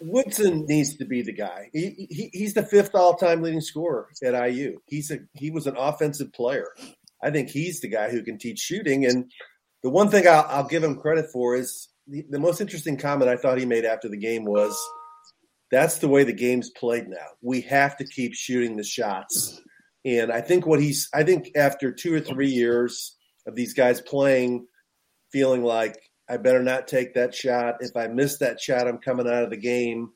Woodson 0.00 0.66
needs 0.66 0.96
to 0.96 1.06
be 1.06 1.22
the 1.22 1.32
guy. 1.32 1.70
He, 1.72 2.06
he, 2.10 2.30
he's 2.32 2.52
the 2.52 2.62
fifth 2.62 2.94
all-time 2.94 3.40
leading 3.42 3.62
scorer 3.62 4.08
at 4.22 4.34
IU. 4.50 4.78
He's 4.86 5.10
a 5.10 5.20
he 5.32 5.50
was 5.50 5.66
an 5.66 5.76
offensive 5.78 6.32
player. 6.32 6.68
I 7.22 7.30
think 7.30 7.48
he's 7.48 7.80
the 7.80 7.88
guy 7.88 8.10
who 8.10 8.22
can 8.22 8.36
teach 8.38 8.58
shooting. 8.58 9.06
And 9.06 9.30
the 9.82 9.88
one 9.88 10.10
thing 10.10 10.28
I'll, 10.28 10.44
I'll 10.48 10.68
give 10.68 10.84
him 10.84 10.96
credit 10.96 11.30
for 11.32 11.56
is 11.56 11.88
the, 12.08 12.24
the 12.30 12.38
most 12.38 12.60
interesting 12.60 12.96
comment 12.96 13.30
I 13.30 13.36
thought 13.36 13.58
he 13.58 13.66
made 13.66 13.84
after 13.84 14.08
the 14.08 14.16
game 14.16 14.44
was, 14.44 14.76
"That's 15.70 15.98
the 15.98 16.08
way 16.08 16.24
the 16.24 16.32
game's 16.32 16.70
played 16.70 17.08
now. 17.08 17.26
We 17.42 17.60
have 17.62 17.96
to 17.98 18.06
keep 18.06 18.34
shooting 18.34 18.76
the 18.76 18.84
shots." 18.84 19.60
And 20.04 20.30
I 20.30 20.40
think 20.40 20.66
what 20.66 20.80
he's 20.80 21.08
I 21.14 21.24
think 21.24 21.50
after 21.56 21.92
two 21.92 22.14
or 22.14 22.20
three 22.20 22.50
years 22.50 23.16
of 23.46 23.54
these 23.54 23.74
guys 23.74 24.00
playing, 24.00 24.66
feeling 25.32 25.64
like 25.64 25.96
I 26.28 26.36
better 26.36 26.62
not 26.62 26.88
take 26.88 27.14
that 27.14 27.34
shot. 27.34 27.76
If 27.80 27.96
I 27.96 28.08
miss 28.08 28.38
that 28.38 28.60
shot, 28.60 28.88
I'm 28.88 28.98
coming 28.98 29.26
out 29.26 29.44
of 29.44 29.50
the 29.50 29.56
game. 29.56 30.10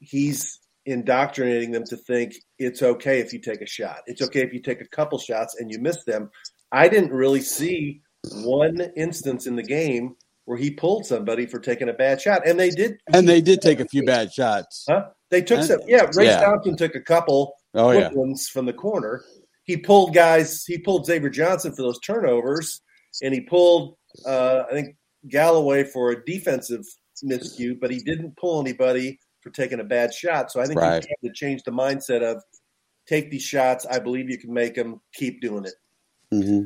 He's 0.00 0.60
indoctrinating 0.86 1.72
them 1.72 1.84
to 1.84 1.96
think 1.96 2.34
it's 2.58 2.82
okay 2.82 3.20
if 3.20 3.32
you 3.32 3.40
take 3.40 3.60
a 3.60 3.66
shot. 3.66 3.98
It's 4.06 4.22
okay 4.22 4.40
if 4.40 4.52
you 4.52 4.60
take 4.60 4.80
a 4.80 4.88
couple 4.88 5.18
shots 5.18 5.56
and 5.58 5.70
you 5.70 5.78
miss 5.80 6.04
them. 6.04 6.30
I 6.72 6.88
didn't 6.88 7.12
really 7.12 7.40
see 7.40 8.00
one 8.44 8.80
instance 8.96 9.46
in 9.46 9.56
the 9.56 9.62
game 9.62 10.16
where 10.50 10.58
he 10.58 10.68
pulled 10.68 11.06
somebody 11.06 11.46
for 11.46 11.60
taking 11.60 11.88
a 11.88 11.92
bad 11.92 12.20
shot, 12.20 12.44
and 12.44 12.58
they 12.58 12.70
did. 12.70 12.98
and 13.14 13.28
they 13.28 13.40
did 13.40 13.62
take 13.62 13.78
a 13.78 13.84
few 13.86 14.02
bad 14.04 14.32
shots. 14.32 14.84
Huh? 14.90 15.04
They 15.30 15.42
took 15.42 15.58
And- 15.58 15.66
some. 15.68 15.80
Yeah, 15.86 16.10
Ray 16.16 16.24
yeah. 16.24 16.40
Thompson 16.40 16.76
took 16.76 16.96
a 16.96 17.00
couple 17.00 17.54
Oh, 17.72 17.92
quick 17.92 18.00
yeah. 18.00 18.18
ones 18.18 18.48
from 18.48 18.66
the 18.66 18.72
corner. 18.72 19.22
He 19.62 19.76
pulled 19.76 20.12
guys. 20.12 20.64
He 20.66 20.76
pulled 20.78 21.06
Xavier 21.06 21.30
Johnson 21.30 21.70
for 21.72 21.82
those 21.82 22.00
turnovers, 22.00 22.80
and 23.22 23.32
he 23.32 23.42
pulled 23.42 23.94
uh, 24.26 24.64
I 24.68 24.72
think 24.72 24.96
Galloway 25.28 25.84
for 25.84 26.10
a 26.10 26.24
defensive 26.24 26.84
miscue, 27.24 27.78
but 27.80 27.92
he 27.92 28.00
didn't 28.00 28.36
pull 28.36 28.60
anybody 28.60 29.20
for 29.42 29.50
taking 29.50 29.78
a 29.78 29.84
bad 29.84 30.12
shot. 30.12 30.50
So 30.50 30.60
I 30.60 30.66
think 30.66 30.80
Right. 30.80 31.00
you 31.06 31.14
have 31.22 31.32
to 31.32 31.32
change 31.32 31.62
the 31.62 31.70
mindset 31.70 32.22
of 32.28 32.42
take 33.06 33.30
these 33.30 33.44
shots. 33.44 33.86
I 33.88 34.00
believe 34.00 34.28
you 34.28 34.36
can 34.38 34.52
make 34.52 34.74
them. 34.74 35.00
Keep 35.14 35.42
doing 35.42 35.64
it. 35.66 35.74
Mm-hmm. 36.34 36.62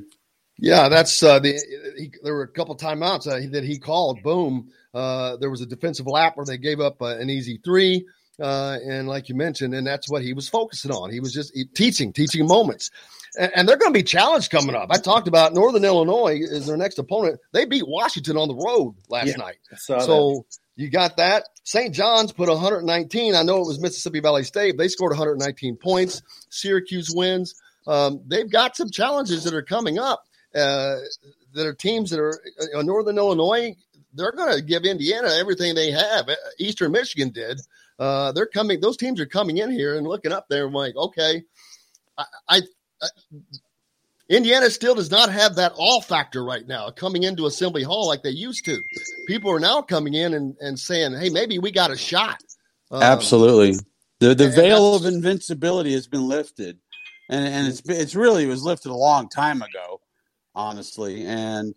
Yeah, 0.59 0.89
that's 0.89 1.23
uh, 1.23 1.39
the. 1.41 1.53
He, 1.97 2.13
there 2.23 2.35
were 2.35 2.43
a 2.43 2.49
couple 2.49 2.77
timeouts 2.77 3.27
uh, 3.27 3.51
that 3.53 3.65
he 3.65 3.79
called. 3.79 4.23
Boom. 4.23 4.71
Uh, 4.93 5.37
there 5.37 5.51
was 5.51 5.61
a 5.61 5.67
defensive 5.67 6.07
lap 6.07 6.37
where 6.37 6.47
they 6.47 6.59
gave 6.59 6.81
up 6.81 7.03
uh, 7.03 7.17
an 7.17 7.29
easy 7.29 7.59
three, 7.65 8.07
uh, 8.41 8.79
and 8.87 9.09
like 9.09 9.29
you 9.29 9.35
mentioned, 9.35 9.75
and 9.75 9.85
that's 9.87 10.09
what 10.09 10.23
he 10.23 10.33
was 10.33 10.49
focusing 10.49 10.93
on. 10.93 11.11
He 11.11 11.19
was 11.19 11.33
just 11.33 11.53
teaching, 11.75 12.13
teaching 12.13 12.47
moments, 12.47 12.91
and, 13.37 13.51
and 13.57 13.69
they're 13.69 13.77
going 13.77 13.93
to 13.93 13.99
be 13.99 14.05
challenged 14.05 14.53
coming 14.53 14.77
up. 14.77 14.89
I 14.91 14.99
talked 14.99 15.27
about 15.27 15.53
Northern 15.55 15.85
Illinois 15.85 16.39
is 16.41 16.67
their 16.67 16.77
next 16.77 16.99
opponent. 16.99 17.41
They 17.53 17.65
beat 17.65 17.89
Washington 17.89 18.37
on 18.37 18.47
the 18.47 18.55
road 18.55 18.95
last 19.09 19.27
Yeah, 19.27 19.37
night, 19.37 19.57
so 19.77 20.47
you 20.77 20.89
got 20.89 21.17
that. 21.17 21.45
St. 21.65 21.93
John's 21.93 22.33
put 22.33 22.49
119. 22.49 23.35
I 23.35 23.43
know 23.43 23.57
it 23.57 23.67
was 23.67 23.81
Mississippi 23.81 24.21
Valley 24.21 24.45
State. 24.45 24.79
They 24.79 24.89
scored 24.89 25.11
119 25.11 25.77
points. 25.77 26.23
Syracuse 26.51 27.11
wins. 27.13 27.55
Um, 27.87 28.21
they've 28.27 28.51
got 28.51 28.77
some 28.77 28.91
challenges 28.91 29.45
that 29.45 29.55
are 29.55 29.63
coming 29.63 29.99
up. 29.99 30.25
Uh, 30.55 30.97
that 31.55 31.67
are 31.67 31.75
teams 31.75 32.11
that 32.11 32.21
are 32.21 32.41
uh, 32.75 32.83
Northern 32.83 33.19
Illinois. 33.19 33.75
They're 34.13 34.33
going 34.33 34.55
to 34.55 34.63
give 34.63 34.85
Indiana 34.85 35.29
everything 35.39 35.75
they 35.75 35.91
have. 35.91 36.29
Uh, 36.29 36.35
Eastern 36.59 36.93
Michigan 36.93 37.31
did. 37.31 37.61
Uh, 37.99 38.33
they're 38.33 38.47
coming. 38.47 38.81
Those 38.81 38.97
teams 38.97 39.21
are 39.21 39.27
coming 39.27 39.59
in 39.59 39.71
here 39.71 39.97
and 39.97 40.07
looking 40.07 40.33
up 40.33 40.47
there. 40.49 40.67
and 40.67 40.75
like, 40.75 40.97
okay, 40.97 41.43
I, 42.19 42.25
I, 42.49 42.61
I 43.03 43.09
Indiana 44.29 44.71
still 44.71 44.95
does 44.95 45.11
not 45.11 45.31
have 45.31 45.57
that 45.57 45.73
all 45.77 46.01
factor 46.01 46.45
right 46.45 46.67
now 46.67 46.91
coming 46.91 47.25
into 47.25 47.47
Assembly 47.47 47.83
Hall 47.83 48.07
like 48.07 48.23
they 48.23 48.31
used 48.31 48.65
to. 48.65 48.81
People 49.27 49.51
are 49.51 49.61
now 49.61 49.83
coming 49.83 50.15
in 50.15 50.33
and, 50.33 50.57
and 50.61 50.79
saying, 50.79 51.15
hey, 51.15 51.29
maybe 51.29 51.59
we 51.59 51.71
got 51.71 51.91
a 51.91 51.97
shot. 51.97 52.43
Um, 52.91 53.03
Absolutely. 53.03 53.79
The 54.21 54.35
the 54.35 54.49
veil 54.49 54.95
of 54.95 55.05
invincibility 55.05 55.93
has 55.93 56.07
been 56.07 56.27
lifted, 56.27 56.79
and 57.29 57.45
and 57.45 57.67
it's 57.67 57.83
it's 57.85 58.15
really 58.15 58.45
it 58.45 58.49
was 58.49 58.63
lifted 58.63 58.91
a 58.91 58.95
long 58.95 59.29
time 59.29 59.61
ago, 59.61 60.01
honestly. 60.55 61.25
And 61.25 61.75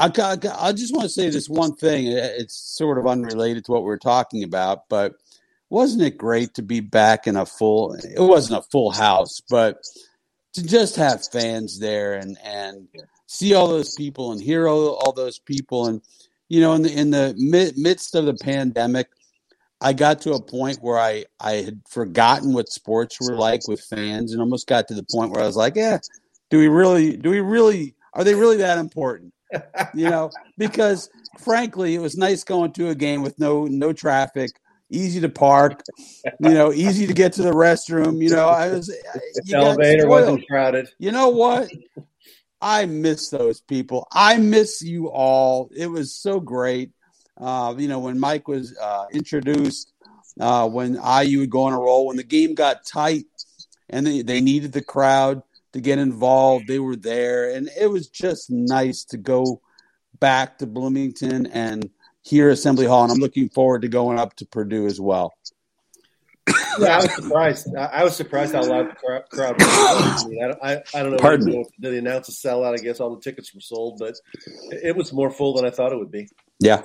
I 0.00 0.08
ca- 0.08 0.38
I 0.58 0.72
just 0.72 0.94
want 0.94 1.04
to 1.04 1.08
say 1.08 1.30
this 1.30 1.48
one 1.48 1.74
thing. 1.74 2.06
It's 2.06 2.56
sort 2.56 2.98
of 2.98 3.06
unrelated 3.06 3.64
to 3.66 3.72
what 3.72 3.82
we 3.82 3.86
we're 3.86 3.98
talking 3.98 4.42
about, 4.42 4.88
but 4.88 5.14
wasn't 5.70 6.02
it 6.02 6.18
great 6.18 6.54
to 6.54 6.62
be 6.62 6.80
back 6.80 7.26
in 7.26 7.36
a 7.36 7.46
full? 7.46 7.94
It 7.94 8.20
wasn't 8.20 8.60
a 8.60 8.68
full 8.70 8.90
house, 8.90 9.40
but 9.48 9.78
to 10.54 10.64
just 10.64 10.96
have 10.96 11.26
fans 11.26 11.78
there 11.78 12.14
and 12.14 12.38
and 12.44 12.88
see 13.26 13.54
all 13.54 13.68
those 13.68 13.94
people 13.94 14.32
and 14.32 14.40
hear 14.40 14.68
all, 14.68 14.94
all 14.94 15.12
those 15.12 15.38
people 15.38 15.86
and 15.86 16.00
you 16.48 16.60
know 16.60 16.74
in 16.74 16.82
the 16.82 16.92
in 16.92 17.10
the 17.10 17.34
mid, 17.36 17.76
midst 17.76 18.14
of 18.14 18.26
the 18.26 18.34
pandemic 18.34 19.08
I 19.80 19.92
got 19.92 20.22
to 20.22 20.32
a 20.32 20.42
point 20.42 20.78
where 20.80 20.98
I, 20.98 21.26
I 21.38 21.56
had 21.56 21.82
forgotten 21.88 22.54
what 22.54 22.70
sports 22.70 23.18
were 23.20 23.36
like 23.36 23.68
with 23.68 23.82
fans 23.82 24.32
and 24.32 24.40
almost 24.40 24.66
got 24.66 24.88
to 24.88 24.94
the 24.94 25.02
point 25.02 25.30
where 25.30 25.42
I 25.42 25.46
was 25.46 25.56
like, 25.56 25.76
yeah, 25.76 25.98
do 26.50 26.58
we 26.58 26.68
really, 26.68 27.16
do 27.16 27.30
we 27.30 27.40
really, 27.40 27.94
are 28.12 28.24
they 28.24 28.34
really 28.34 28.58
that 28.58 28.78
important? 28.78 29.32
You 29.94 30.10
know, 30.10 30.30
because 30.58 31.10
frankly, 31.38 31.94
it 31.94 32.00
was 32.00 32.16
nice 32.16 32.44
going 32.44 32.72
to 32.72 32.90
a 32.90 32.94
game 32.94 33.22
with 33.22 33.38
no, 33.38 33.64
no 33.64 33.92
traffic, 33.92 34.50
easy 34.90 35.20
to 35.20 35.28
park, 35.28 35.82
you 36.24 36.50
know, 36.50 36.72
easy 36.72 37.06
to 37.06 37.12
get 37.12 37.32
to 37.34 37.42
the 37.42 37.52
restroom. 37.52 38.22
You 38.22 38.30
know, 38.30 38.48
I 38.48 38.70
was, 38.70 38.94
you 39.44 39.56
Elevator 39.56 40.08
wasn't 40.08 40.46
crowded. 40.46 40.88
You 40.98 41.12
know 41.12 41.30
what? 41.30 41.70
I 42.60 42.86
miss 42.86 43.28
those 43.28 43.60
people. 43.60 44.08
I 44.12 44.38
miss 44.38 44.80
you 44.80 45.08
all. 45.10 45.70
It 45.74 45.86
was 45.86 46.14
so 46.14 46.40
great. 46.40 46.92
Uh, 47.38 47.74
you 47.76 47.88
know, 47.88 47.98
when 47.98 48.18
Mike 48.18 48.48
was 48.48 48.76
uh, 48.78 49.06
introduced, 49.12 49.92
uh, 50.40 50.68
when 50.68 50.94
IU 50.94 51.40
would 51.40 51.50
go 51.50 51.64
on 51.64 51.72
a 51.72 51.78
roll, 51.78 52.06
when 52.06 52.16
the 52.16 52.22
game 52.22 52.54
got 52.54 52.86
tight 52.86 53.26
and 53.90 54.06
they, 54.06 54.22
they 54.22 54.40
needed 54.40 54.72
the 54.72 54.82
crowd 54.82 55.42
to 55.74 55.80
get 55.80 55.98
involved, 55.98 56.66
they 56.68 56.78
were 56.78 56.96
there. 56.96 57.50
And 57.50 57.68
it 57.78 57.88
was 57.88 58.08
just 58.08 58.48
nice 58.50 59.04
to 59.06 59.16
go 59.18 59.60
back 60.20 60.58
to 60.58 60.66
Bloomington 60.66 61.46
and 61.46 61.90
hear 62.22 62.48
Assembly 62.48 62.86
Hall. 62.86 63.02
And 63.02 63.12
I'm 63.12 63.18
looking 63.18 63.48
forward 63.48 63.82
to 63.82 63.88
going 63.88 64.18
up 64.18 64.34
to 64.36 64.46
Purdue 64.46 64.86
as 64.86 65.00
well. 65.00 65.34
Yeah, 66.78 66.88
I 66.88 66.96
was 66.96 67.14
surprised. 67.14 67.76
I 67.76 68.04
was 68.04 68.16
surprised 68.16 68.54
how 68.54 68.62
loud 68.62 68.90
the 68.90 68.94
crowd 68.94 69.22
crowd 69.30 69.58
was. 69.58 70.24
I, 70.24 70.28
mean, 70.28 70.44
I, 70.44 70.46
don't- 70.46 70.58
I, 70.94 71.02
don't 71.02 71.12
know. 71.12 71.18
Pardon 71.18 71.46
me. 71.46 71.64
Did 71.80 71.92
they 71.92 71.98
announce 71.98 72.28
a 72.28 72.32
sellout? 72.32 72.78
I 72.78 72.82
guess 72.82 73.00
all 73.00 73.14
the 73.14 73.20
tickets 73.20 73.52
were 73.54 73.60
sold, 73.60 73.98
but 73.98 74.14
it 74.70 74.96
was 74.96 75.12
more 75.12 75.30
full 75.30 75.54
than 75.54 75.64
I 75.64 75.70
thought 75.70 75.92
it 75.92 75.98
would 75.98 76.10
be. 76.12 76.28
Yeah. 76.60 76.82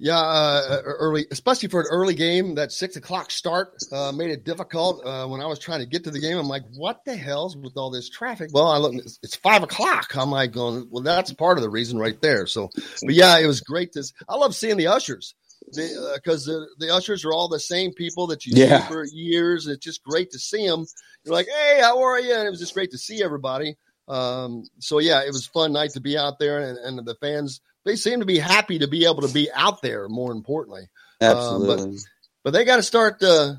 Yeah, 0.00 0.18
uh, 0.18 0.82
early, 0.84 1.26
especially 1.30 1.68
for 1.68 1.80
an 1.80 1.86
early 1.88 2.14
game. 2.14 2.56
That 2.56 2.72
six 2.72 2.96
o'clock 2.96 3.30
start 3.30 3.74
uh, 3.92 4.10
made 4.10 4.30
it 4.30 4.44
difficult. 4.44 5.06
Uh, 5.06 5.26
when 5.28 5.40
I 5.40 5.46
was 5.46 5.60
trying 5.60 5.80
to 5.80 5.86
get 5.86 6.02
to 6.04 6.10
the 6.10 6.18
game, 6.18 6.36
I'm 6.36 6.48
like, 6.48 6.64
"What 6.74 7.04
the 7.06 7.14
hell's 7.14 7.56
with 7.56 7.74
all 7.76 7.90
this 7.90 8.08
traffic?" 8.10 8.50
Well, 8.52 8.66
I 8.66 8.78
look, 8.78 8.94
it's, 8.94 9.36
five 9.36 9.62
o'clock. 9.62 10.16
I'm 10.16 10.32
like, 10.32 10.50
going, 10.52 10.88
"Well, 10.90 11.02
that's 11.04 11.32
part 11.32 11.58
of 11.58 11.62
the 11.62 11.70
reason 11.70 11.98
right 11.98 12.20
there." 12.20 12.46
So, 12.48 12.70
but 13.04 13.14
yeah, 13.14 13.38
it 13.38 13.46
was 13.46 13.60
great. 13.60 13.92
To, 13.92 14.02
I 14.28 14.34
love 14.34 14.56
seeing 14.56 14.76
the 14.78 14.88
ushers 14.88 15.34
because 15.72 16.44
the, 16.44 16.66
the 16.80 16.92
ushers 16.92 17.24
are 17.24 17.32
all 17.32 17.48
the 17.48 17.60
same 17.60 17.92
people 17.92 18.26
that 18.28 18.44
you 18.46 18.52
Yeah. 18.56 18.80
see 18.80 18.86
for 18.88 19.04
years. 19.12 19.68
It's 19.68 19.84
just 19.84 20.02
great 20.02 20.32
to 20.32 20.40
see 20.40 20.66
them. 20.66 20.86
You're 21.24 21.34
like, 21.34 21.46
"Hey, 21.46 21.78
how 21.80 22.02
are 22.02 22.18
you?" 22.20 22.34
And 22.34 22.48
it 22.48 22.50
was 22.50 22.60
just 22.60 22.74
great 22.74 22.90
to 22.90 22.98
see 22.98 23.22
everybody. 23.22 23.76
Um, 24.08 24.64
so 24.80 24.98
yeah, 24.98 25.22
it 25.22 25.28
was 25.28 25.46
a 25.46 25.50
fun 25.50 25.72
night 25.72 25.90
to 25.90 26.00
be 26.00 26.18
out 26.18 26.40
there, 26.40 26.58
and, 26.58 26.78
and 26.78 27.06
the 27.06 27.14
fans 27.20 27.60
they 27.84 27.96
seem 27.96 28.20
to 28.20 28.26
be 28.26 28.38
happy 28.38 28.78
to 28.78 28.88
be 28.88 29.04
able 29.04 29.22
to 29.22 29.32
be 29.32 29.48
out 29.52 29.82
there. 29.82 30.08
More 30.08 30.32
importantly, 30.32 30.88
Um, 31.20 31.36
Absolutely. 31.36 31.92
but 31.92 32.00
but 32.44 32.50
they 32.52 32.64
got 32.64 32.76
to 32.76 32.82
start 32.82 33.22
uh, 33.22 33.54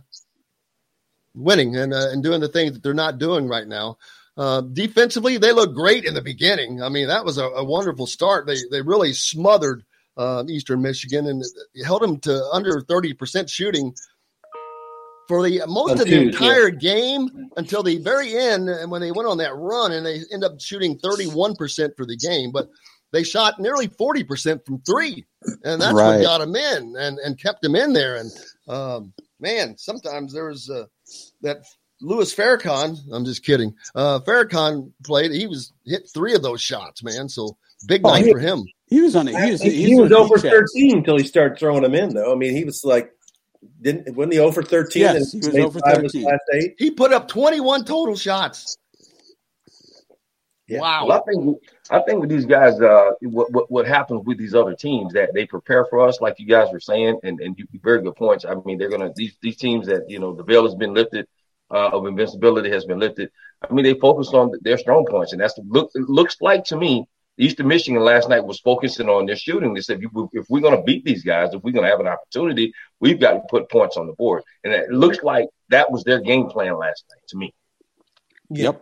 winning 1.33 1.75
and 1.75 1.93
uh, 1.93 2.09
and 2.11 2.23
doing 2.23 2.41
the 2.41 2.47
things 2.47 2.73
that 2.73 2.83
they're 2.83 2.93
not 2.93 3.17
doing 3.17 3.47
right 3.47 3.67
now. 3.67 3.97
Uh, 4.37 4.61
defensively, 4.61 5.37
they 5.37 5.53
look 5.53 5.73
great 5.73 6.03
in 6.03 6.13
the 6.13 6.21
beginning. 6.21 6.83
I 6.83 6.89
mean, 6.89 7.07
that 7.07 7.23
was 7.23 7.37
a, 7.37 7.45
a 7.45 7.63
wonderful 7.63 8.07
start. 8.07 8.45
They 8.45 8.57
they 8.69 8.81
really 8.81 9.13
smothered 9.13 9.83
uh, 10.17 10.43
Eastern 10.47 10.81
Michigan 10.81 11.25
and 11.27 11.43
held 11.85 12.01
them 12.01 12.19
to 12.21 12.43
under 12.51 12.81
thirty 12.81 13.13
percent 13.13 13.49
shooting 13.49 13.95
for 15.27 15.41
the 15.41 15.63
most 15.67 15.93
of 15.93 15.99
the 15.99 16.09
yeah. 16.09 16.21
entire 16.21 16.69
game 16.69 17.49
until 17.57 17.81
the 17.81 17.97
very 17.97 18.35
end. 18.35 18.69
And 18.69 18.91
when 18.91 19.01
they 19.01 19.11
went 19.11 19.27
on 19.27 19.37
that 19.37 19.55
run, 19.55 19.91
and 19.91 20.05
they 20.05 20.21
end 20.31 20.43
up 20.43 20.59
shooting 20.59 20.99
thirty 20.99 21.27
one 21.27 21.55
percent 21.55 21.93
for 21.95 22.05
the 22.05 22.17
game, 22.17 22.51
but 22.51 22.69
they 23.11 23.23
shot 23.23 23.59
nearly 23.59 23.87
forty 23.87 24.23
percent 24.23 24.65
from 24.65 24.81
three, 24.81 25.25
and 25.63 25.81
that's 25.81 25.93
Right. 25.93 26.17
what 26.17 26.21
got 26.23 26.37
them 26.39 26.55
in 26.55 26.95
and 26.97 27.17
and 27.19 27.39
kept 27.39 27.61
them 27.61 27.75
in 27.75 27.93
there. 27.93 28.17
And 28.17 28.31
um, 28.67 29.13
man, 29.39 29.77
sometimes 29.77 30.33
there's 30.33 30.69
uh, 30.69 30.85
that 31.41 31.57
Louis 32.01 32.33
Farrakhan, 32.35 32.97
I'm 33.13 33.23
just 33.25 33.43
kidding. 33.45 33.73
Uh, 33.95 34.19
Farrakhan 34.19 34.91
played. 35.03 35.31
He 35.31 35.47
was 35.47 35.71
hit 35.85 36.09
three 36.13 36.33
of 36.35 36.41
those 36.43 36.61
shots, 36.61 37.03
man. 37.03 37.29
So 37.29 37.57
big 37.87 38.01
Oh, 38.05 38.11
night 38.11 38.25
he- 38.25 38.31
for 38.31 38.39
him. 38.39 38.65
He 38.87 39.01
was 39.01 39.15
on 39.15 39.27
it. 39.27 39.35
He 39.35 39.51
was, 39.51 39.61
he, 39.61 39.71
he 39.71 39.95
was 39.99 40.11
on 40.11 40.17
over 40.21 40.37
thirteen 40.37 40.97
until 40.97 41.17
he 41.17 41.23
started 41.23 41.57
throwing 41.57 41.81
them 41.81 41.95
in. 41.95 42.13
Though 42.13 42.31
I 42.31 42.35
mean, 42.35 42.55
he 42.55 42.65
was 42.65 42.83
like, 42.83 43.11
didn't 43.81 44.15
wasn't 44.15 44.33
he 44.33 44.39
over 44.39 44.61
thirteen? 44.61 45.01
Yes, 45.01 45.33
and 45.33 45.41
he 45.43 45.49
was 45.49 45.57
over 45.57 45.79
five 45.79 45.97
of 45.97 46.03
his 46.03 46.11
13. 46.11 46.23
last 46.23 46.41
eight. 46.53 46.75
He 46.77 46.91
put 46.91 47.11
up 47.11 47.27
21 47.27 47.85
total 47.85 48.15
shots. 48.15 48.77
Wow. 50.69 51.07
Well, 51.07 51.59
I 51.89 52.01
think 52.01 52.19
with 52.19 52.29
these 52.29 52.45
guys, 52.45 52.81
uh, 52.81 53.11
what, 53.21 53.51
what 53.51 53.69
what 53.69 53.87
happens 53.87 54.25
with 54.25 54.39
these 54.39 54.55
other 54.55 54.73
teams 54.73 55.13
that 55.13 55.33
they 55.33 55.45
prepare 55.45 55.85
for 55.85 55.99
us, 56.07 56.19
like 56.19 56.39
you 56.39 56.47
guys 56.47 56.71
were 56.71 56.79
saying, 56.79 57.19
and 57.23 57.39
and 57.39 57.57
you 57.57 57.67
very 57.83 58.01
good 58.01 58.15
points. 58.15 58.43
I 58.43 58.55
mean, 58.65 58.77
they're 58.77 58.89
gonna 58.89 59.11
these 59.15 59.37
these 59.41 59.57
teams 59.57 59.85
that 59.87 60.09
you 60.09 60.19
know 60.19 60.33
the 60.33 60.43
veil 60.43 60.63
has 60.63 60.73
been 60.73 60.95
lifted, 60.95 61.27
uh, 61.71 61.89
of 61.89 62.07
invincibility 62.07 62.69
has 62.71 62.85
been 62.85 62.99
lifted. 62.99 63.29
I 63.61 63.71
mean, 63.73 63.83
they 63.83 63.93
focus 63.99 64.29
on 64.29 64.51
their 64.61 64.77
strong 64.77 65.05
points, 65.05 65.31
and 65.31 65.41
that's 65.41 65.57
look. 65.67 65.91
Looks 65.95 66.37
like 66.41 66.63
to 66.65 66.77
me, 66.77 67.07
Eastern 67.37 67.67
Michigan 67.67 68.01
last 68.01 68.29
night 68.29 68.43
was 68.43 68.59
focusing 68.59 69.09
on 69.09 69.25
their 69.25 69.35
shooting. 69.35 69.73
They 69.73 69.81
said, 69.81 70.01
if, 70.01 70.11
if 70.33 70.45
we're 70.49 70.61
gonna 70.61 70.83
beat 70.83 71.05
these 71.05 71.23
guys, 71.23 71.53
if 71.53 71.61
we're 71.63 71.71
gonna 71.71 71.87
have 71.87 71.99
an 71.99 72.07
opportunity, 72.07 72.73
we've 72.99 73.19
got 73.19 73.33
to 73.33 73.41
put 73.49 73.69
points 73.69 73.97
on 73.97 74.07
the 74.07 74.13
board, 74.13 74.43
and 74.63 74.73
it 74.73 74.89
looks 74.89 75.21
like 75.21 75.49
that 75.69 75.91
was 75.91 76.03
their 76.03 76.19
game 76.19 76.47
plan 76.47 76.77
last 76.77 77.03
night 77.11 77.27
to 77.27 77.37
me. 77.37 77.53
Yep. 78.49 78.81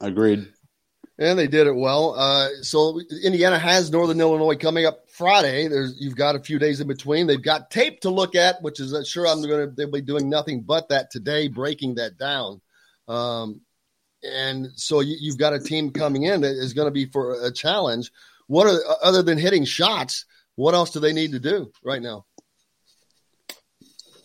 Agreed. 0.00 0.52
And 1.18 1.38
they 1.38 1.46
did 1.46 1.66
it 1.66 1.74
well. 1.74 2.14
Uh, 2.16 2.48
so 2.62 2.98
Indiana 3.22 3.58
has 3.58 3.90
Northern 3.90 4.20
Illinois 4.20 4.56
coming 4.56 4.86
up 4.86 5.08
Friday. 5.10 5.68
There's 5.68 5.94
you've 6.00 6.16
got 6.16 6.36
a 6.36 6.40
few 6.40 6.58
days 6.58 6.80
in 6.80 6.88
between. 6.88 7.26
They've 7.26 7.42
got 7.42 7.70
tape 7.70 8.00
to 8.00 8.10
look 8.10 8.34
at, 8.34 8.62
which 8.62 8.80
is 8.80 8.94
uh, 8.94 9.04
sure 9.04 9.26
I'm 9.26 9.42
going 9.42 9.68
to 9.68 9.74
they'll 9.74 9.90
be 9.90 10.00
doing 10.00 10.30
nothing 10.30 10.62
but 10.62 10.88
that 10.88 11.10
today, 11.10 11.48
breaking 11.48 11.96
that 11.96 12.18
down. 12.18 12.60
Um, 13.08 13.60
and 14.22 14.68
so 14.74 15.00
you, 15.00 15.16
you've 15.20 15.38
got 15.38 15.52
a 15.52 15.60
team 15.60 15.90
coming 15.90 16.22
in 16.22 16.40
that 16.40 16.56
is 16.56 16.72
going 16.72 16.86
to 16.86 16.92
be 16.92 17.06
for 17.06 17.44
a 17.44 17.52
challenge. 17.52 18.10
What 18.46 18.66
are 18.66 18.78
other 19.02 19.22
than 19.22 19.38
hitting 19.38 19.64
shots? 19.64 20.24
What 20.54 20.74
else 20.74 20.90
do 20.90 21.00
they 21.00 21.12
need 21.12 21.32
to 21.32 21.38
do 21.38 21.72
right 21.84 22.02
now? 22.02 22.24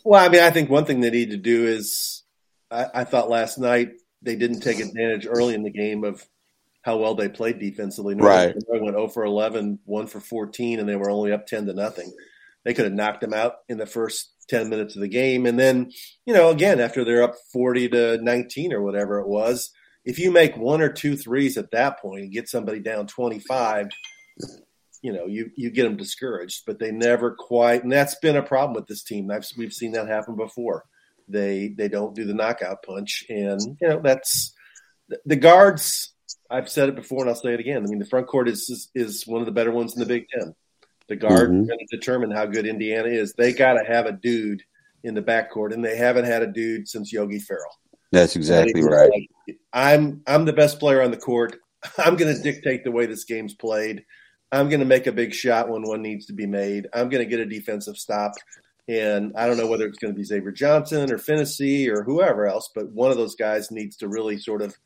Well, 0.03 0.23
I 0.23 0.29
mean, 0.29 0.41
I 0.41 0.51
think 0.51 0.69
one 0.69 0.85
thing 0.85 1.01
they 1.01 1.09
need 1.09 1.31
to 1.31 1.37
do 1.37 1.65
is, 1.65 2.23
I, 2.71 2.87
I 2.93 3.03
thought 3.03 3.29
last 3.29 3.57
night 3.57 3.91
they 4.21 4.35
didn't 4.35 4.61
take 4.61 4.79
advantage 4.79 5.27
early 5.27 5.53
in 5.53 5.63
the 5.63 5.69
game 5.69 6.03
of 6.03 6.25
how 6.87 6.95
well 6.95 7.15
they 7.15 7.27
played 7.27 7.59
defensively. 7.59 8.15
Right. 8.15 8.55
They 8.55 8.79
went 8.79 8.95
0 8.95 9.09
for 9.09 9.25
11, 9.25 9.79
1 9.83 10.07
for 10.07 10.21
14, 10.21 10.79
and 10.79 10.87
they 10.87 10.95
were 10.95 11.09
only 11.09 11.33
up 11.33 11.45
10 11.45 11.65
to 11.65 11.73
nothing. 11.73 12.13
They 12.63 12.73
could 12.73 12.85
have 12.85 12.93
knocked 12.93 13.19
them 13.19 13.33
out 13.33 13.55
in 13.67 13.77
the 13.77 13.85
first 13.85 14.31
10 14.47 14.69
minutes 14.69 14.95
of 14.95 15.01
the 15.01 15.09
game. 15.09 15.45
And 15.45 15.59
then, 15.59 15.91
you 16.25 16.33
know, 16.33 16.49
again, 16.49 16.79
after 16.79 17.03
they're 17.03 17.23
up 17.23 17.35
40 17.51 17.89
to 17.89 18.17
19 18.19 18.71
or 18.71 18.81
whatever 18.81 19.19
it 19.19 19.27
was, 19.27 19.69
if 20.05 20.17
you 20.17 20.31
make 20.31 20.55
one 20.55 20.81
or 20.81 20.87
two 20.87 21.17
threes 21.17 21.57
at 21.57 21.71
that 21.71 21.99
point 21.99 22.21
and 22.21 22.31
get 22.31 22.47
somebody 22.47 22.79
down 22.79 23.05
25, 23.05 23.89
you 25.01 25.11
know, 25.11 25.25
you 25.25 25.51
you 25.57 25.69
get 25.69 25.83
them 25.83 25.97
discouraged, 25.97 26.63
but 26.65 26.79
they 26.79 26.91
never 26.91 27.35
quite, 27.37 27.83
and 27.83 27.91
that's 27.91 28.15
been 28.15 28.37
a 28.37 28.41
problem 28.41 28.73
with 28.73 28.87
this 28.87 29.03
team. 29.03 29.29
I've, 29.29 29.45
we've 29.57 29.73
seen 29.73 29.91
that 29.91 30.07
happen 30.07 30.37
before. 30.37 30.85
They 31.27 31.67
they 31.77 31.89
don't 31.89 32.15
do 32.15 32.23
the 32.23 32.33
knockout 32.33 32.83
punch, 32.83 33.25
and 33.27 33.59
you 33.81 33.87
know 33.89 33.99
that's 34.01 34.53
the 35.25 35.35
guards. 35.35 36.13
I've 36.49 36.69
said 36.69 36.89
it 36.89 36.95
before, 36.95 37.21
and 37.21 37.29
I'll 37.29 37.35
say 37.35 37.53
it 37.53 37.59
again. 37.59 37.83
I 37.83 37.87
mean, 37.87 37.99
the 37.99 38.05
front 38.05 38.27
court 38.27 38.47
is 38.47 38.69
is, 38.69 38.89
is 38.95 39.27
one 39.27 39.41
of 39.41 39.45
the 39.45 39.51
better 39.51 39.71
ones 39.71 39.93
in 39.93 39.99
the 39.99 40.05
Big 40.05 40.27
Ten. 40.29 40.53
The 41.07 41.15
guard 41.15 41.49
Mhm. 41.51 41.61
is 41.63 41.67
going 41.67 41.79
to 41.79 41.97
determine 41.97 42.31
how 42.31 42.45
good 42.45 42.65
Indiana 42.65 43.07
is. 43.09 43.33
They 43.33 43.53
got 43.53 43.73
to 43.73 43.83
have 43.85 44.05
a 44.05 44.11
dude 44.11 44.63
in 45.03 45.13
the 45.13 45.21
backcourt, 45.21 45.73
and 45.73 45.83
they 45.83 45.95
haven't 45.95 46.25
had 46.25 46.41
a 46.43 46.47
dude 46.47 46.87
since 46.87 47.13
Yogi 47.13 47.39
Ferrell. 47.39 47.79
That's 48.11 48.35
exactly 48.35 48.81
Like, 48.81 48.91
right. 48.91 49.57
I'm 49.73 50.21
I'm 50.27 50.45
the 50.45 50.53
best 50.53 50.79
player 50.79 51.01
on 51.01 51.11
the 51.11 51.17
court. 51.17 51.57
I'm 51.97 52.15
going 52.15 52.35
to 52.35 52.41
dictate 52.41 52.83
the 52.83 52.91
way 52.91 53.05
this 53.05 53.23
game's 53.25 53.53
played. 53.53 54.03
I'm 54.51 54.69
going 54.69 54.79
to 54.79 54.85
make 54.85 55.07
a 55.07 55.11
big 55.11 55.33
shot 55.33 55.69
when 55.69 55.83
one 55.83 56.01
needs 56.01 56.25
to 56.27 56.33
be 56.33 56.45
made. 56.45 56.87
I'm 56.93 57.09
going 57.09 57.23
to 57.23 57.29
get 57.29 57.39
a 57.41 57.45
defensive 57.45 57.97
stop. 57.97 58.31
And 58.87 59.33
I 59.35 59.45
don't 59.47 59.57
know 59.57 59.67
whether 59.67 59.85
it's 59.85 59.97
going 59.97 60.13
to 60.13 60.17
be 60.17 60.23
Xavier 60.23 60.51
Johnson 60.51 61.11
or 61.11 61.17
Phinisee 61.17 61.89
or 61.89 62.03
whoever 62.03 62.47
else, 62.47 62.69
but 62.73 62.89
one 62.89 63.11
of 63.11 63.17
those 63.17 63.35
guys 63.35 63.69
needs 63.71 63.97
to 63.97 64.07
really 64.07 64.37
sort 64.37 64.61
of 64.61 64.77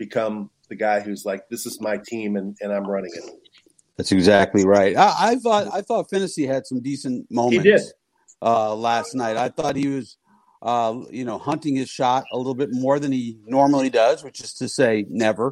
become 0.00 0.50
the 0.70 0.74
guy 0.74 0.98
who's 0.98 1.24
like, 1.24 1.48
this 1.48 1.66
is 1.66 1.80
my 1.80 1.98
team 1.98 2.36
and, 2.36 2.56
and 2.60 2.72
I'm 2.72 2.88
running 2.88 3.12
it. 3.14 3.30
That's 3.96 4.10
exactly 4.10 4.64
right. 4.64 4.96
I, 4.96 5.14
I 5.18 5.36
thought 5.36 5.68
I 5.72 5.82
thought 5.82 6.10
Phinisee 6.10 6.48
had 6.48 6.66
some 6.66 6.80
decent 6.80 7.30
moments. 7.30 7.64
did. 7.64 7.82
Uh, 8.42 8.74
last 8.74 9.14
night. 9.14 9.36
I 9.36 9.50
thought 9.50 9.76
he 9.76 9.88
was, 9.88 10.16
uh, 10.62 10.98
you 11.10 11.26
know, 11.26 11.36
hunting 11.36 11.76
his 11.76 11.90
shot 11.90 12.24
a 12.32 12.38
little 12.38 12.54
bit 12.54 12.70
more 12.72 12.98
than 12.98 13.12
he 13.12 13.38
normally 13.46 13.90
does, 13.90 14.24
which 14.24 14.40
is 14.40 14.54
to 14.54 14.68
say, 14.70 15.04
never. 15.10 15.48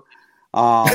Um, 0.54 0.88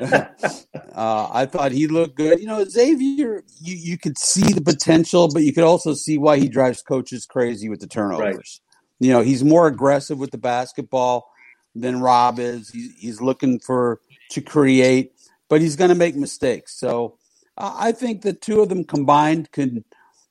uh, 0.00 1.28
I 1.32 1.48
thought 1.50 1.72
he 1.72 1.88
looked 1.88 2.14
good. 2.14 2.38
You 2.38 2.46
know, 2.46 2.64
Xavier, 2.64 3.42
you, 3.60 3.74
you 3.74 3.98
could 3.98 4.16
see 4.16 4.52
the 4.52 4.60
potential, 4.60 5.28
but 5.34 5.42
you 5.42 5.52
could 5.52 5.64
also 5.64 5.94
see 5.94 6.18
why 6.18 6.38
he 6.38 6.48
drives 6.48 6.80
coaches 6.82 7.26
crazy 7.26 7.68
with 7.68 7.80
the 7.80 7.88
turnovers. 7.88 8.60
You 9.00 9.10
know, 9.10 9.22
he's 9.22 9.42
more 9.42 9.66
aggressive 9.66 10.20
with 10.20 10.30
the 10.30 10.38
basketball 10.38 11.31
than 11.74 12.00
Rob 12.00 12.38
is. 12.38 12.70
He's, 12.70 12.94
he's 12.94 13.20
looking 13.20 13.58
for 13.58 14.00
to 14.30 14.40
create, 14.40 15.12
but 15.48 15.60
he's 15.60 15.76
going 15.76 15.90
to 15.90 15.94
make 15.94 16.16
mistakes. 16.16 16.78
So 16.78 17.18
uh, 17.56 17.74
I 17.78 17.92
think 17.92 18.22
the 18.22 18.32
two 18.32 18.60
of 18.60 18.68
them 18.68 18.84
combined 18.84 19.50
can 19.52 19.84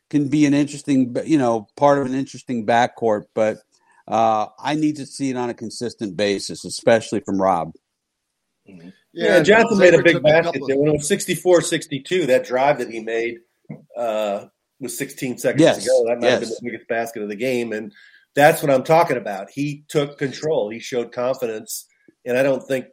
can 0.09 0.27
be 0.27 0.45
an 0.45 0.53
interesting, 0.53 1.15
you 1.25 1.37
know, 1.37 1.69
part 1.77 1.97
of 1.97 2.05
an 2.05 2.13
interesting 2.13 2.65
backcourt. 2.65 3.25
But 3.33 3.59
uh, 4.07 4.47
I 4.59 4.75
need 4.75 4.97
to 4.97 5.05
see 5.05 5.29
it 5.29 5.37
on 5.37 5.49
a 5.49 5.53
consistent 5.53 6.17
basis, 6.17 6.65
especially 6.65 7.21
from 7.21 7.41
Rob. 7.41 7.73
Yeah, 9.13 9.41
Johnson 9.41 9.77
made 9.77 9.93
a 9.93 10.03
big 10.03 10.21
basket 10.21 10.61
there. 10.67 10.77
When 10.77 10.89
it 10.89 10.93
was 10.93 11.07
64 11.07 11.61
62, 11.61 12.27
that 12.27 12.45
drive 12.45 12.79
that 12.79 12.89
he 12.89 12.99
made 12.99 13.39
uh, 13.97 14.45
was 14.79 14.97
16 14.97 15.37
seconds 15.37 15.61
Yes, 15.61 15.83
to 15.83 15.89
go. 15.89 16.05
That 16.07 16.19
might 16.19 16.29
have 16.29 16.39
been 16.41 16.49
the 16.49 16.59
biggest 16.63 16.87
basket 16.87 17.23
of 17.23 17.29
the 17.29 17.35
game. 17.35 17.71
And 17.71 17.93
that's 18.35 18.61
what 18.61 18.71
I'm 18.71 18.83
talking 18.83 19.17
about. 19.17 19.49
He 19.51 19.83
took 19.87 20.17
control, 20.17 20.69
he 20.69 20.79
showed 20.79 21.11
confidence. 21.11 21.87
And 22.25 22.37
I 22.37 22.43
don't 22.43 22.61
think, 22.61 22.85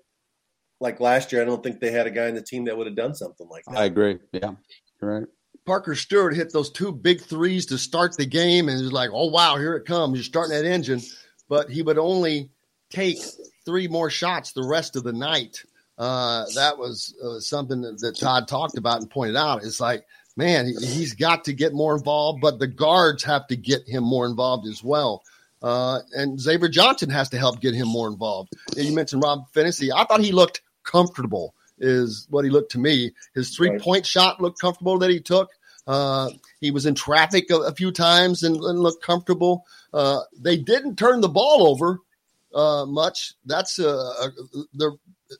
like 0.81 1.01
last 1.01 1.33
year, 1.33 1.43
I 1.43 1.45
don't 1.45 1.63
think 1.63 1.81
they 1.81 1.91
had 1.91 2.07
a 2.07 2.11
guy 2.11 2.29
in 2.29 2.35
the 2.35 2.43
team 2.43 2.65
that 2.65 2.77
would 2.77 2.87
have 2.87 2.97
done 2.97 3.15
something 3.15 3.49
like 3.49 3.65
that. 3.67 3.79
I 3.79 3.85
agree. 3.85 4.19
Yeah, 4.33 4.53
you're 5.03 5.21
right. 5.21 5.29
Parker 5.67 5.95
Stewart 5.95 6.35
hit 6.35 6.53
those 6.53 6.71
two 6.71 6.93
big 6.93 7.21
threes 7.21 7.67
to 7.67 7.77
start 7.77 8.17
the 8.17 8.25
game, 8.25 8.69
and 8.69 8.81
it 8.81 8.83
was 8.83 8.93
like, 8.93 9.11
oh 9.13 9.29
wow, 9.29 9.57
here 9.57 9.75
it 9.75 9.85
comes. 9.85 10.17
You're 10.17 10.25
starting 10.25 10.57
that 10.57 10.65
engine, 10.65 11.03
but 11.49 11.69
he 11.69 11.83
would 11.83 11.99
only 11.99 12.51
take 12.91 13.19
three 13.67 13.87
more 13.87 14.09
shots 14.09 14.53
the 14.53 14.67
rest 14.67 14.97
of 14.97 15.05
the 15.05 15.13
night. 15.13 15.63
Uh, 15.99 16.47
that 16.55 16.79
was 16.79 17.15
uh, 17.23 17.39
something 17.41 17.83
that, 17.83 17.99
that 18.01 18.17
Todd 18.17 18.49
talked 18.49 18.79
about 18.79 19.01
and 19.01 19.11
pointed 19.11 19.37
out. 19.37 19.65
It's 19.65 19.81
like, 19.81 20.07
man, 20.39 20.67
he, 20.67 20.87
he's 20.87 21.13
got 21.15 21.45
to 21.45 21.53
get 21.53 21.75
more 21.75 21.97
involved, 21.97 22.41
but 22.41 22.59
the 22.59 22.69
guards 22.69 23.25
have 23.25 23.47
to 23.49 23.57
get 23.57 23.87
him 23.87 24.05
more 24.05 24.25
involved 24.25 24.67
as 24.67 24.83
well. 24.83 25.25
Uh, 25.61 25.99
and 26.13 26.41
Xavier 26.41 26.69
Johnson 26.69 27.11
has 27.11 27.29
to 27.31 27.39
help 27.39 27.61
get 27.61 27.75
him 27.75 27.89
more 27.89 28.09
involved. 28.09 28.53
You 28.77 28.95
mentioned 28.95 29.23
Rob 29.23 29.53
Phinisee. 29.53 29.91
I 29.95 30.05
thought 30.05 30.21
he 30.21 30.31
looked 30.31 30.63
comfortable, 30.85 31.55
is 31.79 32.29
what 32.31 32.45
he 32.45 32.51
looked 32.51 32.73
to 32.73 32.79
me. 32.79 33.11
His 33.35 33.55
three 33.55 33.77
point 33.79 34.07
shot 34.07 34.41
looked 34.41 34.61
comfortable 34.61 34.99
that 35.01 35.11
he 35.11 35.21
took. 35.21 35.51
Uh, 35.89 36.31
he 36.61 36.71
was 36.71 36.87
in 36.87 36.95
traffic 36.95 37.51
a, 37.51 37.57
a 37.57 37.75
few 37.75 37.91
times 37.91 38.45
and, 38.45 38.57
and 38.57 38.79
looked 38.79 39.03
comfortable. 39.03 39.65
Uh, 39.93 40.21
they 40.39 40.57
didn't 40.57 40.97
turn 40.97 41.21
the 41.21 41.29
ball 41.29 41.67
over 41.67 41.99
uh, 42.55 42.85
much. 42.87 43.33
That's 43.45 43.81
uh, 43.81 44.13
uh, 44.21 44.29
they're 44.75 44.93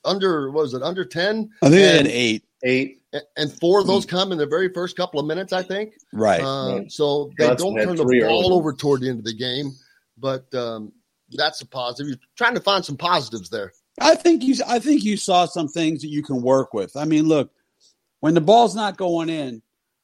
under 0.03 0.51
what 0.51 0.63
was 0.63 0.73
it 0.73 0.83
under 0.83 1.05
ten? 1.05 1.51
I 1.61 1.69
think 1.69 1.81
they 1.81 1.97
had 1.97 2.07
eight. 2.07 2.43
Eight. 2.63 2.98
And 3.35 3.51
four 3.59 3.79
of 3.79 3.87
those 3.87 4.05
come 4.05 4.31
in 4.31 4.37
the 4.37 4.45
very 4.45 4.71
first 4.71 4.95
couple 4.95 5.19
of 5.19 5.25
minutes, 5.25 5.53
I 5.53 5.63
think. 5.63 5.93
Right. 6.13 6.41
Uh, 6.41 6.79
Right. 6.79 6.91
So 6.91 7.31
they 7.37 7.47
Johnson 7.47 7.75
don't 7.75 7.85
turn 7.85 7.95
the 7.95 8.03
ball 8.03 8.45
early. 8.45 8.51
over 8.51 8.73
toward 8.73 9.01
the 9.01 9.09
end 9.09 9.19
of 9.19 9.25
the 9.25 9.35
game, 9.35 9.71
but 10.17 10.53
um, 10.53 10.91
that's 11.31 11.61
a 11.61 11.67
positive. 11.67 12.09
You're 12.09 12.19
trying 12.35 12.55
to 12.55 12.61
find 12.61 12.83
some 12.83 12.97
positives 12.97 13.49
there. 13.49 13.73
I 13.99 14.15
think 14.15 14.43
you. 14.43 14.55
I 14.67 14.79
think 14.79 15.03
you 15.03 15.17
saw 15.17 15.45
some 15.45 15.67
things 15.67 16.01
that 16.01 16.09
you 16.09 16.23
can 16.23 16.41
work 16.41 16.73
with. 16.73 16.95
I 16.95 17.05
mean, 17.05 17.27
look, 17.27 17.51
when 18.19 18.33
the 18.33 18.41
ball's 18.41 18.75
not 18.75 18.97
going 18.97 19.29
in, 19.29 19.61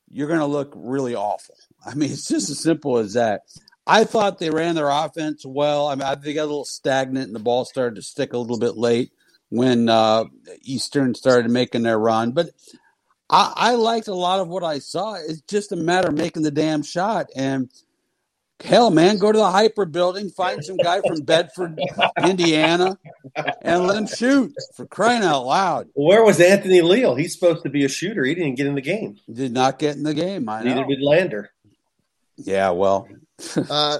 you're 0.10 0.28
going 0.28 0.40
to 0.40 0.46
look 0.46 0.74
really 0.76 1.16
awful. 1.16 1.56
I 1.86 1.94
mean, 1.94 2.12
it's 2.12 2.28
just 2.28 2.50
as 2.50 2.60
simple 2.60 2.98
as 2.98 3.14
that. 3.14 3.42
I 3.88 4.04
thought 4.04 4.40
they 4.40 4.50
ran 4.50 4.76
their 4.76 4.90
offense 4.90 5.46
well. 5.46 5.88
I 5.88 5.96
mean, 5.96 6.04
I, 6.04 6.16
they 6.16 6.34
got 6.34 6.44
a 6.44 6.46
little 6.46 6.66
stagnant, 6.66 7.28
and 7.28 7.36
the 7.36 7.40
ball 7.40 7.66
started 7.66 7.96
to 7.96 8.02
stick 8.02 8.34
a 8.34 8.38
little 8.38 8.58
bit 8.58 8.76
late 8.76 9.12
when 9.50 9.90
uh, 9.90 10.26
Eastern 10.64 11.14
started 11.14 11.52
making 11.52 11.84
their 11.84 12.00
run. 12.00 12.32
But 12.32 12.50
I, 13.30 13.54
I 13.56 13.76
liked 13.76 14.08
a 14.08 14.14
lot 14.14 14.40
of 14.40 14.48
what 14.48 14.64
I 14.64 14.80
saw. 14.80 15.16
It's 15.16 15.42
just 15.42 15.72
a 15.72 15.76
matter 15.76 16.10
of 16.10 16.16
making 16.16 16.44
the 16.44 16.52
damn 16.52 16.84
shot. 16.84 17.28
And 17.36 17.70
hell, 18.64 18.92
man, 18.92 19.18
go 19.18 19.32
to 19.32 19.38
the 19.38 19.50
Hyper 19.50 19.86
Building, 19.86 20.30
find 20.30 20.64
some 20.64 20.78
guy 20.78 21.02
from 21.02 21.22
Bedford, 21.22 21.80
Indiana, 22.24 22.98
and 23.62 23.88
let 23.88 23.98
him 23.98 24.08
shoot 24.08 24.54
for 24.76 24.86
crying 24.86 25.24
out 25.24 25.46
loud. 25.46 25.88
Where 25.94 26.24
was 26.24 26.40
Anthony 26.40 26.82
Leal? 26.82 27.16
He's 27.16 27.34
supposed 27.34 27.64
to 27.64 27.70
be 27.70 27.84
a 27.84 27.90
shooter. 27.90 28.24
He 28.24 28.36
didn't 28.36 28.56
get 28.56 28.68
in 28.68 28.76
the 28.76 28.82
game. 28.82 29.18
Did 29.32 29.52
not 29.54 29.80
get 29.80 29.96
in 29.96 30.04
the 30.04 30.14
game. 30.14 30.48
I 30.48 30.64
Neither 30.64 30.82
know. 30.82 30.88
did 30.88 31.02
Lander. 31.02 31.52
Yeah, 32.38 32.70
well, 32.72 33.08
Uh, 33.70 34.00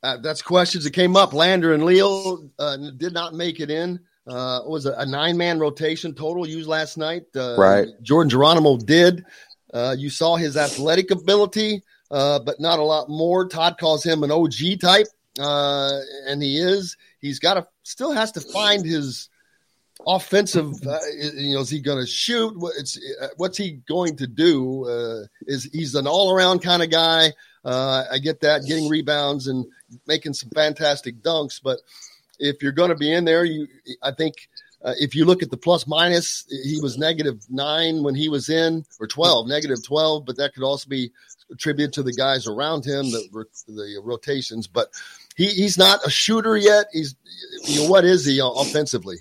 Uh, 0.00 0.16
that's 0.18 0.42
questions 0.42 0.84
that 0.84 0.92
came 0.92 1.16
up. 1.16 1.32
Lander 1.32 1.72
and 1.74 1.84
Leal 1.84 2.48
uh, 2.60 2.76
did 2.96 3.12
not 3.12 3.34
make 3.34 3.58
it 3.58 3.68
in. 3.68 3.98
Uh, 4.28 4.60
it 4.64 4.68
was 4.68 4.86
a, 4.86 4.92
a 4.92 5.06
nine 5.06 5.36
man 5.36 5.58
rotation 5.58 6.14
total 6.14 6.46
used 6.46 6.68
last 6.68 6.98
night. 6.98 7.24
Uh, 7.34 7.56
right. 7.58 7.88
Jordan 8.02 8.30
Geronimo 8.30 8.76
did. 8.76 9.24
Uh, 9.72 9.94
you 9.98 10.10
saw 10.10 10.36
his 10.36 10.56
athletic 10.56 11.10
ability, 11.10 11.82
uh, 12.10 12.38
but 12.40 12.60
not 12.60 12.78
a 12.78 12.84
lot 12.84 13.08
more. 13.08 13.46
Todd 13.48 13.76
calls 13.78 14.04
him 14.04 14.22
an 14.22 14.30
OG 14.30 14.80
type, 14.80 15.06
uh, 15.38 16.00
and 16.26 16.42
he 16.42 16.58
is. 16.58 16.96
He's 17.20 17.38
got 17.38 17.54
to 17.54 17.66
still 17.82 18.12
has 18.12 18.32
to 18.32 18.40
find 18.40 18.84
his 18.84 19.28
offensive. 20.06 20.74
Uh, 20.86 20.98
you 21.16 21.54
know, 21.54 21.60
is 21.60 21.70
he 21.70 21.80
going 21.80 22.00
to 22.00 22.06
shoot? 22.06 22.54
Uh, 22.62 23.28
what's 23.36 23.58
he 23.58 23.72
going 23.88 24.16
to 24.16 24.26
do? 24.26 24.84
Uh, 24.86 25.26
is 25.46 25.64
he's 25.64 25.94
an 25.94 26.06
all 26.06 26.32
around 26.32 26.60
kind 26.60 26.82
of 26.82 26.90
guy? 26.90 27.32
Uh, 27.64 28.04
I 28.10 28.18
get 28.18 28.40
that, 28.40 28.64
getting 28.64 28.88
rebounds 28.88 29.46
and 29.46 29.66
making 30.06 30.34
some 30.34 30.50
fantastic 30.54 31.22
dunks. 31.22 31.60
But 31.62 31.78
if 32.38 32.62
you're 32.62 32.72
going 32.72 32.90
to 32.90 32.96
be 32.96 33.12
in 33.12 33.24
there, 33.24 33.44
you, 33.44 33.66
I 34.02 34.12
think. 34.12 34.34
Uh, 34.80 34.94
if 35.00 35.12
you 35.12 35.24
look 35.24 35.42
at 35.42 35.50
the 35.50 35.56
plus 35.56 35.88
minus, 35.88 36.46
he 36.48 36.78
was 36.80 36.96
negative 36.96 37.44
nine 37.50 38.04
when 38.04 38.14
he 38.14 38.28
was 38.28 38.48
in, 38.48 38.84
or 39.00 39.08
12, 39.08 39.48
negative 39.48 39.84
12, 39.84 40.24
but 40.24 40.36
that 40.36 40.54
could 40.54 40.62
also 40.62 40.88
be 40.88 41.10
attributed 41.50 41.92
to 41.92 42.02
the 42.04 42.12
guys 42.12 42.46
around 42.46 42.84
him, 42.84 43.10
the, 43.10 43.44
the 43.66 44.00
rotations. 44.04 44.68
But 44.68 44.90
he, 45.36 45.46
he's 45.46 45.78
not 45.78 46.06
a 46.06 46.10
shooter 46.10 46.56
yet. 46.56 46.86
He's, 46.92 47.16
you 47.64 47.82
know, 47.82 47.90
what 47.90 48.04
is 48.04 48.24
he 48.24 48.40
offensively? 48.40 49.16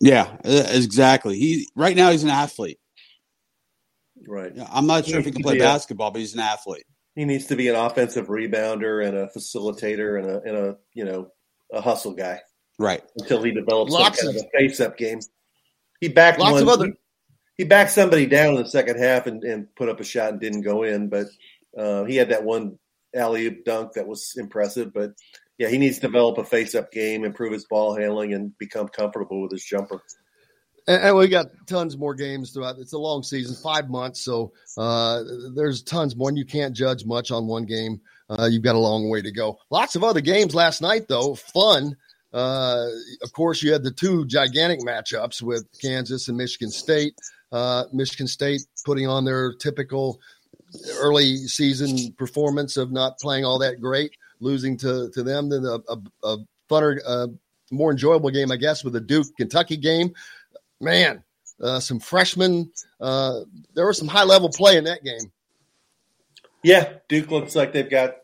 Yeah, 0.00 0.36
exactly. 0.44 1.38
He 1.38 1.68
right 1.74 1.96
now 1.96 2.10
he's 2.10 2.22
an 2.22 2.30
athlete. 2.30 2.78
Right. 4.26 4.52
I'm 4.70 4.86
not 4.86 5.06
sure 5.06 5.18
if 5.18 5.24
he 5.24 5.32
can 5.32 5.42
play 5.42 5.58
basketball, 5.58 6.10
but 6.10 6.20
he's 6.20 6.34
an 6.34 6.40
athlete. 6.40 6.84
He 7.14 7.24
needs 7.24 7.46
to 7.46 7.56
be 7.56 7.68
an 7.68 7.74
offensive 7.74 8.28
rebounder 8.28 9.04
and 9.04 9.16
a 9.16 9.26
facilitator 9.28 10.18
and 10.18 10.30
a 10.30 10.40
and 10.42 10.56
a 10.56 10.76
you 10.94 11.04
know 11.04 11.32
a 11.72 11.80
hustle 11.80 12.12
guy. 12.12 12.40
Right. 12.78 13.02
Until 13.16 13.42
he 13.42 13.50
develops 13.50 13.92
lots 13.92 14.20
some 14.20 14.28
kind 14.28 14.38
of, 14.38 14.44
of 14.44 14.50
a 14.54 14.58
face 14.58 14.80
up 14.80 14.96
game. 14.96 15.20
He 16.00 16.08
backed 16.08 16.38
lots 16.38 16.52
one, 16.54 16.62
of 16.62 16.68
other. 16.68 16.86
He, 16.86 16.92
he, 17.58 17.64
backed 17.64 17.90
somebody 17.90 18.26
down 18.26 18.54
in 18.54 18.62
the 18.62 18.68
second 18.68 18.98
half 18.98 19.26
and, 19.26 19.42
and 19.42 19.74
put 19.74 19.88
up 19.88 20.00
a 20.00 20.04
shot 20.04 20.30
and 20.30 20.40
didn't 20.40 20.62
go 20.62 20.84
in, 20.84 21.08
but 21.08 21.26
uh, 21.76 22.04
he 22.04 22.16
had 22.16 22.28
that 22.28 22.44
one 22.44 22.78
alley 23.16 23.46
oop 23.46 23.64
dunk 23.64 23.94
that 23.94 24.06
was 24.06 24.34
impressive. 24.36 24.92
But 24.92 25.14
yeah, 25.58 25.68
he 25.68 25.78
needs 25.78 25.96
to 25.96 26.02
develop 26.02 26.38
a 26.38 26.44
face 26.44 26.74
up 26.74 26.92
game, 26.92 27.24
improve 27.24 27.52
his 27.52 27.64
ball 27.64 27.96
handling, 27.96 28.32
and 28.32 28.56
become 28.58 28.88
comfortable 28.88 29.42
with 29.42 29.50
his 29.50 29.64
jumper. 29.64 30.00
And, 30.86 31.02
and, 31.02 31.16
we 31.16 31.28
got 31.28 31.48
tons 31.66 31.98
more 31.98 32.14
games 32.14 32.52
throughout. 32.52 32.78
It's 32.78 32.92
a 32.92 32.98
long 32.98 33.22
season, 33.22 33.56
five 33.56 33.90
months, 33.90 34.22
so 34.22 34.52
uh, 34.78 35.22
there's 35.54 35.82
tons 35.82 36.16
more. 36.16 36.28
And 36.28 36.38
you 36.38 36.46
can't 36.46 36.74
judge 36.74 37.04
much 37.04 37.30
on 37.30 37.46
one 37.46 37.66
game. 37.66 38.00
Uh, 38.28 38.48
you've 38.50 38.62
got 38.62 38.74
a 38.74 38.78
long 38.78 39.08
way 39.08 39.22
to 39.22 39.30
go. 39.30 39.58
Lots 39.70 39.96
of 39.96 40.04
other 40.04 40.20
games 40.20 40.54
last 40.54 40.82
night, 40.82 41.08
though. 41.08 41.34
Fun. 41.34 41.96
Uh, 42.32 42.86
of 43.22 43.32
course, 43.32 43.62
you 43.62 43.72
had 43.72 43.82
the 43.82 43.90
two 43.90 44.26
gigantic 44.26 44.80
matchups 44.80 45.40
with 45.40 45.66
Kansas 45.80 46.28
and 46.28 46.36
Michigan 46.36 46.70
State. 46.70 47.14
Uh, 47.50 47.84
Michigan 47.92 48.26
State 48.26 48.60
putting 48.84 49.06
on 49.06 49.24
their 49.24 49.54
typical 49.54 50.20
early 50.98 51.36
season 51.36 52.12
performance 52.18 52.76
of 52.76 52.92
not 52.92 53.18
playing 53.18 53.46
all 53.46 53.58
that 53.58 53.80
great, 53.80 54.14
losing 54.40 54.76
to 54.76 55.10
to 55.14 55.22
them. 55.22 55.48
Then 55.48 55.64
a, 55.64 55.78
a, 55.90 55.98
a 56.24 56.38
funner, 56.70 56.98
uh, 57.06 57.28
more 57.70 57.90
enjoyable 57.90 58.28
game, 58.28 58.52
I 58.52 58.56
guess, 58.56 58.84
with 58.84 58.92
the 58.92 59.00
Duke 59.00 59.28
Kentucky 59.38 59.78
game 59.78 60.12
man, 60.80 61.22
uh, 61.62 61.80
some 61.80 62.00
freshmen. 62.00 62.70
Uh, 63.00 63.40
there 63.74 63.86
was 63.86 63.98
some 63.98 64.08
high 64.08 64.24
level 64.24 64.48
play 64.50 64.76
in 64.76 64.84
that 64.84 65.04
game. 65.04 65.32
Yeah, 66.68 66.98
Duke 67.08 67.30
looks 67.30 67.56
like 67.56 67.72
they've 67.72 67.88
got 67.88 68.16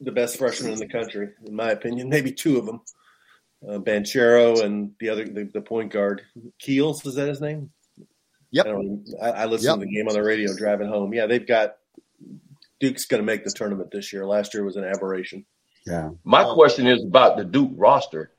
the 0.00 0.10
best 0.10 0.36
freshman 0.36 0.72
in 0.72 0.80
the 0.80 0.88
country, 0.88 1.28
in 1.46 1.54
my 1.54 1.70
opinion. 1.70 2.08
Maybe 2.08 2.32
two 2.32 2.58
of 2.58 2.66
them, 2.66 2.80
uh, 3.64 3.78
Banchero 3.78 4.64
and 4.64 4.90
the 4.98 5.10
other, 5.10 5.24
the, 5.24 5.44
the, 5.44 5.60
point 5.60 5.92
guard, 5.92 6.22
Keels. 6.58 7.06
Is 7.06 7.14
that 7.14 7.28
his 7.28 7.40
name? 7.40 7.70
Yep. 8.50 8.66
I, 8.66 9.24
I, 9.24 9.30
I 9.30 9.44
listened 9.44 9.66
yep. 9.66 9.74
to 9.76 9.84
the 9.86 9.94
game 9.94 10.08
on 10.08 10.14
the 10.14 10.24
radio 10.24 10.52
driving 10.56 10.88
home. 10.88 11.14
Yeah, 11.14 11.26
they've 11.26 11.46
got 11.46 11.76
Duke's 12.80 13.04
going 13.04 13.22
to 13.22 13.24
make 13.24 13.44
the 13.44 13.52
tournament 13.52 13.92
this 13.92 14.12
year. 14.12 14.26
Last 14.26 14.54
year 14.54 14.64
was 14.64 14.74
an 14.74 14.82
aberration. 14.82 15.46
Yeah. 15.86 16.10
My 16.24 16.42
question 16.42 16.88
is 16.88 17.04
about 17.04 17.36
the 17.36 17.44
Duke 17.44 17.70
roster 17.76 18.32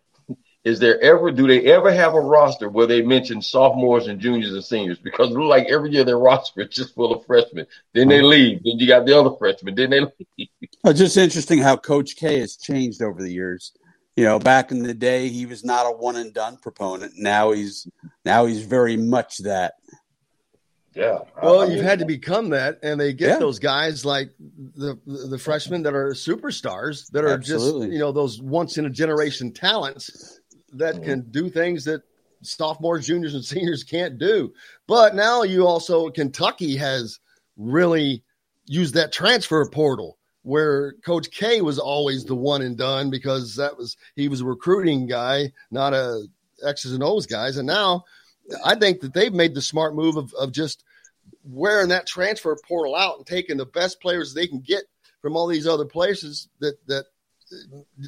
is 0.64 0.80
there 0.80 0.99
ever 1.02 1.30
do 1.30 1.45
they 1.45 1.65
ever 1.72 1.91
have 1.91 2.14
a 2.14 2.19
roster 2.19 2.69
where 2.69 2.88
they 2.88 3.02
mention 3.02 3.41
sophomores 3.41 4.07
and 4.07 4.19
juniors 4.19 4.53
and 4.53 4.64
seniors? 4.64 4.98
Because 4.98 5.30
it 5.30 5.34
looks 5.34 5.49
like 5.49 5.68
every 5.68 5.91
year 5.91 6.06
their 6.06 6.18
roster 6.30 6.61
is 6.61 6.69
just 6.69 6.95
full 6.95 7.14
of 7.14 7.26
freshmen. 7.26 7.68
Then 7.94 8.07
they 8.07 8.22
leave. 8.22 8.64
Then 8.64 8.80
you 8.80 8.88
got 8.88 9.06
the 9.06 9.19
other 9.19 9.35
freshmen. 9.38 9.76
Then 9.76 9.90
they 9.90 9.99
leave. 9.99 10.49
It's 10.85 10.99
just 10.99 11.18
interesting 11.18 11.60
how 11.60 11.76
Coach 11.76 12.15
K 12.15 12.40
has 12.40 12.56
changed 12.56 13.02
over 13.02 13.22
the 13.22 13.31
years. 13.31 13.73
You 14.15 14.26
know, 14.26 14.40
back 14.40 14.72
in 14.72 14.84
the 14.84 14.94
day, 14.94 15.27
he 15.27 15.45
was 15.45 15.65
not 15.65 15.88
a 15.88 15.91
one 15.91 16.15
and 16.15 16.34
done 16.34 16.57
proponent. 16.57 17.14
Now 17.18 17.52
he's 17.52 17.88
now 18.23 18.45
he's 18.45 18.64
very 18.64 18.95
much 18.95 19.40
that. 19.40 19.73
Yeah. 20.95 21.19
Well, 21.41 21.61
I, 21.61 21.65
you've 21.65 21.84
had 21.84 21.99
to 21.99 22.06
become 22.06 22.49
that, 22.49 22.77
and 22.84 23.02
they 23.02 23.14
get 23.14 23.30
yeah. 23.30 23.40
those 23.40 23.57
guys 23.57 24.06
like 24.06 24.30
the 24.76 24.98
the 25.07 25.40
freshmen 25.40 25.81
that 25.84 25.95
are 25.95 26.11
superstars 26.11 27.10
that 27.11 27.26
are 27.26 27.30
Absolutely. 27.30 27.88
just 27.88 27.94
you 27.94 27.99
know 27.99 28.11
those 28.11 28.40
once 28.40 28.77
in 28.77 28.85
a 28.85 28.90
generation 28.90 29.52
talents 29.52 30.33
that 30.74 30.95
mm-hmm. 30.95 31.04
can 31.04 31.22
do 31.32 31.50
things 31.50 31.86
that 31.86 32.04
sophomores, 32.41 33.08
juniors, 33.08 33.36
and 33.36 33.45
seniors 33.45 33.84
can't 33.84 34.18
do. 34.18 34.54
But 34.88 35.16
now 35.16 35.44
you 35.44 35.68
also 35.68 36.10
Kentucky 36.10 36.78
has 36.78 37.20
really 37.58 38.24
used 38.66 38.95
that 38.95 39.12
transfer 39.12 39.68
portal 39.70 40.18
where 40.44 40.94
Coach 41.06 41.32
K 41.32 41.62
was 41.62 41.80
always 41.80 42.26
the 42.26 42.36
one 42.36 42.62
and 42.62 42.78
done 42.78 43.10
because 43.10 43.56
that 43.56 43.78
was 43.78 43.98
he 44.16 44.28
was 44.28 44.41
a 44.41 44.45
recruiting 44.45 45.08
guy, 45.08 45.54
not 45.72 45.94
a 45.94 46.26
X's 46.66 46.94
and 46.94 47.04
O's 47.04 47.26
guys. 47.26 47.58
And 47.58 47.68
now 47.68 48.04
I 48.64 48.76
think 48.76 49.02
that 49.02 49.14
they've 49.14 49.34
made 49.34 49.56
the 49.56 49.62
smart 49.62 49.95
move 49.95 50.18
of, 50.18 50.34
of 50.34 50.52
just 50.52 50.84
wearing 51.44 51.90
that 51.90 52.08
transfer 52.08 52.58
portal 52.68 52.95
out 52.95 53.18
and 53.18 53.26
taking 53.26 53.58
the 53.58 53.66
best 53.66 54.02
players 54.02 54.34
they 54.34 54.48
can 54.48 54.60
get 54.60 54.84
from 55.22 55.36
all 55.36 55.48
these 55.48 55.68
other 55.68 55.86
places 55.86 56.50
that 56.60 56.76
that 56.88 57.06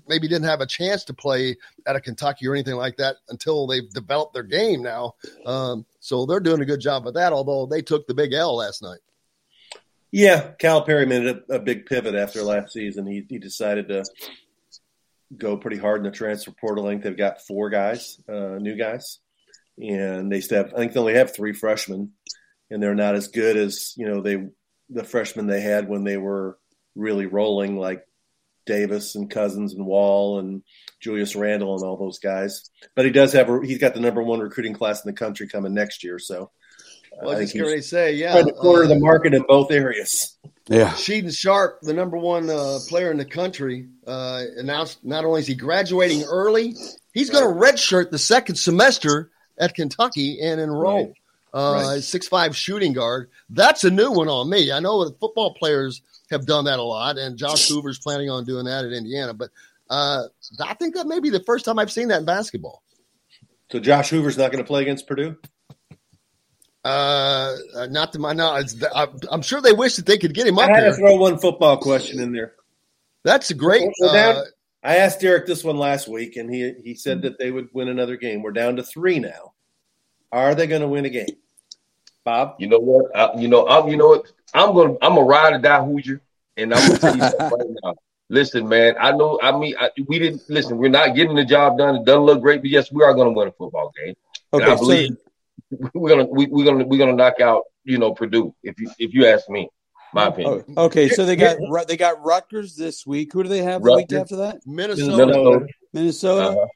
maybe 0.07 0.27
didn't 0.27 0.47
have 0.47 0.61
a 0.61 0.65
chance 0.65 1.03
to 1.05 1.13
play 1.13 1.55
at 1.85 1.95
a 1.95 2.01
Kentucky 2.01 2.47
or 2.47 2.53
anything 2.53 2.75
like 2.75 2.97
that 2.97 3.17
until 3.29 3.67
they've 3.67 3.89
developed 3.91 4.33
their 4.33 4.43
game 4.43 4.81
now. 4.81 5.13
Um, 5.45 5.85
so 5.99 6.25
they're 6.25 6.39
doing 6.39 6.61
a 6.61 6.65
good 6.65 6.81
job 6.81 7.07
of 7.07 7.13
that, 7.15 7.33
although 7.33 7.65
they 7.65 7.81
took 7.81 8.07
the 8.07 8.13
big 8.13 8.33
L 8.33 8.55
last 8.57 8.81
night. 8.81 8.99
Yeah, 10.11 10.51
Calipari 10.61 11.07
made 11.07 11.25
a, 11.25 11.55
a 11.55 11.59
big 11.59 11.85
pivot 11.85 12.15
after 12.15 12.41
last 12.41 12.71
season. 12.71 13.05
He, 13.05 13.25
he 13.27 13.37
decided 13.37 13.89
to 13.89 14.05
go 15.35 15.57
pretty 15.57 15.77
hard 15.77 15.97
in 15.97 16.03
the 16.03 16.11
transfer 16.11 16.51
portal. 16.51 16.87
I 16.87 16.95
they've 16.95 17.17
got 17.17 17.41
four 17.41 17.69
guys, 17.69 18.19
uh, 18.29 18.57
new 18.59 18.75
guys, 18.75 19.19
and 19.77 20.31
they 20.31 20.41
still 20.41 20.63
have, 20.63 20.73
I 20.73 20.77
think 20.77 20.93
they 20.93 20.99
only 20.99 21.15
have 21.15 21.35
three 21.35 21.53
freshmen, 21.53 22.11
and 22.69 22.81
they're 22.81 22.95
not 22.95 23.15
as 23.15 23.27
good 23.27 23.57
as 23.57 23.93
you 23.97 24.07
know 24.07 24.21
they 24.21 24.47
the 24.89 25.03
freshmen 25.03 25.47
they 25.47 25.61
had 25.61 25.89
when 25.89 26.03
they 26.03 26.17
were 26.17 26.57
really 26.95 27.25
rolling 27.25 27.77
like 27.77 28.05
Davis 28.65 29.15
and 29.15 29.29
Cousins 29.29 29.73
and 29.73 29.85
Wall 29.85 30.39
and 30.39 30.63
Julius 30.99 31.35
Randle 31.35 31.75
and 31.75 31.83
all 31.83 31.97
those 31.97 32.19
guys. 32.19 32.69
But 32.95 33.05
he 33.05 33.11
does 33.11 33.33
have 33.33 33.49
he's 33.63 33.77
got 33.77 33.93
the 33.93 33.99
number 33.99 34.23
one 34.23 34.39
recruiting 34.39 34.73
class 34.73 35.03
in 35.03 35.09
the 35.09 35.17
country 35.17 35.47
coming 35.47 35.73
next 35.73 36.03
year. 36.03 36.19
So 36.19 36.51
well, 37.21 37.35
I 37.35 37.39
was 37.39 37.51
just 37.51 37.63
going 37.63 37.75
to 37.75 37.83
say, 37.83 38.13
yeah, 38.13 38.41
the 38.41 38.51
corner 38.51 38.83
of 38.83 38.89
the 38.89 38.99
market 38.99 39.33
in 39.33 39.43
both 39.47 39.71
areas. 39.71 40.37
Yeah, 40.67 40.89
Shaedon 40.89 41.35
Sharpe, 41.35 41.81
the 41.81 41.93
number 41.93 42.17
one 42.17 42.49
uh, 42.49 42.79
player 42.87 43.11
in 43.11 43.17
the 43.17 43.25
country, 43.25 43.87
uh, 44.07 44.43
announced 44.57 45.03
not 45.05 45.23
only 45.23 45.41
is 45.41 45.47
he 45.47 45.55
graduating 45.55 46.23
early, 46.23 46.75
he's 47.13 47.29
going 47.29 47.43
to 47.43 47.59
redshirt 47.59 48.09
the 48.09 48.17
second 48.17 48.55
semester 48.55 49.31
at 49.57 49.75
Kentucky 49.75 50.39
and 50.41 50.59
enroll. 50.59 51.05
Right. 51.05 51.13
Uh, 51.53 51.83
right. 51.93 52.03
Six 52.03 52.27
five 52.27 52.55
shooting 52.55 52.93
guard. 52.93 53.29
That's 53.49 53.83
a 53.83 53.91
new 53.91 54.11
one 54.11 54.27
on 54.27 54.49
me. 54.49 54.71
I 54.71 54.79
know 54.79 55.05
that 55.05 55.19
football 55.19 55.53
players 55.53 56.01
have 56.31 56.45
done 56.45 56.65
that 56.65 56.79
a 56.79 56.83
lot, 56.83 57.17
and 57.17 57.37
Josh 57.37 57.67
Hoover's 57.69 57.99
planning 57.99 58.29
on 58.29 58.45
doing 58.45 58.65
that 58.65 58.85
at 58.85 58.91
Indiana. 58.91 59.33
But 59.33 59.49
uh, 59.89 60.23
I 60.63 60.73
think 60.75 60.95
that 60.95 61.07
may 61.07 61.19
be 61.19 61.29
the 61.29 61.43
first 61.43 61.65
time 61.65 61.79
I've 61.79 61.91
seen 61.91 62.09
that 62.09 62.19
in 62.19 62.25
basketball. 62.25 62.83
So 63.71 63.79
Josh 63.79 64.09
Hoover's 64.09 64.37
not 64.37 64.51
going 64.51 64.63
to 64.63 64.67
play 64.67 64.81
against 64.81 65.07
Purdue. 65.07 65.37
Uh, 66.83 67.55
not 67.89 68.13
to 68.13 68.19
my 68.19 68.33
knowledge. 68.33 68.73
I'm 69.31 69.41
sure 69.41 69.59
they 69.59 69.73
wish 69.73 69.95
that 69.95 70.05
they 70.05 70.19
could 70.19 70.35
get 70.35 70.45
him 70.45 70.59
up. 70.59 70.69
I 70.69 70.73
had 70.73 70.83
here. 70.83 70.91
to 70.91 70.97
throw 70.97 71.15
one 71.15 71.39
football 71.39 71.77
question 71.77 72.19
in 72.19 72.31
there. 72.31 72.53
That's 73.23 73.49
a 73.49 73.55
great. 73.55 73.89
Down, 74.03 74.35
uh, 74.35 74.43
I 74.83 74.97
asked 74.97 75.19
Derek 75.19 75.47
this 75.47 75.63
one 75.63 75.77
last 75.77 76.07
week, 76.07 76.35
and 76.35 76.53
he 76.53 76.73
he 76.83 76.93
said 76.93 77.23
that 77.23 77.39
they 77.39 77.49
would 77.49 77.69
win 77.73 77.87
another 77.87 78.17
game. 78.17 78.43
We're 78.43 78.51
down 78.51 78.75
to 78.75 78.83
three 78.83 79.17
now. 79.17 79.53
Are 80.31 80.53
they 80.53 80.67
going 80.67 80.83
to 80.83 80.87
win 80.87 81.05
a 81.05 81.09
game? 81.09 81.25
Bob, 82.23 82.55
you 82.59 82.67
know 82.67 82.77
what? 82.77 83.15
I, 83.15 83.39
you 83.39 83.47
know, 83.47 83.67
I'm. 83.67 83.89
You 83.89 83.97
know 83.97 84.09
what? 84.09 84.31
I'm 84.53 84.73
gonna 84.73 84.95
I'm 85.01 85.17
a 85.17 85.21
ride 85.21 85.53
or 85.53 85.59
die 85.59 85.83
Hoosier, 85.83 86.21
and 86.57 86.73
I'm 86.73 86.87
gonna 86.87 86.99
tell 86.99 87.15
you 87.15 87.21
right 87.39 87.67
now. 87.83 87.95
Listen, 88.29 88.67
man, 88.67 88.95
I 88.99 89.11
know. 89.11 89.39
I 89.41 89.55
mean, 89.57 89.75
I, 89.79 89.91
we 90.07 90.17
didn't 90.19 90.41
listen. 90.49 90.77
We're 90.77 90.89
not 90.89 91.15
getting 91.15 91.35
the 91.35 91.45
job 91.45 91.77
done. 91.77 91.95
It 91.97 92.05
doesn't 92.05 92.23
look 92.23 92.41
great, 92.41 92.61
but 92.61 92.71
yes, 92.71 92.91
we 92.91 93.03
are 93.03 93.13
going 93.13 93.27
to 93.27 93.37
win 93.37 93.47
a 93.47 93.51
football 93.51 93.91
game. 94.03 94.15
Okay, 94.51 94.65
I 94.65 94.75
believe 94.75 95.11
so, 95.71 95.89
we're 95.93 96.09
gonna 96.09 96.25
we, 96.25 96.47
we're 96.47 96.65
gonna 96.65 96.85
we're 96.85 96.97
gonna 96.97 97.13
knock 97.13 97.39
out 97.39 97.63
you 97.83 97.97
know 97.97 98.13
Purdue 98.13 98.55
if 98.63 98.79
you 98.79 98.89
if 98.99 99.13
you 99.13 99.27
ask 99.27 99.49
me. 99.49 99.69
My 100.13 100.27
opinion. 100.27 100.63
Oh, 100.77 100.85
okay, 100.85 101.09
so 101.09 101.25
they 101.25 101.35
got 101.35 101.57
they 101.87 101.97
got 101.97 102.23
Rutgers 102.23 102.75
this 102.75 103.05
week. 103.05 103.33
Who 103.33 103.43
do 103.43 103.49
they 103.49 103.61
have 103.63 103.83
the 103.83 103.93
week 103.95 104.13
after 104.13 104.37
that? 104.37 104.59
Minnesota. 104.65 105.17
Minnesota. 105.17 105.67
Minnesota. 105.91 106.47
Uh-huh. 106.47 106.67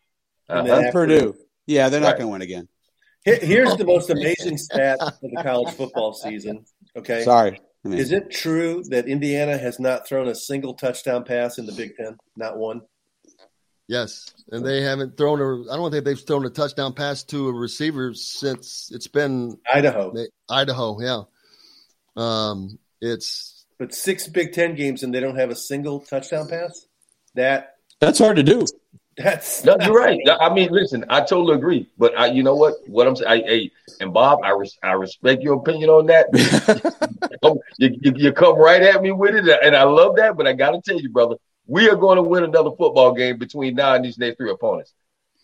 And 0.49 0.69
Uh-huh. 0.69 0.81
And 0.81 0.91
Purdue. 0.91 1.35
Yeah, 1.65 1.87
they're 1.89 2.01
not 2.01 2.07
Right. 2.07 2.17
going 2.17 2.27
to 2.27 2.31
win 2.31 2.41
again. 2.41 2.67
Here's 3.23 3.75
the 3.77 3.85
most 3.85 4.09
amazing 4.09 4.57
stat 4.57 4.97
of 4.99 5.13
the 5.21 5.41
college 5.41 5.73
football 5.75 6.13
season. 6.13 6.65
Okay. 6.99 7.23
Sorry. 7.23 7.59
I 7.85 7.87
mean, 7.87 7.99
Is 7.99 8.11
it 8.11 8.29
true 8.29 8.83
that 8.89 9.07
Indiana 9.07 9.57
has 9.57 9.79
not 9.79 10.07
thrown 10.07 10.27
a 10.27 10.35
single 10.35 10.73
touchdown 10.73 11.23
pass 11.23 11.57
in 11.57 11.65
the 11.65 11.71
Big 11.71 11.95
Ten? 11.95 12.17
Not 12.35 12.57
one. 12.57 12.81
Yes, 13.87 14.31
and 14.51 14.63
they 14.63 14.81
haven't 14.81 15.17
thrown 15.17 15.41
a. 15.41 15.71
I 15.71 15.75
don't 15.75 15.89
think 15.89 16.05
they've 16.05 16.19
thrown 16.19 16.45
a 16.45 16.49
touchdown 16.51 16.93
pass 16.93 17.23
to 17.25 17.47
a 17.47 17.53
receiver 17.53 18.13
since 18.13 18.91
it's 18.93 19.07
been 19.07 19.57
Idaho. 19.73 20.13
they- 20.13 20.27
Idaho. 20.47 20.99
Yeah, 21.01 21.23
um, 22.15 22.77
it's 23.01 23.65
But 23.79 23.95
six 23.95 24.27
Big 24.27 24.53
Ten 24.53 24.75
games 24.75 25.01
and 25.01 25.11
they 25.11 25.19
don't 25.19 25.37
have 25.37 25.49
a 25.49 25.55
single 25.55 26.01
touchdown 26.01 26.47
pass? 26.47 26.85
That 27.33 27.77
that's 27.99 28.19
hard 28.19 28.35
to 28.35 28.43
do. 28.43 28.65
That's 29.19 29.63
No, 29.65 29.77
you're 29.81 29.93
right. 29.93 30.19
I 30.39 30.53
mean, 30.53 30.71
listen, 30.71 31.03
I 31.09 31.19
totally 31.19 31.55
agree. 31.55 31.89
But 31.97 32.17
I, 32.17 32.27
you 32.27 32.41
know 32.41 32.55
what? 32.55 32.75
What 32.87 33.07
I'm 33.07 33.15
saying, 33.15 33.43
I, 33.43 33.47
hey, 33.47 33.71
and 33.99 34.13
Bob, 34.13 34.39
I 34.43 34.51
res, 34.51 34.77
I 34.81 34.93
respect 34.93 35.41
your 35.41 35.55
opinion 35.55 35.89
on 35.89 36.05
that. 36.07 36.27
you, 37.77 37.97
you, 38.01 38.13
you 38.15 38.31
come 38.31 38.57
right 38.57 38.81
at 38.81 39.01
me 39.01 39.11
with 39.11 39.35
it, 39.35 39.59
and 39.61 39.75
I 39.75 39.83
love 39.83 40.15
that. 40.15 40.37
But 40.37 40.47
I 40.47 40.53
got 40.53 40.71
to 40.71 40.81
tell 40.81 40.99
you, 40.99 41.09
brother, 41.09 41.35
we 41.67 41.89
are 41.89 41.95
going 41.95 42.15
to 42.15 42.23
win 42.23 42.43
another 42.43 42.71
football 42.71 43.13
game 43.13 43.37
between 43.37 43.75
now 43.75 43.93
and 43.93 44.05
these 44.05 44.17
next 44.17 44.37
three 44.37 44.51
opponents. 44.51 44.93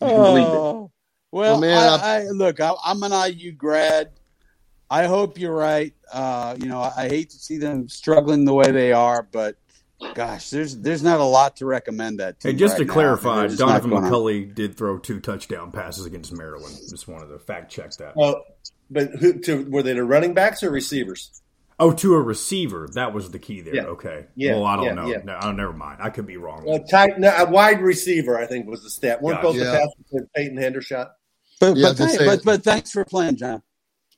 You 0.02 0.08
can 0.08 0.24
believe 0.24 0.48
it. 0.48 0.56
Oh, 0.56 0.92
well, 1.32 1.60
Well, 1.60 1.62
man, 1.62 2.00
I, 2.00 2.22
I, 2.22 2.24
look, 2.30 2.60
I, 2.62 2.74
I'm 2.86 3.04
an 3.04 3.12
IU 3.12 3.52
grad. 3.52 4.12
I 4.90 5.06
hope 5.06 5.38
you're 5.38 5.56
right. 5.56 5.94
Uh, 6.14 6.56
you 6.60 6.68
know, 6.68 6.80
I, 6.80 6.94
I 6.98 7.10
hate 7.10 7.32
to 7.32 7.38
see 7.38 7.58
them 7.58 7.90
struggling 7.90 8.46
the 8.46 8.54
way 8.54 8.72
they 8.72 8.94
are, 8.94 9.28
but 9.32 9.58
gosh, 10.14 10.50
there's 10.50 10.78
there's 10.78 11.04
not 11.04 11.20
a 11.20 11.24
lot 11.24 11.58
to 11.58 11.66
recommend 11.66 12.20
that. 12.20 12.36
Hey, 12.42 12.52
team 12.52 12.58
just 12.60 12.74
right 12.74 12.80
to 12.80 12.86
now. 12.86 12.94
clarify, 12.94 13.40
They're 13.40 13.48
just 13.50 13.60
not 13.60 13.82
Donaven 13.82 13.90
going 13.90 14.04
on. 14.06 14.12
McCulley 14.12 14.54
did 14.56 14.76
throw 14.78 14.98
two 14.98 15.20
touchdown 15.20 15.72
passes 15.72 16.06
against 16.06 16.32
Maryland. 16.34 16.76
Just 16.90 17.08
wanted 17.08 17.28
to 17.28 17.40
fact 17.40 17.72
check 17.72 17.92
that. 17.98 18.16
well, 18.16 18.44
but 18.90 19.10
who 19.20 19.40
to 19.40 19.64
were 19.70 19.84
they 19.84 19.94
the 19.94 20.04
running 20.04 20.34
backs 20.34 20.64
or 20.64 20.70
receivers? 20.70 21.42
Oh, 21.78 21.92
to 21.92 22.14
a 22.14 22.22
receiver. 22.22 22.88
That 22.94 23.14
was 23.14 23.32
the 23.32 23.40
key 23.40 23.60
there. 23.60 23.76
Yeah. 23.76 23.84
Okay. 23.88 24.28
Yeah, 24.36 24.54
Well, 24.54 24.66
I 24.66 24.76
don't 24.78 24.86
yeah, 24.86 24.94
know. 24.94 25.08
yeah. 25.08 25.18
No, 25.26 25.38
oh, 25.44 25.52
never 25.52 25.74
mind. 25.74 26.00
I 26.02 26.10
could 26.10 26.26
be 26.26 26.38
wrong. 26.38 26.64
Well, 26.66 26.82
tight, 26.90 27.20
no, 27.20 27.30
a 27.36 27.50
wide 27.50 27.82
receiver, 27.82 28.38
I 28.38 28.46
think, 28.46 28.66
was 28.66 28.82
the 28.82 28.90
stat. 28.90 29.22
Weren't 29.22 29.42
Gotcha. 29.42 29.58
both 29.60 29.66
the 29.66 29.72
passes 29.72 30.06
with 30.10 30.34
Peyton 30.34 30.58
Hendershot? 30.58 31.10
But 31.60 31.76
Yeah, 31.76 31.90
but, 31.90 31.98
to 31.98 32.06
thank- 32.08 32.20
but 32.26 32.44
but 32.46 32.64
thanks 32.64 32.92
for 32.94 33.04
playing, 33.04 33.36
John. 33.36 33.62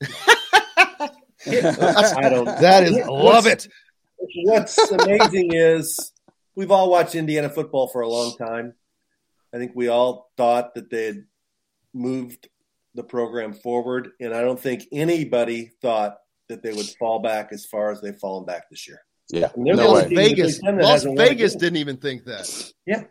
I 1.46 2.28
don't. 2.28 2.44
that 2.46 2.84
is 2.84 2.96
love 3.06 3.46
it. 3.46 3.66
What's 4.44 4.78
amazing 4.90 5.52
is 5.54 6.12
we've 6.54 6.70
all 6.70 6.90
watched 6.90 7.14
Indiana 7.14 7.48
football 7.48 7.88
for 7.88 8.00
a 8.00 8.08
long 8.08 8.36
time. 8.36 8.74
I 9.54 9.58
think 9.58 9.72
we 9.74 9.88
all 9.88 10.30
thought 10.36 10.74
that 10.74 10.90
they 10.90 11.06
had 11.06 11.24
moved 11.94 12.48
the 12.94 13.04
program 13.04 13.52
forward, 13.52 14.10
and 14.20 14.34
I 14.34 14.40
don't 14.42 14.60
think 14.60 14.84
anybody 14.92 15.70
thought 15.80 16.18
that 16.48 16.62
they 16.62 16.72
would 16.72 16.86
fall 16.98 17.20
back 17.20 17.48
as 17.52 17.64
far 17.66 17.90
as 17.90 18.00
they've 18.00 18.18
fallen 18.18 18.44
back 18.44 18.68
this 18.70 18.88
year. 18.88 19.00
Yeah, 19.30 19.50
And 19.54 19.66
they're 19.66 19.76
the 19.76 19.82
no 19.82 19.88
only 19.90 20.02
way. 20.02 20.08
team 20.08 20.18
in 20.18 20.24
the 20.24 20.28
Vegas, 20.30 20.54
Big 20.56 20.64
Ten 20.64 20.76
that 20.76 20.82
Las 20.82 20.92
hasn't 20.92 21.16
won 21.16 21.24
a 21.24 21.28
Vegas 21.28 21.54
didn't 21.54 21.76
even 21.76 21.96
think 21.98 22.24
that. 22.24 22.72
Yeah, 22.86 23.04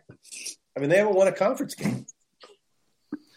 I 0.76 0.80
mean 0.80 0.90
they 0.90 0.96
haven't 0.98 1.14
won 1.14 1.28
a 1.28 1.32
conference 1.32 1.74
game. 1.74 2.06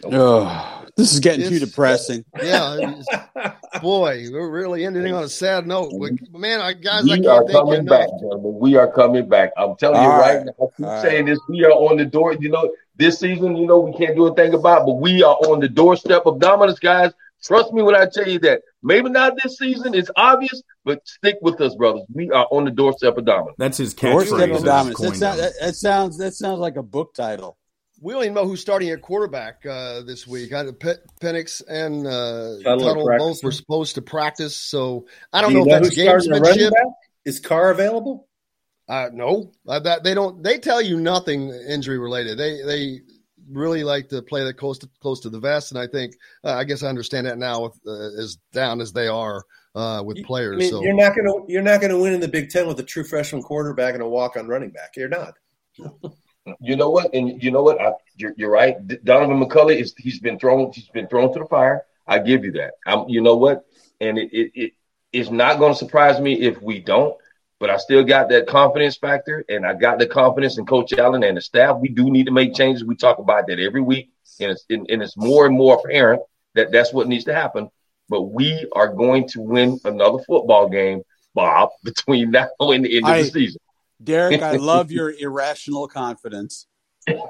Oh, 0.03 0.85
this 0.97 1.13
is 1.13 1.19
getting 1.19 1.47
too 1.47 1.59
depressing. 1.59 2.25
Yeah, 2.41 3.01
boy, 3.81 4.27
we're 4.31 4.49
really 4.49 4.85
ending 4.85 5.13
on 5.13 5.23
a 5.23 5.29
sad 5.29 5.65
note. 5.67 5.93
But, 5.99 6.11
Man, 6.37 6.59
I 6.61 6.73
guys, 6.73 7.03
I 7.09 7.17
We 7.17 7.27
are 7.27 7.43
can't 7.43 7.47
thank 7.47 7.49
you 7.51 7.53
coming 7.53 7.85
back, 7.85 8.09
gentlemen. 8.19 8.59
We 8.59 8.75
are 8.75 8.91
coming 8.91 9.29
back. 9.29 9.51
I'm 9.57 9.75
telling 9.77 10.01
you 10.01 10.09
All 10.09 10.19
right, 10.19 10.37
right. 10.37 10.45
now. 10.45 10.51
I 10.59 10.77
keep 10.77 10.85
All 10.85 11.01
saying 11.01 11.25
this. 11.25 11.39
We 11.49 11.63
are 11.65 11.71
on 11.71 11.97
the 11.97 12.05
door. 12.05 12.33
You 12.33 12.49
know, 12.49 12.71
this 12.97 13.19
season, 13.19 13.55
you 13.55 13.65
know, 13.65 13.79
we 13.79 13.93
can't 13.97 14.15
do 14.15 14.27
a 14.27 14.35
thing 14.35 14.53
about, 14.53 14.81
it, 14.81 14.85
but 14.85 14.95
we 14.95 15.23
are 15.23 15.35
on 15.47 15.59
the 15.59 15.69
doorstep 15.69 16.25
of 16.25 16.39
dominance, 16.39 16.79
guys. 16.79 17.11
Trust 17.43 17.73
me 17.73 17.81
when 17.81 17.95
I 17.95 18.05
tell 18.05 18.27
you 18.27 18.39
that. 18.39 18.61
Maybe 18.83 19.09
not 19.09 19.37
this 19.41 19.57
season. 19.57 19.93
It's 19.93 20.09
obvious, 20.15 20.61
but 20.85 21.07
stick 21.07 21.37
with 21.41 21.61
us, 21.61 21.75
brothers. 21.75 22.03
We 22.13 22.31
are 22.31 22.47
on 22.51 22.65
the 22.65 22.71
doorstep 22.71 23.17
of 23.17 23.25
dominance. 23.25 23.55
That's 23.57 23.77
his 23.77 23.93
Doorstep 23.93 24.39
catchphrase. 24.39 24.55
of 24.55 24.61
that 24.63 24.65
dominance. 24.65 24.99
That, 24.99 25.15
sound, 25.15 25.39
that, 25.39 25.53
that 25.61 25.75
sounds 25.75 26.17
that 26.17 26.33
sounds 26.33 26.59
like 26.59 26.77
a 26.77 26.83
book 26.83 27.13
title. 27.13 27.57
We 28.01 28.13
don't 28.13 28.23
even 28.23 28.33
know 28.33 28.47
who's 28.47 28.61
starting 28.61 28.89
at 28.89 29.01
quarterback 29.01 29.63
uh, 29.63 30.01
this 30.01 30.25
week. 30.25 30.51
I, 30.53 30.65
Pe- 30.71 30.95
Penix 31.21 31.61
and 31.67 32.07
uh, 32.07 32.57
Tuttle 32.63 33.07
both 33.17 33.43
were 33.43 33.51
supposed 33.51 33.95
to 33.95 34.01
practice, 34.01 34.55
so 34.55 35.05
I 35.31 35.41
don't 35.41 35.51
Do 35.51 35.59
know 35.59 35.65
you 35.65 35.71
if 35.75 35.83
that's 35.83 35.95
who's 35.95 36.03
starting 36.03 36.31
the 36.31 36.39
running 36.39 36.59
gamesmanship. 36.65 36.71
back? 36.71 36.85
Is 37.25 37.39
Carr 37.39 37.69
available? 37.69 38.27
Uh, 38.89 39.09
no, 39.13 39.51
uh, 39.67 39.79
that 39.79 40.03
they 40.03 40.15
don't. 40.15 40.41
They 40.41 40.57
tell 40.57 40.81
you 40.81 40.99
nothing 40.99 41.49
injury 41.49 41.99
related. 41.99 42.39
They 42.39 42.61
they 42.63 43.01
really 43.49 43.83
like 43.83 44.09
to 44.09 44.21
play 44.23 44.43
that 44.45 44.55
close 44.55 44.79
to 44.79 44.89
close 44.99 45.19
to 45.21 45.29
the 45.29 45.39
vest, 45.39 45.71
and 45.71 45.79
I 45.79 45.85
think 45.85 46.15
uh, 46.43 46.53
I 46.53 46.63
guess 46.63 46.81
I 46.81 46.87
understand 46.87 47.27
that 47.27 47.37
now 47.37 47.61
with 47.63 47.79
uh, 47.85 48.19
as 48.19 48.37
down 48.51 48.81
as 48.81 48.91
they 48.93 49.07
are 49.07 49.43
uh, 49.75 50.01
with 50.03 50.23
players. 50.23 50.55
I 50.55 50.59
mean, 50.59 50.71
so 50.71 50.81
you're 50.81 50.93
not 50.93 51.15
going 51.15 51.25
to 51.27 51.43
you're 51.47 51.61
not 51.61 51.79
going 51.81 51.91
to 51.91 51.99
win 51.99 52.13
in 52.13 52.19
the 52.19 52.27
Big 52.27 52.49
Ten 52.49 52.67
with 52.67 52.79
a 52.79 52.83
true 52.83 53.03
freshman 53.03 53.43
quarterback 53.43 53.93
and 53.93 54.01
a 54.01 54.07
walk 54.09 54.35
on 54.35 54.47
running 54.47 54.71
back. 54.71 54.97
You're 54.97 55.07
not. 55.07 55.35
You 56.59 56.75
know 56.75 56.89
what? 56.89 57.13
And 57.13 57.41
you 57.41 57.51
know 57.51 57.61
what? 57.61 57.79
I, 57.79 57.93
you're, 58.15 58.33
you're 58.35 58.51
right. 58.51 58.75
Donaven 58.87 59.47
McCulley 59.47 59.79
is 59.79 59.93
he's 59.97 60.19
been 60.19 60.39
thrown 60.39 60.71
he's 60.73 60.89
been 60.89 61.07
thrown 61.07 61.33
to 61.33 61.39
the 61.39 61.45
fire. 61.45 61.85
I 62.07 62.19
give 62.19 62.43
you 62.43 62.51
that. 62.53 62.73
I'm, 62.85 63.07
you 63.09 63.21
know 63.21 63.35
what? 63.35 63.65
And 63.99 64.17
it 64.17 64.29
it, 64.33 64.51
it 64.55 64.73
it's 65.13 65.29
not 65.29 65.59
going 65.59 65.73
to 65.73 65.77
surprise 65.77 66.19
me 66.19 66.41
if 66.41 66.61
we 66.61 66.79
don't. 66.79 67.15
But 67.59 67.69
I 67.69 67.77
still 67.77 68.03
got 68.03 68.29
that 68.29 68.47
confidence 68.47 68.97
factor, 68.97 69.45
and 69.47 69.67
I 69.67 69.75
got 69.75 69.99
the 69.99 70.07
confidence 70.07 70.57
in 70.57 70.65
Coach 70.65 70.93
Allen 70.93 71.23
and 71.23 71.37
the 71.37 71.41
staff. 71.41 71.77
We 71.79 71.89
do 71.89 72.09
need 72.09 72.25
to 72.25 72.31
make 72.31 72.55
changes. 72.55 72.83
We 72.83 72.95
talk 72.95 73.19
about 73.19 73.45
that 73.47 73.59
every 73.59 73.81
week, 73.81 74.09
and 74.39 74.49
it's 74.51 74.65
and, 74.71 74.89
and 74.89 75.03
it's 75.03 75.15
more 75.15 75.45
and 75.45 75.55
more 75.55 75.75
apparent 75.75 76.23
that 76.55 76.71
that's 76.71 76.91
what 76.91 77.07
needs 77.07 77.25
to 77.25 77.35
happen. 77.35 77.69
But 78.09 78.23
we 78.23 78.67
are 78.73 78.87
going 78.87 79.27
to 79.29 79.41
win 79.41 79.79
another 79.85 80.17
football 80.23 80.69
game, 80.69 81.03
Bob, 81.35 81.69
between 81.83 82.31
now 82.31 82.49
and 82.59 82.83
the 82.83 82.97
end 82.97 83.07
of 83.07 83.15
the 83.15 83.29
season. 83.29 83.61
Derek, 84.03 84.41
I 84.41 84.55
love 84.57 84.91
your 84.91 85.11
irrational 85.11 85.87
confidence. 85.87 86.67
it, 87.07 87.21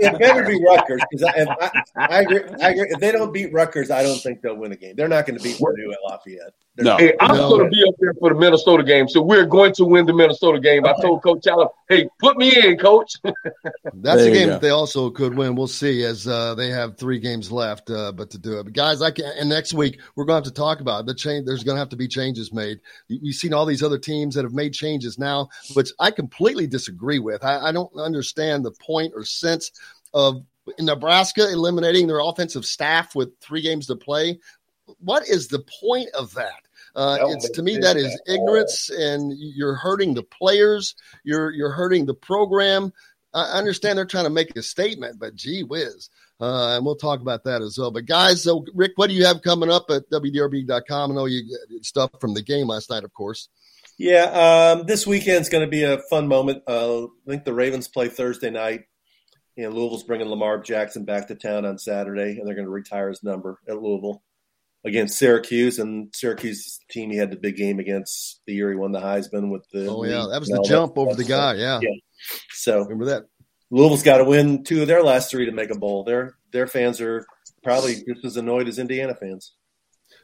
it 0.00 0.18
better 0.18 0.44
be 0.44 0.62
Rutgers 0.62 1.00
because 1.10 1.22
I, 1.22 1.32
if 1.36 1.48
I, 1.48 1.70
I, 1.96 2.20
agree, 2.20 2.42
I 2.62 2.70
agree. 2.70 2.88
If 2.90 3.00
they 3.00 3.10
don't 3.10 3.32
beat 3.32 3.52
Rutgers, 3.52 3.90
I 3.90 4.02
don't 4.02 4.18
think 4.18 4.42
they'll 4.42 4.56
win 4.56 4.72
a 4.72 4.76
game. 4.76 4.94
They're 4.96 5.08
not 5.08 5.26
going 5.26 5.38
to 5.38 5.42
beat 5.42 5.58
Purdue 5.58 5.92
at 5.92 5.98
Lafayette. 6.04 6.52
They're 6.76 6.84
No. 6.84 6.96
Hey, 6.98 7.14
I'm 7.20 7.36
No. 7.36 7.48
going 7.48 7.64
to 7.64 7.70
be 7.70 7.82
up 7.88 7.94
there 7.98 8.12
for 8.20 8.28
the 8.34 8.38
Minnesota 8.38 8.82
game, 8.84 9.08
so 9.08 9.22
we're 9.22 9.46
going 9.46 9.72
to 9.74 9.84
win 9.84 10.04
the 10.04 10.12
Minnesota 10.12 10.60
game. 10.60 10.84
I 10.84 10.94
told 11.00 11.22
Coach 11.22 11.46
Allen, 11.46 11.68
"Hey, 11.88 12.08
put 12.18 12.36
me 12.36 12.54
in, 12.54 12.76
Coach." 12.76 13.14
That's 13.24 14.22
There 14.22 14.30
a 14.30 14.34
game 14.34 14.48
that 14.48 14.60
they 14.60 14.70
also 14.70 15.08
could 15.10 15.36
win. 15.36 15.54
We'll 15.56 15.66
see 15.68 16.04
as 16.04 16.26
uh, 16.28 16.54
they 16.54 16.68
have 16.70 16.98
three 16.98 17.18
games 17.18 17.50
left, 17.50 17.90
uh, 17.90 18.12
but 18.12 18.30
to 18.30 18.38
do 18.38 18.58
it. 18.58 18.64
But 18.64 18.72
guys, 18.74 19.00
I 19.00 19.10
can. 19.10 19.24
And 19.38 19.48
next 19.48 19.72
week 19.72 20.00
we're 20.16 20.24
going 20.24 20.42
to 20.42 20.46
have 20.46 20.54
to 20.54 20.58
talk 20.60 20.80
about 20.80 21.00
it. 21.00 21.06
the 21.06 21.14
change. 21.14 21.46
There's 21.46 21.64
going 21.64 21.76
to 21.76 21.80
have 21.80 21.88
to 21.90 21.96
be 21.96 22.08
changes 22.08 22.52
made. 22.52 22.78
You- 23.08 23.20
You've 23.22 23.36
seen 23.36 23.54
all 23.54 23.66
these 23.66 23.82
other 23.82 23.98
teams 23.98 24.34
that 24.34 24.44
have 24.44 24.52
made 24.52 24.72
changes 24.74 25.18
now, 25.18 25.48
which 25.74 25.90
I 25.98 26.10
completely 26.10 26.66
disagree 26.66 27.18
with. 27.18 27.42
I, 27.44 27.68
I 27.68 27.72
don't 27.72 27.92
understand 27.98 28.64
the 28.64 28.72
point 28.72 29.12
or 29.16 29.24
sense 29.24 29.70
of 30.14 30.42
in 30.78 30.84
Nebraska 30.86 31.50
eliminating 31.50 32.06
their 32.06 32.20
offensive 32.20 32.64
staff 32.66 33.14
with 33.14 33.30
three 33.40 33.62
games 33.62 33.86
to 33.86 33.96
play. 33.96 34.38
What 35.00 35.26
is 35.28 35.48
the 35.48 35.64
point 35.80 36.08
of 36.14 36.34
that? 36.34 36.65
Uh, 36.96 37.18
it's 37.28 37.50
to 37.50 37.62
me 37.62 37.76
that 37.76 37.96
is 37.96 38.18
ignorance, 38.26 38.88
and 38.88 39.32
you're 39.36 39.74
hurting 39.74 40.14
the 40.14 40.22
players. 40.22 40.94
You're 41.24 41.50
you're 41.50 41.70
hurting 41.70 42.06
the 42.06 42.14
program. 42.14 42.90
I 43.34 43.58
understand 43.58 43.98
they're 43.98 44.06
trying 44.06 44.24
to 44.24 44.30
make 44.30 44.56
a 44.56 44.62
statement, 44.62 45.18
but 45.20 45.34
gee 45.34 45.62
whiz. 45.62 46.08
Uh, 46.40 46.76
and 46.76 46.86
we'll 46.86 46.96
talk 46.96 47.20
about 47.20 47.44
that 47.44 47.60
as 47.60 47.76
well. 47.78 47.90
But 47.90 48.06
guys, 48.06 48.42
so 48.42 48.64
Rick, 48.74 48.92
what 48.96 49.08
do 49.08 49.14
you 49.14 49.26
have 49.26 49.42
coming 49.42 49.70
up 49.70 49.90
at 49.90 50.08
WDRB.com? 50.10 51.12
I 51.12 51.14
know 51.14 51.26
you 51.26 51.44
stuff 51.82 52.10
from 52.18 52.32
the 52.32 52.42
game 52.42 52.68
last 52.68 52.88
night, 52.88 53.04
of 53.04 53.12
course. 53.12 53.50
Yeah, 53.98 54.74
um, 54.76 54.86
this 54.86 55.06
weekend's 55.06 55.50
going 55.50 55.64
to 55.64 55.70
be 55.70 55.84
a 55.84 55.98
fun 56.10 56.28
moment. 56.28 56.62
Uh, 56.66 57.04
I 57.04 57.08
think 57.28 57.44
the 57.44 57.54
Ravens 57.54 57.88
play 57.88 58.08
Thursday 58.08 58.50
night, 58.50 58.84
and 59.58 59.74
Louisville's 59.74 60.04
bringing 60.04 60.28
Lamar 60.28 60.58
Jackson 60.58 61.04
back 61.04 61.28
to 61.28 61.34
town 61.34 61.66
on 61.66 61.78
Saturday, 61.78 62.38
and 62.38 62.46
they're 62.46 62.54
going 62.54 62.66
to 62.66 62.70
retire 62.70 63.10
his 63.10 63.22
number 63.22 63.58
at 63.68 63.80
Louisville 63.80 64.22
against 64.86 65.18
Syracuse. 65.18 65.78
And 65.78 66.14
Syracuse 66.14 66.78
team 66.90 67.10
he 67.10 67.16
had 67.16 67.30
the 67.30 67.36
big 67.36 67.56
game 67.56 67.78
against 67.78 68.40
the 68.46 68.54
year 68.54 68.70
he 68.70 68.76
won 68.76 68.92
the 68.92 69.00
Heisman 69.00 69.50
with 69.50 69.66
the. 69.72 69.86
Oh 69.88 70.04
yeah, 70.04 70.26
that 70.30 70.40
was 70.40 70.48
the 70.48 70.58
all 70.58 70.64
jump 70.64 70.96
over 70.96 71.14
the 71.14 71.24
guy. 71.24 71.54
Yeah, 71.54 71.80
Yeah. 71.82 71.90
So 72.52 72.80
remember 72.80 73.06
that. 73.06 73.24
Louisville's 73.70 74.04
got 74.04 74.18
to 74.18 74.24
win 74.24 74.62
two 74.62 74.82
of 74.82 74.88
their 74.88 75.02
last 75.02 75.30
three 75.30 75.46
to 75.46 75.52
make 75.52 75.70
a 75.70 75.78
bowl. 75.78 76.04
Their 76.04 76.36
their 76.52 76.66
fans 76.66 77.00
are 77.00 77.26
probably 77.62 77.96
just 77.96 78.24
as 78.24 78.36
annoyed 78.36 78.68
as 78.68 78.78
Indiana 78.78 79.14
fans. 79.14 79.54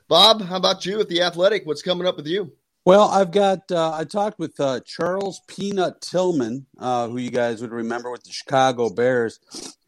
Bob, 0.09 0.43
how 0.43 0.57
about 0.57 0.87
you 0.87 1.01
at 1.01 1.09
the 1.09 1.23
Athletic? 1.23 1.67
What's 1.67 1.83
coming 1.83 2.07
up 2.07 2.17
with 2.17 2.27
you? 2.27 2.53
Well, 2.85 3.09
I've 3.09 3.31
got. 3.31 3.61
Uh, 3.71 3.93
I 3.93 4.05
talked 4.05 4.39
with 4.39 4.59
uh, 4.59 4.81
Charles 4.85 5.41
Peanut 5.47 6.01
Tillman, 6.01 6.67
uh, 6.79 7.09
who 7.09 7.19
you 7.19 7.31
guys 7.31 7.61
would 7.61 7.71
remember 7.71 8.11
with 8.11 8.25
the 8.25 8.33
Chicago 8.33 8.91
Bears, 8.91 9.39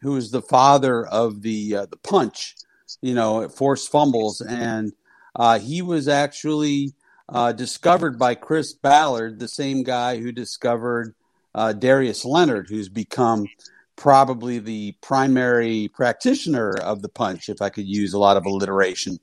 who 0.01 0.15
is 0.15 0.31
the 0.31 0.41
father 0.41 1.05
of 1.05 1.41
the 1.41 1.75
uh, 1.75 1.85
the 1.87 1.97
punch, 1.97 2.55
you 3.01 3.13
know, 3.13 3.47
forced 3.49 3.91
fumbles, 3.91 4.41
and 4.41 4.93
uh, 5.35 5.59
he 5.59 5.81
was 5.81 6.07
actually 6.07 6.93
uh, 7.29 7.51
discovered 7.51 8.17
by 8.19 8.35
Chris 8.35 8.73
Ballard, 8.73 9.39
the 9.39 9.47
same 9.47 9.83
guy 9.83 10.17
who 10.17 10.31
discovered 10.31 11.15
uh, 11.53 11.73
Darius 11.73 12.25
Leonard, 12.25 12.67
who's 12.69 12.89
become 12.89 13.47
probably 13.95 14.59
the 14.59 14.93
primary 15.01 15.89
practitioner 15.93 16.71
of 16.71 17.01
the 17.01 17.09
punch, 17.09 17.49
if 17.49 17.61
I 17.61 17.69
could 17.69 17.87
use 17.87 18.13
a 18.13 18.19
lot 18.19 18.37
of 18.37 18.45
alliteration. 18.45 19.19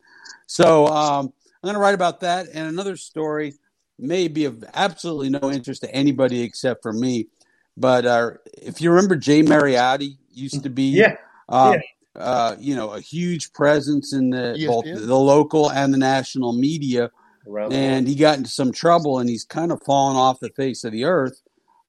So 0.46 0.86
um, 0.86 1.32
I'm 1.62 1.68
going 1.68 1.74
to 1.74 1.80
write 1.80 1.94
about 1.94 2.20
that. 2.20 2.46
And 2.52 2.68
another 2.68 2.96
story 2.96 3.54
may 3.98 4.28
be 4.28 4.46
of 4.46 4.64
absolutely 4.74 5.30
no 5.30 5.50
interest 5.50 5.82
to 5.82 5.94
anybody 5.94 6.42
except 6.42 6.82
for 6.82 6.92
me. 6.92 7.28
But 7.76 8.04
uh, 8.04 8.30
if 8.60 8.80
you 8.80 8.90
remember, 8.90 9.16
Jay 9.16 9.42
Mariotti 9.42 10.16
used 10.32 10.62
to 10.62 10.70
be, 10.70 10.90
yeah, 10.90 11.16
uh, 11.48 11.74
yeah. 11.76 11.82
Uh, 12.14 12.56
you 12.58 12.76
know, 12.76 12.90
a 12.92 13.00
huge 13.00 13.52
presence 13.52 14.12
in 14.12 14.30
the 14.30 14.54
ESPN. 14.58 14.66
both 14.66 14.84
the 14.84 15.18
local 15.18 15.70
and 15.70 15.94
the 15.94 15.98
national 15.98 16.52
media. 16.52 17.10
Around 17.48 17.72
and 17.72 18.06
he 18.06 18.14
got 18.14 18.38
into 18.38 18.50
some 18.50 18.70
trouble, 18.70 19.18
and 19.18 19.28
he's 19.28 19.44
kind 19.44 19.72
of 19.72 19.82
fallen 19.82 20.16
off 20.16 20.38
the 20.40 20.50
face 20.50 20.84
of 20.84 20.92
the 20.92 21.04
earth 21.04 21.40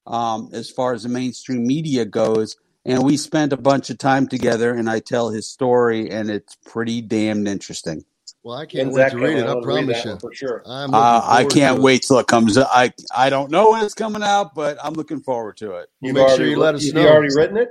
um, 0.06 0.48
as 0.52 0.70
far 0.70 0.94
as 0.94 1.02
the 1.04 1.08
mainstream 1.08 1.66
media 1.66 2.04
goes. 2.04 2.56
And 2.86 3.02
we 3.02 3.16
spent 3.16 3.52
a 3.52 3.56
bunch 3.56 3.88
of 3.90 3.98
time 3.98 4.26
together, 4.26 4.74
and 4.74 4.90
I 4.90 5.00
tell 5.00 5.30
his 5.30 5.48
story, 5.48 6.10
and 6.10 6.30
it's 6.30 6.56
pretty 6.66 7.00
damned 7.00 7.48
interesting. 7.48 8.04
Well, 8.42 8.58
I 8.58 8.66
can't 8.66 8.92
wait 8.92 9.10
to 9.10 9.16
read 9.16 9.38
it. 9.38 9.46
I, 9.46 9.52
I 9.52 9.62
promise 9.62 10.04
you, 10.04 10.18
for 10.18 10.34
sure. 10.34 10.62
Uh, 10.66 11.22
I 11.24 11.46
can't 11.50 11.80
wait 11.80 12.02
till 12.02 12.18
it 12.18 12.26
comes. 12.26 12.58
I 12.58 12.92
I 13.14 13.30
don't 13.30 13.50
know 13.50 13.70
when 13.70 13.82
it's 13.84 13.94
coming 13.94 14.22
out, 14.22 14.54
but 14.54 14.76
I'm 14.84 14.92
looking 14.92 15.20
forward 15.20 15.56
to 15.58 15.76
it. 15.76 15.88
You 16.02 16.12
make 16.12 16.28
sure 16.30 16.46
you 16.46 16.58
let 16.58 16.74
us 16.74 16.92
know. 16.92 17.00
You 17.00 17.08
already 17.08 17.34
written 17.34 17.56
it? 17.56 17.70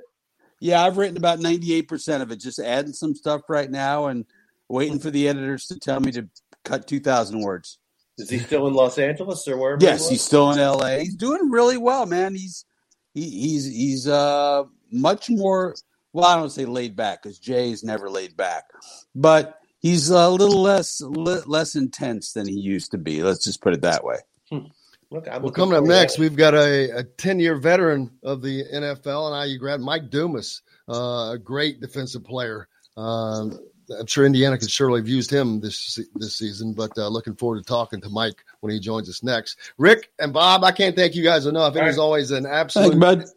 Yeah, 0.63 0.81
I've 0.81 0.95
written 0.95 1.17
about 1.17 1.39
98 1.39 1.89
percent 1.89 2.23
of 2.23 2.31
it. 2.31 2.37
Just 2.37 2.57
adding 2.57 2.93
some 2.93 3.13
stuff 3.13 3.41
right 3.49 3.69
now, 3.69 4.05
and 4.05 4.25
waiting 4.69 4.97
for 4.97 5.11
the 5.11 5.27
editors 5.27 5.67
to 5.67 5.77
tell 5.77 5.99
me 5.99 6.13
to 6.13 6.29
cut 6.63 6.87
2,000 6.87 7.41
words. 7.41 7.79
Is 8.17 8.29
he 8.29 8.39
still 8.39 8.67
in 8.67 8.73
Los 8.73 8.97
Angeles 8.97 9.45
or 9.47 9.57
wherever? 9.57 9.83
Yes, 9.83 10.07
he 10.07 10.15
he's 10.15 10.21
still 10.21 10.51
in 10.51 10.59
L.A. 10.59 10.99
He's 10.99 11.15
doing 11.15 11.49
really 11.49 11.75
well, 11.75 12.05
man. 12.05 12.33
He's 12.33 12.63
he, 13.13 13.29
he's 13.29 13.65
he's 13.65 14.07
uh 14.07 14.63
much 14.89 15.29
more. 15.29 15.75
Well, 16.13 16.25
I 16.25 16.35
don't 16.37 16.49
say 16.49 16.63
laid 16.63 16.95
back 16.95 17.23
because 17.23 17.39
Jay's 17.39 17.83
never 17.83 18.09
laid 18.09 18.37
back, 18.37 18.63
but 19.13 19.59
he's 19.79 20.11
a 20.11 20.29
little 20.29 20.61
less 20.61 21.01
less 21.01 21.75
intense 21.75 22.31
than 22.31 22.47
he 22.47 22.57
used 22.57 22.91
to 22.91 22.97
be. 22.97 23.21
Let's 23.21 23.43
just 23.43 23.61
put 23.61 23.73
it 23.73 23.81
that 23.81 24.05
way. 24.05 24.19
Hmm. 24.49 24.67
Look, 25.13 25.27
well, 25.27 25.51
coming 25.51 25.77
up 25.77 25.83
next, 25.83 26.17
we've 26.17 26.35
got 26.35 26.55
a 26.55 27.07
10 27.17 27.39
year 27.39 27.55
veteran 27.55 28.09
of 28.23 28.41
the 28.41 28.63
NFL 28.73 29.31
and 29.31 29.51
IU 29.51 29.59
grad, 29.59 29.79
Mike 29.79 30.09
Dumas, 30.09 30.63
uh, 30.89 31.33
a 31.33 31.37
great 31.37 31.79
defensive 31.79 32.23
player. 32.23 32.67
Um, 32.97 33.59
I'm 33.99 34.07
sure 34.07 34.25
Indiana 34.25 34.57
could 34.57 34.71
surely 34.71 35.01
have 35.01 35.07
used 35.07 35.29
him 35.29 35.59
this 35.59 35.99
this 36.15 36.35
season, 36.35 36.73
but 36.73 36.97
uh, 36.97 37.09
looking 37.09 37.35
forward 37.35 37.59
to 37.59 37.63
talking 37.63 38.01
to 38.01 38.09
Mike 38.09 38.43
when 38.61 38.73
he 38.73 38.79
joins 38.79 39.07
us 39.07 39.21
next. 39.21 39.59
Rick 39.77 40.09
and 40.17 40.33
Bob, 40.33 40.63
I 40.63 40.71
can't 40.71 40.95
thank 40.95 41.13
you 41.13 41.23
guys 41.23 41.45
enough. 41.45 41.75
It 41.75 41.85
is 41.85 41.99
always 41.99 42.31
an 42.31 42.47
absolute 42.47 42.99
Thanks, 42.99 43.33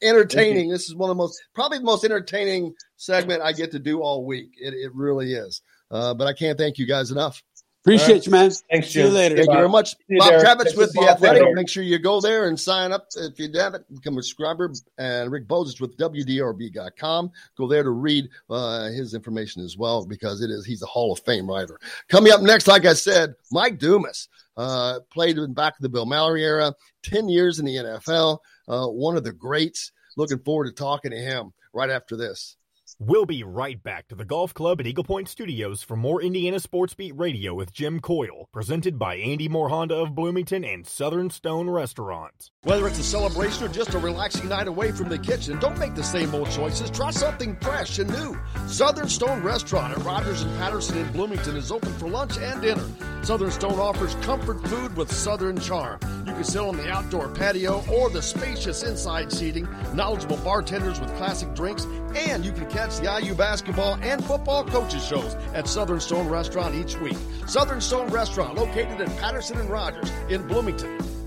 entertaining. 0.00 0.68
This 0.68 0.88
is 0.88 0.94
one 0.94 1.10
of 1.10 1.16
the 1.16 1.20
most, 1.20 1.42
probably 1.52 1.78
the 1.78 1.84
most 1.84 2.04
entertaining 2.04 2.74
segment 2.96 3.42
I 3.42 3.52
get 3.52 3.72
to 3.72 3.80
do 3.80 4.02
all 4.02 4.24
week. 4.24 4.52
It, 4.56 4.72
it 4.72 4.94
really 4.94 5.34
is. 5.34 5.62
Uh, 5.90 6.14
but 6.14 6.28
I 6.28 6.32
can't 6.32 6.58
thank 6.58 6.78
you 6.78 6.86
guys 6.86 7.10
enough. 7.10 7.42
Appreciate 7.88 8.14
right. 8.14 8.26
you, 8.26 8.32
man. 8.32 8.50
Thanks, 8.70 8.90
See 8.90 9.00
you 9.00 9.08
later. 9.08 9.36
Thank 9.36 9.48
Bye. 9.48 9.54
you 9.54 9.58
very 9.60 9.68
much. 9.70 9.96
Bob 10.18 10.32
Kravitz 10.34 10.76
with 10.76 10.92
The 10.92 11.08
Athletic. 11.08 11.54
Make 11.54 11.70
sure 11.70 11.82
you 11.82 11.98
go 11.98 12.20
there 12.20 12.48
and 12.48 12.60
sign 12.60 12.92
up 12.92 13.08
if 13.16 13.38
you 13.38 13.50
haven't, 13.54 13.90
become 13.94 14.18
a 14.18 14.22
subscriber. 14.22 14.70
And 14.98 15.32
Rick 15.32 15.48
Bozich 15.48 15.80
with 15.80 15.96
WDRB.com. 15.96 17.30
Go 17.56 17.66
there 17.66 17.82
to 17.82 17.90
read 17.90 18.28
uh, 18.50 18.88
his 18.90 19.14
information 19.14 19.64
as 19.64 19.78
well 19.78 20.04
because 20.04 20.42
it 20.42 20.50
is 20.50 20.66
he's 20.66 20.82
a 20.82 20.86
Hall 20.86 21.12
of 21.12 21.20
Fame 21.20 21.48
writer. 21.48 21.80
Coming 22.08 22.30
up 22.30 22.42
next, 22.42 22.66
like 22.66 22.84
I 22.84 22.92
said, 22.92 23.34
Mike 23.50 23.78
Dumas 23.78 24.28
uh, 24.58 25.00
played 25.10 25.38
in 25.38 25.54
back 25.54 25.76
of 25.78 25.82
the 25.82 25.88
Bill 25.88 26.04
Mallory 26.04 26.44
era, 26.44 26.74
10 27.04 27.30
years 27.30 27.58
in 27.58 27.64
the 27.64 27.76
NFL, 27.76 28.38
uh, 28.68 28.86
one 28.86 29.16
of 29.16 29.24
the 29.24 29.32
greats. 29.32 29.92
Looking 30.18 30.40
forward 30.40 30.66
to 30.66 30.72
talking 30.72 31.12
to 31.12 31.16
him 31.16 31.54
right 31.72 31.88
after 31.88 32.16
this. 32.16 32.56
We'll 33.00 33.26
be 33.26 33.44
right 33.44 33.80
back 33.80 34.08
to 34.08 34.16
the 34.16 34.24
Golf 34.24 34.52
Club 34.52 34.80
at 34.80 34.86
Eagle 34.88 35.04
Point 35.04 35.28
Studios 35.28 35.84
for 35.84 35.94
more 35.94 36.20
Indiana 36.20 36.58
Sports 36.58 36.94
Beat 36.94 37.16
Radio 37.16 37.54
with 37.54 37.72
Jim 37.72 38.00
Coyle, 38.00 38.48
presented 38.52 38.98
by 38.98 39.14
Andy 39.14 39.48
Moore 39.48 39.68
Honda 39.68 39.94
of 39.94 40.16
Bloomington 40.16 40.64
and 40.64 40.84
Southern 40.84 41.30
Stone 41.30 41.70
Restaurant. 41.70 42.50
Whether 42.64 42.88
it's 42.88 42.98
a 42.98 43.04
celebration 43.04 43.62
or 43.62 43.68
just 43.68 43.94
a 43.94 44.00
relaxing 44.00 44.48
night 44.48 44.66
away 44.66 44.90
from 44.90 45.08
the 45.08 45.18
kitchen, 45.18 45.60
don't 45.60 45.78
make 45.78 45.94
the 45.94 46.02
same 46.02 46.34
old 46.34 46.50
choices. 46.50 46.90
Try 46.90 47.12
something 47.12 47.54
fresh 47.60 48.00
and 48.00 48.10
new. 48.10 48.36
Southern 48.66 49.08
Stone 49.08 49.44
Restaurant 49.44 49.96
at 49.96 50.04
Rogers 50.04 50.42
and 50.42 50.58
Patterson 50.58 50.98
in 50.98 51.12
Bloomington 51.12 51.56
is 51.56 51.70
open 51.70 51.92
for 51.92 52.08
lunch 52.08 52.36
and 52.38 52.60
dinner. 52.60 52.84
Southern 53.22 53.52
Stone 53.52 53.78
offers 53.78 54.16
comfort 54.16 54.60
food 54.66 54.96
with 54.96 55.12
Southern 55.12 55.60
charm. 55.60 56.00
Can 56.38 56.44
sit 56.44 56.62
on 56.62 56.76
the 56.76 56.88
outdoor 56.88 57.28
patio 57.30 57.82
or 57.92 58.10
the 58.10 58.22
spacious 58.22 58.84
inside 58.84 59.32
seating, 59.32 59.66
knowledgeable 59.92 60.36
bartenders 60.36 61.00
with 61.00 61.12
classic 61.16 61.52
drinks, 61.52 61.84
and 62.14 62.44
you 62.44 62.52
can 62.52 62.70
catch 62.70 62.96
the 62.98 63.20
IU 63.20 63.34
basketball 63.34 63.98
and 64.02 64.24
football 64.24 64.64
coaches 64.64 65.04
shows 65.04 65.34
at 65.52 65.66
Southern 65.66 65.98
Stone 65.98 66.28
Restaurant 66.28 66.76
each 66.76 66.96
week. 67.00 67.16
Southern 67.48 67.80
Stone 67.80 68.10
Restaurant, 68.10 68.54
located 68.54 69.00
in 69.00 69.10
Patterson 69.16 69.58
and 69.58 69.68
Rogers 69.68 70.12
in 70.28 70.46
Bloomington. 70.46 71.17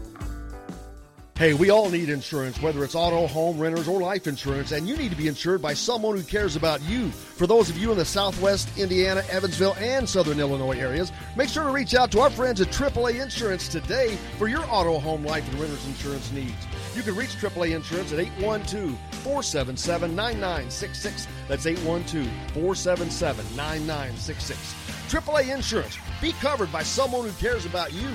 Hey, 1.42 1.56
we 1.56 1.72
all 1.72 1.90
need 1.90 2.10
insurance, 2.10 2.62
whether 2.62 2.84
it's 2.84 2.94
auto, 2.94 3.26
home, 3.26 3.58
renters, 3.58 3.88
or 3.88 4.00
life 4.00 4.28
insurance, 4.28 4.74
and 4.74 4.88
you 4.88 4.96
need 4.96 5.10
to 5.10 5.18
be 5.18 5.28
insured 5.28 5.60
by 5.60 5.74
someone 5.74 6.16
who 6.16 6.22
cares 6.22 6.56
about 6.56 6.84
you. 6.84 7.10
For 7.10 7.48
those 7.48 7.68
of 7.68 7.80
you 7.80 7.92
in 7.92 7.98
the 7.98 8.06
Southwest 8.06 8.70
Indiana, 8.78 9.24
Evansville, 9.32 9.76
and 9.80 10.08
Southern 10.08 10.40
Illinois 10.40 10.78
areas, 10.78 11.12
make 11.36 11.50
sure 11.50 11.64
to 11.64 11.72
reach 11.72 11.96
out 11.96 12.12
to 12.12 12.20
our 12.20 12.30
friends 12.30 12.62
at 12.62 12.68
AAA 12.68 13.20
Insurance 13.20 13.68
today 13.68 14.20
for 14.38 14.50
your 14.50 14.64
auto, 14.70 15.00
home, 15.00 15.26
life, 15.26 15.44
and 15.50 15.60
renters 15.60 15.84
insurance 15.88 16.32
needs. 16.32 16.68
You 16.96 17.02
can 17.02 17.16
reach 17.16 17.32
AAA 17.32 17.76
Insurance 17.76 18.14
at 18.14 18.20
812 18.20 18.96
477 19.24 20.16
9966. 20.16 21.28
That's 21.48 21.66
812 21.66 22.28
477 22.54 23.44
9966. 23.56 24.76
AAA 25.10 25.56
Insurance. 25.56 25.98
Be 26.22 26.34
covered 26.34 26.72
by 26.72 26.84
someone 26.84 27.26
who 27.26 27.34
cares 27.40 27.66
about 27.66 27.94
you. 27.94 28.10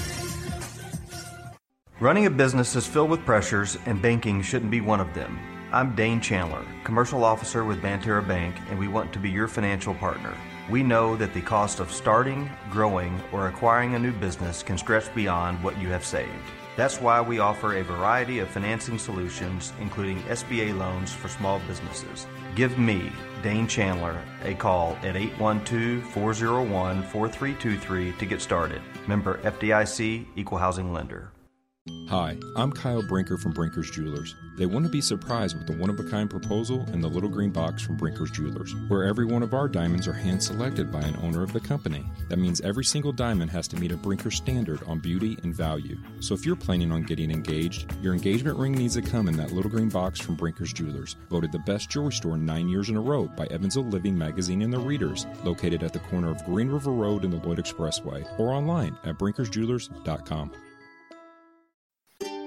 Running 1.99 2.27
a 2.27 2.29
business 2.29 2.75
is 2.75 2.85
filled 2.85 3.09
with 3.09 3.25
pressures, 3.25 3.75
and 3.87 3.99
banking 3.99 4.43
shouldn't 4.43 4.69
be 4.69 4.81
one 4.81 4.99
of 4.99 5.15
them. 5.15 5.39
I'm 5.71 5.95
Dane 5.95 6.21
Chandler, 6.21 6.63
commercial 6.83 7.23
officer 7.23 7.65
with 7.65 7.81
Banterra 7.81 8.25
Bank, 8.27 8.55
and 8.69 8.77
we 8.77 8.87
want 8.87 9.11
to 9.13 9.19
be 9.19 9.31
your 9.31 9.47
financial 9.47 9.95
partner. 9.95 10.37
We 10.69 10.83
know 10.83 11.15
that 11.15 11.33
the 11.33 11.41
cost 11.41 11.79
of 11.79 11.91
starting, 11.91 12.51
growing, 12.69 13.19
or 13.31 13.47
acquiring 13.47 13.95
a 13.95 13.99
new 13.99 14.11
business 14.11 14.61
can 14.61 14.77
stretch 14.77 15.11
beyond 15.15 15.63
what 15.63 15.75
you 15.79 15.87
have 15.87 16.05
saved. 16.05 16.29
That's 16.75 17.01
why 17.01 17.19
we 17.19 17.39
offer 17.39 17.77
a 17.77 17.83
variety 17.83 18.37
of 18.37 18.47
financing 18.47 18.99
solutions, 18.99 19.73
including 19.81 20.21
SBA 20.25 20.77
loans 20.77 21.11
for 21.11 21.29
small 21.29 21.59
businesses. 21.67 22.27
Give 22.53 22.77
me, 22.77 23.11
Dane 23.41 23.67
Chandler, 23.67 24.21
a 24.43 24.53
call 24.53 24.95
at 25.01 25.15
812 25.15 26.03
401 26.13 27.01
4323 27.01 28.11
to 28.19 28.25
get 28.27 28.39
started. 28.39 28.83
Member 29.07 29.39
FDIC, 29.39 30.27
Equal 30.35 30.59
Housing 30.59 30.93
Lender. 30.93 31.31
Hi, 32.09 32.37
I'm 32.55 32.71
Kyle 32.71 33.03
Brinker 33.03 33.37
from 33.37 33.51
Brinker's 33.51 33.91
Jewelers. 33.91 34.33
They 34.57 34.65
want 34.65 34.85
to 34.85 34.89
be 34.89 35.01
surprised 35.01 35.57
with 35.57 35.67
the 35.67 35.75
one 35.75 35.89
of 35.89 35.99
a 35.99 36.09
kind 36.09 36.29
proposal 36.29 36.85
and 36.93 37.03
the 37.03 37.07
little 37.09 37.27
green 37.27 37.49
box 37.49 37.83
from 37.83 37.97
Brinker's 37.97 38.31
Jewelers, 38.31 38.73
where 38.87 39.03
every 39.03 39.25
one 39.25 39.43
of 39.43 39.53
our 39.53 39.67
diamonds 39.67 40.07
are 40.07 40.13
hand 40.13 40.41
selected 40.41 40.89
by 40.89 41.01
an 41.01 41.17
owner 41.21 41.43
of 41.43 41.51
the 41.51 41.59
company. 41.59 42.05
That 42.29 42.39
means 42.39 42.61
every 42.61 42.85
single 42.85 43.11
diamond 43.11 43.51
has 43.51 43.67
to 43.67 43.75
meet 43.75 43.91
a 43.91 43.97
Brinker 43.97 44.31
standard 44.31 44.81
on 44.87 44.99
beauty 44.99 45.37
and 45.43 45.53
value. 45.53 45.97
So 46.21 46.33
if 46.33 46.45
you're 46.45 46.55
planning 46.55 46.93
on 46.93 47.03
getting 47.03 47.29
engaged, 47.29 47.93
your 48.01 48.13
engagement 48.13 48.57
ring 48.57 48.71
needs 48.71 48.93
to 48.93 49.01
come 49.01 49.27
in 49.27 49.35
that 49.35 49.51
little 49.51 49.69
green 49.69 49.89
box 49.89 50.17
from 50.17 50.35
Brinker's 50.35 50.71
Jewelers, 50.71 51.17
voted 51.29 51.51
the 51.51 51.59
best 51.59 51.89
jewelry 51.89 52.13
store 52.13 52.37
nine 52.37 52.69
years 52.69 52.87
in 52.87 52.95
a 52.95 53.01
row 53.01 53.27
by 53.27 53.47
Evansville 53.47 53.83
Living 53.83 54.17
Magazine 54.17 54.61
and 54.61 54.71
the 54.71 54.79
Readers, 54.79 55.27
located 55.43 55.83
at 55.83 55.91
the 55.91 55.99
corner 55.99 56.31
of 56.31 56.45
Green 56.45 56.69
River 56.69 56.91
Road 56.91 57.25
and 57.25 57.33
the 57.33 57.45
Lloyd 57.45 57.57
Expressway, 57.57 58.25
or 58.39 58.53
online 58.53 58.97
at 59.03 59.17
brinkersjewelers.com. 59.17 60.53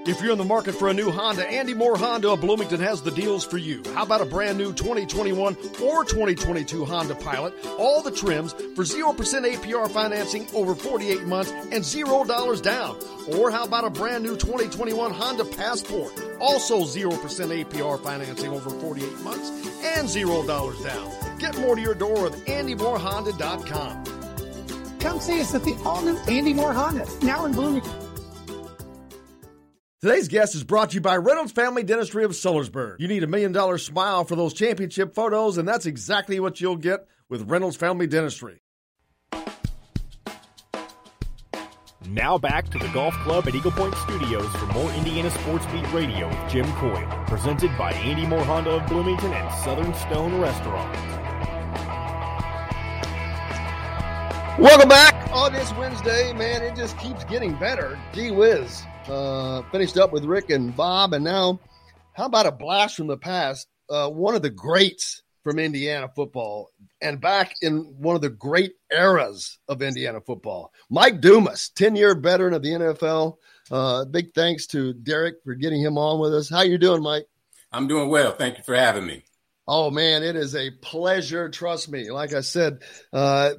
If 0.03 0.19
you're 0.19 0.31
in 0.31 0.39
the 0.39 0.43
market 0.43 0.73
for 0.73 0.87
a 0.87 0.95
new 0.95 1.11
Honda, 1.11 1.47
Andy 1.47 1.75
Moore 1.75 1.95
Honda 1.95 2.31
of 2.31 2.41
Bloomington 2.41 2.79
has 2.79 3.03
the 3.03 3.11
deals 3.11 3.45
for 3.45 3.59
you. 3.59 3.83
How 3.93 4.01
about 4.01 4.21
a 4.21 4.25
brand 4.25 4.57
new 4.57 4.73
2021 4.73 5.55
or 5.79 6.03
2022 6.03 6.85
Honda 6.85 7.13
Pilot? 7.13 7.53
All 7.77 8.01
the 8.01 8.09
trims 8.09 8.53
for 8.53 8.83
0% 8.83 9.15
APR 9.15 9.91
financing 9.91 10.47
over 10.55 10.73
48 10.73 11.27
months 11.27 11.51
and 11.51 11.83
$0 11.83 12.63
down. 12.63 12.97
Or 13.37 13.51
how 13.51 13.65
about 13.65 13.85
a 13.85 13.91
brand 13.91 14.23
new 14.23 14.35
2021 14.35 15.11
Honda 15.11 15.45
Passport? 15.45 16.19
Also 16.39 16.81
0% 16.81 17.11
APR 17.11 18.01
financing 18.01 18.49
over 18.49 18.71
48 18.71 19.19
months 19.19 19.51
and 19.83 20.07
$0 20.07 20.83
down. 20.83 21.37
Get 21.37 21.59
more 21.59 21.75
to 21.75 21.81
your 21.81 21.93
door 21.93 22.23
with 22.23 22.43
AndyMooreHonda.com. 22.47 24.97
Come 24.99 25.19
see 25.19 25.41
us 25.41 25.53
at 25.53 25.63
the 25.63 25.75
all 25.85 26.01
new 26.01 26.17
Andy 26.27 26.55
Moore 26.55 26.73
Honda, 26.73 27.07
now 27.21 27.45
in 27.45 27.51
Bloomington. 27.51 28.00
Today's 30.03 30.29
guest 30.29 30.55
is 30.55 30.63
brought 30.63 30.89
to 30.89 30.95
you 30.95 31.01
by 31.01 31.15
Reynolds 31.15 31.51
Family 31.51 31.83
Dentistry 31.83 32.23
of 32.23 32.31
Sellersburg. 32.31 32.95
You 32.97 33.07
need 33.07 33.21
a 33.21 33.27
million 33.27 33.51
dollar 33.51 33.77
smile 33.77 34.23
for 34.23 34.35
those 34.35 34.51
championship 34.51 35.13
photos, 35.13 35.59
and 35.59 35.67
that's 35.67 35.85
exactly 35.85 36.39
what 36.39 36.59
you'll 36.59 36.75
get 36.75 37.05
with 37.29 37.47
Reynolds 37.47 37.75
Family 37.75 38.07
Dentistry. 38.07 38.63
Now 42.07 42.39
back 42.39 42.69
to 42.69 42.79
the 42.79 42.87
Golf 42.87 43.13
Club 43.17 43.47
at 43.47 43.53
Eagle 43.53 43.69
Point 43.69 43.93
Studios 43.93 44.47
for 44.55 44.65
more 44.73 44.91
Indiana 44.93 45.29
Sports 45.29 45.67
Beat 45.67 45.93
Radio 45.93 46.27
with 46.29 46.51
Jim 46.51 46.65
Coyle, 46.77 47.23
presented 47.27 47.69
by 47.77 47.91
Andy 47.91 48.25
Moore 48.25 48.43
Honda 48.43 48.71
of 48.71 48.87
Bloomington 48.87 49.31
and 49.31 49.53
Southern 49.63 49.93
Stone 49.93 50.41
Restaurant. 50.41 50.95
Welcome 54.57 54.89
back 54.89 55.31
on 55.31 55.53
this 55.53 55.71
Wednesday, 55.75 56.33
man. 56.33 56.63
It 56.63 56.75
just 56.75 56.97
keeps 56.97 57.23
getting 57.25 57.53
better. 57.53 57.99
Gee 58.13 58.31
whiz. 58.31 58.81
Uh, 59.11 59.61
finished 59.73 59.97
up 59.97 60.13
with 60.13 60.23
Rick 60.23 60.51
and 60.51 60.73
Bob, 60.73 61.11
and 61.11 61.25
now, 61.25 61.59
how 62.13 62.27
about 62.27 62.45
a 62.45 62.51
blast 62.51 62.95
from 62.95 63.07
the 63.07 63.17
past? 63.17 63.67
Uh, 63.89 64.07
one 64.09 64.35
of 64.35 64.41
the 64.41 64.49
greats 64.49 65.21
from 65.43 65.59
Indiana 65.59 66.07
football, 66.15 66.69
and 67.01 67.19
back 67.19 67.53
in 67.61 67.79
one 67.97 68.15
of 68.15 68.21
the 68.21 68.29
great 68.29 68.71
eras 68.89 69.59
of 69.67 69.81
Indiana 69.81 70.21
football, 70.21 70.71
Mike 70.89 71.19
Dumas, 71.19 71.71
ten-year 71.75 72.15
veteran 72.15 72.53
of 72.53 72.63
the 72.63 72.69
NFL. 72.69 73.35
Uh, 73.69 74.05
big 74.05 74.33
thanks 74.33 74.65
to 74.67 74.93
Derek 74.93 75.35
for 75.43 75.55
getting 75.55 75.81
him 75.81 75.97
on 75.97 76.21
with 76.21 76.33
us. 76.33 76.49
How 76.49 76.61
you 76.61 76.77
doing, 76.77 77.03
Mike? 77.03 77.25
I'm 77.73 77.89
doing 77.89 78.07
well. 78.07 78.31
Thank 78.31 78.59
you 78.59 78.63
for 78.63 78.75
having 78.75 79.05
me. 79.05 79.25
Oh 79.67 79.91
man, 79.91 80.23
it 80.23 80.37
is 80.37 80.55
a 80.55 80.71
pleasure. 80.71 81.49
Trust 81.49 81.89
me. 81.89 82.11
Like 82.11 82.33
I 82.33 82.41
said, 82.41 82.79
uh, 83.11 83.51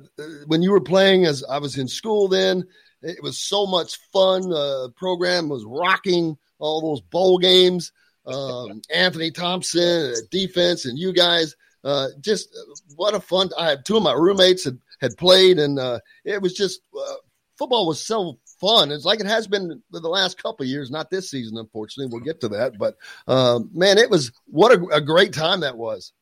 when 0.46 0.62
you 0.62 0.70
were 0.70 0.80
playing, 0.80 1.26
as 1.26 1.44
I 1.44 1.58
was 1.58 1.76
in 1.76 1.88
school 1.88 2.28
then, 2.28 2.64
it 3.02 3.22
was 3.22 3.38
so 3.38 3.66
much 3.66 3.98
fun. 4.12 4.48
The 4.48 4.56
uh, 4.56 4.88
program 4.96 5.48
was 5.48 5.64
rocking 5.66 6.36
all 6.58 6.80
those 6.80 7.00
bowl 7.00 7.38
games. 7.38 7.92
Um, 8.26 8.82
Anthony 8.94 9.30
Thompson, 9.30 10.12
uh, 10.12 10.16
defense, 10.30 10.84
and 10.84 10.98
you 10.98 11.12
guys. 11.12 11.56
Uh, 11.84 12.08
just 12.20 12.48
uh, 12.54 12.74
what 12.94 13.14
a 13.14 13.20
fun! 13.20 13.50
I 13.58 13.70
had 13.70 13.84
two 13.84 13.96
of 13.96 14.04
my 14.04 14.12
roommates 14.12 14.64
had 14.64 14.78
had 15.00 15.16
played, 15.16 15.58
and 15.58 15.80
uh, 15.80 15.98
it 16.24 16.40
was 16.40 16.54
just 16.54 16.80
uh, 16.96 17.14
football 17.58 17.88
was 17.88 18.06
so 18.06 18.38
fun. 18.60 18.92
It's 18.92 19.04
like 19.04 19.18
it 19.18 19.26
has 19.26 19.48
been 19.48 19.82
the 19.90 20.00
last 20.08 20.40
couple 20.40 20.64
years, 20.64 20.90
not 20.90 21.10
this 21.10 21.28
season, 21.28 21.58
unfortunately. 21.58 22.12
We'll 22.12 22.24
get 22.24 22.40
to 22.42 22.48
that, 22.50 22.78
but 22.78 22.96
um, 23.26 23.70
man, 23.74 23.98
it 23.98 24.08
was 24.08 24.30
what 24.46 24.72
a, 24.72 24.84
a 24.96 25.00
great 25.00 25.32
time 25.32 25.60
that 25.60 25.76
was. 25.76 26.12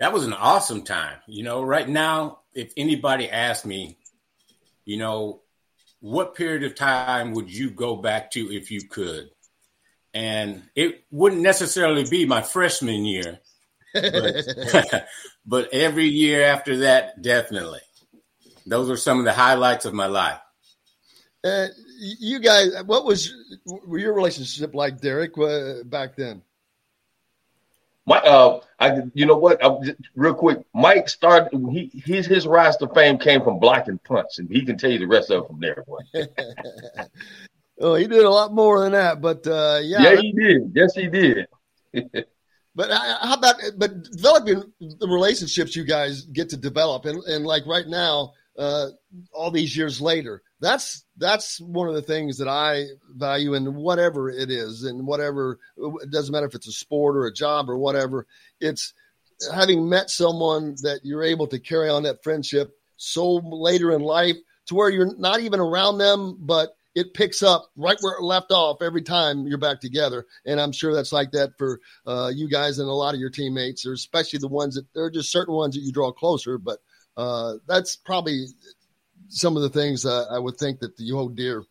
That 0.00 0.12
was 0.12 0.26
an 0.26 0.34
awesome 0.34 0.82
time. 0.82 1.18
You 1.26 1.44
know, 1.44 1.62
right 1.62 1.88
now, 1.88 2.40
if 2.52 2.72
anybody 2.76 3.30
asked 3.30 3.64
me, 3.64 3.96
you 4.86 4.96
know, 4.96 5.42
what 6.00 6.34
period 6.34 6.62
of 6.62 6.74
time 6.74 7.32
would 7.32 7.52
you 7.52 7.70
go 7.70 7.96
back 7.96 8.30
to 8.30 8.50
if 8.50 8.70
you 8.70 8.88
could? 8.88 9.28
And 10.14 10.62
it 10.74 11.04
wouldn't 11.10 11.42
necessarily 11.42 12.04
be 12.08 12.24
my 12.24 12.40
freshman 12.40 13.04
year, 13.04 13.40
but, 13.92 15.06
but 15.46 15.74
every 15.74 16.06
year 16.06 16.44
after 16.44 16.78
that, 16.78 17.20
definitely. 17.20 17.80
Those 18.64 18.88
are 18.88 18.96
some 18.96 19.18
of 19.18 19.26
the 19.26 19.32
highlights 19.32 19.84
of 19.84 19.92
my 19.92 20.06
life. 20.06 20.40
Uh, 21.44 21.66
you 21.98 22.40
guys, 22.40 22.82
what 22.84 23.04
was 23.04 23.32
your 23.66 24.14
relationship 24.14 24.74
like, 24.74 25.00
Derek, 25.00 25.36
uh, 25.38 25.84
back 25.84 26.16
then? 26.16 26.42
My, 28.08 28.18
uh, 28.18 28.60
I, 28.78 29.02
you 29.14 29.26
know 29.26 29.36
what? 29.36 29.64
I, 29.64 29.76
real 30.14 30.34
quick, 30.34 30.60
Mike 30.72 31.08
started. 31.08 31.50
He 31.72 31.90
his 32.04 32.24
his 32.26 32.46
rise 32.46 32.76
to 32.76 32.88
fame 32.88 33.18
came 33.18 33.42
from 33.42 33.58
blocking 33.58 33.98
punts, 33.98 34.38
and 34.38 34.48
he 34.48 34.64
can 34.64 34.78
tell 34.78 34.90
you 34.90 35.00
the 35.00 35.08
rest 35.08 35.30
of 35.30 35.42
it 35.42 35.46
from 35.48 35.60
there. 35.60 35.84
oh, 37.80 37.94
he 37.96 38.06
did 38.06 38.24
a 38.24 38.30
lot 38.30 38.54
more 38.54 38.80
than 38.80 38.92
that, 38.92 39.20
but 39.20 39.44
uh, 39.48 39.80
yeah, 39.82 40.02
yeah, 40.02 40.16
he 40.16 40.32
did. 40.32 40.72
Yes, 40.72 40.94
he 40.94 41.08
did. 41.08 41.46
but 42.76 42.92
how 42.92 43.34
about 43.34 43.56
but 43.76 44.04
developing 44.04 44.62
the 44.78 45.08
relationships 45.08 45.74
you 45.74 45.82
guys 45.82 46.22
get 46.26 46.48
to 46.50 46.56
develop, 46.56 47.06
and 47.06 47.24
and 47.24 47.44
like 47.44 47.66
right 47.66 47.88
now, 47.88 48.34
uh, 48.56 48.86
all 49.32 49.50
these 49.50 49.76
years 49.76 50.00
later, 50.00 50.42
that's 50.60 51.04
that's 51.16 51.60
one 51.60 51.88
of 51.88 51.94
the 51.94 52.02
things 52.02 52.38
that 52.38 52.48
I 52.48 52.84
value 53.08 53.54
in 53.54 53.74
whatever 53.74 54.30
it 54.30 54.50
is, 54.50 54.84
and 54.84 55.06
whatever 55.06 55.58
it 55.76 56.10
doesn't 56.10 56.32
matter 56.32 56.46
if 56.46 56.54
it's 56.54 56.68
a 56.68 56.72
sport 56.72 57.16
or 57.16 57.26
a 57.26 57.32
job 57.32 57.68
or 57.68 57.76
whatever. 57.76 58.26
It's 58.60 58.94
having 59.52 59.88
met 59.88 60.10
someone 60.10 60.76
that 60.82 61.00
you're 61.02 61.22
able 61.22 61.46
to 61.48 61.58
carry 61.58 61.90
on 61.90 62.04
that 62.04 62.22
friendship 62.22 62.74
so 62.96 63.34
later 63.36 63.92
in 63.92 64.00
life 64.00 64.36
to 64.66 64.74
where 64.74 64.88
you're 64.88 65.14
not 65.16 65.40
even 65.40 65.60
around 65.60 65.98
them, 65.98 66.38
but 66.40 66.74
it 66.94 67.12
picks 67.12 67.42
up 67.42 67.70
right 67.76 67.98
where 68.00 68.14
it 68.14 68.22
left 68.22 68.50
off 68.50 68.80
every 68.80 69.02
time 69.02 69.46
you're 69.46 69.58
back 69.58 69.80
together. 69.80 70.26
And 70.46 70.58
I'm 70.58 70.72
sure 70.72 70.94
that's 70.94 71.12
like 71.12 71.32
that 71.32 71.50
for 71.58 71.80
uh, 72.06 72.32
you 72.34 72.48
guys 72.48 72.78
and 72.78 72.88
a 72.88 72.92
lot 72.92 73.12
of 73.12 73.20
your 73.20 73.28
teammates, 73.28 73.84
or 73.86 73.92
especially 73.92 74.38
the 74.38 74.48
ones 74.48 74.76
that 74.76 74.86
there 74.94 75.04
are 75.04 75.10
just 75.10 75.30
certain 75.30 75.54
ones 75.54 75.74
that 75.74 75.82
you 75.82 75.92
draw 75.92 76.10
closer. 76.10 76.56
But 76.56 76.78
uh, 77.16 77.54
that's 77.68 77.96
probably 77.96 78.46
some 79.28 79.56
of 79.56 79.62
the 79.62 79.70
things 79.70 80.04
uh, 80.04 80.26
I 80.30 80.38
would 80.38 80.56
think 80.56 80.80
that 80.80 80.98
you 80.98 81.16
hold 81.16 81.36
dear. 81.36 81.64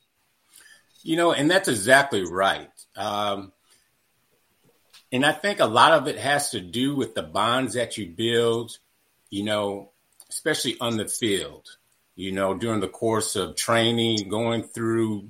You 1.03 1.17
know, 1.17 1.33
and 1.33 1.49
that's 1.49 1.67
exactly 1.67 2.23
right. 2.23 2.69
Um, 2.95 3.51
and 5.11 5.25
I 5.25 5.31
think 5.31 5.59
a 5.59 5.65
lot 5.65 5.93
of 5.93 6.07
it 6.07 6.17
has 6.17 6.51
to 6.51 6.59
do 6.59 6.95
with 6.95 7.13
the 7.15 7.23
bonds 7.23 7.75
that 7.75 7.97
you 7.97 8.07
build, 8.07 8.77
you 9.29 9.43
know, 9.43 9.91
especially 10.29 10.77
on 10.81 10.97
the 10.97 11.07
field, 11.07 11.67
you 12.15 12.31
know, 12.31 12.53
during 12.53 12.79
the 12.79 12.87
course 12.87 13.35
of 13.35 13.55
training, 13.55 14.29
going 14.29 14.63
through 14.63 15.29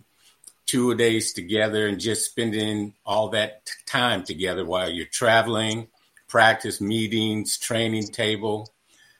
two 0.65 0.95
days 0.95 1.33
together 1.33 1.87
and 1.87 1.99
just 1.99 2.25
spending 2.25 2.93
all 3.05 3.29
that 3.29 3.69
time 3.85 4.23
together 4.23 4.65
while 4.65 4.89
you're 4.89 5.05
traveling, 5.05 5.87
practice 6.27 6.81
meetings, 6.81 7.57
training 7.57 8.07
table. 8.07 8.73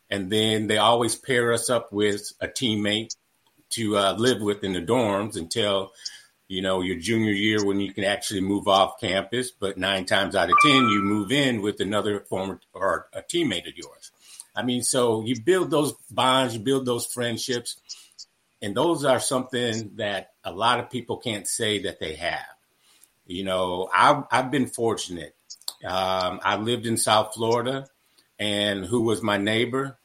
And 0.10 0.32
then 0.32 0.68
they 0.68 0.77
always 0.77 1.15
pair 1.15 1.52
us 1.53 1.69
up 1.69 1.91
with 1.91 2.32
a 2.40 2.48
teammate 2.48 3.15
to 3.72 3.98
uh, 3.98 4.14
live 4.18 4.41
with 4.41 4.64
in 4.64 4.73
the 4.73 4.82
dorms 4.82 5.36
until, 5.36 5.91
you 6.48 6.61
know, 6.61 6.82
your 6.82 6.98
junior 6.98 7.32
year 7.32 7.65
when 7.65 7.80
you 7.80 7.94
can 7.94 8.03
actually 8.03 8.41
move 8.41 8.68
off 8.68 8.99
campus. 8.99 9.52
But 9.52 9.77
nine 9.77 10.06
times 10.06 10.36
out 10.36 10.49
of 10.49 10.56
10, 10.64 10.73
you 10.73 11.02
move 11.02 11.32
in 11.32 11.61
with 11.61 11.80
another 11.80 12.19
former 12.22 12.60
or 12.73 13.07
a 13.14 13.22
teammate 13.22 13.68
of 13.68 13.76
yours. 13.76 14.11
I 14.56 14.64
mean, 14.64 14.84
so 14.84 15.22
you 15.23 15.41
build 15.41 15.72
those 15.72 15.94
bonds, 16.10 16.53
you 16.53 16.61
build 16.61 16.86
those 16.86 17.06
friendships. 17.06 17.77
And 18.61 18.76
those 18.76 19.03
are 19.03 19.19
something 19.19 19.91
that 19.95 20.32
a 20.44 20.52
lot 20.52 20.80
of 20.80 20.90
people 20.90 21.18
can't 21.18 21.48
say 21.48 21.84
that 21.84 21.99
they 21.99 22.15
have. 22.15 22.45
You 23.26 23.44
know, 23.44 23.90
I've, 23.94 24.23
I've 24.32 24.52
been 24.52 24.68
fortunate. 24.68 25.36
Um, 25.84 26.40
I 26.44 26.56
lived 26.57 26.86
in 26.86 26.95
South 26.95 27.34
Florida 27.34 27.88
and 28.40 28.86
who 28.86 29.02
was 29.02 29.22
my 29.22 29.38
neighbor. 29.38 29.99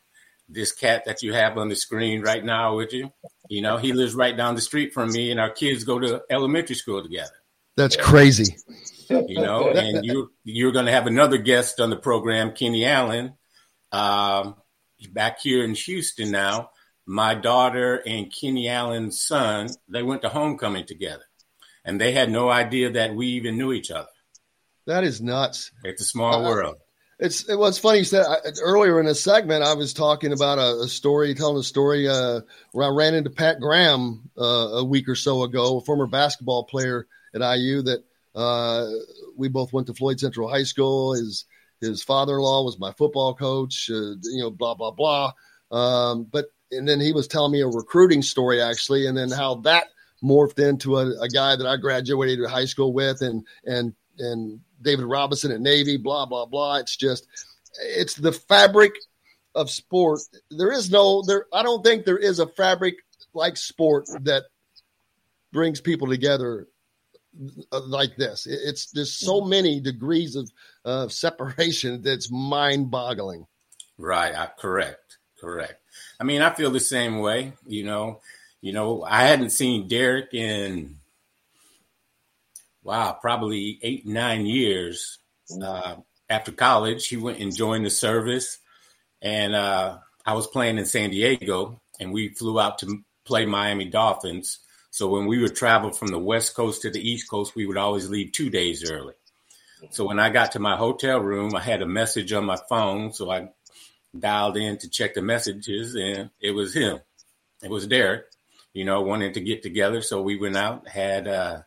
This 0.48 0.72
cat 0.72 1.04
that 1.06 1.22
you 1.22 1.32
have 1.32 1.56
on 1.58 1.68
the 1.68 1.76
screen 1.76 2.22
right 2.22 2.44
now 2.44 2.76
with 2.76 2.92
you, 2.92 3.12
you 3.48 3.62
know, 3.62 3.76
he 3.76 3.92
lives 3.92 4.16
right 4.16 4.36
down 4.36 4.56
the 4.56 4.60
street 4.60 4.92
from 4.92 5.12
me, 5.12 5.30
and 5.30 5.38
our 5.38 5.50
kids 5.50 5.84
go 5.84 6.00
to 6.00 6.22
elementary 6.28 6.74
school 6.74 7.02
together. 7.02 7.30
That's 7.76 7.96
crazy. 7.96 8.56
You 9.08 9.40
know, 9.40 9.70
and 9.70 10.04
you 10.04 10.32
you're 10.44 10.72
going 10.72 10.86
to 10.86 10.92
have 10.92 11.06
another 11.06 11.38
guest 11.38 11.80
on 11.80 11.90
the 11.90 11.96
program, 11.96 12.52
Kenny 12.52 12.84
Allen, 12.84 13.34
um, 13.92 14.56
back 15.12 15.40
here 15.40 15.64
in 15.64 15.74
Houston 15.74 16.30
now. 16.30 16.70
My 17.06 17.34
daughter 17.34 18.02
and 18.06 18.32
Kenny 18.32 18.68
Allen's 18.68 19.20
son, 19.20 19.70
they 19.88 20.02
went 20.02 20.22
to 20.22 20.28
homecoming 20.28 20.86
together, 20.86 21.24
and 21.84 22.00
they 22.00 22.12
had 22.12 22.30
no 22.30 22.50
idea 22.50 22.90
that 22.92 23.14
we 23.14 23.26
even 23.28 23.56
knew 23.56 23.72
each 23.72 23.90
other. 23.90 24.08
That 24.86 25.04
is 25.04 25.20
nuts. 25.20 25.72
It's 25.82 26.02
a 26.02 26.04
small 26.04 26.44
uh, 26.44 26.48
world. 26.48 26.76
It's 27.20 27.46
it 27.50 27.58
was 27.58 27.78
funny. 27.78 27.98
You 27.98 28.04
said 28.04 28.24
I, 28.26 28.36
earlier 28.62 28.98
in 28.98 29.06
a 29.06 29.14
segment 29.14 29.62
I 29.62 29.74
was 29.74 29.92
talking 29.92 30.32
about 30.32 30.58
a, 30.58 30.84
a 30.84 30.88
story, 30.88 31.34
telling 31.34 31.58
a 31.58 31.62
story 31.62 32.08
uh, 32.08 32.40
where 32.72 32.86
I 32.86 32.94
ran 32.94 33.14
into 33.14 33.28
Pat 33.28 33.60
Graham 33.60 34.30
uh, 34.38 34.78
a 34.78 34.84
week 34.84 35.06
or 35.06 35.14
so 35.14 35.42
ago, 35.42 35.76
a 35.76 35.84
former 35.84 36.06
basketball 36.06 36.64
player 36.64 37.06
at 37.34 37.42
IU 37.42 37.82
that 37.82 38.04
uh, 38.34 38.88
we 39.36 39.48
both 39.48 39.70
went 39.70 39.88
to 39.88 39.94
Floyd 39.94 40.18
Central 40.18 40.48
High 40.48 40.62
School. 40.62 41.12
His 41.12 41.44
his 41.82 42.02
father 42.02 42.36
in 42.36 42.40
law 42.40 42.64
was 42.64 42.78
my 42.78 42.92
football 42.92 43.34
coach. 43.34 43.90
Uh, 43.90 44.16
you 44.22 44.40
know, 44.40 44.50
blah 44.50 44.74
blah 44.74 44.90
blah. 44.90 45.32
Um, 45.70 46.24
but 46.24 46.46
and 46.72 46.88
then 46.88 47.00
he 47.00 47.12
was 47.12 47.28
telling 47.28 47.52
me 47.52 47.60
a 47.60 47.66
recruiting 47.66 48.22
story 48.22 48.62
actually, 48.62 49.06
and 49.06 49.16
then 49.16 49.30
how 49.30 49.56
that 49.56 49.88
morphed 50.24 50.58
into 50.58 50.96
a, 50.96 51.20
a 51.20 51.28
guy 51.28 51.54
that 51.54 51.66
I 51.66 51.76
graduated 51.76 52.48
high 52.48 52.64
school 52.64 52.94
with, 52.94 53.20
and 53.20 53.46
and 53.66 53.92
and 54.18 54.60
David 54.82 55.04
Robinson 55.04 55.52
at 55.52 55.60
Navy, 55.60 55.96
blah 55.96 56.26
blah 56.26 56.46
blah. 56.46 56.76
It's 56.76 56.96
just 56.96 57.26
it's 57.80 58.14
the 58.14 58.32
fabric 58.32 58.92
of 59.54 59.70
sport. 59.70 60.20
There 60.50 60.72
is 60.72 60.90
no 60.90 61.22
there. 61.22 61.46
I 61.52 61.62
don't 61.62 61.84
think 61.84 62.04
there 62.04 62.18
is 62.18 62.38
a 62.38 62.46
fabric 62.46 62.96
like 63.34 63.56
sport 63.56 64.06
that 64.22 64.44
brings 65.52 65.80
people 65.80 66.08
together 66.08 66.68
uh, 67.72 67.80
like 67.80 68.16
this. 68.16 68.46
It's 68.46 68.90
there's 68.90 69.12
so 69.12 69.40
many 69.40 69.80
degrees 69.80 70.36
of 70.36 70.50
uh, 70.84 71.08
separation 71.08 72.02
that's 72.02 72.30
mind 72.30 72.90
boggling. 72.90 73.46
Right. 73.98 74.34
I, 74.34 74.48
correct. 74.58 75.18
Correct. 75.40 75.80
I 76.18 76.24
mean, 76.24 76.42
I 76.42 76.50
feel 76.50 76.70
the 76.70 76.80
same 76.80 77.18
way. 77.18 77.54
You 77.66 77.84
know, 77.84 78.20
you 78.60 78.72
know, 78.72 79.02
I 79.02 79.22
hadn't 79.22 79.50
seen 79.50 79.88
Derek 79.88 80.34
in 80.34 80.96
wow, 82.82 83.16
probably 83.20 83.78
eight 83.82 84.06
nine 84.06 84.46
years. 84.46 85.18
Uh, 85.62 85.96
after 86.28 86.52
college, 86.52 87.08
he 87.08 87.16
went 87.16 87.40
and 87.40 87.54
joined 87.54 87.84
the 87.84 87.90
service, 87.90 88.58
and 89.20 89.54
uh, 89.54 89.98
I 90.24 90.34
was 90.34 90.46
playing 90.46 90.78
in 90.78 90.86
San 90.86 91.10
Diego, 91.10 91.80
and 91.98 92.12
we 92.12 92.28
flew 92.28 92.60
out 92.60 92.78
to 92.78 93.02
play 93.24 93.46
Miami 93.46 93.86
Dolphins. 93.86 94.60
So 94.90 95.08
when 95.08 95.26
we 95.26 95.38
would 95.38 95.54
travel 95.54 95.92
from 95.92 96.08
the 96.08 96.18
West 96.18 96.54
Coast 96.54 96.82
to 96.82 96.90
the 96.90 97.00
East 97.00 97.28
Coast, 97.28 97.54
we 97.54 97.66
would 97.66 97.76
always 97.76 98.08
leave 98.08 98.32
two 98.32 98.50
days 98.50 98.88
early. 98.90 99.14
So 99.90 100.04
when 100.04 100.18
I 100.18 100.30
got 100.30 100.52
to 100.52 100.58
my 100.58 100.76
hotel 100.76 101.20
room, 101.20 101.54
I 101.54 101.60
had 101.60 101.80
a 101.82 101.86
message 101.86 102.32
on 102.32 102.44
my 102.44 102.58
phone, 102.68 103.12
so 103.12 103.30
I 103.30 103.48
dialed 104.18 104.56
in 104.56 104.78
to 104.78 104.90
check 104.90 105.14
the 105.14 105.22
messages, 105.22 105.94
and 105.94 106.30
it 106.40 106.50
was 106.50 106.74
him. 106.74 107.00
It 107.62 107.70
was 107.70 107.86
Derek. 107.86 108.26
You 108.72 108.84
know, 108.84 109.02
wanted 109.02 109.34
to 109.34 109.40
get 109.40 109.62
together, 109.62 110.00
so 110.00 110.22
we 110.22 110.36
went 110.36 110.56
out, 110.56 110.86
had 110.86 111.26
uh, 111.26 111.62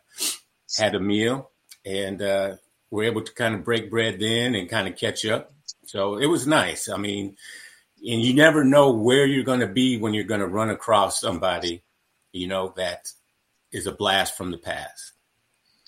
had 0.77 0.95
a 0.95 0.99
meal, 0.99 1.51
and 1.85 2.21
uh, 2.21 2.55
were 2.89 3.03
able 3.03 3.21
to 3.21 3.33
kind 3.33 3.55
of 3.55 3.63
break 3.63 3.89
bread 3.89 4.19
then 4.19 4.55
and 4.55 4.69
kind 4.69 4.87
of 4.87 4.95
catch 4.95 5.25
up. 5.25 5.51
So 5.85 6.17
it 6.17 6.27
was 6.27 6.47
nice. 6.47 6.89
I 6.89 6.97
mean, 6.97 7.35
and 7.97 8.21
you 8.21 8.33
never 8.33 8.63
know 8.63 8.91
where 8.91 9.25
you're 9.25 9.43
going 9.43 9.61
to 9.61 9.67
be 9.67 9.97
when 9.97 10.13
you're 10.13 10.23
going 10.25 10.41
to 10.41 10.47
run 10.47 10.69
across 10.69 11.19
somebody, 11.19 11.83
you 12.31 12.47
know, 12.47 12.73
that 12.77 13.11
is 13.71 13.87
a 13.87 13.91
blast 13.91 14.37
from 14.37 14.51
the 14.51 14.57
past. 14.57 15.13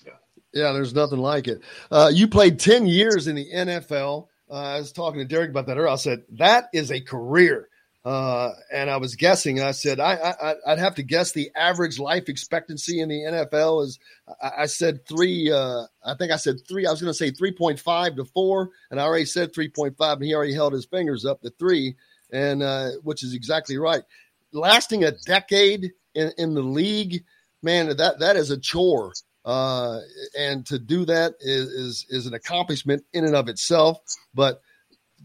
Yeah, 0.04 0.12
yeah 0.52 0.72
there's 0.72 0.94
nothing 0.94 1.18
like 1.18 1.46
it. 1.46 1.60
Uh, 1.90 2.10
you 2.12 2.26
played 2.26 2.58
10 2.58 2.86
years 2.86 3.26
in 3.26 3.36
the 3.36 3.48
NFL. 3.52 4.28
Uh, 4.50 4.54
I 4.54 4.78
was 4.78 4.92
talking 4.92 5.20
to 5.20 5.26
Derek 5.26 5.50
about 5.50 5.66
that 5.66 5.76
earlier. 5.76 5.88
I 5.88 5.96
said, 5.96 6.24
that 6.32 6.68
is 6.72 6.90
a 6.90 7.00
career. 7.00 7.68
Uh, 8.06 8.52
and 8.72 8.88
I 8.88 8.98
was 8.98 9.16
guessing. 9.16 9.60
I 9.60 9.72
said 9.72 9.98
I, 9.98 10.54
would 10.64 10.78
have 10.78 10.94
to 10.94 11.02
guess 11.02 11.32
the 11.32 11.50
average 11.56 11.98
life 11.98 12.28
expectancy 12.28 13.00
in 13.00 13.08
the 13.08 13.16
NFL 13.16 13.84
is. 13.84 13.98
I, 14.40 14.52
I 14.58 14.66
said 14.66 15.04
three. 15.08 15.50
Uh, 15.50 15.86
I 16.04 16.14
think 16.14 16.30
I 16.30 16.36
said 16.36 16.58
three. 16.68 16.86
I 16.86 16.92
was 16.92 17.00
going 17.00 17.10
to 17.10 17.18
say 17.18 17.32
three 17.32 17.50
point 17.50 17.80
five 17.80 18.14
to 18.14 18.24
four, 18.24 18.70
and 18.92 19.00
I 19.00 19.02
already 19.02 19.24
said 19.24 19.52
three 19.52 19.68
point 19.68 19.96
five, 19.96 20.18
and 20.18 20.24
he 20.24 20.36
already 20.36 20.54
held 20.54 20.72
his 20.72 20.84
fingers 20.84 21.24
up 21.24 21.42
to 21.42 21.50
three, 21.58 21.96
and 22.30 22.62
uh, 22.62 22.90
which 23.02 23.24
is 23.24 23.34
exactly 23.34 23.76
right. 23.76 24.04
Lasting 24.52 25.02
a 25.02 25.10
decade 25.10 25.90
in, 26.14 26.30
in 26.38 26.54
the 26.54 26.62
league, 26.62 27.24
man, 27.60 27.88
that 27.88 28.20
that 28.20 28.36
is 28.36 28.52
a 28.52 28.56
chore. 28.56 29.14
Uh, 29.44 29.98
and 30.38 30.64
to 30.66 30.78
do 30.78 31.06
that 31.06 31.34
is, 31.40 31.66
is 31.66 32.06
is 32.08 32.26
an 32.28 32.34
accomplishment 32.34 33.04
in 33.12 33.24
and 33.24 33.34
of 33.34 33.48
itself. 33.48 33.98
But 34.32 34.62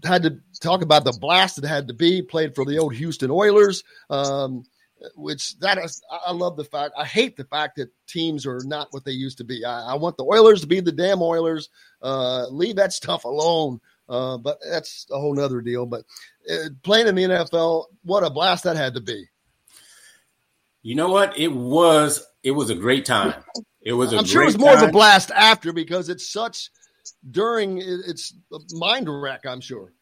had 0.03 0.23
to 0.23 0.40
talk 0.60 0.82
about 0.82 1.03
the 1.03 1.18
blast 1.19 1.57
it 1.57 1.65
had 1.65 1.88
to 1.88 1.94
be. 1.94 2.22
Played 2.22 2.56
for 2.56 2.65
the 2.65 2.78
old 2.80 2.95
Houston 2.95 3.32
Oilers, 3.32 3.84
um, 4.10 4.64
which 5.15 5.57
that 5.60 5.78
is. 5.78 6.02
I 6.26 6.32
love 6.32 6.57
the 6.57 6.64
fact. 6.64 6.94
I 6.98 7.06
hate 7.06 7.38
the 7.38 7.45
fact 7.45 7.78
that 7.78 7.90
teams 8.07 8.45
are 8.45 8.61
not 8.65 8.88
what 8.91 9.06
they 9.06 9.11
used 9.11 9.38
to 9.40 9.44
be. 9.44 9.65
I, 9.65 9.91
I 9.91 9.94
want 9.95 10.18
the 10.18 10.26
Oilers 10.26 10.61
to 10.61 10.68
be 10.68 10.80
the 10.80 10.91
damn 10.91 11.22
Oilers. 11.22 11.69
Uh, 12.02 12.48
leave 12.49 12.76
that 12.78 12.94
stuff 12.94 13.26
alone. 13.26 13.80
Uh, 14.10 14.38
but 14.38 14.60
that's 14.69 15.07
a 15.10 15.18
whole 15.18 15.34
nother 15.34 15.61
deal. 15.61 15.86
But 15.86 16.03
uh, 16.52 16.69
playing 16.84 17.07
in 17.07 17.15
the 17.15 17.23
NFL, 17.23 17.86
what 18.03 18.26
a 18.26 18.30
blast 18.30 18.65
that 18.65 18.76
had 18.76 18.94
to 18.95 19.02
be. 19.02 19.26
You 20.84 20.95
know 20.95 21.10
what? 21.10 21.38
It 21.38 21.52
was. 21.52 22.26
It 22.44 22.52
was 22.52 22.69
a 22.69 22.76
great 22.76 23.06
time. 23.06 23.36
It 23.82 23.94
was. 23.94 24.14
I'm 24.14 24.26
sure 24.26 24.44
it 24.44 24.48
was 24.48 24.57
more 24.57 24.73
time. 24.73 24.84
of 24.84 24.90
a 24.90 24.91
blast 24.91 25.32
after 25.32 25.72
because 25.72 26.10
it's 26.10 26.30
such 26.30 26.72
during 27.29 27.79
it's 27.81 28.33
mind 28.73 29.07
wreck. 29.09 29.45
I'm 29.45 29.61
sure. 29.61 29.93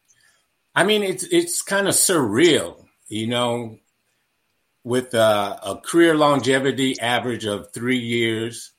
I 0.74 0.84
mean, 0.84 1.02
it's 1.02 1.24
it's 1.24 1.62
kind 1.62 1.88
of 1.88 1.94
surreal, 1.94 2.84
you 3.08 3.26
know, 3.26 3.78
with 4.84 5.14
uh, 5.14 5.58
a 5.62 5.76
career 5.76 6.16
longevity 6.16 6.98
average 7.00 7.44
of 7.44 7.72
three 7.72 7.98
years 7.98 8.72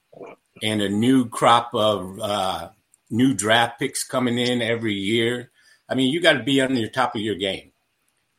and 0.63 0.81
a 0.81 0.89
new 0.89 1.27
crop 1.27 1.71
of 1.73 2.19
uh, 2.19 2.69
new 3.09 3.33
draft 3.33 3.79
picks 3.79 4.03
coming 4.03 4.37
in 4.37 4.61
every 4.61 4.93
year. 4.93 5.51
I 5.89 5.95
mean, 5.95 6.11
you 6.11 6.21
got 6.21 6.33
to 6.33 6.43
be 6.43 6.61
on 6.61 6.75
your 6.75 6.89
top 6.89 7.15
of 7.15 7.21
your 7.21 7.35
game 7.35 7.71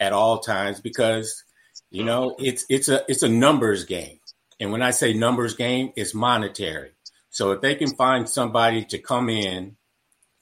at 0.01 0.12
all 0.12 0.39
times 0.39 0.81
because 0.81 1.44
you 1.90 2.05
know 2.05 2.35
it's 2.39 2.64
it's 2.69 2.89
a 2.89 3.05
it's 3.09 3.23
a 3.23 3.28
numbers 3.28 3.85
game, 3.85 4.19
and 4.59 4.73
when 4.73 4.82
I 4.82 4.90
say 4.90 5.12
numbers 5.12 5.55
game, 5.55 5.93
it's 5.94 6.14
monetary. 6.14 6.93
So 7.31 7.52
if 7.52 7.60
they 7.60 7.74
can 7.74 7.94
find 7.94 8.28
somebody 8.28 8.85
to 8.86 8.98
come 8.98 9.28
in 9.28 9.77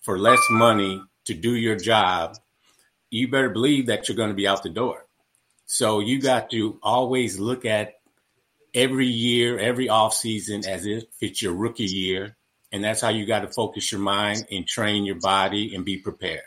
for 0.02 0.18
less 0.18 0.40
money 0.50 1.02
to 1.26 1.34
do 1.34 1.54
your 1.54 1.76
job, 1.76 2.36
you 3.10 3.28
better 3.28 3.50
believe 3.50 3.86
that 3.86 4.08
you're 4.08 4.16
going 4.16 4.30
to 4.30 4.34
be 4.34 4.46
out 4.46 4.62
the 4.62 4.70
door. 4.70 5.06
So 5.66 6.00
you 6.00 6.20
got 6.20 6.50
to 6.50 6.78
always 6.82 7.38
look 7.38 7.64
at 7.64 7.94
every 8.74 9.06
year, 9.06 9.58
every 9.58 9.88
off 9.88 10.14
season 10.14 10.66
as 10.66 10.86
if 10.86 11.04
it's 11.20 11.42
your 11.42 11.54
rookie 11.54 11.84
year. 11.84 12.36
And 12.72 12.84
that's 12.84 13.00
how 13.00 13.08
you 13.08 13.26
got 13.26 13.40
to 13.40 13.48
focus 13.48 13.90
your 13.90 14.00
mind 14.00 14.46
and 14.50 14.66
train 14.66 15.04
your 15.04 15.18
body 15.18 15.74
and 15.74 15.84
be 15.84 15.98
prepared. 15.98 16.42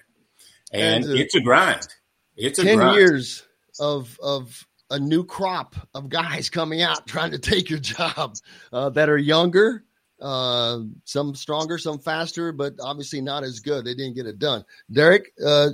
And, 0.71 1.03
and 1.03 1.13
uh, 1.13 1.21
it's 1.21 1.35
a 1.35 1.41
grind. 1.41 1.87
It's 2.35 2.59
a 2.59 2.63
10 2.63 2.77
grind. 2.77 2.95
years 2.95 3.45
of, 3.79 4.17
of 4.21 4.65
a 4.89 4.99
new 4.99 5.23
crop 5.25 5.75
of 5.93 6.09
guys 6.09 6.49
coming 6.49 6.81
out 6.81 7.05
trying 7.07 7.31
to 7.31 7.39
take 7.39 7.69
your 7.69 7.79
job 7.79 8.35
uh, 8.71 8.89
that 8.89 9.09
are 9.09 9.17
younger, 9.17 9.83
uh, 10.23 10.79
some 11.03 11.35
stronger, 11.35 11.77
some 11.77 11.99
faster, 11.99 12.51
but 12.53 12.75
obviously 12.81 13.19
not 13.21 13.43
as 13.43 13.59
good. 13.59 13.85
They 13.85 13.93
didn't 13.93 14.15
get 14.15 14.25
it 14.25 14.39
done. 14.39 14.63
Derek, 14.91 15.33
uh, 15.45 15.71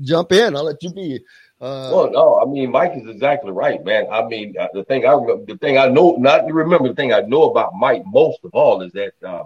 jump 0.00 0.32
in. 0.32 0.56
I'll 0.56 0.64
let 0.64 0.82
you 0.82 0.92
be. 0.92 1.20
Uh, 1.60 1.90
well, 1.92 2.10
no, 2.10 2.40
I 2.40 2.46
mean 2.46 2.70
Mike 2.70 2.92
is 2.96 3.06
exactly 3.06 3.52
right, 3.52 3.84
man. 3.84 4.06
I 4.10 4.24
mean 4.24 4.54
uh, 4.58 4.68
the 4.72 4.84
thing 4.84 5.04
I 5.04 5.14
the 5.46 5.58
thing 5.60 5.76
I 5.76 5.88
know, 5.88 6.16
not 6.18 6.50
remember 6.50 6.88
the 6.88 6.94
thing 6.94 7.12
I 7.12 7.20
know 7.20 7.50
about 7.50 7.74
Mike 7.74 8.02
most 8.06 8.38
of 8.44 8.52
all 8.54 8.80
is 8.80 8.92
that 8.92 9.12
uh, 9.22 9.44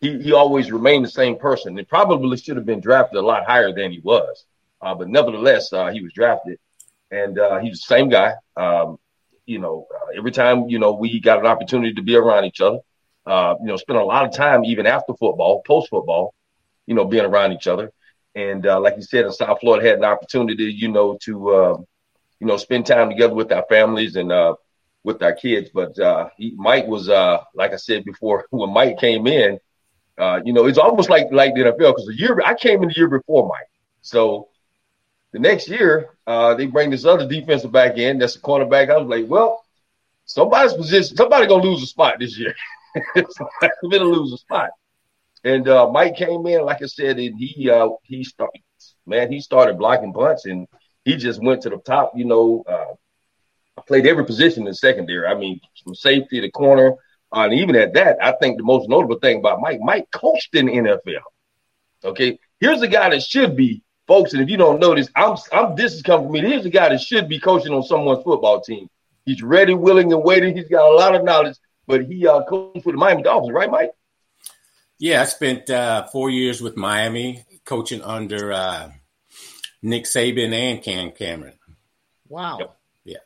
he 0.00 0.20
he 0.20 0.32
always 0.32 0.72
remained 0.72 1.04
the 1.04 1.10
same 1.10 1.38
person. 1.38 1.78
It 1.78 1.88
probably 1.88 2.36
should 2.36 2.56
have 2.56 2.66
been 2.66 2.80
drafted 2.80 3.18
a 3.18 3.22
lot 3.24 3.46
higher 3.46 3.72
than 3.72 3.92
he 3.92 4.00
was, 4.00 4.44
uh, 4.82 4.96
but 4.96 5.08
nevertheless, 5.08 5.72
uh, 5.72 5.90
he 5.92 6.02
was 6.02 6.12
drafted, 6.12 6.58
and 7.12 7.38
uh, 7.38 7.60
he's 7.60 7.74
the 7.74 7.94
same 7.94 8.08
guy. 8.08 8.32
Um, 8.56 8.98
you 9.46 9.60
know, 9.60 9.86
every 10.16 10.32
time 10.32 10.68
you 10.68 10.80
know 10.80 10.94
we 10.94 11.20
got 11.20 11.38
an 11.38 11.46
opportunity 11.46 11.94
to 11.94 12.02
be 12.02 12.16
around 12.16 12.46
each 12.46 12.60
other, 12.60 12.80
uh, 13.26 13.54
you 13.60 13.66
know, 13.66 13.76
spend 13.76 13.98
a 13.98 14.04
lot 14.04 14.24
of 14.24 14.34
time 14.34 14.64
even 14.64 14.86
after 14.86 15.14
football, 15.14 15.62
post 15.66 15.88
football, 15.88 16.34
you 16.86 16.94
know, 16.94 17.04
being 17.04 17.24
around 17.24 17.52
each 17.52 17.66
other. 17.66 17.90
And 18.34 18.66
uh, 18.66 18.80
like 18.80 18.96
you 18.96 19.02
said, 19.02 19.24
in 19.24 19.32
South 19.32 19.60
Florida, 19.60 19.86
had 19.88 19.98
an 19.98 20.04
opportunity, 20.04 20.64
you 20.64 20.88
know, 20.90 21.16
to 21.22 21.50
uh, 21.50 21.76
you 22.40 22.46
know 22.46 22.56
spend 22.56 22.86
time 22.86 23.08
together 23.08 23.34
with 23.34 23.52
our 23.52 23.64
families 23.68 24.16
and 24.16 24.32
uh, 24.32 24.56
with 25.04 25.22
our 25.22 25.32
kids. 25.32 25.70
But 25.72 25.98
uh, 25.98 26.28
he, 26.36 26.52
Mike 26.56 26.86
was, 26.86 27.08
uh, 27.08 27.38
like 27.54 27.72
I 27.72 27.76
said 27.76 28.04
before, 28.04 28.46
when 28.50 28.72
Mike 28.72 28.98
came 28.98 29.26
in, 29.26 29.58
you 30.44 30.52
know, 30.52 30.66
it's 30.66 30.78
almost 30.78 31.10
like 31.10 31.28
like 31.30 31.54
the 31.54 31.60
NFL 31.60 31.78
because 31.78 32.06
the 32.06 32.18
year 32.18 32.40
I 32.44 32.54
came 32.54 32.82
in 32.82 32.88
the 32.88 32.96
year 32.96 33.08
before 33.08 33.48
Mike, 33.48 33.70
so 34.02 34.48
the 35.32 35.38
next 35.38 35.68
year 35.68 36.10
they 36.26 36.66
bring 36.66 36.90
this 36.90 37.04
other 37.04 37.28
defensive 37.28 37.72
back 37.72 37.98
in. 37.98 38.18
That's 38.18 38.36
a 38.36 38.40
cornerback. 38.40 38.90
I 38.90 38.98
was 38.98 39.08
like, 39.08 39.30
well, 39.30 39.64
somebody's 40.26 40.74
position, 40.74 41.16
somebody 41.16 41.46
gonna 41.46 41.62
lose 41.62 41.82
a 41.84 41.86
spot 41.86 42.18
this 42.18 42.36
year. 42.36 42.54
somebody's 43.14 43.90
gonna 43.90 44.04
lose 44.04 44.32
a 44.32 44.38
spot. 44.38 44.70
And 45.44 45.68
uh, 45.68 45.90
Mike 45.90 46.16
came 46.16 46.46
in, 46.46 46.64
like 46.64 46.82
I 46.82 46.86
said, 46.86 47.18
and 47.18 47.38
he 47.38 47.70
uh, 47.70 47.90
he 48.02 48.24
started, 48.24 48.62
man, 49.06 49.30
he 49.30 49.40
started 49.40 49.78
blocking 49.78 50.12
punts, 50.12 50.46
and 50.46 50.66
he 51.04 51.16
just 51.16 51.42
went 51.42 51.62
to 51.62 51.70
the 51.70 51.78
top. 51.78 52.12
You 52.16 52.24
know, 52.24 52.64
uh, 52.66 53.82
played 53.86 54.06
every 54.06 54.24
position 54.24 54.66
in 54.66 54.74
secondary. 54.74 55.26
I 55.26 55.34
mean, 55.34 55.60
from 55.82 55.94
safety 55.94 56.40
to 56.40 56.50
corner, 56.50 56.94
uh, 57.34 57.44
and 57.44 57.54
even 57.54 57.76
at 57.76 57.94
that, 57.94 58.16
I 58.22 58.32
think 58.40 58.56
the 58.56 58.64
most 58.64 58.88
notable 58.88 59.18
thing 59.18 59.38
about 59.38 59.60
Mike, 59.60 59.80
Mike 59.82 60.08
coached 60.12 60.54
in 60.54 60.66
the 60.66 60.72
NFL. 60.72 61.20
Okay, 62.04 62.38
here's 62.60 62.82
a 62.82 62.88
guy 62.88 63.10
that 63.10 63.22
should 63.22 63.56
be, 63.56 63.82
folks, 64.06 64.32
and 64.32 64.42
if 64.42 64.48
you 64.48 64.56
don't 64.56 64.80
this, 64.96 65.10
I'm, 65.16 65.36
I'm 65.52 65.74
this 65.74 65.94
is 65.94 66.02
coming 66.02 66.26
from 66.26 66.32
me. 66.32 66.40
Here's 66.40 66.66
a 66.66 66.70
guy 66.70 66.90
that 66.90 67.00
should 67.00 67.28
be 67.28 67.40
coaching 67.40 67.72
on 67.72 67.82
someone's 67.82 68.22
football 68.22 68.60
team. 68.60 68.88
He's 69.24 69.42
ready, 69.42 69.74
willing, 69.74 70.12
and 70.12 70.22
waiting. 70.22 70.56
He's 70.56 70.68
got 70.68 70.90
a 70.90 70.94
lot 70.94 71.14
of 71.14 71.24
knowledge, 71.24 71.56
but 71.86 72.04
he 72.06 72.26
uh, 72.26 72.42
coached 72.44 72.86
with 72.86 72.94
the 72.94 72.98
Miami 72.98 73.22
Dolphins, 73.22 73.52
right, 73.52 73.70
Mike? 73.70 73.92
Yeah, 74.98 75.22
I 75.22 75.24
spent 75.24 75.68
uh, 75.70 76.06
four 76.06 76.30
years 76.30 76.62
with 76.62 76.76
Miami 76.76 77.44
coaching 77.64 78.02
under 78.02 78.52
uh, 78.52 78.90
Nick 79.82 80.04
Saban 80.04 80.52
and 80.52 80.82
Cam 80.82 81.10
Cameron. 81.12 81.58
Wow. 82.28 82.58
Yep. 82.58 82.76
Yeah. 83.04 83.16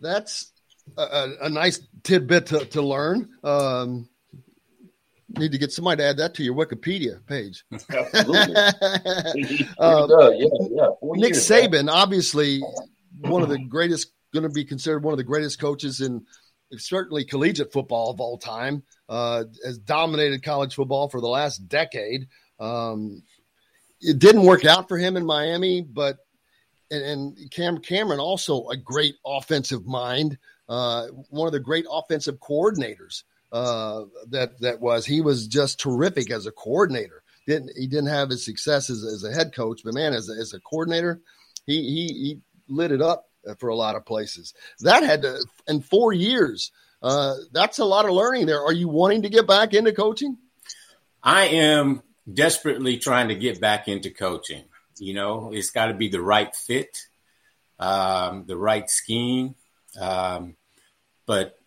That's 0.00 0.52
a, 0.96 1.28
a 1.42 1.48
nice 1.48 1.80
tidbit 2.02 2.46
to, 2.46 2.64
to 2.66 2.82
learn. 2.82 3.30
Um, 3.42 4.08
need 5.38 5.52
to 5.52 5.58
get 5.58 5.72
somebody 5.72 6.02
to 6.02 6.08
add 6.08 6.16
that 6.18 6.34
to 6.34 6.42
your 6.42 6.54
Wikipedia 6.54 7.24
page. 7.26 7.64
Absolutely. 7.90 8.54
Uh, 9.78 10.06
yeah, 10.32 10.46
yeah. 10.70 10.88
Nick 11.02 11.34
years, 11.34 11.50
man. 11.50 11.70
Saban, 11.70 11.90
obviously 11.90 12.62
one 13.20 13.42
of 13.42 13.48
the 13.48 13.58
greatest, 13.58 14.12
going 14.32 14.44
to 14.44 14.48
be 14.48 14.64
considered 14.64 15.02
one 15.02 15.12
of 15.12 15.18
the 15.18 15.24
greatest 15.24 15.60
coaches 15.60 16.00
in 16.00 16.24
certainly 16.76 17.24
collegiate 17.24 17.72
football 17.72 18.10
of 18.10 18.20
all 18.20 18.38
time. 18.38 18.82
Uh, 19.08 19.44
has 19.64 19.78
dominated 19.78 20.42
college 20.42 20.74
football 20.74 21.08
for 21.08 21.20
the 21.20 21.28
last 21.28 21.68
decade. 21.68 22.28
Um, 22.58 23.22
it 24.00 24.18
didn't 24.18 24.44
work 24.44 24.64
out 24.64 24.88
for 24.88 24.98
him 24.98 25.16
in 25.16 25.24
Miami, 25.24 25.82
but 25.82 26.18
and, 26.90 27.04
and 27.04 27.50
Cam 27.50 27.78
Cameron 27.78 28.20
also 28.20 28.68
a 28.68 28.76
great 28.76 29.16
offensive 29.26 29.86
mind, 29.86 30.38
uh, 30.68 31.06
one 31.30 31.46
of 31.46 31.52
the 31.52 31.60
great 31.60 31.86
offensive 31.90 32.38
coordinators 32.38 33.24
uh, 33.52 34.04
that 34.30 34.60
that 34.60 34.80
was. 34.80 35.06
He 35.06 35.20
was 35.20 35.46
just 35.46 35.80
terrific 35.80 36.30
as 36.30 36.46
a 36.46 36.52
coordinator. 36.52 37.22
Didn't 37.46 37.72
he 37.76 37.86
didn't 37.86 38.08
have 38.08 38.30
his 38.30 38.44
success 38.44 38.90
as, 38.90 39.04
as 39.04 39.24
a 39.24 39.32
head 39.32 39.54
coach, 39.54 39.82
but 39.84 39.94
man, 39.94 40.12
as 40.12 40.28
a, 40.28 40.32
as 40.32 40.54
a 40.54 40.60
coordinator, 40.60 41.20
he, 41.66 41.82
he 41.82 42.06
he 42.06 42.40
lit 42.68 42.92
it 42.92 43.02
up 43.02 43.26
for 43.58 43.68
a 43.68 43.76
lot 43.76 43.96
of 43.96 44.04
places. 44.04 44.54
That 44.80 45.02
had 45.02 45.22
to 45.22 45.44
in 45.66 45.80
four 45.80 46.12
years. 46.12 46.72
Uh, 47.02 47.34
that's 47.52 47.78
a 47.78 47.84
lot 47.84 48.06
of 48.06 48.12
learning 48.12 48.46
there. 48.46 48.62
Are 48.62 48.72
you 48.72 48.88
wanting 48.88 49.22
to 49.22 49.28
get 49.28 49.46
back 49.46 49.74
into 49.74 49.92
coaching? 49.92 50.38
I 51.22 51.46
am 51.46 52.02
desperately 52.32 52.98
trying 52.98 53.28
to 53.28 53.34
get 53.34 53.60
back 53.60 53.88
into 53.88 54.10
coaching. 54.10 54.64
You 54.98 55.14
know, 55.14 55.50
it's 55.52 55.70
got 55.70 55.86
to 55.86 55.94
be 55.94 56.08
the 56.08 56.22
right 56.22 56.54
fit, 56.54 56.96
um, 57.78 58.44
the 58.46 58.56
right 58.56 58.88
scheme. 58.88 59.54
Um, 60.00 60.56
but, 61.26 61.58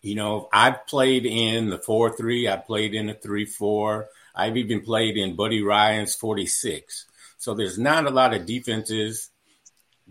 you 0.00 0.14
know, 0.14 0.48
I've 0.52 0.86
played 0.86 1.26
in 1.26 1.70
the 1.70 1.78
4 1.78 2.16
3, 2.16 2.48
I 2.48 2.56
played 2.56 2.94
in 2.94 3.06
the 3.06 3.14
3 3.14 3.44
4. 3.46 4.08
I've 4.34 4.56
even 4.56 4.80
played 4.80 5.16
in 5.16 5.36
Buddy 5.36 5.62
Ryan's 5.62 6.14
46. 6.14 7.06
So 7.38 7.54
there's 7.54 7.78
not 7.78 8.06
a 8.06 8.10
lot 8.10 8.34
of 8.34 8.46
defenses 8.46 9.30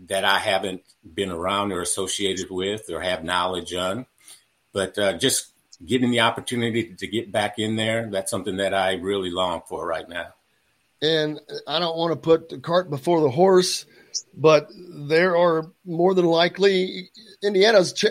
that 0.06 0.24
I 0.24 0.38
haven't 0.38 0.82
been 1.14 1.30
around 1.30 1.72
or 1.72 1.80
associated 1.80 2.50
with 2.50 2.90
or 2.90 3.00
have 3.00 3.24
knowledge 3.24 3.74
on. 3.74 4.06
But 4.72 4.98
uh, 4.98 5.12
just 5.18 5.52
getting 5.84 6.10
the 6.10 6.20
opportunity 6.20 6.94
to 6.94 7.06
get 7.06 7.32
back 7.32 7.58
in 7.58 7.76
there, 7.76 8.08
that's 8.10 8.30
something 8.30 8.56
that 8.56 8.74
I 8.74 8.94
really 8.94 9.30
long 9.30 9.62
for 9.68 9.86
right 9.86 10.08
now. 10.08 10.34
And 11.02 11.40
I 11.66 11.78
don't 11.78 11.96
want 11.96 12.12
to 12.12 12.16
put 12.16 12.48
the 12.48 12.58
cart 12.58 12.90
before 12.90 13.20
the 13.20 13.30
horse, 13.30 13.84
but 14.34 14.70
there 14.74 15.36
are 15.36 15.70
more 15.84 16.14
than 16.14 16.24
likely 16.24 17.10
Indiana's 17.42 17.92
ch- 17.92 18.06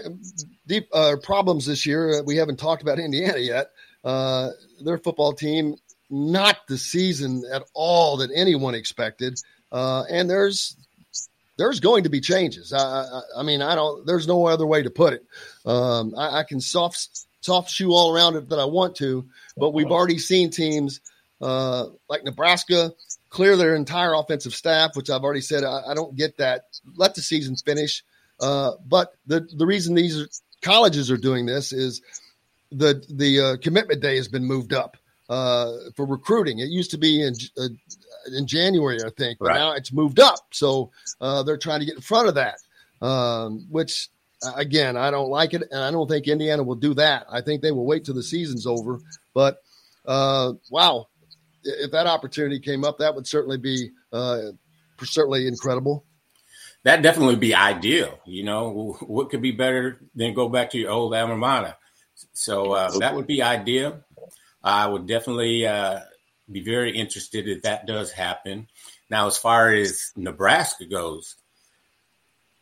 deep 0.67 0.87
uh, 0.93 1.15
problems 1.21 1.65
this 1.65 1.85
year. 1.85 2.21
We 2.23 2.37
haven't 2.37 2.57
talked 2.57 2.81
about 2.81 2.99
Indiana 2.99 3.39
yet. 3.39 3.71
Uh, 4.03 4.49
their 4.83 4.97
football 4.97 5.33
team, 5.33 5.75
not 6.09 6.67
the 6.67 6.77
season 6.77 7.43
at 7.51 7.63
all 7.73 8.17
that 8.17 8.29
anyone 8.35 8.75
expected. 8.75 9.39
Uh, 9.71 10.03
and 10.09 10.29
there's 10.29 10.77
there's 11.57 11.79
going 11.79 12.03
to 12.03 12.09
be 12.09 12.21
changes. 12.21 12.73
I, 12.73 12.79
I, 12.79 13.21
I, 13.37 13.43
mean, 13.43 13.61
I 13.61 13.75
don't. 13.75 14.05
There's 14.05 14.27
no 14.27 14.45
other 14.47 14.65
way 14.65 14.83
to 14.83 14.89
put 14.89 15.13
it. 15.13 15.25
Um, 15.65 16.13
I, 16.17 16.39
I, 16.39 16.43
can 16.43 16.59
soft 16.59 17.25
soft 17.41 17.69
shoe 17.69 17.91
all 17.91 18.15
around 18.15 18.35
it 18.35 18.49
that 18.49 18.59
I 18.59 18.65
want 18.65 18.95
to, 18.97 19.27
but 19.57 19.73
we've 19.73 19.91
already 19.91 20.17
seen 20.17 20.49
teams 20.49 21.01
uh, 21.41 21.87
like 22.09 22.23
Nebraska 22.23 22.93
clear 23.29 23.57
their 23.57 23.75
entire 23.75 24.13
offensive 24.13 24.53
staff, 24.53 24.95
which 24.95 25.09
I've 25.09 25.23
already 25.23 25.41
said 25.41 25.63
I, 25.63 25.93
don't 25.93 26.15
get 26.15 26.37
that. 26.37 26.65
Let 26.95 27.15
the 27.15 27.21
season 27.21 27.55
finish. 27.55 28.03
Uh, 28.39 28.71
but 28.85 29.13
the 29.25 29.47
the 29.55 29.65
reason 29.65 29.95
these 29.95 30.41
colleges 30.61 31.11
are 31.11 31.17
doing 31.17 31.45
this 31.45 31.73
is 31.73 32.01
the 32.71 33.03
the 33.09 33.39
uh, 33.39 33.57
commitment 33.57 34.01
day 34.01 34.15
has 34.17 34.27
been 34.27 34.45
moved 34.45 34.73
up 34.73 34.97
uh, 35.29 35.71
for 35.95 36.05
recruiting. 36.05 36.59
It 36.59 36.69
used 36.69 36.91
to 36.91 36.97
be 36.97 37.21
in 37.21 37.33
uh, 37.57 37.67
in 38.35 38.47
January, 38.47 38.99
I 39.05 39.09
think, 39.09 39.39
but 39.39 39.49
right. 39.49 39.57
now 39.57 39.73
it's 39.73 39.91
moved 39.91 40.19
up. 40.19 40.39
So 40.51 40.91
uh, 41.19 41.43
they're 41.43 41.57
trying 41.57 41.79
to 41.81 41.85
get 41.85 41.95
in 41.95 42.01
front 42.01 42.27
of 42.27 42.35
that, 42.35 42.59
um, 43.01 43.65
which 43.69 44.09
again, 44.55 44.97
I 44.97 45.11
don't 45.11 45.29
like 45.29 45.53
it, 45.53 45.63
and 45.71 45.81
I 45.81 45.91
don't 45.91 46.07
think 46.07 46.27
Indiana 46.27 46.63
will 46.63 46.75
do 46.75 46.93
that. 46.95 47.25
I 47.29 47.41
think 47.41 47.61
they 47.61 47.71
will 47.71 47.85
wait 47.85 48.05
till 48.05 48.15
the 48.15 48.23
season's 48.23 48.65
over. 48.65 48.99
But 49.33 49.61
uh, 50.05 50.53
wow, 50.69 51.07
if 51.63 51.91
that 51.91 52.07
opportunity 52.07 52.59
came 52.59 52.83
up, 52.83 52.99
that 52.99 53.15
would 53.15 53.27
certainly 53.27 53.57
be 53.57 53.91
uh, 54.11 54.51
certainly 55.01 55.47
incredible. 55.47 56.05
That 56.83 57.01
definitely 57.01 57.35
would 57.35 57.39
be 57.39 57.55
ideal. 57.55 58.19
You 58.25 58.43
know, 58.43 58.97
what 59.01 59.29
could 59.29 59.41
be 59.41 59.51
better 59.51 60.01
than 60.15 60.33
go 60.33 60.49
back 60.49 60.71
to 60.71 60.77
your 60.77 60.91
old 60.91 61.15
alma 61.15 61.37
mater? 61.37 61.75
So 62.33 62.73
uh, 62.73 62.99
that 62.99 63.15
would 63.15 63.27
be 63.27 63.41
ideal. 63.41 64.01
I 64.63 64.87
would 64.87 65.07
definitely 65.07 65.65
uh, 65.65 65.99
be 66.53 66.63
very 66.63 66.97
interested 66.97 67.47
if 67.47 67.63
that 67.63 67.85
does 67.85 68.11
happen. 68.11 68.67
Now, 69.09 69.27
as 69.27 69.37
far 69.37 69.73
as 69.73 70.11
Nebraska 70.15 70.85
goes, 70.85 71.35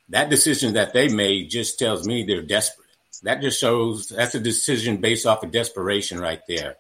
that 0.10 0.30
decision 0.30 0.74
that 0.74 0.94
they 0.94 1.08
made 1.08 1.50
just 1.50 1.80
tells 1.80 2.06
me 2.06 2.24
they're 2.24 2.42
desperate. 2.42 2.88
That 3.24 3.42
just 3.42 3.60
shows 3.60 4.08
that's 4.08 4.36
a 4.36 4.40
decision 4.40 4.98
based 4.98 5.26
off 5.26 5.44
of 5.44 5.52
desperation 5.52 6.20
right 6.20 6.42
there. 6.48 6.78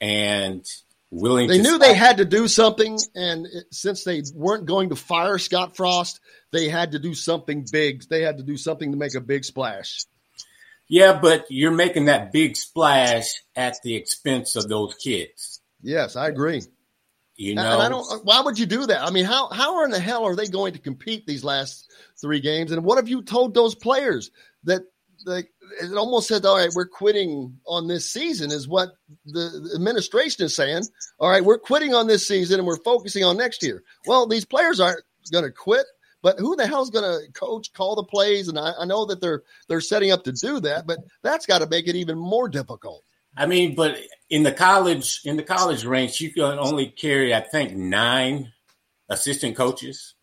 And 0.00 0.64
willing 1.10 1.48
they 1.48 1.58
knew 1.58 1.78
they 1.78 1.94
had 1.94 2.18
to 2.18 2.24
do 2.24 2.48
something 2.48 2.98
and 3.14 3.46
it, 3.46 3.66
since 3.70 4.04
they 4.04 4.22
weren't 4.34 4.66
going 4.66 4.88
to 4.90 4.96
fire 4.96 5.38
Scott 5.38 5.76
Frost, 5.76 6.20
they 6.50 6.68
had 6.68 6.92
to 6.92 6.98
do 6.98 7.14
something 7.14 7.66
big. 7.70 8.02
They 8.08 8.22
had 8.22 8.38
to 8.38 8.42
do 8.42 8.56
something 8.56 8.90
to 8.90 8.96
make 8.96 9.14
a 9.14 9.20
big 9.20 9.44
splash. 9.44 10.04
Yeah, 10.88 11.18
but 11.20 11.46
you're 11.48 11.72
making 11.72 12.06
that 12.06 12.32
big 12.32 12.56
splash 12.56 13.42
at 13.56 13.76
the 13.82 13.96
expense 13.96 14.56
of 14.56 14.68
those 14.68 14.94
kids. 14.94 15.55
Yes, 15.86 16.16
I 16.16 16.26
agree. 16.26 16.62
You 17.36 17.54
know, 17.54 17.62
and 17.62 17.82
I 17.82 17.88
don't. 17.88 18.10
Uh, 18.10 18.18
why 18.24 18.40
would 18.40 18.58
you 18.58 18.66
do 18.66 18.86
that? 18.86 19.02
I 19.02 19.10
mean, 19.10 19.24
how 19.24 19.48
how 19.48 19.84
in 19.84 19.90
the 19.90 20.00
hell 20.00 20.24
are 20.24 20.34
they 20.34 20.48
going 20.48 20.72
to 20.72 20.80
compete 20.80 21.26
these 21.26 21.44
last 21.44 21.92
three 22.20 22.40
games? 22.40 22.72
And 22.72 22.82
what 22.82 22.96
have 22.96 23.08
you 23.08 23.22
told 23.22 23.54
those 23.54 23.74
players 23.74 24.30
that 24.64 24.82
like 25.24 25.52
it 25.80 25.96
almost 25.96 26.26
said, 26.28 26.44
all 26.44 26.56
right, 26.56 26.72
we're 26.74 26.88
quitting 26.88 27.58
on 27.66 27.86
this 27.86 28.10
season, 28.10 28.50
is 28.50 28.66
what 28.66 28.94
the 29.26 29.70
administration 29.76 30.44
is 30.44 30.56
saying. 30.56 30.82
All 31.20 31.30
right, 31.30 31.44
we're 31.44 31.58
quitting 31.58 31.94
on 31.94 32.08
this 32.08 32.26
season 32.26 32.58
and 32.58 32.66
we're 32.66 32.82
focusing 32.82 33.22
on 33.22 33.36
next 33.36 33.62
year. 33.62 33.84
Well, 34.06 34.26
these 34.26 34.44
players 34.44 34.80
aren't 34.80 35.04
going 35.30 35.44
to 35.44 35.52
quit, 35.52 35.86
but 36.22 36.38
who 36.40 36.56
the 36.56 36.66
hell's 36.66 36.90
going 36.90 37.04
to 37.04 37.32
coach, 37.32 37.72
call 37.72 37.94
the 37.94 38.02
plays? 38.02 38.48
And 38.48 38.58
I, 38.58 38.72
I 38.80 38.86
know 38.86 39.06
that 39.06 39.20
they're 39.20 39.42
they're 39.68 39.80
setting 39.80 40.10
up 40.10 40.24
to 40.24 40.32
do 40.32 40.58
that, 40.60 40.86
but 40.86 40.98
that's 41.22 41.46
got 41.46 41.60
to 41.60 41.68
make 41.68 41.86
it 41.86 41.96
even 41.96 42.18
more 42.18 42.48
difficult. 42.48 43.04
I 43.36 43.46
mean, 43.46 43.74
but 43.74 43.98
in 44.30 44.42
the 44.42 44.52
college 44.52 45.20
in 45.24 45.36
the 45.36 45.42
college 45.42 45.84
ranks, 45.84 46.20
you 46.20 46.32
can 46.32 46.58
only 46.58 46.86
carry, 46.86 47.34
I 47.34 47.40
think, 47.40 47.76
nine 47.76 48.52
assistant 49.08 49.56
coaches, 49.56 50.14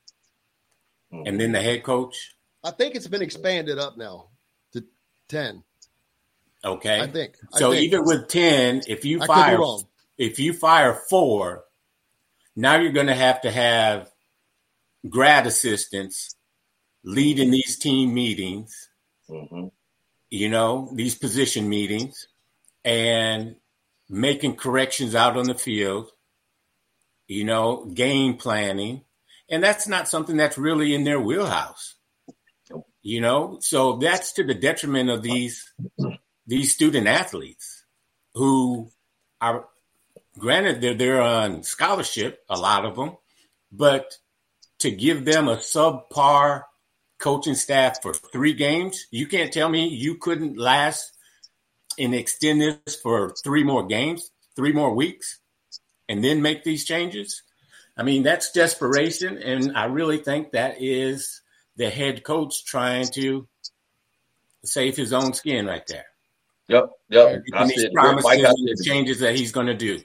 and 1.11 1.40
then 1.40 1.52
the 1.52 1.61
head 1.61 1.84
coach. 1.84 2.35
I 2.64 2.72
think 2.72 2.95
it's 2.95 3.07
been 3.07 3.22
expanded 3.22 3.77
up 3.77 3.98
now 3.98 4.30
to 4.73 4.84
ten. 5.27 5.64
Okay, 6.65 7.02
I 7.02 7.07
think. 7.07 7.35
So 7.52 7.72
I 7.72 7.76
think. 7.76 7.85
even 7.85 8.06
with 8.06 8.27
ten, 8.27 8.81
if 8.88 9.06
you 9.06 9.19
fire 9.23 9.60
if 10.18 10.40
you 10.40 10.53
fire 10.53 10.94
four, 11.10 11.65
now 12.56 12.77
you're 12.77 12.91
going 12.91 13.07
to 13.07 13.15
have 13.15 13.41
to 13.41 13.52
have 13.52 14.10
grad 15.07 15.45
assistants 15.45 16.35
leading 17.03 17.52
these 17.52 17.77
team 17.77 18.14
meetings. 18.14 18.90
Mm-hmm. 19.30 19.68
You 20.30 20.49
know 20.49 20.90
these 20.95 21.15
position 21.15 21.69
meetings 21.69 22.27
and 22.84 23.55
making 24.10 24.55
corrections 24.55 25.15
out 25.15 25.38
on 25.38 25.45
the 25.45 25.55
field, 25.55 26.11
you 27.27 27.43
know, 27.43 27.85
game 27.85 28.38
planning. 28.38 29.01
And 29.49 29.64
that's 29.64 29.88
not 29.88 30.07
something 30.07 30.38
that's 30.38 30.57
really 30.57 30.93
in 30.93 31.03
their 31.03 31.19
wheelhouse. 31.19 31.95
You 33.01 33.19
know, 33.19 33.57
so 33.60 33.97
that's 33.97 34.31
to 34.34 34.45
the 34.45 34.53
detriment 34.53 35.10
of 35.10 35.22
these 35.22 35.73
these 36.47 36.73
student 36.73 37.07
athletes 37.07 37.84
who 38.34 38.89
are 39.41 39.65
granted 40.38 40.80
they're 40.80 40.93
they're 40.93 41.22
on 41.22 41.64
scholarship, 41.64 42.43
a 42.49 42.57
lot 42.57 42.85
of 42.85 42.95
them, 42.95 43.18
but 43.73 44.18
to 44.80 44.91
give 44.91 45.26
them 45.26 45.47
a 45.47 45.57
subpar 45.57 46.64
coaching 47.19 47.55
staff 47.55 48.01
for 48.01 48.14
three 48.14 48.53
games, 48.53 49.05
you 49.11 49.27
can't 49.27 49.51
tell 49.51 49.69
me 49.69 49.88
you 49.88 50.15
couldn't 50.15 50.57
last 50.57 51.14
and 51.99 52.14
extend 52.14 52.61
this 52.61 52.95
for 52.95 53.34
three 53.44 53.64
more 53.64 53.86
games, 53.86 54.32
three 54.56 54.74
more 54.74 54.94
weeks, 54.94 55.40
and 56.10 56.24
then 56.24 56.41
make 56.41 56.64
these 56.64 56.86
changes. 56.86 57.44
I 57.98 58.03
mean, 58.03 58.24
that's 58.24 58.52
desperation. 58.52 59.38
And 59.38 59.78
I 59.78 59.86
really 59.86 60.18
think 60.18 60.52
that 60.52 60.82
is 60.82 61.41
the 61.76 61.90
head 61.90 62.24
coach 62.24 62.65
trying 62.65 63.07
to 63.14 63.48
save 64.64 64.95
his 64.95 65.14
own 65.14 65.34
skin 65.34 65.65
right 65.65 65.86
there. 65.88 66.06
Yep. 66.68 66.90
Yep. 67.10 67.44
And 67.53 67.70
these 67.70 67.90
promises 67.94 68.44
and 68.44 68.68
the 68.68 68.84
changes 68.84 69.20
that 69.20 69.36
he's 69.36 69.52
going 69.52 69.68
to 69.68 69.74
do. 69.74 70.02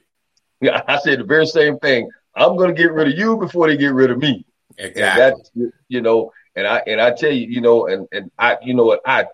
Yeah, 0.61 0.83
I 0.87 0.99
said 0.99 1.21
the 1.21 1.25
very 1.25 1.47
same 1.47 1.79
thing. 1.79 2.11
I'm 2.35 2.57
going 2.57 2.75
to 2.75 2.81
get 2.81 2.93
rid 2.93 3.09
of 3.09 3.19
you 3.19 3.37
before 3.37 3.69
they 3.69 3.77
get 3.77 3.93
rid 3.93 4.11
of 4.11 4.19
me. 4.19 4.45
Exactly. 4.77 5.71
you 5.89 6.01
know, 6.01 6.33
and 6.55 6.67
I 6.67 6.83
and 6.87 7.01
I 7.01 7.13
tell 7.13 7.33
you, 7.33 7.47
you 7.47 7.61
know, 7.61 7.87
and 7.87 8.07
and 8.13 8.31
I, 8.39 8.59
you 8.63 8.75
know 8.75 8.85
what, 8.85 9.01
I 9.07 9.27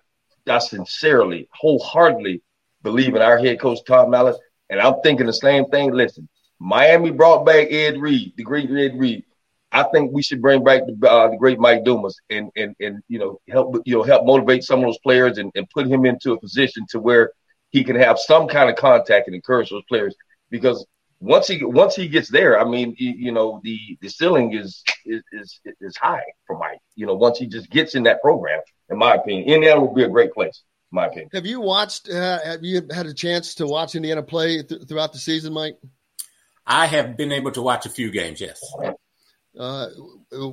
I 0.49 0.59
sincerely, 0.59 1.49
wholeheartedly 1.53 2.43
believe 2.83 3.15
in 3.15 3.23
our 3.23 3.39
head 3.39 3.61
coach 3.61 3.79
Tom 3.87 4.15
Allen, 4.15 4.35
and 4.71 4.81
I'm 4.81 5.01
thinking 5.03 5.27
the 5.27 5.33
same 5.33 5.67
thing. 5.67 5.93
Listen, 5.93 6.29
Miami 6.59 7.11
brought 7.11 7.45
back 7.45 7.69
Ed 7.71 7.99
Reed, 7.99 8.35
the 8.37 8.43
great 8.43 8.71
Ed 8.71 8.99
Reed. 8.99 9.25
I 9.73 9.83
think 9.85 10.13
we 10.13 10.23
should 10.23 10.41
bring 10.41 10.63
back 10.63 10.83
the, 10.87 11.11
uh, 11.11 11.29
the 11.31 11.37
great 11.37 11.59
Mike 11.59 11.85
Dumas 11.85 12.21
and 12.31 12.51
and 12.57 12.77
and 12.81 13.03
you 13.09 13.19
know 13.19 13.41
help 13.49 13.77
you 13.85 13.97
know 13.97 14.03
help 14.03 14.25
motivate 14.25 14.63
some 14.63 14.81
of 14.81 14.85
those 14.85 14.99
players 14.99 15.39
and, 15.39 15.51
and 15.55 15.69
put 15.71 15.87
him 15.87 16.07
into 16.07 16.33
a 16.33 16.41
position 16.41 16.87
to 16.91 17.01
where 17.01 17.33
he 17.71 17.83
can 17.83 17.97
have 17.97 18.19
some 18.19 18.47
kind 18.47 18.71
of 18.71 18.77
contact 18.77 19.27
and 19.27 19.35
encourage 19.35 19.71
those 19.71 19.83
players 19.89 20.15
because 20.51 20.87
once 21.21 21.47
he 21.49 21.65
once 21.65 21.97
he 21.97 22.09
gets 22.09 22.29
there, 22.29 22.61
I 22.61 22.65
mean, 22.65 22.95
you, 22.99 23.13
you 23.17 23.33
know, 23.33 23.61
the 23.63 23.79
the 24.01 24.09
ceiling 24.09 24.55
is, 24.55 24.83
is 25.05 25.23
is 25.33 25.61
is 25.81 25.97
high 25.97 26.25
for 26.47 26.59
Mike. 26.59 26.81
You 26.97 27.07
know, 27.07 27.15
once 27.15 27.39
he 27.39 27.47
just 27.47 27.71
gets 27.71 27.95
in 27.95 28.03
that 28.05 28.21
program, 28.21 28.61
in 28.91 28.99
my 28.99 29.15
opinion, 29.15 29.49
Indiana 29.49 29.81
will 29.81 29.95
be 29.95 30.05
a 30.05 30.09
great 30.09 30.33
place. 30.33 30.63
In 30.93 30.97
my 30.97 31.07
opinion. 31.07 31.31
Have 31.33 31.47
you 31.47 31.61
watched? 31.61 32.09
Uh, 32.09 32.39
have 32.45 32.63
you 32.63 32.83
had 32.93 33.07
a 33.07 33.15
chance 33.15 33.55
to 33.57 33.67
watch 33.67 33.95
Indiana 33.95 34.23
play 34.23 34.63
th- 34.63 34.83
throughout 34.87 35.13
the 35.13 35.19
season, 35.19 35.53
Mike? 35.53 35.79
I 36.67 36.87
have 36.87 37.17
been 37.17 37.33
able 37.33 37.53
to 37.53 37.63
watch 37.63 37.87
a 37.87 37.91
few 37.91 38.11
games. 38.11 38.41
Yes. 38.41 38.61
Uh, 39.59 39.87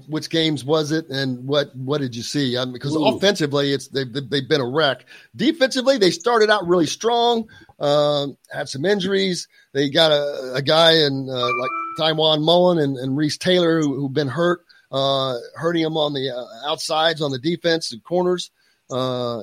which 0.08 0.30
games 0.30 0.64
was 0.64 0.92
it, 0.92 1.10
and 1.10 1.48
what 1.48 1.76
what 1.76 2.02
did 2.02 2.16
you 2.16 2.22
see? 2.22 2.56
I 2.56 2.66
mean, 2.66 2.74
because 2.74 2.96
offensively, 2.96 3.74
it's 3.74 3.88
they've 3.88 4.14
they've 4.14 4.48
been 4.48 4.62
a 4.62 4.68
wreck. 4.68 5.06
Defensively, 5.36 5.98
they 5.98 6.12
started 6.12 6.52
out 6.52 6.68
really 6.68 6.86
strong. 6.86 7.50
Um, 7.82 8.38
had 8.54 8.70
some 8.70 8.86
injuries. 8.86 9.48
They 9.74 9.90
got 9.90 10.12
a, 10.12 10.54
a 10.56 10.62
guy 10.62 10.94
in 10.94 11.28
uh, 11.28 11.50
like 11.60 11.72
Tiawan 11.98 12.44
Mullen 12.44 12.78
and, 12.78 12.96
and 12.96 13.18
Reese 13.18 13.38
Taylor 13.38 13.82
who, 13.82 13.96
who've 13.96 14.14
been 14.14 14.28
hurt, 14.28 14.64
uh, 14.92 15.38
hurting 15.56 15.84
them 15.84 15.98
on 15.98 16.14
the 16.14 16.30
uh, 16.30 16.70
outsides 16.70 17.24
on 17.24 17.32
the 17.32 17.40
defense 17.40 17.92
and 17.92 18.04
corners. 18.04 18.52
Uh, 18.90 19.42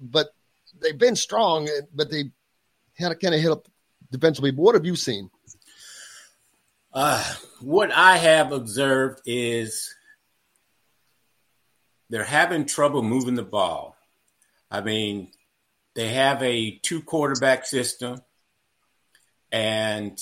but 0.00 0.28
they've 0.80 0.98
been 0.98 1.14
strong, 1.14 1.68
but 1.94 2.10
they 2.10 2.24
had 2.96 3.10
to 3.10 3.16
kind 3.16 3.34
of 3.34 3.40
hit 3.40 3.50
up 3.50 3.68
defensively. 4.10 4.50
What 4.50 4.74
have 4.74 4.86
you 4.86 4.96
seen? 4.96 5.30
Uh, 6.92 7.22
what 7.60 7.90
I 7.92 8.16
have 8.16 8.52
observed 8.52 9.20
is 9.26 9.94
they're 12.08 12.24
having 12.24 12.64
trouble 12.64 13.02
moving 13.02 13.34
the 13.34 13.42
ball. 13.42 13.96
I 14.70 14.80
mean, 14.80 15.32
they 15.94 16.08
have 16.08 16.42
a 16.42 16.78
two 16.82 17.02
quarterback 17.02 17.66
system. 17.66 18.20
And, 19.52 20.20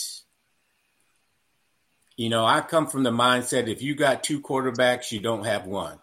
you 2.17 2.29
know, 2.29 2.45
I 2.45 2.61
come 2.61 2.87
from 2.87 3.03
the 3.03 3.11
mindset 3.11 3.69
if 3.69 3.83
you 3.83 3.95
got 3.95 4.23
two 4.23 4.41
quarterbacks, 4.41 5.11
you 5.11 5.21
don't 5.21 5.47
have 5.47 5.67
one. 5.67 5.99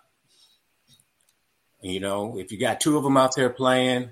You 1.82 2.00
know, 2.00 2.38
if 2.38 2.52
you 2.52 2.60
got 2.60 2.82
two 2.82 2.98
of 2.98 3.04
them 3.04 3.16
out 3.16 3.36
there 3.36 3.50
playing, 3.50 4.10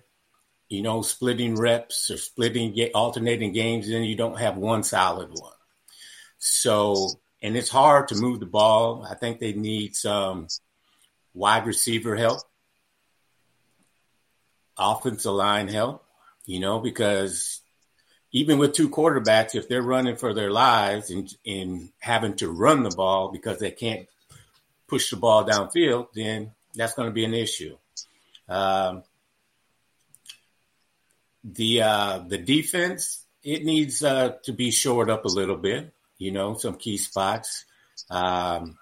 you 0.70 0.82
know, 0.82 1.02
splitting 1.02 1.56
reps 1.56 2.10
or 2.10 2.18
splitting, 2.18 2.78
alternating 2.94 3.52
games, 3.52 3.90
then 3.90 4.04
you 4.04 4.16
don't 4.16 4.40
have 4.40 4.56
one 4.58 4.84
solid 4.84 5.30
one. 5.32 5.54
So, 6.38 7.10
and 7.42 7.58
it's 7.58 7.70
hard 7.70 8.10
to 8.10 8.16
move 8.16 8.40
the 8.40 8.46
ball. 8.46 9.06
I 9.10 9.16
think 9.16 9.40
they 9.40 9.54
need 9.54 9.96
some 9.96 10.48
wide 11.34 11.66
receiver 11.66 12.16
help, 12.16 12.42
offensive 14.78 15.32
line 15.32 15.68
help, 15.68 16.04
you 16.46 16.60
know, 16.60 16.80
because 16.80 17.62
even 18.32 18.58
with 18.58 18.74
two 18.74 18.90
quarterbacks, 18.90 19.56
if 19.56 19.68
they're 19.68 19.82
running 19.82 20.16
for 20.16 20.34
their 20.34 20.52
lives 20.52 21.10
and, 21.10 21.34
and 21.46 21.90
having 22.00 22.36
to 22.36 22.50
run 22.50 22.84
the 22.84 22.96
ball 22.96 23.32
because 23.32 23.60
they 23.60 23.72
can't 23.72 24.08
push 24.88 25.10
the 25.10 25.18
ball 25.18 25.46
downfield, 25.46 26.08
then 26.14 26.52
that's 26.76 26.94
going 26.94 27.08
to 27.10 27.14
be 27.14 27.26
an 27.26 27.34
issue. 27.34 27.78
Um, 28.50 29.04
the 31.44 31.82
uh, 31.82 32.20
the 32.28 32.38
defense 32.38 33.24
it 33.44 33.64
needs 33.64 34.04
uh, 34.04 34.34
to 34.44 34.52
be 34.52 34.72
shored 34.72 35.10
up 35.10 35.24
a 35.24 35.30
little 35.30 35.56
bit 35.56 35.94
you 36.18 36.32
know, 36.32 36.56
some 36.56 36.76
key 36.76 36.98
spots. 36.98 37.66
Um, 38.10 38.78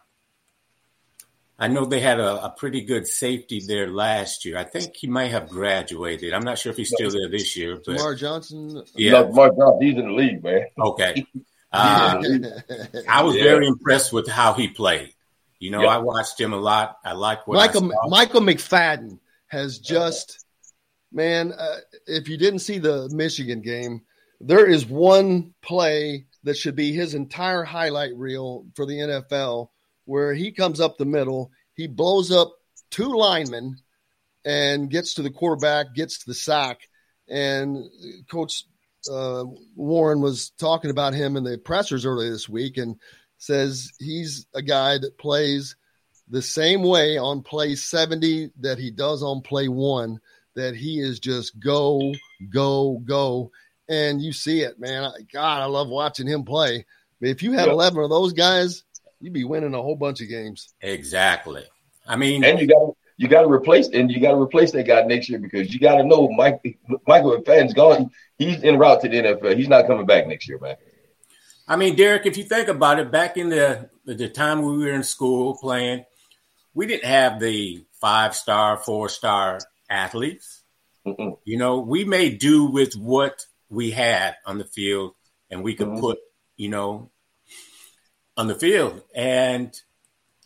I 1.57 1.69
know 1.69 1.86
they 1.86 2.02
had 2.02 2.19
a, 2.19 2.45
a, 2.45 2.49
pretty 2.49 2.82
good 2.82 3.07
safety 3.07 3.61
there 3.65 3.88
last 3.88 4.44
year. 4.44 4.57
I 4.57 4.65
think 4.65 4.94
he 4.95 5.07
might 5.07 5.32
have 5.32 5.48
graduated. 5.48 6.34
I'm 6.34 6.44
not 6.44 6.60
sure 6.60 6.72
if 6.72 6.77
he's 6.77 6.91
still 6.94 7.10
there 7.10 7.30
this 7.30 7.56
year. 7.56 7.77
But 7.77 7.95
Lamar 7.95 8.15
Johnson. 8.15 8.84
Yeah, 8.95 9.11
no, 9.11 9.22
Lamar 9.27 9.49
Johnson. 9.49 9.82
He's 9.82 9.98
in 9.98 10.07
the 10.07 10.14
league, 10.14 10.44
man. 10.44 10.65
Okay. 10.77 11.26
Uh, 11.72 12.22
I 13.10 13.23
was 13.23 13.36
yeah. 13.36 13.44
very 13.44 13.68
impressed 13.68 14.14
with 14.14 14.30
how 14.30 14.53
he 14.53 14.69
played. 14.69 15.14
You 15.60 15.72
know, 15.72 15.82
I 15.86 15.98
watched 15.98 16.40
him 16.40 16.53
a 16.53 16.57
lot. 16.57 16.95
I 17.03 17.11
like 17.11 17.45
what 17.48 17.56
Micah 17.56 17.82
Micah 18.07 18.40
McFadden 18.40 19.19
has 19.48 19.80
just 19.80 20.45
man. 21.11 21.52
Uh, 21.52 21.80
if 22.07 22.30
you 22.30 22.38
didn't 22.38 22.60
see 22.60 22.77
the 22.77 23.10
Michigan 23.11 23.61
game, 23.61 24.03
there 24.40 24.65
is 24.65 24.86
one 24.86 25.53
play 25.61 26.27
that 26.44 26.56
should 26.56 26.76
be 26.76 26.94
his 26.94 27.14
entire 27.14 27.64
highlight 27.64 28.15
reel 28.15 28.65
for 28.76 28.86
the 28.86 28.94
NFL, 28.94 29.69
where 30.06 30.34
he 30.34 30.52
comes 30.52 30.80
up 30.80 30.98
the 30.98 31.06
middle, 31.06 31.52
he 31.73 31.88
blows 31.88 32.32
up 32.32 32.53
two 32.91 33.15
linemen 33.15 33.77
and 34.44 34.90
gets 34.90 35.15
to 35.15 35.22
the 35.22 35.30
quarterback, 35.30 35.94
gets 35.95 36.19
to 36.19 36.27
the 36.27 36.34
sack. 36.34 36.80
And 37.27 37.86
Coach 38.30 38.65
uh, 39.11 39.45
Warren 39.76 40.22
was 40.22 40.52
talking 40.52 40.91
about 40.91 41.14
him 41.14 41.36
in 41.36 41.44
the 41.44 41.57
pressers 41.57 42.06
earlier 42.06 42.32
this 42.32 42.48
week 42.48 42.77
and 42.77 42.95
says 43.38 43.91
he's 43.99 44.45
a 44.53 44.61
guy 44.61 44.98
that 44.98 45.18
plays 45.18 45.76
the 46.30 46.41
same 46.41 46.84
way 46.84 47.18
on 47.18 47.41
play 47.41 47.76
70 47.76 48.52
that 48.61 48.80
he 48.80 48.91
does 48.91 49.22
on 49.22 49.41
play 49.41 49.68
one, 49.68 50.19
that 50.56 50.76
he 50.76 50.99
is 50.99 51.19
just 51.19 51.60
go, 51.60 52.14
go, 52.52 53.02
go 53.06 53.52
and 53.88 54.22
you 54.22 54.34
see 54.34 54.61
it, 54.61 54.80
man. 54.80 55.11
God, 55.32 55.61
I 55.61 55.65
love 55.65 55.88
watching 55.88 56.27
him 56.27 56.44
play. 56.44 56.86
But 57.19 57.30
if 57.30 57.44
you 57.44 57.53
had 57.53 57.68
11 57.68 58.03
of 58.03 58.10
those 58.10 58.34
guys, 58.34 58.84
you'd 59.26 59.34
be 59.34 59.43
winning 59.43 59.73
a 59.73 59.81
whole 59.81 59.95
bunch 59.95 60.22
of 60.22 60.30
games. 60.30 60.72
Exactly. 60.81 61.64
I 62.07 62.15
mean, 62.15 62.43
and 62.43 62.60
you 62.60 62.68
got 62.68 62.93
you 63.18 63.27
got 63.27 63.41
to 63.41 63.49
replace 63.49 63.88
and 63.88 64.11
you 64.11 64.19
got 64.19 64.31
to 64.31 64.38
replace 64.38 64.72
that 64.73 64.84
guy 64.84 65.02
next 65.02 65.30
year 65.30 65.39
because 65.39 65.73
you 65.73 65.80
got 65.80 65.95
to 65.95 66.03
know 66.03 66.30
Mike 66.30 66.61
Micah 67.07 67.26
McFadden's 67.26 67.73
gone. 67.73 68.11
He's 68.38 68.64
en 68.64 68.77
route 68.77 69.02
to 69.02 69.10
the 69.10 69.18
NFL. 69.18 69.57
He's 69.57 69.68
not 69.68 69.88
coming 69.88 70.06
back 70.06 70.27
next 70.27 70.47
year, 70.47 70.60
man. 70.60 70.76
I 71.68 71.76
mean, 71.76 71.95
Derek, 71.95 72.27
if 72.27 72.38
you 72.38 72.43
think 72.43 72.68
about 72.68 72.99
it, 72.99 73.11
back 73.11 73.35
in 73.38 73.49
the 73.49 73.89
the 74.06 74.30
time 74.30 74.61
we 74.61 74.77
were 74.77 74.91
in 74.91 75.02
school 75.02 75.57
playing, 75.57 76.06
we 76.76 76.85
didn't 76.85 77.06
have 77.06 77.39
the 77.39 77.84
five 77.99 78.35
star, 78.35 78.77
four 78.77 79.10
star 79.10 79.60
athletes. 79.89 80.61
Mm-mm. 81.07 81.39
You 81.45 81.57
know, 81.57 81.80
we 81.80 82.06
may 82.06 82.30
do 82.30 82.65
with 82.65 82.93
what 82.93 83.43
we 83.69 83.89
had 83.89 84.35
on 84.45 84.60
the 84.60 84.65
field 84.65 85.15
and 85.49 85.64
we 85.64 85.73
could 85.73 85.88
mm-hmm. 85.88 86.02
put, 86.02 86.19
you 86.57 86.69
know, 86.69 87.10
on 88.38 88.48
the 88.48 88.56
field. 88.56 89.02
And 89.16 89.80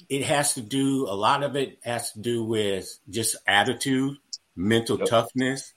it 0.09 0.23
has 0.25 0.55
to 0.55 0.61
do, 0.61 1.07
a 1.07 1.13
lot 1.15 1.43
of 1.43 1.55
it 1.55 1.79
has 1.83 2.11
to 2.13 2.19
do 2.19 2.43
with 2.43 2.97
just 3.09 3.35
attitude, 3.47 4.17
mental 4.55 4.97
yep. 4.97 5.07
toughness, 5.07 5.73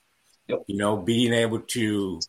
yep. 0.49 0.65
you 0.67 0.77
know, 0.77 0.97
being 0.97 1.33
able 1.33 1.61
to 1.61 2.21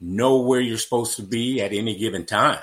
know 0.00 0.40
where 0.40 0.60
you're 0.60 0.78
supposed 0.78 1.16
to 1.16 1.22
be 1.22 1.62
at 1.62 1.72
any 1.72 1.96
given 1.96 2.26
time 2.26 2.62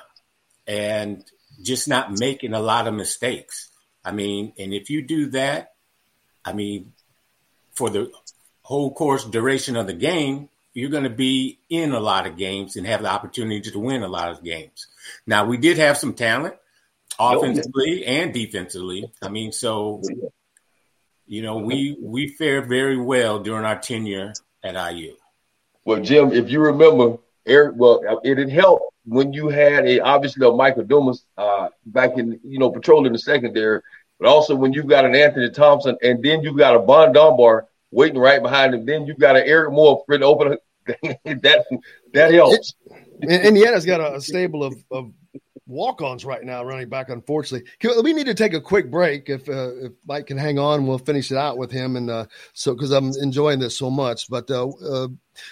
and 0.67 1.23
just 1.61 1.87
not 1.87 2.19
making 2.19 2.53
a 2.53 2.59
lot 2.59 2.87
of 2.87 2.93
mistakes. 2.93 3.69
I 4.03 4.11
mean, 4.11 4.53
and 4.57 4.73
if 4.73 4.89
you 4.89 5.01
do 5.01 5.27
that, 5.31 5.73
I 6.45 6.53
mean, 6.53 6.93
for 7.73 7.89
the 7.89 8.11
whole 8.61 8.93
course 8.93 9.25
duration 9.25 9.75
of 9.75 9.87
the 9.87 9.93
game, 9.93 10.49
you're 10.73 10.89
going 10.89 11.03
to 11.03 11.09
be 11.09 11.59
in 11.69 11.91
a 11.91 11.99
lot 11.99 12.27
of 12.27 12.37
games 12.37 12.75
and 12.75 12.85
have 12.85 13.01
the 13.01 13.09
opportunity 13.09 13.71
to 13.71 13.79
win 13.79 14.03
a 14.03 14.07
lot 14.07 14.31
of 14.31 14.43
games. 14.43 14.87
Now, 15.25 15.45
we 15.45 15.57
did 15.57 15.77
have 15.77 15.97
some 15.97 16.13
talent 16.13 16.55
offensively 17.19 18.05
and 18.05 18.33
defensively. 18.33 19.11
I 19.21 19.29
mean, 19.29 19.51
so 19.51 20.01
you 21.27 21.43
know, 21.43 21.57
we 21.57 21.95
we 22.01 22.29
fared 22.29 22.67
very 22.67 22.97
well 22.97 23.39
during 23.39 23.65
our 23.65 23.77
tenure 23.77 24.33
at 24.63 24.93
IU. 24.93 25.15
Well, 25.85 26.01
Jim, 26.01 26.31
if 26.31 26.49
you 26.49 26.59
remember, 26.59 27.17
Eric, 27.45 27.75
well, 27.77 28.19
it 28.23 28.35
didn't 28.35 28.49
help 28.49 28.81
when 29.05 29.33
you 29.33 29.49
had 29.49 29.85
a 29.85 29.99
obviously 29.99 30.47
a 30.47 30.51
Michael 30.51 30.83
Dumas 30.83 31.23
uh, 31.37 31.69
back 31.85 32.17
in 32.17 32.39
you 32.43 32.59
know 32.59 32.71
patrolling 32.71 33.11
the 33.13 33.19
secondary, 33.19 33.81
but 34.19 34.27
also 34.27 34.55
when 34.55 34.73
you've 34.73 34.87
got 34.87 35.05
an 35.05 35.15
Anthony 35.15 35.49
Thompson 35.49 35.97
and 36.01 36.23
then 36.23 36.41
you've 36.41 36.57
got 36.57 36.75
a 36.75 36.79
Vaughn 36.79 37.13
Dunbar 37.13 37.67
waiting 37.91 38.19
right 38.19 38.41
behind 38.41 38.73
him. 38.73 38.85
Then 38.85 39.05
you've 39.05 39.19
got 39.19 39.35
an 39.35 39.43
Eric 39.45 39.71
Moore 39.71 40.03
for 40.05 40.17
the 40.17 40.25
open. 40.25 40.57
that 40.87 41.65
that 42.13 42.33
helps. 42.33 42.73
Indiana's 43.21 43.85
got 43.85 43.99
a, 43.99 44.21
stable 44.21 44.63
of, 44.63 44.75
of 44.91 45.11
walk-ons 45.69 46.25
right 46.25 46.43
now 46.43 46.63
running 46.63 46.89
back. 46.89 47.09
Unfortunately, 47.09 47.69
we 48.01 48.11
need 48.11 48.25
to 48.25 48.33
take 48.33 48.53
a 48.53 48.61
quick 48.61 48.89
break. 48.89 49.29
If 49.29 49.47
uh, 49.47 49.75
if 49.75 49.91
Mike 50.05 50.27
can 50.27 50.37
hang 50.37 50.57
on, 50.59 50.87
we'll 50.87 50.97
finish 50.97 51.31
it 51.31 51.37
out 51.37 51.57
with 51.57 51.71
him. 51.71 51.95
And 51.95 52.09
uh, 52.09 52.25
so 52.53 52.73
because 52.73 52.91
I'm 52.91 53.11
enjoying 53.21 53.59
this 53.59 53.77
so 53.77 53.89
much, 53.89 54.29
but 54.29 54.49
uh, 54.49 54.67
uh 54.67 55.07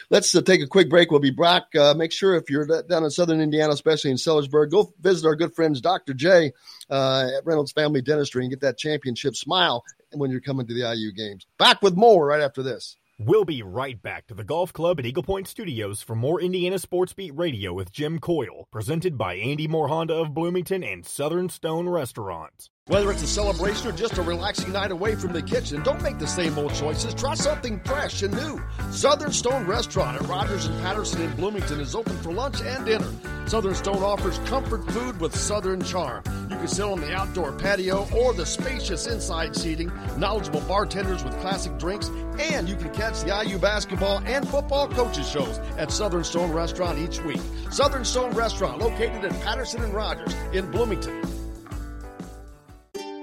let's 0.09 0.33
uh, 0.35 0.41
take 0.41 0.61
a 0.61 0.67
quick 0.67 0.89
break. 0.89 1.11
We'll 1.11 1.19
be 1.19 1.31
back. 1.31 1.63
Uh, 1.75 1.93
make 1.93 2.11
sure 2.11 2.35
if 2.35 2.49
you're 2.49 2.65
down 2.83 3.03
in 3.03 3.11
Southern 3.11 3.39
Indiana, 3.39 3.73
especially 3.73 4.11
in 4.11 4.17
Sellersburg, 4.17 4.71
go 4.71 4.91
visit 4.99 5.27
our 5.27 5.35
good 5.35 5.55
friends 5.55 5.79
Dr. 5.79 6.13
J 6.13 6.51
at 6.89 7.45
Reynolds 7.45 7.71
Family 7.71 8.01
Dentistry 8.01 8.43
and 8.43 8.49
get 8.49 8.61
that 8.61 8.77
championship 8.77 9.35
smile 9.35 9.83
when 10.13 10.31
you're 10.31 10.41
coming 10.41 10.65
to 10.67 10.73
the 10.73 10.93
IU 10.93 11.11
games. 11.11 11.45
Back 11.59 11.81
with 11.81 11.95
more 11.95 12.25
right 12.25 12.41
after 12.41 12.63
this. 12.63 12.97
We'll 13.19 13.45
be 13.45 13.63
right 13.63 13.99
back 13.99 14.27
to 14.27 14.35
the 14.35 14.43
Golf 14.43 14.71
Club 14.71 14.99
at 14.99 15.05
Eagle 15.07 15.23
Point 15.23 15.47
Studios 15.47 16.03
for 16.03 16.13
more 16.13 16.39
Indiana 16.39 16.77
Sports 16.77 17.13
Beat 17.13 17.35
Radio 17.35 17.73
with 17.73 17.91
Jim 17.91 18.19
Coyle, 18.19 18.67
presented 18.71 19.17
by 19.17 19.33
Andy 19.33 19.67
Moore 19.67 19.87
Honda 19.87 20.13
of 20.13 20.35
Bloomington 20.35 20.83
and 20.83 21.03
Southern 21.03 21.49
Stone 21.49 21.89
Restaurant. 21.89 22.69
Whether 22.87 23.11
it's 23.11 23.21
a 23.21 23.27
celebration 23.27 23.89
or 23.89 23.91
just 23.91 24.17
a 24.17 24.21
relaxing 24.21 24.71
night 24.71 24.91
away 24.91 25.15
from 25.15 25.33
the 25.33 25.41
kitchen, 25.41 25.83
don't 25.83 26.01
make 26.01 26.19
the 26.19 26.27
same 26.27 26.57
old 26.57 26.73
choices. 26.73 27.13
Try 27.13 27.33
something 27.33 27.81
fresh 27.81 28.21
and 28.21 28.33
new. 28.33 28.63
Southern 28.91 29.33
Stone 29.33 29.67
Restaurant 29.67 30.21
at 30.21 30.25
Rogers 30.25 30.67
and 30.67 30.81
Patterson 30.81 31.21
in 31.21 31.35
Bloomington 31.35 31.81
is 31.81 31.95
open 31.95 32.15
for 32.19 32.31
lunch 32.31 32.61
and 32.61 32.85
dinner. 32.85 33.11
Southern 33.45 33.75
Stone 33.75 34.01
offers 34.01 34.39
comfort 34.49 34.89
food 34.89 35.19
with 35.19 35.35
Southern 35.35 35.81
charm. 35.81 36.23
You 36.49 36.55
can 36.55 36.67
sit 36.69 36.85
on 36.85 37.01
the 37.01 37.13
outdoor 37.13 37.51
patio 37.51 38.07
or 38.15 38.33
the 38.33 38.45
spacious 38.45 39.05
inside 39.05 39.53
seating, 39.53 39.91
knowledgeable 40.15 40.61
bartenders 40.61 41.25
with 41.25 41.37
classic 41.41 41.77
drinks, 41.77 42.07
and 42.39 42.69
you 42.69 42.77
can 42.77 42.93
catch 42.93 43.19
the 43.19 43.43
IU 43.45 43.57
basketball 43.57 44.19
and 44.25 44.47
football 44.47 44.87
coaches 44.87 45.27
shows 45.27 45.57
at 45.77 45.91
Southern 45.91 46.23
Stone 46.23 46.53
Restaurant 46.53 46.97
each 46.99 47.21
week. 47.21 47.41
Southern 47.69 48.05
Stone 48.05 48.31
Restaurant, 48.31 48.79
located 48.79 49.25
at 49.25 49.41
Patterson 49.41 49.83
and 49.83 49.93
Rogers 49.93 50.33
in 50.53 50.71
Bloomington. 50.71 51.46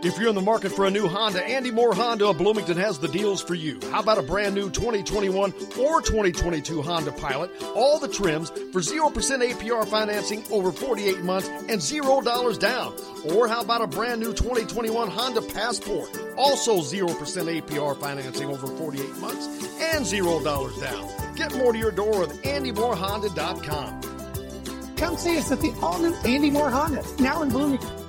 If 0.04 0.18
you're 0.18 0.28
in 0.28 0.34
the 0.34 0.42
market 0.42 0.70
for 0.70 0.84
a 0.84 0.90
new 0.90 1.08
Honda, 1.08 1.42
Andy 1.42 1.70
Moore 1.70 1.94
Honda 1.94 2.28
of 2.28 2.36
Bloomington 2.36 2.76
has 2.76 2.98
the 2.98 3.08
deals 3.08 3.40
for 3.42 3.54
you. 3.54 3.80
How 3.90 4.00
about 4.00 4.18
a 4.18 4.22
brand 4.22 4.54
new 4.54 4.68
2021 4.68 5.54
or 5.80 6.02
2022 6.02 6.82
Honda 6.82 7.10
Pilot? 7.12 7.50
All 7.74 7.98
the 7.98 8.08
trims 8.08 8.50
for 8.50 8.80
0% 8.80 9.12
APR 9.12 9.88
financing 9.88 10.44
over 10.50 10.72
48 10.72 11.22
months 11.22 11.48
and 11.48 11.80
$0 11.80 12.58
down. 12.58 12.94
Or 13.34 13.48
how 13.48 13.62
about 13.62 13.80
a 13.80 13.86
brand 13.86 14.20
new 14.20 14.34
2021 14.34 15.08
Honda 15.08 15.40
Passport? 15.40 16.10
Also 16.36 16.80
0% 16.80 17.08
APR 17.08 17.98
financing 17.98 18.50
over 18.50 18.66
48 18.66 19.16
months 19.16 19.46
and 19.80 20.04
$0 20.04 20.80
down. 20.82 21.34
Get 21.34 21.54
more 21.56 21.72
to 21.72 21.78
your 21.78 21.92
door 21.92 22.20
with 22.20 22.42
AndyMooreHonda.com. 22.42 24.02
Come 24.96 25.16
see 25.16 25.38
us 25.38 25.50
at 25.50 25.62
the 25.62 25.72
all 25.80 25.98
new 25.98 26.14
Andy 26.26 26.50
Moore 26.50 26.70
Honda, 26.70 27.02
now 27.18 27.40
in 27.40 27.48
Bloomington. 27.48 28.03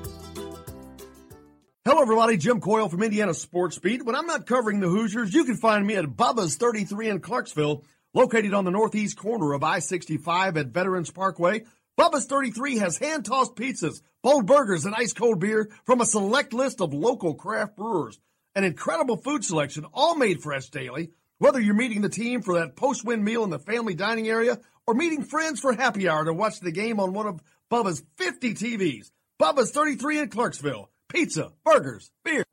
Hello, 1.87 2.01
everybody. 2.01 2.35
Jim 2.35 2.61
Coyle 2.61 2.89
from 2.89 3.03
Indiana 3.03 3.35
Sports 3.35 3.77
Beat. 3.77 4.03
When 4.03 4.15
I'm 4.15 4.25
not 4.25 4.47
covering 4.47 4.79
the 4.79 4.87
Hoosiers, 4.87 5.35
you 5.35 5.45
can 5.45 5.55
find 5.55 5.85
me 5.85 5.95
at 5.95 6.05
Bubba's 6.05 6.55
33 6.55 7.09
in 7.09 7.19
Clarksville, 7.19 7.83
located 8.11 8.55
on 8.55 8.65
the 8.65 8.71
northeast 8.71 9.19
corner 9.19 9.53
of 9.53 9.63
I-65 9.63 10.57
at 10.57 10.69
Veterans 10.69 11.11
Parkway. 11.11 11.63
Bubba's 11.95 12.25
33 12.25 12.79
has 12.79 12.97
hand-tossed 12.97 13.55
pizzas, 13.55 14.01
bold 14.23 14.47
burgers, 14.47 14.85
and 14.85 14.95
ice-cold 14.95 15.39
beer 15.39 15.69
from 15.85 16.01
a 16.01 16.07
select 16.07 16.53
list 16.53 16.81
of 16.81 16.91
local 16.91 17.35
craft 17.35 17.75
brewers. 17.75 18.19
An 18.55 18.63
incredible 18.63 19.17
food 19.17 19.45
selection, 19.45 19.85
all 19.93 20.15
made 20.15 20.41
fresh 20.41 20.69
daily. 20.71 21.11
Whether 21.37 21.59
you're 21.59 21.75
meeting 21.75 22.01
the 22.01 22.09
team 22.09 22.41
for 22.41 22.55
that 22.55 22.75
post-win 22.75 23.23
meal 23.23 23.43
in 23.43 23.51
the 23.51 23.59
family 23.59 23.93
dining 23.93 24.27
area 24.27 24.57
or 24.87 24.95
meeting 24.95 25.23
friends 25.23 25.59
for 25.59 25.71
happy 25.71 26.09
hour 26.09 26.25
to 26.25 26.33
watch 26.33 26.61
the 26.61 26.71
game 26.71 26.99
on 26.99 27.13
one 27.13 27.27
of 27.27 27.43
Bubba's 27.71 28.01
50 28.17 28.55
TVs. 28.55 29.11
Bubba's 29.39 29.69
33 29.69 30.21
in 30.21 30.29
Clarksville 30.29 30.89
pizza, 31.15 31.53
burgers, 31.63 32.11
beer. 32.25 32.43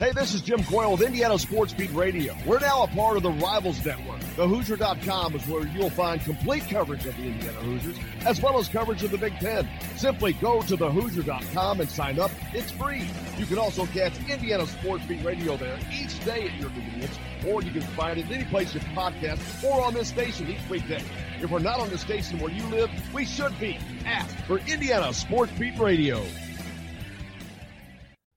Hey, 0.02 0.10
this 0.10 0.34
is 0.34 0.40
Jim 0.40 0.64
Coyle 0.64 0.90
with 0.90 1.02
Indiana 1.02 1.38
Sports 1.38 1.72
Beat 1.72 1.92
Radio. 1.92 2.34
We're 2.44 2.58
now 2.58 2.82
a 2.82 2.88
part 2.88 3.16
of 3.16 3.22
the 3.22 3.30
Rivals 3.30 3.86
Network. 3.86 4.18
TheHoosier.com 4.34 5.36
is 5.36 5.46
where 5.46 5.64
you'll 5.68 5.90
find 5.90 6.20
complete 6.20 6.64
coverage 6.68 7.06
of 7.06 7.16
the 7.16 7.22
Indiana 7.22 7.60
Hoosiers, 7.60 7.96
as 8.26 8.42
well 8.42 8.58
as 8.58 8.66
coverage 8.66 9.04
of 9.04 9.12
the 9.12 9.18
Big 9.18 9.38
Ten. 9.38 9.68
Simply 9.94 10.32
go 10.32 10.60
to 10.62 10.76
TheHoosier.com 10.76 11.82
and 11.82 11.88
sign 11.88 12.18
up. 12.18 12.32
It's 12.52 12.72
free. 12.72 13.08
You 13.38 13.46
can 13.46 13.58
also 13.58 13.86
catch 13.86 14.18
Indiana 14.28 14.66
Sports 14.66 15.06
Beat 15.06 15.24
Radio 15.24 15.56
there 15.56 15.78
each 15.92 16.18
day 16.24 16.48
at 16.48 16.60
your 16.60 16.70
convenience, 16.70 17.16
or 17.46 17.62
you 17.62 17.70
can 17.70 17.82
find 17.82 18.18
it 18.18 18.28
any 18.28 18.44
place 18.46 18.74
you 18.74 18.80
podcast 18.80 19.62
or 19.62 19.84
on 19.84 19.94
this 19.94 20.08
station 20.08 20.50
each 20.50 20.68
weekday. 20.68 21.04
If 21.40 21.48
we're 21.48 21.60
not 21.60 21.78
on 21.78 21.90
the 21.90 21.98
station 21.98 22.40
where 22.40 22.50
you 22.50 22.66
live, 22.70 22.90
we 23.14 23.24
should 23.24 23.56
be. 23.60 23.78
Ask 24.04 24.36
for 24.46 24.58
Indiana 24.58 25.14
Sports 25.14 25.52
Beat 25.56 25.78
Radio. 25.78 26.24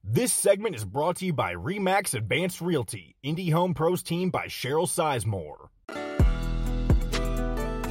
This 0.08 0.32
segment 0.32 0.76
is 0.76 0.86
brought 0.86 1.16
to 1.18 1.26
you 1.26 1.34
by 1.34 1.56
Remax 1.56 2.14
Advanced 2.14 2.62
Realty, 2.62 3.16
Indy 3.24 3.50
Home 3.50 3.74
Pros 3.74 4.04
team 4.04 4.30
by 4.30 4.46
Cheryl 4.46 4.86
Sizemore. 4.86 5.70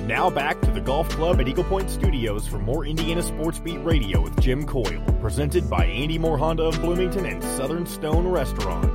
Now 0.07 0.31
back 0.31 0.61
to 0.61 0.70
the 0.70 0.81
Golf 0.81 1.09
Club 1.09 1.41
at 1.41 1.49
Eagle 1.49 1.65
Point 1.65 1.91
Studios 1.91 2.47
for 2.47 2.61
more 2.61 2.86
Indiana 2.86 3.20
Sports 3.20 3.59
Beat 3.59 3.78
Radio 3.78 4.23
with 4.23 4.41
Jim 4.41 4.65
Coyle, 4.65 5.03
presented 5.20 5.69
by 5.69 5.86
Andy 5.86 6.16
Moore 6.16 6.39
Honda 6.39 6.62
of 6.62 6.81
Bloomington 6.81 7.27
and 7.27 7.43
Southern 7.43 7.85
Stone 7.85 8.28
Restaurant. 8.28 8.86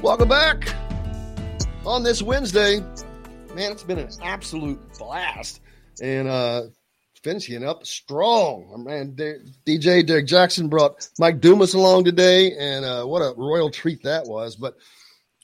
Welcome 0.00 0.28
back 0.28 0.72
on 1.84 2.04
this 2.04 2.22
Wednesday. 2.22 2.78
Man, 3.52 3.72
it's 3.72 3.82
been 3.82 3.98
an 3.98 4.10
absolute 4.22 4.78
blast. 4.96 5.60
And 6.00 6.28
uh, 6.28 6.66
finishing 7.26 7.64
up 7.64 7.84
strong. 7.84 8.84
Man, 8.86 9.16
DJ 9.66 10.06
Derek 10.06 10.28
Jackson 10.28 10.68
brought 10.68 11.08
Mike 11.18 11.40
Dumas 11.40 11.74
along 11.74 12.04
today, 12.04 12.52
and 12.56 12.84
uh, 12.84 13.04
what 13.04 13.18
a 13.18 13.34
royal 13.36 13.68
treat 13.68 14.04
that 14.04 14.28
was. 14.28 14.54
But 14.54 14.76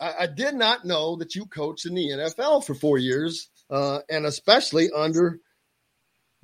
I, 0.00 0.14
I, 0.20 0.26
did 0.28 0.54
not 0.54 0.84
know 0.84 1.16
that 1.16 1.34
you 1.34 1.44
coached 1.46 1.86
in 1.86 1.94
the 1.94 2.10
NFL 2.10 2.64
for 2.64 2.76
four 2.76 2.98
years, 2.98 3.48
uh, 3.68 3.98
and 4.08 4.26
especially 4.26 4.92
under 4.96 5.40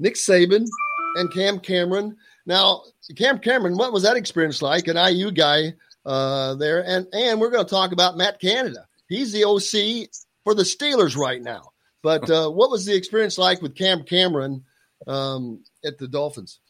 Nick 0.01 0.17
Saban 0.17 0.67
and 1.15 1.33
Cam 1.33 1.61
Cameron. 1.61 2.17
Now, 2.45 2.83
Cam 3.15 3.39
Cameron, 3.39 3.77
what 3.77 3.93
was 3.93 4.03
that 4.03 4.17
experience 4.17 4.61
like? 4.61 4.89
An 4.89 4.97
IU 4.97 5.31
guy 5.31 5.75
uh, 6.05 6.57
there, 6.57 6.85
and 6.85 7.07
and 7.13 7.41
we're 7.41 7.51
going 7.51 7.65
to 7.65 7.71
talk 7.71 7.93
about 7.93 8.17
Matt 8.17 8.41
Canada. 8.41 8.89
He's 9.09 9.31
the 9.31 9.45
OC 9.45 10.11
for 10.43 10.55
the 10.55 10.65
Steelers 10.65 11.17
right 11.17 11.41
now. 11.41 11.71
But 12.03 12.29
uh, 12.29 12.51
what 12.51 12.71
was 12.71 12.87
the 12.87 12.97
experience 12.97 13.39
like 13.39 13.63
with 13.63 13.77
Cam 13.77 14.03
Cameron 14.03 14.65
um, 15.09 15.65
at 15.85 15.99
the 15.99 16.07
Dolphins? 16.07 16.61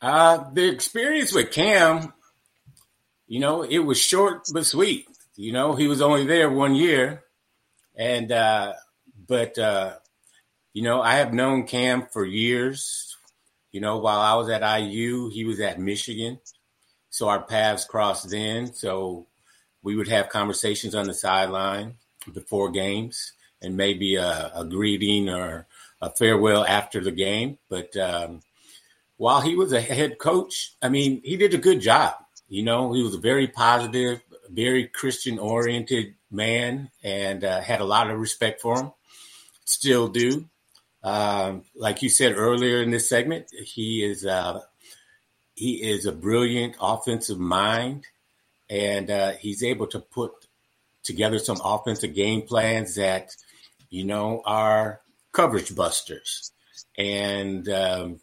Uh, 0.00 0.44
the 0.52 0.68
experience 0.68 1.32
with 1.32 1.50
Cam, 1.50 2.12
you 3.26 3.40
know, 3.40 3.62
it 3.62 3.78
was 3.78 3.98
short 3.98 4.48
but 4.52 4.64
sweet. 4.64 5.06
You 5.36 5.52
know, 5.52 5.76
he 5.76 5.86
was 5.86 6.00
only 6.00 6.26
there 6.26 6.50
one 6.50 6.74
year, 6.74 7.22
and 7.96 8.32
uh, 8.32 8.72
but 9.28 9.56
uh, 9.58 9.94
you 10.72 10.82
know, 10.82 11.00
I 11.00 11.16
have 11.16 11.32
known 11.32 11.66
Cam 11.66 12.06
for 12.06 12.24
years. 12.24 13.16
You 13.70 13.80
know, 13.80 13.98
while 13.98 14.20
I 14.20 14.34
was 14.34 14.48
at 14.48 14.80
IU, 14.80 15.28
he 15.28 15.44
was 15.44 15.60
at 15.60 15.78
Michigan, 15.78 16.40
so 17.10 17.28
our 17.28 17.42
paths 17.42 17.84
crossed 17.84 18.30
then. 18.30 18.72
So 18.72 19.26
we 19.82 19.94
would 19.94 20.08
have 20.08 20.28
conversations 20.28 20.94
on 20.94 21.06
the 21.06 21.14
sideline 21.14 21.94
before 22.32 22.70
games, 22.70 23.32
and 23.62 23.76
maybe 23.76 24.16
a, 24.16 24.50
a 24.54 24.64
greeting 24.64 25.28
or 25.28 25.67
a 26.00 26.10
farewell 26.10 26.64
after 26.64 27.02
the 27.02 27.12
game. 27.12 27.58
But 27.68 27.96
um, 27.96 28.40
while 29.16 29.40
he 29.40 29.54
was 29.54 29.72
a 29.72 29.80
head 29.80 30.18
coach, 30.18 30.74
I 30.80 30.88
mean, 30.88 31.20
he 31.24 31.36
did 31.36 31.54
a 31.54 31.58
good 31.58 31.80
job. 31.80 32.14
You 32.48 32.62
know, 32.62 32.92
he 32.92 33.02
was 33.02 33.14
a 33.14 33.20
very 33.20 33.46
positive, 33.46 34.22
very 34.50 34.86
Christian 34.86 35.38
oriented 35.38 36.14
man 36.30 36.90
and 37.02 37.44
uh, 37.44 37.60
had 37.60 37.80
a 37.80 37.84
lot 37.84 38.10
of 38.10 38.18
respect 38.18 38.60
for 38.60 38.80
him. 38.80 38.92
Still 39.64 40.08
do. 40.08 40.48
Um, 41.02 41.62
like 41.74 42.02
you 42.02 42.08
said 42.08 42.32
earlier 42.36 42.82
in 42.82 42.90
this 42.90 43.08
segment, 43.08 43.46
he 43.52 44.04
is 44.04 44.26
uh, 44.26 44.60
he 45.54 45.74
is 45.82 46.06
a 46.06 46.12
brilliant 46.12 46.76
offensive 46.80 47.38
mind, 47.38 48.06
and 48.68 49.10
uh, 49.10 49.32
he's 49.32 49.62
able 49.62 49.86
to 49.88 50.00
put 50.00 50.32
together 51.02 51.38
some 51.38 51.60
offensive 51.64 52.14
game 52.14 52.42
plans 52.42 52.96
that 52.96 53.34
you 53.90 54.04
know 54.04 54.42
are 54.44 55.00
coverage 55.32 55.74
busters. 55.74 56.52
And 56.96 57.68
um, 57.68 58.20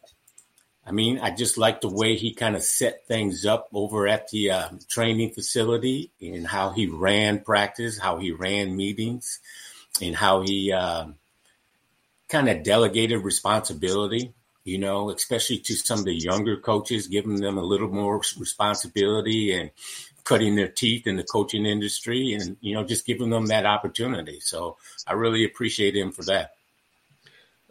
I 0.86 0.92
mean, 0.92 1.20
I 1.20 1.32
just 1.32 1.58
like 1.58 1.82
the 1.82 1.90
way 1.90 2.16
he 2.16 2.34
kind 2.34 2.56
of 2.56 2.62
set 2.62 3.08
things 3.08 3.46
up 3.46 3.70
over 3.74 4.08
at 4.08 4.30
the 4.30 4.52
uh, 4.52 4.70
training 4.88 5.32
facility 5.32 6.12
and 6.22 6.46
how 6.46 6.70
he 6.70 6.88
ran 6.88 7.40
practice, 7.40 7.98
how 7.98 8.18
he 8.18 8.32
ran 8.32 8.76
meetings, 8.76 9.40
and 10.02 10.16
how 10.16 10.42
he 10.42 10.72
uh, 10.72 11.08
kind 12.30 12.50
of 12.50 12.64
delegated 12.64 13.24
responsibility, 13.24 14.34
you 14.64 14.78
know, 14.78 15.10
especially 15.10 15.58
to 15.60 15.74
some 15.74 16.00
of 16.00 16.06
the 16.06 16.14
younger 16.14 16.58
coaches, 16.58 17.08
giving 17.08 17.40
them 17.40 17.58
a 17.58 17.64
little 17.64 17.90
more 17.90 18.18
responsibility 18.38 19.54
and 19.54 19.72
cutting 20.24 20.56
their 20.56 20.68
teeth 20.68 21.08
in 21.08 21.16
the 21.16 21.24
coaching 21.24 21.66
industry 21.66 22.34
and, 22.34 22.58
you 22.60 22.74
know, 22.74 22.84
just 22.84 23.06
giving 23.06 23.30
them 23.30 23.46
that 23.48 23.66
opportunity. 23.66 24.40
So 24.40 24.78
I 25.08 25.14
really 25.14 25.46
appreciate 25.46 25.96
him 25.96 26.12
for 26.12 26.24
that. 26.26 26.55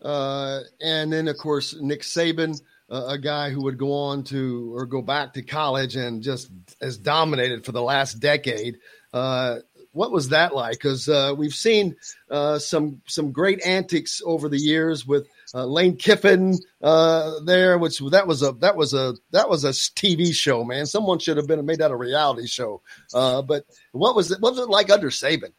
Uh, 0.04 0.60
and 0.80 1.12
then, 1.12 1.28
of 1.28 1.38
course, 1.38 1.74
Nick 1.80 2.02
Saban 2.02 2.60
uh, 2.90 3.06
a 3.08 3.18
guy 3.18 3.50
who 3.50 3.62
would 3.62 3.78
go 3.78 3.92
on 3.92 4.22
to 4.24 4.74
or 4.74 4.86
go 4.86 5.02
back 5.02 5.32
to 5.34 5.42
college 5.42 5.96
and 5.96 6.22
just 6.22 6.50
has 6.80 6.98
dominated 6.98 7.64
for 7.64 7.72
the 7.72 7.82
last 7.82 8.14
decade. 8.20 8.78
Uh, 9.12 9.58
what 9.92 10.10
was 10.10 10.30
that 10.30 10.54
like? 10.54 10.72
Because 10.72 11.08
uh, 11.08 11.34
we've 11.36 11.54
seen 11.54 11.96
uh, 12.30 12.58
some 12.58 13.00
some 13.06 13.30
great 13.30 13.64
antics 13.64 14.20
over 14.26 14.48
the 14.48 14.58
years 14.58 15.06
with 15.06 15.28
uh, 15.54 15.64
Lane 15.64 15.96
Kiffin 15.96 16.58
there, 16.80 17.78
which 17.78 18.00
that 18.10 18.26
was 18.26 18.42
a 18.42 18.52
that 18.54 18.76
was 18.76 18.92
a 18.92 19.14
that 19.30 19.48
was 19.48 19.64
a 19.64 19.70
TV 19.70 20.34
show, 20.34 20.64
man. 20.64 20.86
Someone 20.86 21.20
should 21.20 21.36
have 21.36 21.46
been 21.46 21.64
made 21.64 21.78
that 21.78 21.92
a 21.92 21.96
reality 21.96 22.46
show. 22.46 22.82
but 23.12 23.64
what 23.92 24.16
was 24.16 24.32
it? 24.32 24.40
What 24.40 24.54
was 24.54 24.60
it 24.60 24.68
like 24.68 24.90
under 24.90 25.10
Saban? 25.10 25.52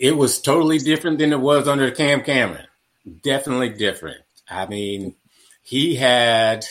It 0.00 0.16
was 0.16 0.40
totally 0.40 0.78
different 0.78 1.18
than 1.18 1.30
it 1.30 1.40
was 1.40 1.68
under 1.68 1.90
Cam 1.90 2.22
Cameron. 2.22 2.66
Definitely 3.22 3.68
different. 3.68 4.22
I 4.48 4.66
mean, 4.66 5.14
he 5.62 5.94
had 5.94 6.64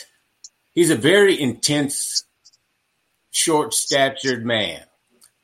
he's 0.72 0.90
a 0.90 0.96
very 0.96 1.40
intense, 1.40 2.24
short 3.30 3.72
statured 3.72 4.44
man, 4.44 4.82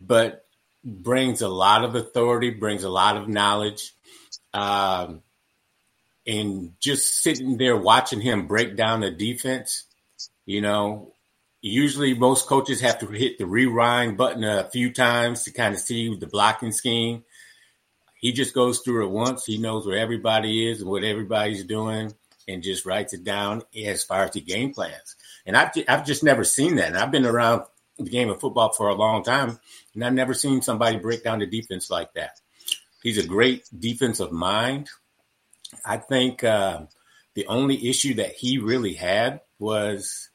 but 0.01 0.45
brings 0.83 1.43
a 1.43 1.49
lot 1.49 1.85
of 1.85 1.95
authority, 1.95 2.51
brings 2.51 2.83
a 2.83 2.91
lot 2.91 3.17
of 3.17 3.29
knowledge. 3.29 3.95
Um, 4.53 5.23
and 6.27 6.73
just 6.81 7.23
sitting 7.23 7.57
there 7.57 7.77
watching 7.77 8.21
him 8.21 8.49
break 8.49 8.75
down 8.75 8.99
the 8.99 9.13
defense, 9.13 9.85
you 10.45 10.61
know, 10.61 11.13
usually 11.61 12.15
most 12.15 12.49
coaches 12.49 12.81
have 12.81 12.99
to 12.99 13.07
hit 13.07 13.39
the 13.39 13.47
rewind 13.47 14.17
button 14.17 14.43
a 14.43 14.69
few 14.71 14.93
times 14.93 15.45
to 15.45 15.53
kind 15.53 15.73
of 15.73 15.81
see 15.81 16.13
the 16.17 16.27
blocking 16.27 16.73
scheme. 16.73 17.23
He 18.27 18.33
just 18.33 18.55
goes 18.55 18.81
through 18.81 19.07
it 19.07 19.11
once. 19.11 19.47
He 19.47 19.57
knows 19.57 19.87
where 19.87 19.99
everybody 19.99 20.69
is 20.69 20.81
and 20.81 20.91
what 20.91 21.05
everybody's 21.05 21.63
doing 21.63 22.13
and 22.49 22.61
just 22.61 22.85
writes 22.85 23.13
it 23.13 23.23
down 23.23 23.63
as 23.85 24.03
far 24.03 24.25
as 24.25 24.33
the 24.33 24.41
game 24.41 24.75
plans. 24.75 25.15
And 25.47 25.57
I've, 25.57 25.71
I've 25.89 26.05
just 26.05 26.25
never 26.25 26.43
seen 26.43 26.75
that. 26.75 26.89
And 26.89 26.99
I've 26.99 27.13
been 27.13 27.25
around 27.25 27.63
the 27.99 28.11
game 28.11 28.29
of 28.29 28.41
football 28.41 28.73
for 28.73 28.89
a 28.89 28.97
long 28.97 29.23
time, 29.23 29.61
and 29.95 30.05
I've 30.05 30.13
never 30.13 30.35
seen 30.35 30.61
somebody 30.61 30.99
break 30.99 31.23
down 31.23 31.39
the 31.39 31.47
defense 31.47 31.89
like 31.89 32.15
that. 32.15 32.41
He's 33.01 33.17
a 33.17 33.25
great 33.25 33.69
defensive 33.79 34.33
mind. 34.33 34.89
I 35.85 35.99
think 35.99 36.43
uh, 36.43 36.87
the 37.35 37.47
only 37.47 37.89
issue 37.89 38.15
that 38.15 38.33
he 38.33 38.59
really 38.59 38.95
had 38.95 39.41
was 39.61 40.31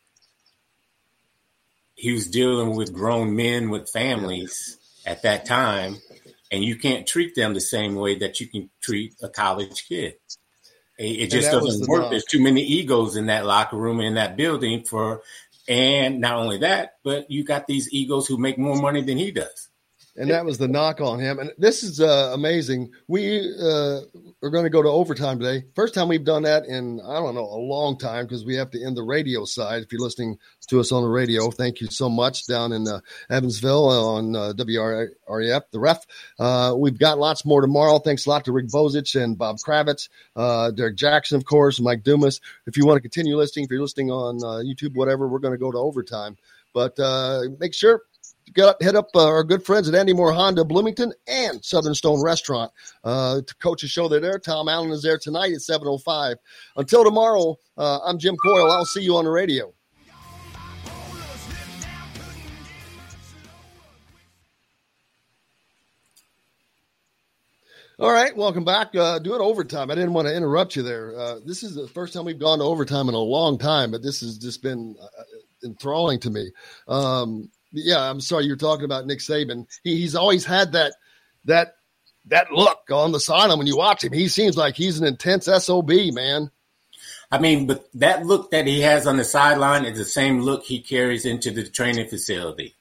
he 1.96 2.14
was 2.14 2.28
dealing 2.28 2.78
with 2.78 2.94
grown 2.94 3.36
men 3.36 3.70
with 3.70 3.90
families 3.90 4.78
at 5.06 5.24
that 5.24 5.44
time, 5.44 5.98
and 6.52 6.64
you 6.64 6.76
can't 6.76 7.08
treat 7.08 7.36
them 7.36 7.54
the 7.54 7.62
same 7.62 7.96
way 7.96 8.16
that 8.20 8.40
you 8.40 8.48
can 8.48 8.70
treat 8.82 9.16
a 9.22 9.30
college 9.30 9.88
kid. 9.88 10.16
It, 11.00 11.32
just 11.32 11.50
doesn't 11.52 11.90
work. 11.90 12.12
There's 12.12 12.26
too 12.26 12.44
many 12.44 12.62
egos 12.62 13.16
in 13.16 13.26
that 13.28 13.46
locker 13.46 13.78
room 13.78 14.02
in 14.02 14.16
that 14.16 14.38
building 14.38 14.84
for, 14.84 15.24
and 15.68 16.20
not 16.20 16.38
only 16.38 16.60
that, 16.60 16.98
but 17.04 17.32
you 17.32 17.44
got 17.44 17.66
these 17.66 17.92
egos 17.92 18.28
who 18.28 18.38
make 18.38 18.60
more 18.60 18.80
money 18.80 19.02
than 19.02 19.18
he 19.18 19.32
does 19.32 19.71
and 20.18 20.30
that 20.30 20.46
was 20.46 20.58
the 20.58 20.68
knock 20.68 21.00
on 21.00 21.20
him. 21.20 21.40
And 21.40 21.52
this 21.58 21.84
is 21.84 22.02
uh, 22.02 22.32
amazing. 22.34 22.92
We 23.08 23.40
uh, 23.58 24.02
are 24.44 24.50
going 24.50 24.66
to 24.66 24.70
go 24.70 24.82
to 24.82 24.90
overtime 24.90 25.40
today. 25.40 25.66
First 25.74 25.94
time 25.94 26.10
we've 26.10 26.26
done 26.26 26.44
that 26.44 26.66
in 26.66 27.00
I 27.02 27.16
don't 27.16 27.34
know 27.34 27.46
a 27.46 27.62
long 27.62 27.98
time 27.98 28.26
because 28.26 28.46
we 28.46 28.56
have 28.56 28.72
to 28.72 28.84
end 28.84 28.98
the 28.98 29.04
radio 29.04 29.46
side. 29.46 29.84
If 29.84 29.92
you're 29.92 30.02
listening 30.02 30.38
to 30.68 30.80
us 30.80 30.92
on 30.92 31.04
the 31.04 31.10
radio, 31.10 31.50
thank 31.50 31.80
you 31.80 31.88
so 31.88 32.10
much 32.10 32.46
down 32.46 32.74
in 32.74 32.88
uh, 32.88 33.00
Evansville 33.30 33.88
on 33.88 34.36
uh, 34.36 34.54
the 34.54 35.66
ref. 35.76 36.06
Uh, 36.38 36.76
we've 36.78 37.00
got 37.00 37.18
lots 37.18 37.46
more 37.46 37.62
tomorrow. 37.62 38.00
Thanks 38.00 38.26
a 38.26 38.30
lot 38.30 38.46
to 38.46 38.52
Rick 38.52 38.68
Bozich 38.68 39.22
and 39.22 39.38
Bob 39.38 39.58
Kravitz, 39.58 40.10
uh, 40.36 40.72
Derek 40.72 40.98
Jackson, 40.98 41.38
of 41.38 41.46
course, 41.46 41.80
Mike 41.80 42.04
Dumas. 42.04 42.42
If 42.68 42.76
you 42.76 42.86
want 42.86 42.98
to 42.98 43.02
continue 43.02 43.38
listening, 43.38 43.66
if 43.66 43.72
you're 43.72 43.82
listening 43.82 44.12
on 44.12 44.38
uh, 44.44 44.62
YouTube, 44.62 44.96
whatever, 44.96 45.28
we're 45.28 45.40
going 45.40 45.54
to 45.54 45.58
go 45.58 45.72
to 45.72 45.78
overtime. 45.78 46.38
But 46.74 46.98
make 47.60 47.74
sure 47.74 48.04
got 48.54 48.82
hit 48.82 48.96
up 48.96 49.10
uh, 49.16 49.26
our 49.26 49.44
good 49.44 49.66
friends 49.66 49.88
at 49.88 49.96
Andy 49.96 50.14
Moore 50.14 50.34
Honda 50.34 50.66
Bloomington 50.66 51.14
and 51.28 51.64
Southern 51.64 51.96
Stone 51.96 52.22
Restaurant 52.24 52.72
uh, 53.04 53.42
to 53.42 53.56
coach 53.56 53.84
a 53.84 53.88
show. 53.88 54.08
They're 54.08 54.20
there. 54.20 54.40
Tom 54.40 54.68
Allen 54.68 54.92
is 54.92 55.04
there 55.04 55.18
tonight 55.18 55.54
at 55.54 55.60
7.05. 55.60 56.36
Until 56.76 57.04
tomorrow, 57.04 57.58
uh, 57.78 58.00
I'm 58.06 58.20
Jim 58.20 58.36
Coyle. 58.38 58.72
I'll 58.72 58.86
see 58.86 59.02
you 59.02 59.16
on 59.16 59.26
the 59.26 59.32
radio. 59.32 59.74
All 68.02 68.12
right, 68.12 68.36
welcome 68.36 68.66
back. 68.66 68.96
Uh, 68.96 69.20
doing 69.20 69.42
overtime. 69.42 69.92
I 69.92 69.96
didn't 69.96 70.14
want 70.14 70.28
to 70.28 70.36
interrupt 70.36 70.76
you 70.76 70.82
there. 70.82 71.16
Uh, 71.16 71.36
this 71.46 71.62
is 71.62 71.76
the 71.76 71.88
first 71.88 72.14
time 72.14 72.26
we've 72.26 72.40
gone 72.40 72.58
to 72.58 72.66
overtime 72.66 73.08
in 73.10 73.14
a 73.14 73.20
long 73.20 73.60
time, 73.60 73.92
but 73.92 74.02
this 74.02 74.22
has 74.22 74.40
just 74.40 74.64
been 74.64 74.96
uh, 75.00 75.24
enthralling 75.64 76.20
to 76.22 76.32
me. 76.32 76.50
Um, 76.88 77.52
yeah, 77.72 78.10
I'm 78.10 78.22
sorry 78.22 78.46
you're 78.46 78.56
talking 78.56 78.86
about 78.86 79.06
Nick 79.06 79.20
Saban. 79.20 79.68
He, 79.84 79.98
he's 79.98 80.16
always 80.16 80.46
had 80.46 80.74
that 80.74 80.94
that 81.46 81.76
that 82.26 82.52
look 82.52 82.80
on 82.92 83.12
the 83.12 83.20
sideline 83.20 83.58
when 83.58 83.68
you 83.68 83.78
watch 83.78 84.04
him. 84.04 84.14
He 84.14 84.28
seems 84.28 84.58
like 84.58 84.76
he's 84.76 85.00
an 85.00 85.08
intense 85.08 85.46
sob 85.46 85.90
man. 85.90 86.52
I 87.32 87.40
mean, 87.40 87.66
but 87.66 87.88
that 87.96 88.26
look 88.26 88.52
that 88.52 88.68
he 88.68 88.82
has 88.82 89.08
on 89.08 89.18
the 89.18 89.24
sideline 89.24 89.86
is 89.86 89.98
the 89.98 90.06
same 90.06 90.42
look 90.42 90.64
he 90.64 90.82
carries 90.82 91.26
into 91.26 91.52
the 91.52 91.68
training 91.68 92.10
facility. 92.10 92.76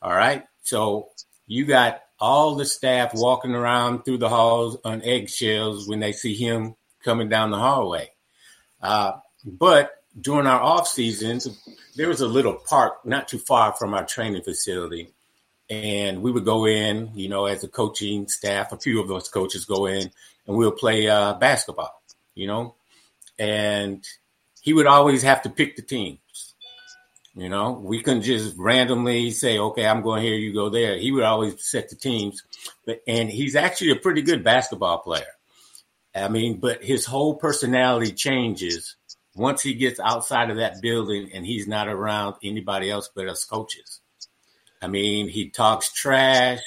All 0.00 0.14
right, 0.14 0.44
so 0.62 1.08
you 1.46 1.64
got 1.64 2.02
all 2.20 2.54
the 2.54 2.64
staff 2.64 3.12
walking 3.14 3.54
around 3.54 4.04
through 4.04 4.18
the 4.18 4.28
halls 4.28 4.78
on 4.84 5.02
eggshells 5.02 5.88
when 5.88 6.00
they 6.00 6.12
see 6.12 6.34
him 6.34 6.74
coming 7.02 7.28
down 7.28 7.50
the 7.50 7.58
hallway. 7.58 8.10
Uh, 8.80 9.12
but 9.44 9.90
during 10.20 10.46
our 10.46 10.60
off 10.60 10.88
seasons, 10.88 11.48
there 11.96 12.08
was 12.08 12.20
a 12.20 12.28
little 12.28 12.54
park 12.54 13.04
not 13.04 13.28
too 13.28 13.38
far 13.38 13.72
from 13.72 13.94
our 13.94 14.04
training 14.04 14.42
facility. 14.42 15.10
And 15.70 16.22
we 16.22 16.30
would 16.30 16.44
go 16.44 16.66
in, 16.66 17.10
you 17.14 17.28
know, 17.28 17.46
as 17.46 17.64
a 17.64 17.68
coaching 17.68 18.28
staff, 18.28 18.72
a 18.72 18.78
few 18.78 19.02
of 19.02 19.10
us 19.10 19.28
coaches 19.28 19.64
go 19.64 19.86
in 19.86 20.10
and 20.46 20.56
we'll 20.56 20.72
play 20.72 21.08
uh, 21.08 21.34
basketball, 21.34 22.02
you 22.34 22.46
know. 22.46 22.74
And 23.38 24.06
he 24.60 24.72
would 24.72 24.86
always 24.86 25.22
have 25.22 25.42
to 25.42 25.50
pick 25.50 25.76
the 25.76 25.82
teams. 25.82 26.18
You 27.34 27.48
know, 27.48 27.72
we 27.72 28.00
couldn't 28.00 28.22
just 28.22 28.56
randomly 28.56 29.32
say, 29.32 29.58
okay, 29.58 29.86
I'm 29.86 30.02
going 30.02 30.22
here, 30.22 30.34
you 30.34 30.52
go 30.52 30.68
there. 30.68 30.96
He 30.96 31.10
would 31.10 31.24
always 31.24 31.64
set 31.64 31.88
the 31.88 31.96
teams. 31.96 32.44
But, 32.86 33.00
and 33.08 33.28
he's 33.28 33.56
actually 33.56 33.90
a 33.90 33.96
pretty 33.96 34.22
good 34.22 34.44
basketball 34.44 34.98
player. 34.98 35.26
I 36.14 36.28
mean, 36.28 36.60
but 36.60 36.84
his 36.84 37.04
whole 37.04 37.34
personality 37.34 38.12
changes 38.12 38.94
once 39.34 39.62
he 39.62 39.74
gets 39.74 39.98
outside 40.00 40.50
of 40.50 40.56
that 40.56 40.80
building 40.80 41.30
and 41.34 41.44
he's 41.44 41.66
not 41.66 41.88
around 41.88 42.36
anybody 42.42 42.90
else 42.90 43.10
but 43.14 43.28
us 43.28 43.44
coaches. 43.44 44.00
I 44.80 44.86
mean, 44.86 45.28
he 45.28 45.50
talks 45.50 45.92
trash. 45.92 46.60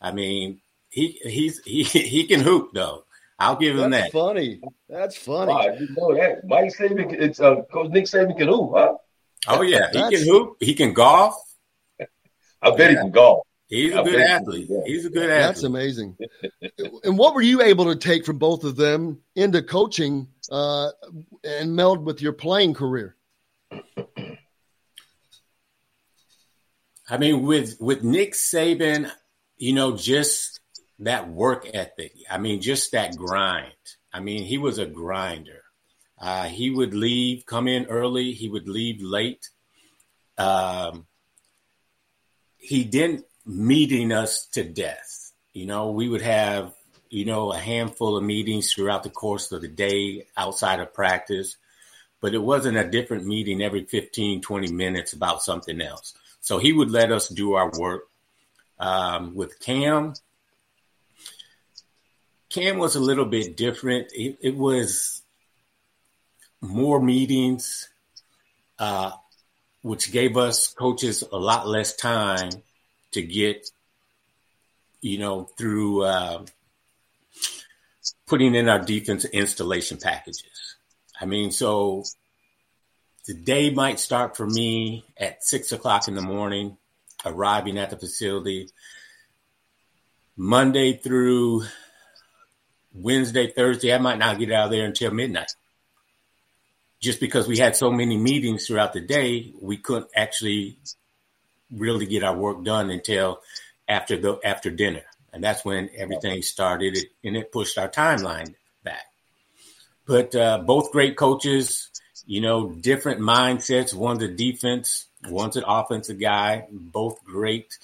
I 0.00 0.12
mean, 0.12 0.60
he 0.90 1.18
he's 1.22 1.60
he 1.64 1.82
he 1.84 2.26
can 2.26 2.40
hoop 2.40 2.70
though. 2.72 3.04
I'll 3.38 3.56
give 3.56 3.76
him 3.76 3.90
That's 3.90 4.12
that. 4.12 4.12
Funny. 4.12 4.60
That's 4.88 5.16
funny. 5.16 5.52
Wow, 5.52 5.76
you 5.78 5.88
know 5.96 6.14
that. 6.14 6.46
Mike 6.46 6.72
Saban, 6.72 7.12
it's 7.12 7.40
uh, 7.40 7.62
Coach 7.72 7.90
Nick 7.90 8.04
Saban 8.04 8.38
can 8.38 8.46
hoop, 8.46 8.70
huh? 8.74 8.94
Oh 9.48 9.62
yeah, 9.62 9.88
he 9.92 10.16
can 10.16 10.26
hoop. 10.26 10.56
He 10.60 10.74
can 10.74 10.92
golf. 10.94 11.34
I 12.62 12.70
bet 12.76 12.90
he 12.90 12.96
can 12.96 13.10
golf. 13.10 13.46
He's 13.66 13.94
a 13.94 14.02
good 14.02 14.20
athlete. 14.20 14.70
He's 14.86 15.04
a 15.04 15.10
good 15.10 15.30
athlete. 15.30 15.42
That's 15.42 15.62
amazing. 15.64 16.16
and 17.02 17.18
what 17.18 17.34
were 17.34 17.42
you 17.42 17.60
able 17.60 17.86
to 17.86 17.96
take 17.96 18.24
from 18.24 18.38
both 18.38 18.62
of 18.62 18.76
them 18.76 19.20
into 19.34 19.62
coaching 19.62 20.28
uh, 20.50 20.90
and 21.42 21.74
meld 21.74 22.04
with 22.04 22.20
your 22.20 22.32
playing 22.32 22.74
career? 22.74 23.16
I 27.08 27.18
mean, 27.18 27.42
with 27.42 27.76
with 27.80 28.02
Nick 28.02 28.32
Saban, 28.32 29.10
you 29.56 29.72
know, 29.72 29.96
just 29.96 30.60
that 31.00 31.28
work 31.28 31.68
ethic. 31.72 32.12
I 32.30 32.38
mean, 32.38 32.60
just 32.60 32.92
that 32.92 33.16
grind. 33.16 33.72
I 34.12 34.20
mean, 34.20 34.44
he 34.44 34.58
was 34.58 34.78
a 34.78 34.86
grinder. 34.86 35.62
Uh, 36.18 36.44
he 36.44 36.70
would 36.70 36.94
leave, 36.94 37.44
come 37.46 37.68
in 37.68 37.86
early. 37.86 38.32
He 38.32 38.48
would 38.48 38.68
leave 38.68 39.02
late. 39.02 39.50
Um, 40.38 41.06
he 42.56 42.84
didn't 42.84 43.26
meeting 43.44 44.12
us 44.12 44.46
to 44.52 44.64
death. 44.64 45.32
You 45.52 45.66
know, 45.66 45.90
we 45.90 46.08
would 46.08 46.22
have, 46.22 46.73
you 47.14 47.24
know, 47.24 47.52
a 47.52 47.56
handful 47.56 48.16
of 48.16 48.24
meetings 48.24 48.72
throughout 48.72 49.04
the 49.04 49.08
course 49.08 49.52
of 49.52 49.60
the 49.60 49.68
day 49.68 50.26
outside 50.36 50.80
of 50.80 50.92
practice, 50.92 51.56
but 52.20 52.34
it 52.34 52.42
wasn't 52.42 52.76
a 52.76 52.90
different 52.90 53.24
meeting 53.24 53.62
every 53.62 53.84
15, 53.84 54.40
20 54.40 54.72
minutes 54.72 55.12
about 55.12 55.40
something 55.40 55.80
else. 55.80 56.14
So 56.40 56.58
he 56.58 56.72
would 56.72 56.90
let 56.90 57.12
us 57.12 57.28
do 57.28 57.54
our 57.54 57.70
work. 57.78 58.08
Um, 58.80 59.36
with 59.36 59.60
Cam, 59.60 60.14
Cam 62.50 62.78
was 62.78 62.96
a 62.96 63.00
little 63.00 63.26
bit 63.26 63.56
different. 63.56 64.08
It, 64.12 64.38
it 64.40 64.56
was 64.56 65.22
more 66.60 67.00
meetings, 67.00 67.88
uh, 68.80 69.12
which 69.82 70.10
gave 70.10 70.36
us 70.36 70.66
coaches 70.66 71.22
a 71.32 71.36
lot 71.36 71.68
less 71.68 71.94
time 71.94 72.50
to 73.12 73.22
get, 73.22 73.70
you 75.00 75.18
know, 75.18 75.44
through 75.56 76.02
uh, 76.02 76.44
putting 78.26 78.54
in 78.54 78.68
our 78.68 78.78
defense 78.78 79.24
installation 79.24 79.98
packages. 79.98 80.76
I 81.20 81.26
mean, 81.26 81.50
so 81.50 82.04
the 83.26 83.34
day 83.34 83.70
might 83.70 84.00
start 84.00 84.36
for 84.36 84.46
me 84.46 85.04
at 85.16 85.44
six 85.44 85.72
o'clock 85.72 86.08
in 86.08 86.14
the 86.14 86.22
morning, 86.22 86.76
arriving 87.24 87.78
at 87.78 87.90
the 87.90 87.96
facility. 87.96 88.68
Monday 90.36 90.96
through 90.96 91.64
Wednesday, 92.92 93.50
Thursday, 93.50 93.92
I 93.92 93.98
might 93.98 94.18
not 94.18 94.38
get 94.38 94.52
out 94.52 94.66
of 94.66 94.70
there 94.70 94.84
until 94.84 95.10
midnight. 95.10 95.52
Just 97.00 97.20
because 97.20 97.46
we 97.46 97.58
had 97.58 97.76
so 97.76 97.90
many 97.90 98.16
meetings 98.16 98.66
throughout 98.66 98.92
the 98.92 99.00
day, 99.00 99.52
we 99.60 99.76
couldn't 99.76 100.10
actually 100.16 100.78
really 101.70 102.06
get 102.06 102.24
our 102.24 102.36
work 102.36 102.64
done 102.64 102.90
until 102.90 103.40
after 103.88 104.16
the 104.16 104.38
after 104.44 104.70
dinner, 104.70 105.02
and 105.34 105.42
that's 105.42 105.64
when 105.64 105.90
everything 105.96 106.40
started, 106.42 106.96
and 107.24 107.36
it 107.36 107.52
pushed 107.52 107.76
our 107.76 107.88
timeline 107.88 108.54
back. 108.84 109.04
But 110.06 110.34
uh, 110.34 110.58
both 110.58 110.92
great 110.92 111.16
coaches, 111.16 111.90
you 112.26 112.40
know, 112.40 112.70
different 112.70 113.20
mindsets. 113.20 113.92
One's 113.92 114.22
a 114.22 114.28
defense, 114.28 115.06
one's 115.28 115.56
an 115.56 115.64
offensive 115.66 116.20
guy. 116.20 116.66
Both 116.70 117.24
great 117.24 117.78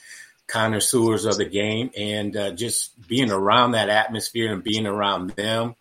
connoisseurs 0.47 1.25
of 1.25 1.37
the 1.37 1.45
game, 1.45 1.91
and 1.97 2.37
uh, 2.37 2.51
just 2.53 3.09
being 3.09 3.31
around 3.31 3.73
that 3.73 3.89
atmosphere 3.89 4.53
and 4.53 4.63
being 4.63 4.87
around 4.87 5.31
them. 5.31 5.75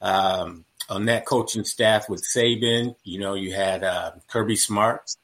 Um, 0.00 0.64
on 0.88 1.04
that 1.06 1.26
coaching 1.26 1.64
staff 1.64 2.08
with 2.08 2.24
Saban, 2.24 2.96
you 3.04 3.18
know, 3.18 3.34
you 3.34 3.52
had 3.52 3.84
uh, 3.84 4.12
Kirby 4.28 4.56
Smart, 4.56 5.14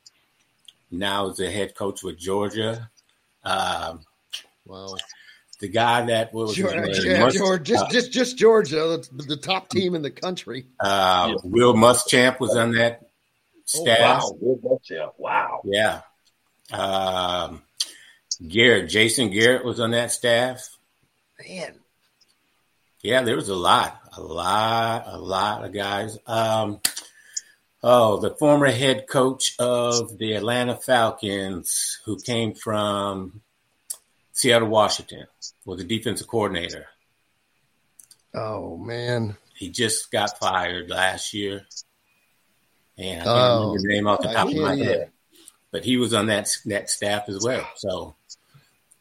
now 0.90 1.28
is 1.28 1.38
the 1.38 1.50
head 1.50 1.74
coach 1.74 2.02
with 2.02 2.18
Georgia. 2.18 2.90
Um, 3.44 4.00
wow. 4.66 4.96
The 5.60 5.68
guy 5.68 6.06
that 6.06 6.34
was 6.34 6.54
Georgia, 6.54 6.90
yeah, 7.02 7.28
Georgia, 7.30 7.62
just, 7.62 7.84
uh, 7.84 7.88
just 7.88 8.12
just 8.12 8.38
Georgia, 8.38 9.00
the, 9.12 9.22
the, 9.22 9.36
top 9.36 9.68
team 9.68 9.94
in 9.94 10.02
the 10.02 10.10
country. 10.10 10.66
Uh, 10.80 11.28
yeah. 11.30 11.34
Will 11.44 11.74
Muschamp 11.74 12.40
was 12.40 12.56
on 12.56 12.72
that 12.72 13.08
staff. 13.64 14.22
Oh, 14.24 14.32
wow, 14.32 14.38
Will 14.40 14.78
Muschamp, 14.80 15.12
wow. 15.16 15.60
Yeah. 15.64 16.00
Um, 16.72 17.62
Garrett, 18.46 18.90
Jason 18.90 19.30
Garrett 19.30 19.64
was 19.64 19.78
on 19.78 19.92
that 19.92 20.10
staff. 20.10 20.68
Man. 21.48 21.78
Yeah, 23.02 23.22
there 23.22 23.36
was 23.36 23.48
a 23.48 23.54
lot, 23.54 24.00
a 24.16 24.20
lot, 24.20 25.04
a 25.06 25.18
lot 25.18 25.64
of 25.64 25.72
guys. 25.72 26.18
Um, 26.26 26.80
Oh, 27.86 28.16
the 28.16 28.30
former 28.30 28.70
head 28.70 29.06
coach 29.06 29.56
of 29.58 30.16
the 30.16 30.32
Atlanta 30.32 30.74
Falcons, 30.74 32.00
who 32.06 32.18
came 32.18 32.54
from 32.54 33.42
Seattle, 34.34 34.68
Washington, 34.68 35.26
was 35.64 35.78
the 35.78 35.84
defensive 35.84 36.26
coordinator. 36.26 36.86
Oh 38.34 38.76
man, 38.76 39.36
he 39.56 39.70
just 39.70 40.10
got 40.10 40.38
fired 40.38 40.90
last 40.90 41.32
year, 41.32 41.64
and 42.98 43.22
I 43.22 43.24
can't 43.24 43.28
oh, 43.28 43.60
remember 43.60 43.78
the 43.80 43.88
name 43.88 44.06
off 44.08 44.20
the 44.20 44.32
top 44.32 44.48
of 44.48 44.56
my 44.56 44.76
head. 44.76 45.12
But 45.70 45.84
he 45.84 45.96
was 45.96 46.12
on 46.12 46.26
that 46.26 46.50
that 46.66 46.90
staff 46.90 47.28
as 47.28 47.44
well. 47.44 47.66
So 47.76 48.16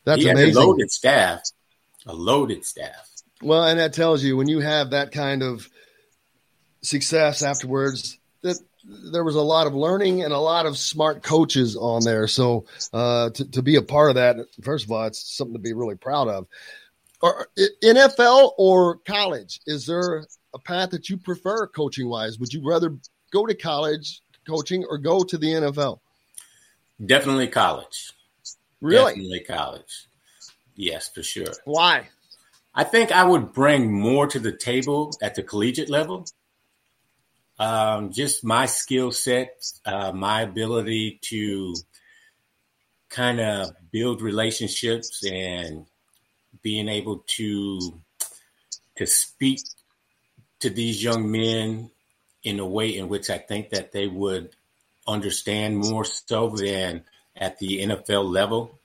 that's 0.05 0.21
he 0.21 0.29
amazing. 0.29 0.55
a 0.55 0.59
loaded 0.59 0.91
staff, 0.91 1.41
a 2.05 2.13
loaded 2.13 2.63
staff. 2.63 3.09
Well, 3.41 3.63
and 3.63 3.79
that 3.79 3.93
tells 3.93 4.23
you 4.23 4.37
when 4.37 4.47
you 4.47 4.59
have 4.59 4.91
that 4.91 5.11
kind 5.11 5.41
of 5.41 5.67
success 6.83 7.41
afterwards 7.41 8.19
that 8.43 8.59
there 8.83 9.23
was 9.23 9.35
a 9.35 9.41
lot 9.41 9.67
of 9.67 9.73
learning 9.73 10.23
and 10.23 10.33
a 10.33 10.39
lot 10.39 10.65
of 10.65 10.77
smart 10.77 11.23
coaches 11.23 11.75
on 11.75 12.03
there. 12.03 12.27
So 12.27 12.65
uh, 12.91 13.29
to, 13.31 13.51
to 13.51 13.61
be 13.61 13.75
a 13.75 13.81
part 13.81 14.09
of 14.09 14.15
that, 14.15 14.37
first 14.61 14.85
of 14.85 14.91
all, 14.91 15.05
it's 15.05 15.35
something 15.35 15.53
to 15.53 15.59
be 15.59 15.73
really 15.73 15.95
proud 15.95 16.27
of. 16.27 16.47
Or, 17.21 17.47
NFL 17.83 18.53
or 18.57 18.97
college? 18.97 19.61
Is 19.65 19.85
there 19.85 20.25
a 20.53 20.59
path 20.59 20.89
that 20.91 21.09
you 21.09 21.17
prefer 21.17 21.67
coaching 21.67 22.09
wise? 22.09 22.37
Would 22.39 22.53
you 22.53 22.67
rather 22.67 22.97
go 23.31 23.45
to 23.45 23.53
college 23.53 24.21
coaching 24.45 24.83
or 24.89 24.97
go 24.97 25.23
to 25.23 25.37
the 25.37 25.47
NFL? 25.47 25.99
Definitely 27.03 27.47
college. 27.47 28.11
Really? 28.81 29.13
Definitely 29.13 29.39
college. 29.41 30.07
Yes, 30.75 31.07
for 31.07 31.23
sure. 31.23 31.53
Why? 31.63 32.09
I 32.75 32.83
think 32.83 33.11
I 33.11 33.23
would 33.23 33.53
bring 33.53 33.91
more 33.91 34.27
to 34.27 34.39
the 34.39 34.51
table 34.51 35.13
at 35.21 35.35
the 35.35 35.43
collegiate 35.43 35.89
level 35.89 36.25
um, 37.59 38.11
just 38.11 38.43
my 38.43 38.65
skill 38.65 39.11
set, 39.11 39.63
uh, 39.85 40.11
my 40.11 40.41
ability 40.41 41.19
to 41.23 41.75
kind 43.09 43.39
of 43.39 43.71
build 43.91 44.21
relationships 44.21 45.23
and 45.25 45.85
being 46.61 46.89
able 46.89 47.23
to 47.27 48.01
to 48.95 49.05
speak 49.05 49.59
to 50.59 50.69
these 50.69 51.03
young 51.03 51.31
men 51.31 51.89
in 52.43 52.59
a 52.59 52.65
way 52.65 52.97
in 52.97 53.09
which 53.09 53.29
I 53.29 53.37
think 53.37 53.69
that 53.69 53.91
they 53.91 54.07
would 54.07 54.55
understand 55.07 55.77
more 55.77 56.05
so 56.05 56.49
than 56.49 57.03
at 57.35 57.59
the 57.59 57.79
NFL 57.79 58.29
level. 58.29 58.79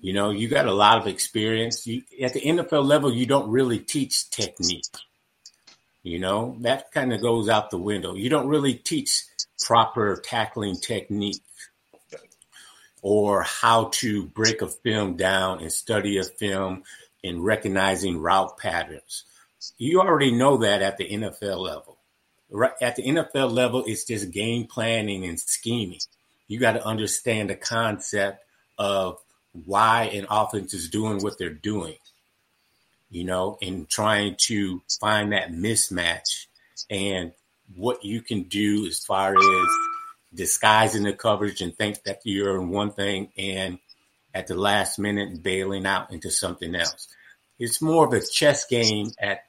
You 0.00 0.12
know, 0.12 0.30
you 0.30 0.48
got 0.48 0.66
a 0.66 0.74
lot 0.74 0.98
of 0.98 1.06
experience. 1.06 1.86
You, 1.86 2.02
at 2.20 2.34
the 2.34 2.40
NFL 2.40 2.84
level, 2.84 3.12
you 3.12 3.26
don't 3.26 3.50
really 3.50 3.78
teach 3.78 4.30
technique. 4.30 4.86
You 6.02 6.18
know, 6.18 6.56
that 6.60 6.90
kind 6.90 7.12
of 7.12 7.22
goes 7.22 7.48
out 7.48 7.70
the 7.70 7.78
window. 7.78 8.14
You 8.14 8.28
don't 8.28 8.48
really 8.48 8.74
teach 8.74 9.24
proper 9.64 10.16
tackling 10.16 10.76
technique 10.76 11.42
or 13.02 13.42
how 13.42 13.90
to 13.92 14.26
break 14.26 14.62
a 14.62 14.68
film 14.68 15.16
down 15.16 15.60
and 15.60 15.72
study 15.72 16.18
a 16.18 16.24
film 16.24 16.82
and 17.22 17.44
recognizing 17.44 18.20
route 18.20 18.58
patterns. 18.58 19.24
You 19.78 20.00
already 20.00 20.32
know 20.32 20.58
that 20.58 20.82
at 20.82 20.96
the 20.96 21.08
NFL 21.08 21.58
level. 21.58 21.98
Right 22.50 22.72
at 22.82 22.96
the 22.96 23.02
NFL 23.04 23.52
level, 23.52 23.84
it's 23.86 24.04
just 24.04 24.32
game 24.32 24.66
planning 24.66 25.24
and 25.24 25.38
scheming. 25.38 26.00
You 26.48 26.58
got 26.58 26.72
to 26.72 26.84
understand 26.84 27.48
the 27.48 27.54
concept 27.54 28.44
of 28.76 29.18
why 29.52 30.04
an 30.12 30.26
offense 30.28 30.74
is 30.74 30.88
doing 30.88 31.22
what 31.22 31.38
they're 31.38 31.50
doing 31.50 31.94
you 33.12 33.24
know, 33.24 33.58
and 33.60 33.88
trying 33.88 34.34
to 34.38 34.80
find 34.98 35.32
that 35.32 35.52
mismatch 35.52 36.46
and 36.88 37.32
what 37.76 38.04
you 38.04 38.22
can 38.22 38.44
do 38.44 38.86
as 38.86 38.98
far 39.00 39.36
as 39.36 39.68
disguising 40.34 41.02
the 41.02 41.12
coverage 41.12 41.60
and 41.60 41.76
think 41.76 42.02
that 42.04 42.20
you're 42.24 42.58
in 42.60 42.70
one 42.70 42.90
thing 42.90 43.30
and 43.36 43.78
at 44.34 44.46
the 44.46 44.54
last 44.54 44.98
minute 44.98 45.42
bailing 45.42 45.84
out 45.84 46.10
into 46.10 46.30
something 46.30 46.74
else. 46.74 47.06
It's 47.58 47.82
more 47.82 48.06
of 48.06 48.14
a 48.14 48.26
chess 48.26 48.64
game 48.64 49.12
at 49.20 49.44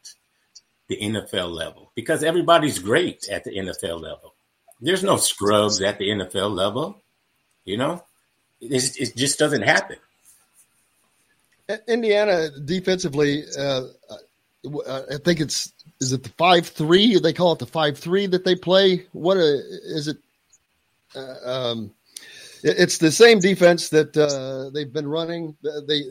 the 0.90 0.98
NFL 0.98 1.52
level 1.52 1.90
because 1.96 2.22
everybody's 2.22 2.80
great 2.80 3.30
at 3.30 3.46
the 3.46 3.52
NFL 3.52 4.02
level. 4.02 4.34
There's 4.82 5.04
no 5.04 5.16
scrubs 5.16 5.82
at 5.82 5.98
the 6.00 6.10
NFL 6.10 6.54
level, 6.54 7.02
you 7.64 7.78
know. 7.78 8.04
It's, 8.60 8.98
it 8.98 9.16
just 9.16 9.40
doesn't 9.40 9.62
happen. 9.62 9.98
Indiana 11.88 12.50
defensively, 12.66 13.44
uh, 13.58 13.84
uh, 14.10 15.02
I 15.12 15.18
think 15.24 15.40
it's 15.40 15.72
is 16.02 16.12
it 16.12 16.24
the 16.24 16.30
five 16.30 16.68
three? 16.68 17.20
They 17.20 17.34
call 17.34 17.54
it 17.54 17.60
the 17.60 17.66
five 17.66 17.98
three 17.98 18.28
that 18.28 18.44
they 18.44 18.56
play. 18.56 19.06
What 19.14 19.38
a, 19.38 19.62
is 19.84 20.08
it? 20.08 20.18
Uh, 21.16 21.36
um, 21.46 21.94
it's 22.64 22.98
the 22.98 23.12
same 23.12 23.40
defense 23.40 23.90
that 23.90 24.16
uh, 24.16 24.70
they've 24.74 24.92
been 24.92 25.08
running. 25.08 25.56
They, 25.88 26.04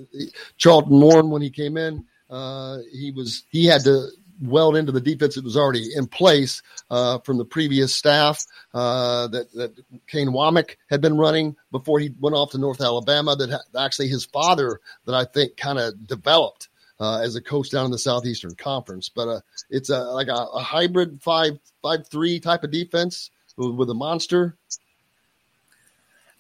Charlton 0.59 1.01
Warren 1.01 1.31
when 1.31 1.41
he 1.43 1.51
came 1.51 1.77
in, 1.77 2.05
uh, 2.31 2.79
he 2.93 3.11
was 3.11 3.45
he 3.51 3.67
had 3.67 3.85
to 3.85 4.09
weld 4.43 4.77
into 4.77 4.93
the 4.93 5.01
defense 5.01 5.37
that 5.37 5.45
was 5.45 5.57
already 5.57 5.95
in 5.95 6.07
place 6.07 6.63
uh, 6.91 7.19
from 7.21 7.39
the 7.39 7.45
previous 7.45 7.95
staff 7.95 8.45
uh, 8.75 9.29
that 9.29 9.53
that 9.53 9.73
Kane 10.07 10.29
Wommack 10.29 10.77
had 10.91 11.01
been 11.01 11.17
running 11.17 11.57
before 11.71 11.99
he 11.99 12.11
went 12.21 12.37
off 12.37 12.51
to 12.51 12.59
North 12.59 12.81
Alabama. 12.81 13.37
That 13.37 13.51
ha- 13.51 13.85
actually 13.85 14.09
his 14.09 14.25
father 14.25 14.81
that 15.07 15.15
I 15.15 15.25
think 15.25 15.57
kind 15.57 15.79
of 15.79 16.07
developed 16.07 16.69
uh, 17.01 17.21
as 17.21 17.37
a 17.37 17.43
coach 17.43 17.71
down 17.71 17.87
in 17.87 17.91
the 17.91 17.99
Southeastern 17.99 18.55
Conference. 18.55 19.09
But 19.09 19.29
uh, 19.29 19.41
it's 19.71 19.91
a 19.91 20.01
like 20.05 20.29
a, 20.29 20.33
a, 20.33 20.61
hybrid 20.61 21.21
five 21.23 21.59
five 21.83 22.07
three 22.09 22.41
type 22.41 22.65
of 22.65 22.71
defense 22.71 23.31
with, 23.57 23.75
with 23.75 23.91
a 23.91 23.95
monster. 23.95 24.57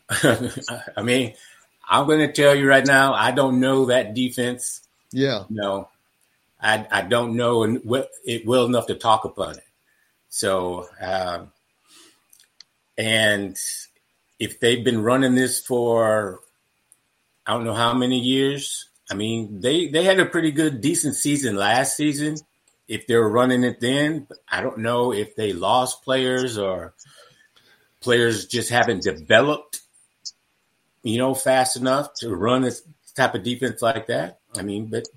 I 0.97 1.03
mean, 1.03 1.35
I'm 1.89 2.07
going 2.07 2.21
to 2.21 2.33
tell 2.33 2.55
you 2.55 2.69
right 2.69 2.87
now, 2.87 3.15
I 3.15 3.31
don't 3.31 3.61
know 3.61 3.87
that 3.87 4.15
defense. 4.15 4.83
Yeah. 5.11 5.45
No, 5.51 5.89
I, 6.63 6.87
I 6.91 7.03
don't 7.03 7.37
know 7.37 7.65
it 8.25 8.47
well 8.47 8.67
enough 8.67 8.87
to 8.87 8.95
talk 8.95 9.25
about 9.25 9.57
it. 9.57 9.65
So, 10.29 10.89
um, 11.01 11.53
and 12.97 13.57
if 14.39 14.61
they've 14.61 14.85
been 14.85 15.03
running 15.03 15.35
this 15.35 15.61
for, 15.61 16.41
I 17.47 17.53
don't 17.53 17.65
know 17.65 17.75
how 17.75 17.95
many 17.95 18.19
years, 18.19 18.89
I 19.11 19.15
mean, 19.15 19.61
they 19.61 19.89
they 19.89 20.05
had 20.05 20.21
a 20.21 20.27
pretty 20.27 20.53
good, 20.53 20.81
decent 20.81 21.17
season 21.17 21.57
last 21.57 21.97
season. 21.97 22.37
If 22.89 23.07
they 23.07 23.17
were 23.17 23.29
running 23.29 23.65
it 23.65 23.81
then, 23.81 24.27
I 24.49 24.63
don't 24.63 24.79
know 24.79 25.13
if 25.13 25.35
they 25.37 25.53
lost 25.53 26.03
players 26.03 26.59
or 26.59 26.95
players 28.01 28.47
just 28.47 28.71
haven't 28.71 29.03
developed, 29.03 29.81
you 31.03 31.19
know, 31.19 31.35
fast 31.35 31.77
enough 31.77 32.15
to 32.21 32.35
run 32.35 32.63
this 32.63 32.83
type 33.15 33.35
of 33.35 33.43
defense 33.43 33.83
like 33.83 34.07
that. 34.07 34.41
I 34.57 34.63
mean, 34.63 34.87
but 34.87 35.09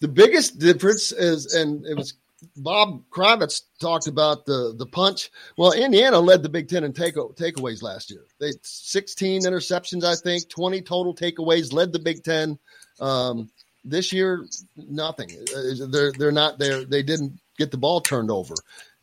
the 0.00 0.08
biggest 0.08 0.58
difference 0.58 1.12
is, 1.12 1.54
and 1.54 1.84
it 1.86 1.96
was 1.96 2.14
Bob 2.56 3.02
Kravitz 3.10 3.62
talked 3.80 4.06
about 4.06 4.44
the 4.44 4.74
the 4.76 4.86
punch. 4.86 5.30
Well, 5.56 5.72
Indiana 5.72 6.18
led 6.20 6.42
the 6.42 6.48
Big 6.48 6.68
Ten 6.68 6.84
in 6.84 6.92
take 6.92 7.14
takeaways 7.14 7.82
last 7.82 8.10
year. 8.10 8.24
They 8.38 8.52
16 8.62 9.42
interceptions, 9.42 10.04
I 10.04 10.14
think, 10.16 10.48
20 10.48 10.82
total 10.82 11.14
takeaways, 11.14 11.72
led 11.72 11.92
the 11.92 11.98
Big 11.98 12.22
Ten. 12.22 12.58
Um, 13.00 13.50
this 13.84 14.12
year, 14.12 14.46
nothing. 14.76 15.30
Uh, 15.54 15.86
they're 15.88 16.12
they're 16.12 16.32
not 16.32 16.58
there. 16.58 16.84
They 16.84 17.02
didn't 17.02 17.38
get 17.56 17.70
the 17.70 17.78
ball 17.78 18.00
turned 18.00 18.30
over, 18.30 18.54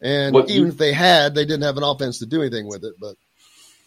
and 0.01 0.35
even 0.35 0.49
you, 0.49 0.67
if 0.67 0.77
they 0.77 0.93
had, 0.93 1.33
they 1.33 1.45
didn't 1.45 1.63
have 1.63 1.77
an 1.77 1.83
offense 1.83 2.19
to 2.19 2.25
do 2.25 2.41
anything 2.41 2.67
with 2.67 2.83
it. 2.83 2.95
But 2.99 3.15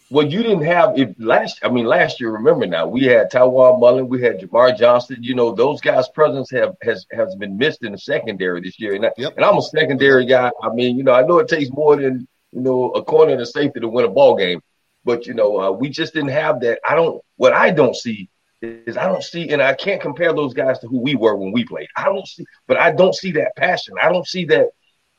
well, 0.09 0.25
you 0.25 0.41
didn't 0.41 0.63
have 0.63 0.97
if 0.97 1.09
last. 1.19 1.59
I 1.63 1.69
mean, 1.69 1.85
last 1.85 2.21
year. 2.21 2.31
Remember 2.31 2.65
now, 2.65 2.87
we 2.87 3.03
had 3.03 3.29
Tiawan 3.29 3.79
Mullen, 3.79 4.07
we 4.07 4.21
had 4.21 4.39
Jamar 4.39 4.77
Johnson. 4.77 5.17
You 5.21 5.35
know, 5.35 5.53
those 5.53 5.81
guys' 5.81 6.07
presence 6.09 6.49
have 6.51 6.75
has 6.81 7.05
has 7.11 7.35
been 7.35 7.57
missed 7.57 7.83
in 7.83 7.91
the 7.91 7.97
secondary 7.97 8.61
this 8.61 8.79
year. 8.79 8.95
And, 8.95 9.05
I, 9.05 9.11
yep. 9.17 9.33
and 9.35 9.43
I'm 9.43 9.57
a 9.57 9.61
secondary 9.61 10.25
guy. 10.25 10.51
I 10.63 10.69
mean, 10.69 10.97
you 10.97 11.03
know, 11.03 11.13
I 11.13 11.23
know 11.23 11.39
it 11.39 11.49
takes 11.49 11.69
more 11.71 11.97
than 11.97 12.27
you 12.53 12.61
know 12.61 12.91
a 12.91 13.03
corner 13.03 13.33
and 13.33 13.41
a 13.41 13.45
safety 13.45 13.81
to 13.81 13.87
win 13.89 14.05
a 14.05 14.09
ball 14.09 14.37
game, 14.37 14.61
but 15.03 15.27
you 15.27 15.33
know, 15.33 15.59
uh, 15.59 15.71
we 15.71 15.89
just 15.89 16.13
didn't 16.13 16.29
have 16.29 16.61
that. 16.61 16.79
I 16.87 16.95
don't. 16.95 17.21
What 17.35 17.51
I 17.53 17.71
don't 17.71 17.95
see 17.95 18.29
is 18.61 18.95
I 18.95 19.07
don't 19.07 19.23
see, 19.23 19.49
and 19.49 19.61
I 19.61 19.73
can't 19.73 20.01
compare 20.01 20.33
those 20.33 20.53
guys 20.53 20.79
to 20.79 20.87
who 20.87 20.99
we 20.99 21.15
were 21.15 21.35
when 21.35 21.51
we 21.51 21.65
played. 21.65 21.89
I 21.97 22.05
don't 22.05 22.27
see, 22.27 22.45
but 22.65 22.77
I 22.77 22.91
don't 22.91 23.13
see 23.13 23.33
that 23.33 23.57
passion. 23.57 23.95
I 24.01 24.09
don't 24.09 24.27
see 24.27 24.45
that 24.45 24.67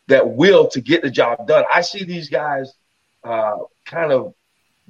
that 0.07 0.31
will 0.31 0.69
to 0.69 0.81
get 0.81 1.03
the 1.03 1.11
job 1.11 1.47
done. 1.47 1.65
I 1.73 1.83
see 1.83 2.05
these 2.05 2.31
guys 2.31 2.73
uh, 3.23 3.57
kind 3.85 4.13
of 4.13 4.35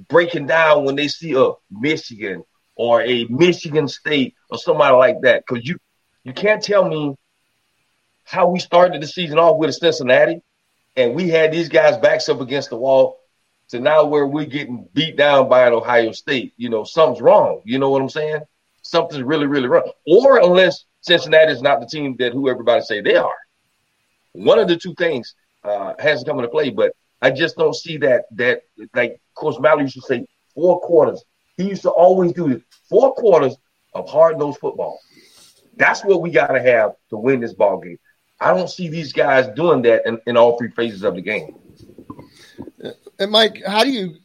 breaking 0.07 0.47
down 0.47 0.85
when 0.85 0.95
they 0.95 1.07
see 1.07 1.33
a 1.33 1.51
Michigan 1.69 2.43
or 2.75 3.01
a 3.01 3.25
Michigan 3.25 3.87
State 3.87 4.35
or 4.49 4.57
somebody 4.57 4.95
like 4.95 5.21
that. 5.21 5.43
Because 5.45 5.67
you 5.67 5.77
you 6.23 6.33
can't 6.33 6.63
tell 6.63 6.87
me 6.87 7.15
how 8.23 8.47
we 8.47 8.59
started 8.59 9.01
the 9.01 9.07
season 9.07 9.39
off 9.39 9.57
with 9.57 9.69
a 9.69 9.73
Cincinnati, 9.73 10.41
and 10.95 11.15
we 11.15 11.29
had 11.29 11.51
these 11.51 11.69
guys 11.69 11.97
backs 11.97 12.29
up 12.29 12.41
against 12.41 12.69
the 12.69 12.77
wall 12.77 13.19
to 13.69 13.79
now 13.79 14.05
where 14.05 14.25
we're 14.25 14.45
getting 14.45 14.87
beat 14.93 15.15
down 15.17 15.49
by 15.49 15.67
an 15.67 15.73
Ohio 15.73 16.11
State. 16.11 16.53
You 16.57 16.69
know, 16.69 16.83
something's 16.83 17.21
wrong. 17.21 17.61
You 17.65 17.79
know 17.79 17.89
what 17.89 18.01
I'm 18.01 18.09
saying? 18.09 18.41
Something's 18.81 19.23
really, 19.23 19.45
really 19.47 19.67
wrong. 19.67 19.91
Or 20.07 20.39
unless 20.39 20.85
Cincinnati 21.01 21.51
is 21.51 21.61
not 21.61 21.79
the 21.79 21.85
team 21.85 22.15
that 22.19 22.33
who 22.33 22.49
everybody 22.49 22.81
say 22.81 23.01
they 23.01 23.15
are. 23.15 23.35
One 24.33 24.59
of 24.59 24.67
the 24.67 24.77
two 24.77 24.93
things 24.95 25.35
uh, 25.63 25.93
hasn't 25.99 26.27
come 26.27 26.37
into 26.37 26.49
play, 26.49 26.69
but 26.69 26.93
I 27.21 27.31
just 27.31 27.57
don't 27.57 27.75
see 27.75 27.97
that 27.97 28.25
that 28.35 28.61
like 28.93 29.19
Coach 29.39 29.59
Mallory 29.59 29.83
used 29.83 29.95
to 29.95 30.01
say 30.01 30.25
four 30.53 30.79
quarters. 30.81 31.23
He 31.57 31.69
used 31.69 31.81
to 31.83 31.89
always 31.89 32.33
do 32.33 32.61
four 32.89 33.13
quarters 33.13 33.55
of 33.93 34.09
hard 34.09 34.37
nosed 34.37 34.59
football. 34.59 34.99
That's 35.75 36.03
what 36.03 36.21
we 36.21 36.29
got 36.29 36.47
to 36.47 36.61
have 36.61 36.95
to 37.09 37.17
win 37.17 37.39
this 37.39 37.53
ball 37.53 37.79
game. 37.79 37.97
I 38.39 38.53
don't 38.53 38.69
see 38.69 38.87
these 38.87 39.11
guys 39.13 39.47
doing 39.55 39.81
that 39.83 40.05
in, 40.05 40.19
in 40.27 40.37
all 40.37 40.57
three 40.57 40.69
phases 40.71 41.03
of 41.03 41.15
the 41.15 41.21
game. 41.21 41.55
And 43.19 43.31
Mike, 43.31 43.61
how 43.65 43.83
do 43.83 43.89
you 43.89 44.15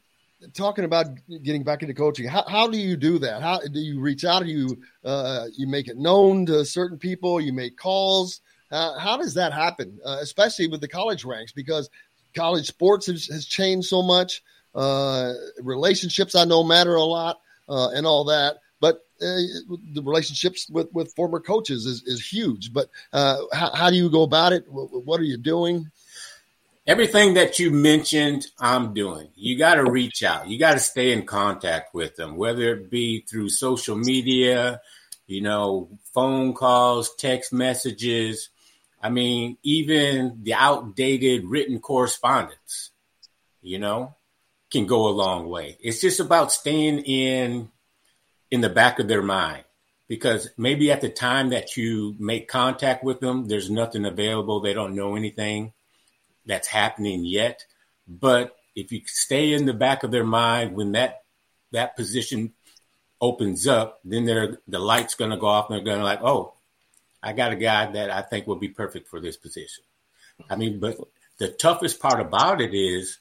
talking 0.52 0.84
about 0.84 1.06
getting 1.42 1.64
back 1.64 1.82
into 1.82 1.94
coaching? 1.94 2.28
How, 2.28 2.44
how 2.46 2.68
do 2.68 2.78
you 2.78 2.96
do 2.96 3.18
that? 3.20 3.42
How 3.42 3.60
do 3.60 3.80
you 3.80 4.00
reach 4.00 4.24
out? 4.24 4.44
Do 4.44 4.48
you 4.48 4.78
uh, 5.04 5.46
you 5.56 5.66
make 5.66 5.88
it 5.88 5.96
known 5.96 6.46
to 6.46 6.64
certain 6.64 6.98
people? 6.98 7.40
You 7.40 7.52
make 7.52 7.76
calls. 7.76 8.40
Uh, 8.70 8.98
how 8.98 9.16
does 9.16 9.34
that 9.34 9.52
happen, 9.52 9.98
uh, 10.04 10.18
especially 10.20 10.68
with 10.68 10.80
the 10.80 10.88
college 10.88 11.24
ranks? 11.24 11.52
Because 11.52 11.90
college 12.34 12.66
sports 12.66 13.06
has, 13.06 13.26
has 13.26 13.46
changed 13.46 13.88
so 13.88 14.02
much. 14.02 14.42
Uh, 14.74 15.32
relationships 15.60 16.34
I 16.34 16.44
know 16.44 16.64
matter 16.64 16.94
a 16.94 17.02
lot, 17.02 17.40
uh, 17.68 17.90
and 17.90 18.06
all 18.06 18.24
that. 18.24 18.56
But 18.80 18.96
uh, 19.20 19.40
the 19.92 20.02
relationships 20.02 20.68
with, 20.68 20.92
with 20.92 21.14
former 21.14 21.40
coaches 21.40 21.86
is, 21.86 22.02
is 22.02 22.26
huge. 22.26 22.72
But 22.72 22.88
how, 23.12 23.48
how 23.52 23.90
do 23.90 23.96
you 23.96 24.10
go 24.10 24.22
about 24.22 24.52
it? 24.52 24.64
What 24.68 25.20
are 25.20 25.24
you 25.24 25.36
doing? 25.36 25.90
everything 26.86 27.34
that 27.34 27.59
you 27.59 27.70
mentioned, 27.70 28.46
I'm 28.59 28.94
doing. 28.94 29.28
You 29.34 29.59
got 29.59 29.74
to 29.74 29.90
reach 29.90 30.22
out. 30.22 30.48
You 30.48 30.59
got 30.59 30.74
to 30.74 30.78
stay 30.78 31.12
in 31.12 31.26
contact 31.26 31.94
with 31.94 32.16
them, 32.16 32.36
whether 32.36 32.74
it 32.74 32.90
be 32.90 33.20
through 33.20 33.48
social 33.51 33.96
media, 33.96 34.80
you 35.26 35.40
know, 35.40 35.88
phone 36.12 36.52
calls, 36.52 37.14
text 37.16 37.52
messages. 37.52 38.51
I 39.02 39.10
mean, 39.10 39.56
even 39.62 40.40
the 40.42 40.55
outdated 40.55 41.44
written 41.44 41.80
correspondence, 41.80 42.90
you 43.62 43.78
know, 43.78 44.14
can 44.74 44.86
go 44.86 45.06
a 45.06 45.10
long 45.10 45.48
way. 45.48 45.78
It's 45.80 46.01
just 46.01 46.18
about 46.18 46.51
staying 46.51 46.98
in 47.05 47.70
in 48.51 48.60
the 48.60 48.68
back 48.68 48.98
of 48.98 49.06
their 49.06 49.22
mind 49.22 49.62
because 50.09 50.51
maybe 50.56 50.90
at 50.90 51.01
the 51.01 51.09
time 51.09 51.51
that 51.51 51.76
you 51.76 52.16
make 52.18 52.48
contact 52.48 53.05
with 53.05 53.20
them, 53.20 53.46
there's 53.46 53.70
nothing 53.70 54.05
available. 54.05 54.60
They 54.60 54.74
don't 54.74 54.96
know 54.96 55.14
anything 55.14 55.72
that's 56.44 56.66
happening 56.66 57.24
yet. 57.24 57.64
But 58.09 58.56
if 58.74 58.90
you 58.90 59.02
stay 59.06 59.52
in 59.52 59.64
the 59.64 59.72
back 59.72 60.02
of 60.02 60.10
their 60.10 60.24
mind 60.24 60.74
when 60.74 60.92
that 60.92 61.22
that 61.70 61.94
position 61.94 62.52
opens 63.20 63.68
up, 63.68 64.01
then 64.05 64.24
they're 64.24 64.59
the 64.66 64.80
light's 64.80 65.14
going 65.14 65.30
to 65.30 65.36
go 65.36 65.46
off 65.46 65.70
and 65.70 65.78
they're 65.78 65.84
going 65.84 65.98
to 65.98 66.05
like, 66.05 66.22
oh, 66.22 66.55
I 67.22 67.32
got 67.32 67.52
a 67.52 67.56
guy 67.56 67.92
that 67.92 68.10
I 68.10 68.22
think 68.22 68.48
will 68.48 68.56
be 68.56 68.68
perfect 68.68 69.06
for 69.06 69.20
this 69.20 69.36
position. 69.36 69.84
I 70.51 70.56
mean, 70.56 70.80
but 70.80 70.96
the 71.38 71.48
toughest 71.48 72.01
part 72.01 72.20
about 72.20 72.60
it 72.60 72.74
is 72.74 73.18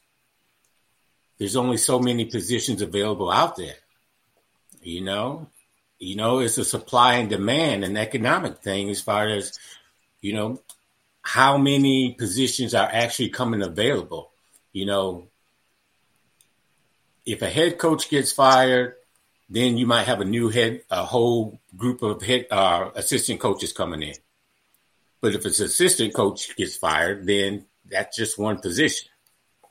there's 1.44 1.58
only 1.58 1.76
so 1.76 2.00
many 2.00 2.24
positions 2.24 2.82
available 2.82 3.30
out 3.30 3.58
there. 3.58 3.76
You 4.82 5.02
know, 5.02 5.50
you 6.00 6.16
know, 6.16 6.40
it's 6.40 6.58
a 6.58 6.64
supply 6.64 7.16
and 7.16 7.30
demand 7.30 7.84
and 7.84 7.98
economic 7.98 8.60
thing 8.60 8.90
as 8.90 9.02
far 9.02 9.28
as, 9.28 9.52
you 10.22 10.32
know, 10.32 10.62
how 11.22 11.58
many 11.58 12.14
positions 12.14 12.74
are 12.74 12.88
actually 12.90 13.28
coming 13.28 13.62
available. 13.62 14.32
You 14.72 14.86
know, 14.86 15.28
if 17.26 17.42
a 17.42 17.50
head 17.50 17.78
coach 17.78 18.10
gets 18.10 18.32
fired, 18.32 18.96
then 19.50 19.78
you 19.78 19.86
might 19.86 20.08
have 20.08 20.22
a 20.22 20.26
new 20.26 20.48
head, 20.48 20.84
a 20.90 21.04
whole 21.04 21.60
group 21.76 22.04
of 22.04 22.22
head 22.22 22.48
uh, 22.52 22.92
assistant 22.96 23.42
coaches 23.42 23.74
coming 23.74 24.02
in. 24.02 24.16
But 25.20 25.36
if 25.36 25.46
it's 25.46 25.60
assistant 25.60 26.14
coach 26.14 26.56
gets 26.56 26.78
fired, 26.78 27.26
then 27.26 27.66
that's 27.86 28.16
just 28.16 28.40
one 28.40 28.60
position. 28.60 29.10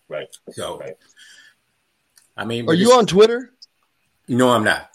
Right. 0.07 0.29
So, 0.51 0.79
right. 0.79 0.99
I 2.37 2.45
mean, 2.45 2.69
are 2.69 2.75
you 2.75 2.93
on 2.93 3.07
Twitter? 3.07 3.53
No, 4.29 4.51
I'm 4.51 4.65
not. 4.65 4.89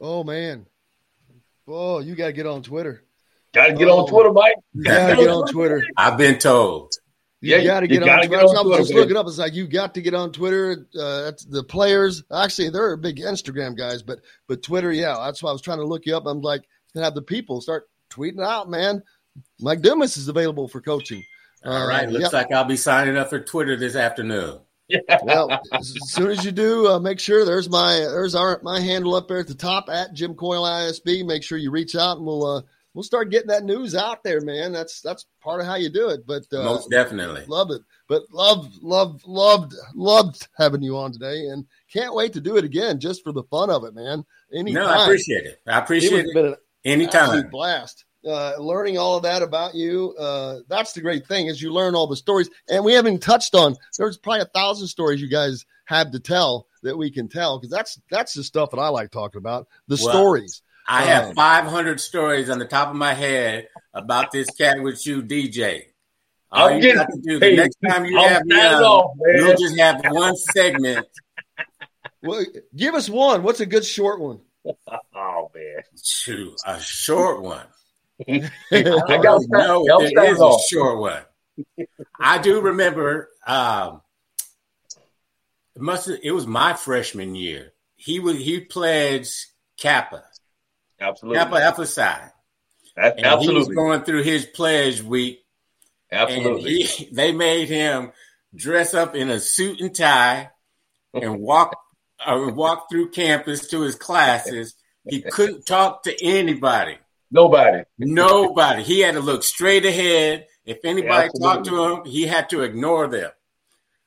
Oh 0.00 0.24
man, 0.24 0.66
oh, 1.68 2.00
you 2.00 2.14
got 2.14 2.26
to 2.26 2.32
get 2.32 2.46
on 2.46 2.62
Twitter. 2.62 3.04
Got 3.52 3.66
to 3.68 3.74
get 3.74 3.88
oh, 3.88 4.00
on 4.00 4.08
Twitter, 4.08 4.32
Mike. 4.32 4.54
Got 4.82 5.10
to 5.10 5.16
get 5.16 5.28
on 5.28 5.46
Twitter. 5.46 5.84
I've 5.96 6.16
been 6.16 6.38
told. 6.38 6.92
You 7.42 7.56
yeah, 7.56 7.64
got 7.64 7.80
to 7.80 7.88
get, 7.88 8.02
on, 8.04 8.24
Twitter. 8.24 8.38
I 8.38 8.62
was 8.62 8.78
just 8.78 8.94
looking 8.94 9.16
up. 9.16 9.26
It's 9.26 9.36
like 9.36 9.52
you 9.52 9.66
got 9.66 9.94
to 9.94 10.00
get 10.00 10.14
on 10.14 10.30
Twitter. 10.30 10.86
Uh, 10.96 11.22
that's 11.22 11.44
the 11.44 11.64
players. 11.64 12.22
Actually, 12.32 12.70
they're 12.70 12.96
big 12.96 13.16
Instagram 13.16 13.76
guys, 13.76 14.02
but 14.02 14.20
but 14.46 14.62
Twitter, 14.62 14.92
yeah, 14.92 15.16
that's 15.18 15.42
why 15.42 15.50
I 15.50 15.52
was 15.52 15.60
trying 15.60 15.78
to 15.78 15.84
look 15.84 16.06
you 16.06 16.16
up. 16.16 16.24
I'm 16.26 16.40
like, 16.40 16.62
have 16.94 17.14
the 17.14 17.22
people 17.22 17.60
start 17.60 17.90
tweeting 18.10 18.44
out, 18.44 18.70
man. 18.70 19.02
Mike 19.60 19.80
Dumas 19.80 20.16
is 20.16 20.28
available 20.28 20.68
for 20.68 20.80
coaching. 20.80 21.24
All 21.64 21.72
uh, 21.72 21.88
right, 21.88 22.08
looks 22.08 22.24
yep. 22.24 22.32
like 22.32 22.52
I'll 22.52 22.64
be 22.64 22.76
signing 22.76 23.16
up 23.16 23.30
for 23.30 23.40
Twitter 23.40 23.76
this 23.76 23.96
afternoon. 23.96 24.60
Well, 25.22 25.60
as 25.72 25.94
soon 26.10 26.30
as 26.30 26.44
you 26.44 26.52
do, 26.52 26.88
uh, 26.88 26.98
make 26.98 27.20
sure 27.20 27.44
there's 27.44 27.68
my 27.68 27.94
there's 27.94 28.34
our 28.34 28.60
my 28.62 28.80
handle 28.80 29.14
up 29.14 29.28
there 29.28 29.38
at 29.38 29.48
the 29.48 29.54
top 29.54 29.88
at 29.88 30.14
Jim 30.14 30.34
Coyle 30.34 30.64
ISB. 30.64 31.24
Make 31.24 31.42
sure 31.42 31.58
you 31.58 31.70
reach 31.70 31.96
out 31.96 32.18
and 32.18 32.26
we'll 32.26 32.44
uh, 32.44 32.62
we'll 32.94 33.02
start 33.02 33.30
getting 33.30 33.48
that 33.48 33.64
news 33.64 33.94
out 33.94 34.22
there, 34.22 34.40
man. 34.40 34.72
That's 34.72 35.00
that's 35.00 35.26
part 35.42 35.60
of 35.60 35.66
how 35.66 35.76
you 35.76 35.88
do 35.88 36.08
it. 36.10 36.26
But 36.26 36.44
uh, 36.52 36.62
most 36.62 36.90
definitely 36.90 37.44
love 37.46 37.70
it. 37.70 37.82
But 38.08 38.24
loved, 38.30 38.82
loved, 38.82 39.26
loved, 39.26 39.74
loved 39.94 40.48
having 40.56 40.82
you 40.82 40.96
on 40.96 41.12
today, 41.12 41.46
and 41.46 41.66
can't 41.92 42.14
wait 42.14 42.34
to 42.34 42.40
do 42.40 42.56
it 42.56 42.64
again 42.64 43.00
just 43.00 43.22
for 43.24 43.32
the 43.32 43.44
fun 43.44 43.70
of 43.70 43.84
it, 43.84 43.94
man. 43.94 44.24
Anytime. 44.52 44.82
No, 44.82 44.86
I 44.86 45.04
appreciate 45.04 45.46
it. 45.46 45.60
I 45.66 45.78
appreciate 45.78 46.26
it. 46.26 46.36
it. 46.36 46.58
Anytime. 46.84 47.48
Blast. 47.48 48.04
Uh, 48.26 48.54
learning 48.58 48.98
all 48.98 49.16
of 49.16 49.24
that 49.24 49.42
about 49.42 49.74
you. 49.74 50.14
Uh, 50.18 50.58
that's 50.68 50.92
the 50.92 51.00
great 51.00 51.26
thing 51.26 51.46
is 51.46 51.60
you 51.60 51.72
learn 51.72 51.94
all 51.94 52.06
the 52.06 52.16
stories, 52.16 52.48
and 52.70 52.84
we 52.84 52.92
haven't 52.92 53.20
touched 53.20 53.54
on. 53.54 53.74
There's 53.98 54.16
probably 54.16 54.42
a 54.42 54.46
thousand 54.46 54.86
stories 54.86 55.20
you 55.20 55.28
guys 55.28 55.66
have 55.86 56.12
to 56.12 56.20
tell 56.20 56.68
that 56.82 56.96
we 56.96 57.10
can 57.10 57.28
tell 57.28 57.58
because 57.58 57.70
that's 57.70 58.00
that's 58.10 58.34
the 58.34 58.44
stuff 58.44 58.70
that 58.70 58.78
I 58.78 58.88
like 58.88 59.10
talking 59.10 59.38
about. 59.38 59.66
The 59.88 60.00
well, 60.02 60.12
stories. 60.12 60.62
I 60.86 61.02
have 61.02 61.28
um, 61.28 61.34
500 61.34 62.00
stories 62.00 62.50
on 62.50 62.58
the 62.58 62.66
top 62.66 62.88
of 62.88 62.96
my 62.96 63.14
head 63.14 63.68
about 63.94 64.32
this 64.32 64.50
cat 64.50 64.82
with 64.82 65.06
you, 65.06 65.22
DJ. 65.22 65.84
All 66.50 66.68
I'm 66.68 66.82
you 66.82 66.94
got 66.94 67.06
to 67.06 67.20
do 67.20 67.38
the 67.38 67.56
next 67.56 67.78
time 67.88 68.04
you 68.04 68.18
have 68.18 68.44
me 68.44 68.56
on, 68.56 69.16
you'll 69.36 69.56
just 69.56 69.78
have 69.78 70.00
one 70.10 70.36
segment. 70.36 71.06
Well, 72.22 72.44
give 72.76 72.94
us 72.94 73.08
one. 73.08 73.42
What's 73.42 73.60
a 73.60 73.66
good 73.66 73.84
short 73.84 74.20
one? 74.20 74.40
Oh 75.14 75.50
man, 75.54 75.82
Shoot, 76.02 76.54
a 76.64 76.78
short 76.80 77.42
one. 77.42 77.66
I 78.72 79.18
don't 79.22 79.48
know 79.50 79.84
if 80.00 80.14
there 80.14 80.32
is 80.32 80.40
a 80.40 80.52
sure 80.68 80.96
one. 80.96 81.22
I 82.18 82.38
do 82.38 82.60
remember. 82.60 83.28
Um, 83.46 84.02
it 85.74 85.82
must. 85.82 86.08
Have, 86.08 86.18
it 86.22 86.32
was 86.32 86.46
my 86.46 86.74
freshman 86.74 87.34
year. 87.34 87.72
He 87.96 88.20
was. 88.20 88.36
He 88.36 88.60
pledged 88.60 89.34
Kappa. 89.76 90.24
Absolutely. 91.00 91.38
Kappa 91.38 91.56
Alpha 91.56 91.86
Psi. 91.86 92.30
And 92.96 93.24
Absolutely. 93.24 93.46
He 93.46 93.58
was 93.58 93.68
going 93.68 94.02
through 94.02 94.22
his 94.22 94.46
pledge 94.46 95.02
week. 95.02 95.40
Absolutely. 96.10 96.82
He, 96.82 97.04
they 97.12 97.32
made 97.32 97.68
him 97.68 98.12
dress 98.54 98.94
up 98.94 99.14
in 99.14 99.30
a 99.30 99.40
suit 99.40 99.80
and 99.80 99.94
tie 99.94 100.50
and 101.14 101.40
walk 101.40 101.76
uh, 102.24 102.50
walk 102.54 102.88
through 102.90 103.10
campus 103.10 103.68
to 103.68 103.80
his 103.80 103.94
classes. 103.94 104.74
He 105.08 105.22
couldn't 105.22 105.66
talk 105.66 106.04
to 106.04 106.24
anybody. 106.24 106.96
Nobody. 107.32 107.82
Nobody. 107.98 108.82
He 108.82 109.00
had 109.00 109.14
to 109.14 109.20
look 109.20 109.42
straight 109.42 109.86
ahead. 109.86 110.46
If 110.66 110.84
anybody 110.84 111.28
Absolutely. 111.28 111.40
talked 111.40 111.66
to 111.66 111.84
him, 111.84 112.04
he 112.04 112.26
had 112.26 112.50
to 112.50 112.60
ignore 112.60 113.08
them. 113.08 113.30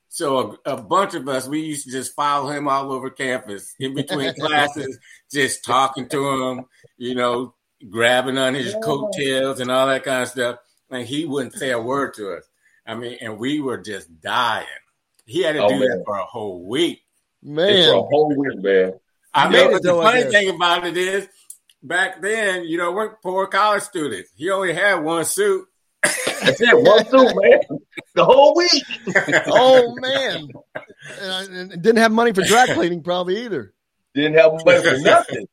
So 0.08 0.58
a, 0.64 0.74
a, 0.74 0.82
bunch 0.82 1.14
of 1.14 1.28
us, 1.28 1.46
we 1.46 1.60
used 1.60 1.84
to 1.84 1.90
just 1.90 2.14
follow 2.14 2.48
him 2.50 2.68
all 2.68 2.92
over 2.92 3.10
campus 3.10 3.74
in 3.78 3.94
between 3.94 4.32
classes, 4.40 4.98
just 5.30 5.64
talking 5.64 6.08
to 6.08 6.28
him, 6.28 6.64
you 6.96 7.14
know, 7.16 7.54
grabbing 7.90 8.38
on 8.38 8.54
his 8.54 8.74
coattails 8.82 9.60
and 9.60 9.70
all 9.70 9.88
that 9.88 10.04
kind 10.04 10.22
of 10.22 10.28
stuff. 10.28 10.58
And 10.90 11.06
he 11.06 11.26
wouldn't 11.26 11.54
say 11.54 11.72
a 11.72 11.80
word 11.80 12.14
to 12.14 12.34
us. 12.34 12.44
I 12.86 12.94
mean, 12.94 13.18
and 13.20 13.38
we 13.38 13.60
were 13.60 13.78
just 13.78 14.20
dying. 14.20 14.66
He 15.26 15.42
had 15.42 15.52
to 15.54 15.64
oh, 15.64 15.68
do 15.68 15.80
man. 15.80 15.88
that 15.88 16.02
for 16.06 16.16
a 16.16 16.24
whole 16.24 16.62
week. 16.62 17.02
Man, 17.42 17.68
it's 17.68 17.88
for 17.88 17.98
a 17.98 18.02
whole 18.02 18.34
week, 18.34 18.62
man. 18.62 18.92
I 19.34 19.50
mean, 19.50 19.72
the 19.82 19.92
funny 19.92 20.22
thing 20.22 20.48
about 20.54 20.86
it 20.86 20.96
is, 20.96 21.28
back 21.86 22.20
then, 22.20 22.64
you 22.64 22.78
know, 22.78 22.92
we're 22.92 23.16
poor 23.16 23.46
college 23.46 23.82
students. 23.82 24.30
He 24.36 24.50
only 24.50 24.74
had 24.74 24.96
one 24.96 25.24
suit. 25.24 25.66
That's 26.02 26.60
it, 26.60 26.82
one 26.82 27.04
suit, 27.06 27.34
man. 27.34 27.60
The 28.14 28.24
whole 28.24 28.54
week. 28.54 28.84
oh 29.46 29.94
man, 29.96 30.48
and, 31.20 31.32
I, 31.32 31.44
and 31.44 31.70
didn't 31.70 31.98
have 31.98 32.12
money 32.12 32.32
for 32.32 32.42
dry 32.42 32.66
cleaning, 32.66 33.02
probably 33.02 33.44
either. 33.44 33.74
Didn't 34.14 34.38
have 34.38 34.52
money 34.64 34.82
for 34.82 34.98
nothing. 34.98 35.46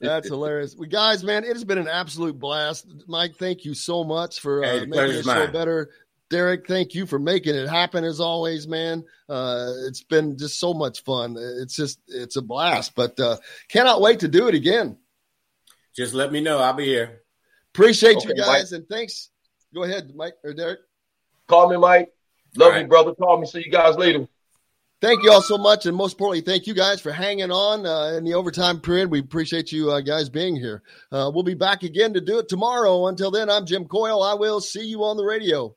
That's 0.00 0.28
hilarious. 0.28 0.74
We 0.76 0.88
guys, 0.88 1.22
man, 1.22 1.44
it 1.44 1.52
has 1.52 1.64
been 1.64 1.78
an 1.78 1.88
absolute 1.88 2.38
blast. 2.38 2.86
Mike, 3.06 3.36
thank 3.36 3.64
you 3.64 3.74
so 3.74 4.02
much 4.02 4.40
for 4.40 4.64
uh, 4.64 4.80
hey, 4.80 4.86
making 4.86 5.16
the 5.16 5.22
show 5.22 5.46
better. 5.48 5.90
Derek, 6.30 6.66
thank 6.66 6.94
you 6.94 7.06
for 7.06 7.18
making 7.18 7.54
it 7.54 7.68
happen 7.68 8.02
as 8.02 8.18
always, 8.18 8.66
man. 8.66 9.04
Uh, 9.28 9.72
it's 9.86 10.02
been 10.02 10.38
just 10.38 10.58
so 10.58 10.72
much 10.72 11.04
fun. 11.04 11.36
It's 11.38 11.76
just 11.76 12.00
it's 12.08 12.36
a 12.36 12.42
blast, 12.42 12.94
but 12.94 13.20
uh, 13.20 13.36
cannot 13.68 14.00
wait 14.00 14.20
to 14.20 14.28
do 14.28 14.48
it 14.48 14.54
again. 14.54 14.96
Just 15.94 16.14
let 16.14 16.32
me 16.32 16.40
know. 16.40 16.58
I'll 16.58 16.72
be 16.72 16.86
here. 16.86 17.22
Appreciate 17.74 18.18
okay, 18.18 18.28
you 18.28 18.34
guys, 18.36 18.72
Mike. 18.72 18.78
and 18.78 18.88
thanks. 18.88 19.30
Go 19.74 19.82
ahead, 19.82 20.14
Mike 20.14 20.34
or 20.44 20.52
Derek. 20.52 20.80
Call 21.48 21.68
me, 21.68 21.76
Mike. 21.76 22.12
Love 22.56 22.72
right. 22.72 22.82
you, 22.82 22.88
brother. 22.88 23.14
Call 23.14 23.40
me. 23.40 23.46
See 23.46 23.62
you 23.64 23.70
guys 23.70 23.96
later. 23.96 24.28
Thank 25.00 25.22
you 25.22 25.32
all 25.32 25.42
so 25.42 25.58
much, 25.58 25.84
and 25.84 25.94
most 25.94 26.12
importantly, 26.14 26.50
thank 26.50 26.66
you 26.66 26.72
guys 26.72 26.98
for 27.00 27.12
hanging 27.12 27.50
on 27.50 27.84
uh, 27.84 28.16
in 28.16 28.24
the 28.24 28.34
overtime 28.34 28.80
period. 28.80 29.10
We 29.10 29.18
appreciate 29.18 29.70
you 29.70 29.90
uh, 29.90 30.00
guys 30.00 30.30
being 30.30 30.56
here. 30.56 30.82
Uh, 31.12 31.30
we'll 31.34 31.42
be 31.42 31.54
back 31.54 31.82
again 31.82 32.14
to 32.14 32.22
do 32.22 32.38
it 32.38 32.48
tomorrow. 32.48 33.08
Until 33.08 33.30
then, 33.30 33.50
I'm 33.50 33.66
Jim 33.66 33.84
Coyle. 33.84 34.22
I 34.22 34.32
will 34.32 34.62
see 34.62 34.86
you 34.86 35.04
on 35.04 35.18
the 35.18 35.24
radio. 35.24 35.76